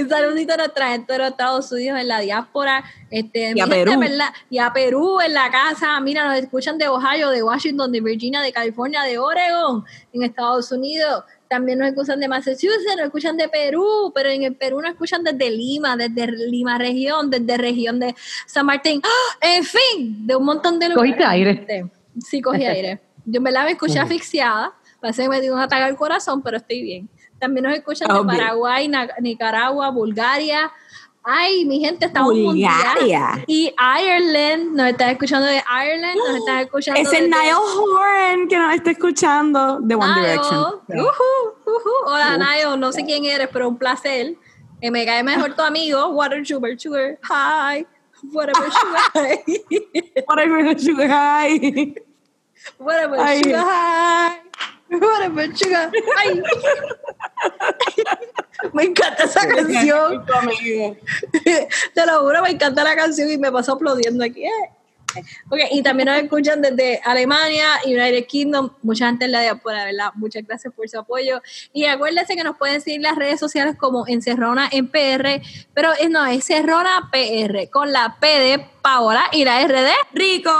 Un 0.00 0.08
saludito 0.08 0.54
a 0.54 0.56
nuestra 0.56 0.88
gente 0.88 1.12
de 1.16 1.26
Estados 1.26 1.70
Unidos 1.70 2.00
en 2.00 2.08
la 2.08 2.20
diáspora. 2.20 2.84
Este, 3.10 3.52
Y 3.54 3.60
a 3.60 3.66
gente, 3.66 3.84
Perú. 3.84 4.00
¿verdad? 4.00 4.28
Y 4.50 4.58
a 4.58 4.72
Perú 4.72 5.20
en 5.20 5.34
la 5.34 5.50
casa. 5.50 6.00
Mira, 6.00 6.26
nos 6.26 6.36
escuchan 6.38 6.78
de 6.78 6.88
Ohio, 6.88 7.30
de 7.30 7.42
Washington, 7.42 7.92
de 7.92 8.00
Virginia, 8.00 8.40
de 8.40 8.52
California, 8.52 9.02
de 9.02 9.18
Oregon, 9.18 9.84
en 10.12 10.22
Estados 10.22 10.72
Unidos. 10.72 11.24
También 11.48 11.78
nos 11.78 11.88
escuchan 11.88 12.18
de 12.18 12.26
Massachusetts, 12.26 12.96
nos 12.96 13.06
escuchan 13.06 13.36
de 13.36 13.48
Perú, 13.48 14.10
pero 14.14 14.30
en 14.30 14.42
el 14.42 14.56
Perú 14.56 14.80
nos 14.80 14.90
escuchan 14.90 15.22
desde 15.22 15.50
Lima, 15.50 15.96
desde 15.96 16.26
Lima 16.26 16.78
región, 16.78 17.30
desde 17.30 17.56
región 17.56 18.00
de 18.00 18.14
San 18.46 18.66
Martín. 18.66 19.00
¡Ah! 19.04 19.38
En 19.40 19.62
fin, 19.62 20.26
de 20.26 20.34
un 20.34 20.44
montón 20.44 20.78
de 20.78 20.88
lugares. 20.88 21.12
¿Cogiste 21.12 21.24
aire? 21.24 21.54
gente. 21.54 21.90
Sí, 22.20 22.40
cogí 22.40 22.64
aire. 22.64 23.00
Yo 23.24 23.38
en 23.38 23.44
verdad 23.44 23.64
me 23.64 23.72
escuché 23.72 23.98
asfixiada. 23.98 24.72
Parece 25.00 25.22
que 25.22 25.28
me 25.28 25.40
dio 25.40 25.54
un 25.54 25.60
ataque 25.60 25.82
al 25.82 25.96
corazón, 25.96 26.42
pero 26.42 26.56
estoy 26.56 26.82
bien. 26.82 27.08
También 27.38 27.64
nos 27.64 27.74
escuchan 27.74 28.08
de 28.08 28.14
Obvio. 28.14 28.26
Paraguay, 28.38 28.90
Nicaragua, 29.20 29.90
Bulgaria. 29.90 30.72
Ay, 31.26 31.64
mi 31.64 31.80
gente, 31.80 32.04
estamos 32.06 32.32
Bulgaria. 32.34 32.94
mundial. 33.00 33.44
Y 33.46 33.74
Ireland, 33.78 34.76
nos 34.76 34.88
están 34.88 35.08
escuchando 35.10 35.46
de 35.46 35.56
Ireland, 35.56 36.16
nos 36.16 36.36
están 36.36 36.58
escuchando 36.64 37.00
Ese 37.00 37.22
de 37.22 37.28
Niall 37.28 37.56
Horan 37.96 38.46
que 38.48 38.58
nos 38.58 38.74
está 38.74 38.90
escuchando 38.90 39.78
de 39.80 39.94
One. 39.94 40.20
Direction. 40.20 40.80
Hola, 42.06 42.36
Niall, 42.36 42.78
no 42.78 42.92
sé 42.92 43.04
quién 43.04 43.24
eres, 43.24 43.48
pero 43.52 43.68
un 43.68 43.78
placer. 43.78 44.34
Eh, 44.80 44.90
me 44.90 45.06
cae 45.06 45.22
mejor 45.22 45.54
tu 45.54 45.62
amigo, 45.62 46.08
Water 46.08 46.44
Sugar 46.46 46.78
Sugar. 46.78 47.18
Hi. 47.22 47.86
Whatever 48.32 48.70
Sugar. 48.70 49.38
Whatever, 50.26 50.78
sugar 50.78 51.08
high. 51.10 51.94
Whatever. 52.78 53.18
Sugar. 53.42 53.64
Hi. 53.66 54.40
Sugar. 55.56 55.90
Ay. 56.18 56.42
Me 58.72 58.84
encanta 58.84 59.24
esa 59.24 59.46
canción. 59.46 60.24
Te 61.94 62.06
lo 62.06 62.20
juro, 62.22 62.42
me 62.42 62.50
encanta 62.50 62.84
la 62.84 62.96
canción 62.96 63.30
y 63.30 63.38
me 63.38 63.50
paso 63.52 63.72
aplaudiendo 63.72 64.24
aquí. 64.24 64.44
eh. 64.44 64.70
Ok, 65.48 65.60
y 65.70 65.82
también 65.82 66.08
nos 66.08 66.18
escuchan 66.18 66.60
desde 66.60 67.00
Alemania, 67.04 67.66
United 67.84 68.26
Kingdom, 68.26 68.70
mucha 68.82 69.06
gente 69.06 69.26
en 69.26 69.32
la 69.32 69.42
diáspora, 69.42 69.84
¿verdad? 69.84 70.10
Muchas 70.14 70.44
gracias 70.44 70.72
por 70.74 70.88
su 70.88 70.98
apoyo. 70.98 71.40
Y 71.72 71.84
acuérdense 71.84 72.34
que 72.34 72.42
nos 72.44 72.56
pueden 72.56 72.80
seguir 72.80 72.96
en 72.96 73.02
las 73.04 73.16
redes 73.16 73.38
sociales 73.38 73.76
como 73.78 74.06
Encerrona 74.08 74.68
en 74.72 74.88
PR, 74.88 75.40
pero 75.72 75.92
eh, 76.00 76.08
no, 76.08 76.24
es 76.26 76.50
Encerrona 76.50 77.10
PR, 77.12 77.70
con 77.70 77.92
la 77.92 78.16
P 78.20 78.26
de 78.26 78.66
Paola 78.84 79.24
y 79.32 79.44
la 79.46 79.62
R 79.62 79.80
de 79.80 79.92
Rico. 80.12 80.50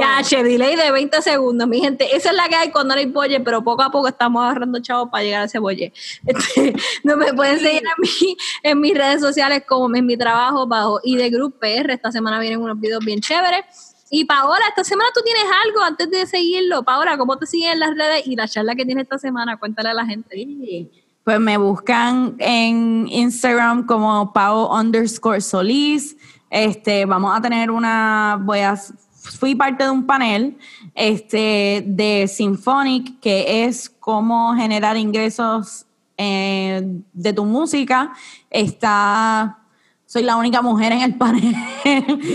ya, 0.00 0.22
che, 0.22 0.44
delay 0.44 0.76
de 0.76 0.92
20 0.92 1.20
segundos, 1.20 1.66
mi 1.66 1.80
gente. 1.80 2.14
Esa 2.16 2.30
es 2.30 2.36
la 2.36 2.48
que 2.48 2.54
hay 2.54 2.70
cuando 2.70 2.94
no 2.94 3.00
hay 3.00 3.06
bolle, 3.06 3.40
pero 3.40 3.64
poco 3.64 3.82
a 3.82 3.90
poco 3.90 4.06
estamos 4.06 4.40
agarrando 4.44 4.78
chavos 4.80 5.08
para 5.10 5.24
llegar 5.24 5.42
a 5.42 5.44
ese 5.46 5.58
bolle. 5.58 5.92
Este, 6.26 6.74
no 7.02 7.16
me 7.16 7.34
pueden 7.34 7.58
seguir 7.58 7.82
en, 7.82 7.92
mi- 8.00 8.36
en 8.62 8.80
mis 8.80 8.94
redes 8.96 9.20
sociales 9.20 9.64
como 9.68 9.94
en 9.96 10.06
mi 10.06 10.16
trabajo 10.16 10.64
bajo 10.68 11.00
y 11.02 11.16
de 11.16 11.28
Group 11.30 11.58
PR. 11.58 11.90
Esta 11.90 12.12
semana 12.12 12.38
vienen 12.38 12.60
unos 12.62 12.78
videos 12.78 13.04
bien 13.04 13.20
chéveres. 13.20 13.64
Y 14.10 14.26
Paola, 14.26 14.60
esta 14.68 14.84
semana 14.84 15.10
tú 15.14 15.20
tienes 15.24 15.44
algo 15.66 15.82
antes 15.82 16.08
de 16.10 16.24
seguirlo. 16.26 16.84
Paola, 16.84 17.18
¿cómo 17.18 17.36
te 17.36 17.46
siguen 17.46 17.72
en 17.72 17.80
las 17.80 17.96
redes 17.96 18.26
y 18.26 18.36
la 18.36 18.46
charla 18.46 18.74
que 18.76 18.84
tienes 18.84 19.04
esta 19.04 19.18
semana? 19.18 19.56
Cuéntale 19.58 19.88
a 19.88 19.94
la 19.94 20.06
gente. 20.06 20.88
Pues 21.24 21.40
me 21.40 21.56
buscan 21.56 22.34
en 22.38 23.06
Instagram 23.08 23.86
como 23.86 24.32
Pau 24.32 24.70
underscore 24.78 25.40
Solís. 25.40 26.16
Este, 26.52 27.06
vamos 27.06 27.34
a 27.34 27.40
tener 27.40 27.70
una, 27.70 28.38
voy 28.38 28.58
a, 28.58 28.76
fui 28.76 29.54
parte 29.54 29.84
de 29.84 29.90
un 29.90 30.04
panel 30.04 30.58
este, 30.94 31.82
de 31.86 32.28
Symphonic, 32.28 33.20
que 33.20 33.64
es 33.64 33.88
cómo 33.88 34.54
generar 34.54 34.98
ingresos 34.98 35.86
eh, 36.18 36.82
de 37.14 37.32
tu 37.32 37.46
música. 37.46 38.12
Está 38.50 39.60
soy 40.04 40.24
la 40.24 40.36
única 40.36 40.60
mujer 40.60 40.92
en 40.92 41.00
el 41.00 41.14
panel. 41.14 41.56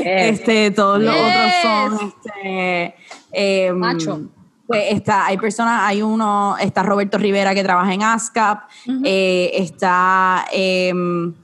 Este, 0.03 0.71
todos 0.71 0.99
los 0.99 1.13
otros 1.13 1.53
son 1.61 2.07
este, 2.07 2.95
em, 3.31 3.77
Macho. 3.77 4.21
Pues 4.65 4.93
está, 4.93 5.27
hay 5.27 5.37
personas, 5.37 5.83
hay 5.83 6.01
uno, 6.01 6.57
está 6.57 6.81
Roberto 6.81 7.19
Rivera 7.19 7.53
que 7.53 7.63
trabaja 7.63 7.93
en 7.93 8.01
ASCAP, 8.01 8.63
eh, 9.03 9.51
está 9.53 10.47
em, 10.51 11.35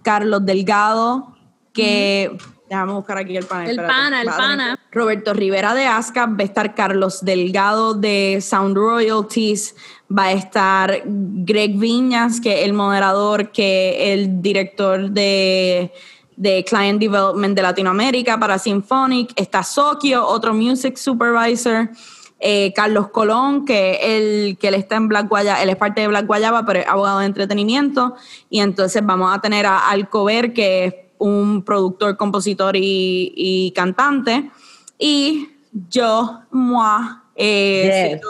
Carlos 0.00 0.44
Delgado, 0.46 1.35
que 1.76 2.36
déjame 2.68 2.92
buscar 2.92 3.18
aquí 3.18 3.36
el 3.36 3.44
panel. 3.44 3.70
El 3.70 3.78
espérate, 3.78 3.94
pana, 3.94 4.22
el 4.22 4.28
pana. 4.28 4.78
Roberto 4.90 5.34
Rivera 5.34 5.74
de 5.74 5.86
ASCAP, 5.86 6.30
va 6.30 6.42
a 6.42 6.44
estar 6.44 6.74
Carlos 6.74 7.24
Delgado 7.24 7.94
de 7.94 8.40
Sound 8.40 8.76
Royalties, 8.76 9.74
va 10.10 10.24
a 10.24 10.32
estar 10.32 11.02
Greg 11.04 11.76
Viñas, 11.76 12.40
que 12.40 12.60
es 12.60 12.64
el 12.64 12.72
moderador, 12.72 13.52
que 13.52 14.12
es 14.12 14.18
el 14.18 14.42
director 14.42 15.10
de, 15.10 15.92
de 16.36 16.64
Client 16.64 17.00
Development 17.00 17.54
de 17.54 17.62
Latinoamérica 17.62 18.38
para 18.38 18.58
Symphonic, 18.58 19.32
está 19.36 19.62
Sokio, 19.62 20.26
otro 20.26 20.54
Music 20.54 20.96
Supervisor, 20.96 21.90
eh, 22.38 22.72
Carlos 22.74 23.08
Colón, 23.08 23.64
que 23.64 23.98
él, 24.02 24.58
que 24.58 24.68
él 24.68 24.74
está 24.74 24.96
en 24.96 25.08
Black 25.08 25.28
Guayaba, 25.28 25.62
él 25.62 25.70
es 25.70 25.76
parte 25.76 26.00
de 26.00 26.08
Black 26.08 26.26
Guayaba, 26.26 26.66
pero 26.66 26.80
es 26.80 26.86
abogado 26.86 27.20
de 27.20 27.26
entretenimiento, 27.26 28.16
y 28.50 28.60
entonces 28.60 29.04
vamos 29.04 29.34
a 29.34 29.40
tener 29.40 29.66
a 29.66 29.90
Alcover, 29.90 30.52
que 30.52 30.84
es 30.84 30.94
un 31.18 31.62
productor, 31.62 32.16
compositor 32.16 32.76
y, 32.76 33.32
y 33.36 33.70
cantante, 33.72 34.50
y 34.98 35.48
yo, 35.90 36.40
moi, 36.50 37.00
eh, 37.34 38.18
Yes. 38.20 38.22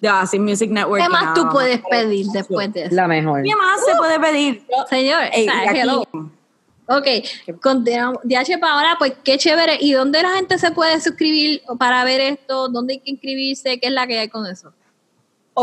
de 0.00 0.08
Acid 0.08 0.40
Music 0.40 0.70
Network. 0.70 1.02
¿Qué 1.02 1.08
más 1.08 1.22
nada 1.24 1.34
tú 1.34 1.48
puedes 1.50 1.80
pedir 1.90 2.26
después 2.28 2.72
de 2.72 2.84
eso? 2.84 2.94
La 2.94 3.06
mejor. 3.06 3.42
¿Qué 3.42 3.54
más 3.54 3.84
se 3.84 3.94
puede 3.96 4.18
pedir? 4.18 4.64
Señor, 4.88 5.22
Ey, 5.32 5.46
o 5.48 5.52
sea, 5.52 5.64
y 5.64 5.68
aquí- 5.68 5.78
hello. 5.80 6.02
Ok, 6.88 7.06
continuamos. 7.62 8.18
DH 8.24 8.58
para 8.58 8.72
ahora, 8.74 8.96
pues 8.98 9.12
qué 9.22 9.38
chévere. 9.38 9.78
¿Y 9.80 9.92
dónde 9.92 10.20
la 10.22 10.30
gente 10.30 10.58
se 10.58 10.72
puede 10.72 11.00
suscribir 11.00 11.62
para 11.78 12.02
ver 12.02 12.20
esto? 12.20 12.68
¿Dónde 12.68 12.94
hay 12.94 12.98
que 13.00 13.10
inscribirse? 13.12 13.78
¿Qué 13.78 13.86
es 13.86 13.92
la 13.92 14.08
que 14.08 14.18
hay 14.18 14.28
con 14.28 14.44
eso? 14.46 14.72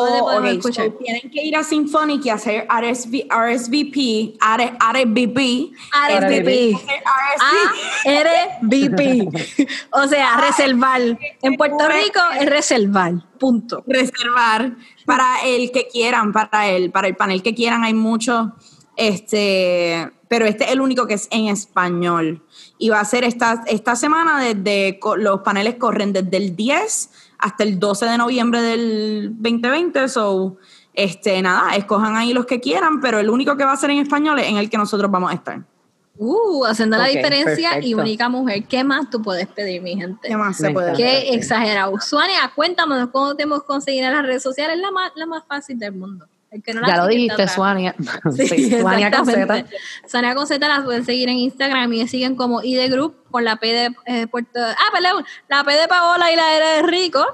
¿Dónde 0.06 0.19
podemos 0.19 0.49
ok, 0.49 0.57
escuchar? 0.57 0.86
so 0.88 0.94
tienen 0.94 1.32
que 1.32 1.44
ir 1.44 1.56
a 1.56 1.64
Symphonic 1.64 2.26
y 2.26 2.30
hacer 2.30 2.68
RSV, 2.69 3.28
RSVP, 3.30 4.38
R- 4.56 4.74
RSVP. 4.80 5.72
RSVP. 6.10 6.78
Ah, 7.40 7.74
RSVP. 8.06 9.30
RVP. 9.30 9.68
o 9.91 10.07
sea, 10.07 10.38
reservar. 10.38 11.02
En 11.41 11.56
Puerto 11.56 11.88
Rico 11.88 12.19
es 12.40 12.49
reservar. 12.49 13.14
Punto. 13.40 13.84
reservar 13.88 14.76
para 15.06 15.41
el 15.45 15.72
que 15.72 15.88
quieran, 15.88 16.34
para 16.34 16.68
el, 16.69 16.91
para 16.91 17.07
el 17.07 17.15
panel 17.15 17.44
que 17.44 17.53
quieran, 17.53 17.84
hay 17.84 17.94
muchos, 17.94 18.48
este, 18.95 20.11
pero 20.28 20.45
este 20.45 20.65
es 20.65 20.72
el 20.72 20.82
único 20.82 21.07
que 21.07 21.14
es 21.14 21.28
en 21.32 21.48
español. 21.48 22.44
Y 22.78 22.90
va 22.90 22.99
a 22.99 23.06
ser 23.06 23.24
esta, 23.24 23.64
esta 23.68 23.95
semana 23.95 24.40
desde, 24.41 24.99
los 25.18 25.41
paneles 25.41 25.76
corren 25.76 26.14
desde 26.14 26.38
el 26.38 26.56
10 26.56 27.10
hasta 27.40 27.64
el 27.64 27.80
12 27.80 28.06
de 28.06 28.18
noviembre 28.18 28.62
del 28.62 29.34
2020, 29.34 30.08
so, 30.10 30.58
este, 30.94 31.42
nada, 31.42 31.76
escojan 31.76 32.16
ahí 32.16 32.34
los 32.34 32.46
que 32.46 32.60
quieran, 32.60 33.00
pero 33.02 33.20
el 33.20 33.30
único 33.30 33.56
que 33.56 33.64
va 33.64 33.74
a 33.74 33.78
ser 33.78 33.92
en 33.92 34.00
español 34.00 34.40
es 34.40 34.48
en 34.48 34.58
el 34.58 34.70
que 34.70 34.78
nosotros 34.78 35.12
vamos 35.12 35.32
a 35.32 35.36
estar. 35.36 35.62
Uh, 36.20 36.66
haciendo 36.66 36.98
la 36.98 37.06
diferencia 37.06 37.80
y 37.80 37.94
única 37.94 38.28
mujer. 38.28 38.64
¿Qué 38.64 38.84
más 38.84 39.10
tú 39.10 39.22
puedes 39.22 39.48
pedir, 39.48 39.82
mi 39.84 39.96
gente? 39.96 40.28
¿Qué 40.28 40.36
más 40.36 40.58
se 40.58 40.72
puede? 40.72 40.94
Qué 40.94 41.30
exagerado. 41.36 41.94
Suania, 42.00 42.52
cuéntanos 42.56 43.10
cómo 43.12 43.36
te 43.36 43.44
hemos 43.44 43.64
conseguido 43.64 44.08
en 44.08 44.14
las 44.14 44.26
redes 44.26 44.42
sociales. 44.42 44.80
La 44.80 44.90
más, 44.90 45.12
la 45.16 45.28
más 45.28 45.44
fácil 45.48 45.78
del 45.78 45.94
mundo. 45.94 46.28
Que 46.64 46.74
no 46.74 46.86
Ya 46.88 46.98
lo 46.98 47.08
dijiste. 47.08 47.48
Suania. 47.48 47.96
Sí, 48.36 48.48
Sí, 48.48 48.80
Suania. 48.80 49.12
Caseta. 49.12 49.66
Sonia 50.08 50.36
Conceta 50.36 50.68
las 50.68 50.84
pueden 50.84 51.06
seguir 51.06 51.30
en 51.30 51.38
Instagram 51.38 51.92
y 51.94 52.08
siguen 52.08 52.36
como 52.36 52.62
ID 52.64 52.92
Group 52.92 53.16
con 53.32 53.44
la 53.44 53.58
P 53.58 53.68
de 53.68 53.96
eh, 54.06 54.28
Puerto. 54.28 54.60
Ah, 54.60 54.92
perdón, 54.94 55.26
la 55.50 55.64
P 55.64 55.74
de 55.74 55.88
Paola 55.88 56.32
y 56.32 56.36
la 56.36 56.56
R 56.56 56.66
de 56.66 56.82
Rico. 56.84 57.26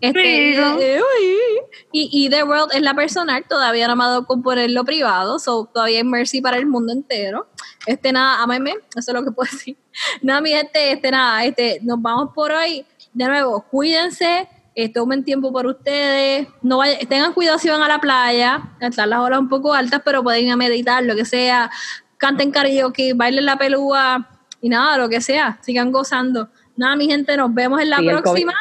Este, 0.00 0.18
Rico. 0.18 0.80
eh, 0.80 0.98
uy. 1.00 1.60
y 1.92 2.26
ID 2.26 2.42
World 2.44 2.72
es 2.72 2.80
la 2.80 2.94
personal, 2.94 3.44
todavía 3.46 3.86
no 3.86 3.96
me 3.96 4.04
ha 4.04 4.06
dado 4.06 4.26
con 4.26 4.42
ponerlo 4.42 4.82
privado, 4.82 5.38
so 5.38 5.68
todavía 5.72 5.98
hay 5.98 6.04
Mercy 6.04 6.40
para 6.40 6.56
el 6.56 6.64
mundo 6.66 6.92
entero. 6.92 7.48
Este, 7.84 8.10
nada, 8.12 8.42
ameme, 8.42 8.72
eso 8.96 9.10
es 9.10 9.14
lo 9.14 9.22
que 9.24 9.30
puedo 9.32 9.50
decir. 9.50 9.76
Nada, 10.22 10.40
mi 10.40 10.50
gente, 10.50 10.92
este, 10.92 11.10
nada, 11.10 11.44
este, 11.44 11.80
nos 11.82 12.00
vamos 12.00 12.30
por 12.34 12.50
hoy. 12.50 12.86
De 13.12 13.26
nuevo, 13.26 13.60
cuídense, 13.70 14.48
eh, 14.74 14.92
tomen 14.92 15.24
tiempo 15.24 15.52
por 15.52 15.66
ustedes, 15.66 16.46
no 16.62 16.78
vaya- 16.78 16.98
tengan 17.08 17.32
cuidado 17.32 17.58
si 17.58 17.68
van 17.68 17.82
a 17.82 17.88
la 17.88 18.00
playa, 18.00 18.62
están 18.80 19.10
las 19.10 19.18
olas 19.20 19.38
un 19.40 19.48
poco 19.48 19.74
altas, 19.74 20.00
pero 20.04 20.22
pueden 20.22 20.46
ir 20.46 20.52
a 20.52 20.56
meditar, 20.56 21.02
lo 21.02 21.14
que 21.16 21.24
sea, 21.24 21.70
canten 22.18 22.50
karaoke, 22.50 23.14
bailen 23.14 23.44
la 23.46 23.56
pelúa 23.58 24.28
y 24.60 24.68
nada, 24.68 24.96
lo 24.98 25.08
que 25.08 25.20
sea, 25.20 25.58
sigan 25.62 25.90
gozando. 25.90 26.48
Nada, 26.76 26.96
mi 26.96 27.06
gente, 27.06 27.36
nos 27.36 27.52
vemos 27.52 27.80
en 27.80 27.90
la 27.90 27.96
Sí, 27.98 28.06
próxima. 28.08 28.54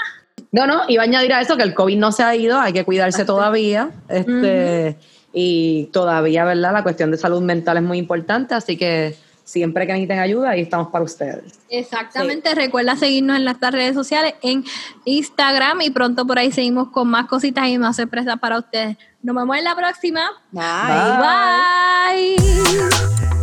No, 0.52 0.65
no, 0.65 0.81
iba 0.88 1.03
a 1.03 1.06
añadir 1.06 1.31
a 1.34 1.41
eso 1.41 1.56
que 1.57 1.64
el 1.64 1.73
COVID 1.76 1.98
no 1.98 2.11
se 2.11 2.23
ha 2.23 2.36
ido, 2.36 2.60
hay 2.60 2.73
que 2.73 2.84
cuidarse 2.84 3.23
todavía. 3.26 3.91
Este, 4.10 4.98
Y 5.31 5.86
todavía, 5.94 6.44
¿verdad? 6.44 6.73
La 6.73 6.81
cuestión 6.81 7.11
de 7.11 7.18
salud 7.18 7.41
mental 7.41 7.77
es 7.77 7.84
muy 7.84 7.99
importante, 7.99 8.56
así 8.56 8.77
que 8.77 9.15
siempre 9.50 9.88
que 9.88 9.94
necesiten 9.94 10.20
ayuda, 10.20 10.52
ahí 10.52 10.62
estamos 10.62 10.90
para 10.90 11.04
ustedes. 11.04 11.60
Exactamente, 11.70 12.54
recuerda 12.54 12.96
seguirnos 12.96 13.36
en 13.38 13.46
las 13.46 13.60
redes 13.60 13.96
sociales, 13.96 14.36
en 14.44 14.64
Instagram 15.06 15.82
y 15.82 15.90
pronto 15.90 16.28
por 16.28 16.38
ahí 16.38 16.52
seguimos 16.52 16.90
con 16.90 17.08
más 17.08 17.26
cositas 17.26 17.68
y 17.68 17.80
más 17.80 17.96
sorpresas 17.96 18.38
para 18.40 18.60
ustedes. 18.60 18.98
Nos 19.24 19.36
vemos 19.36 19.58
en 19.58 19.64
la 19.64 19.76
próxima. 19.76 20.22
Bye. 20.52 22.38
Bye. 22.38 23.39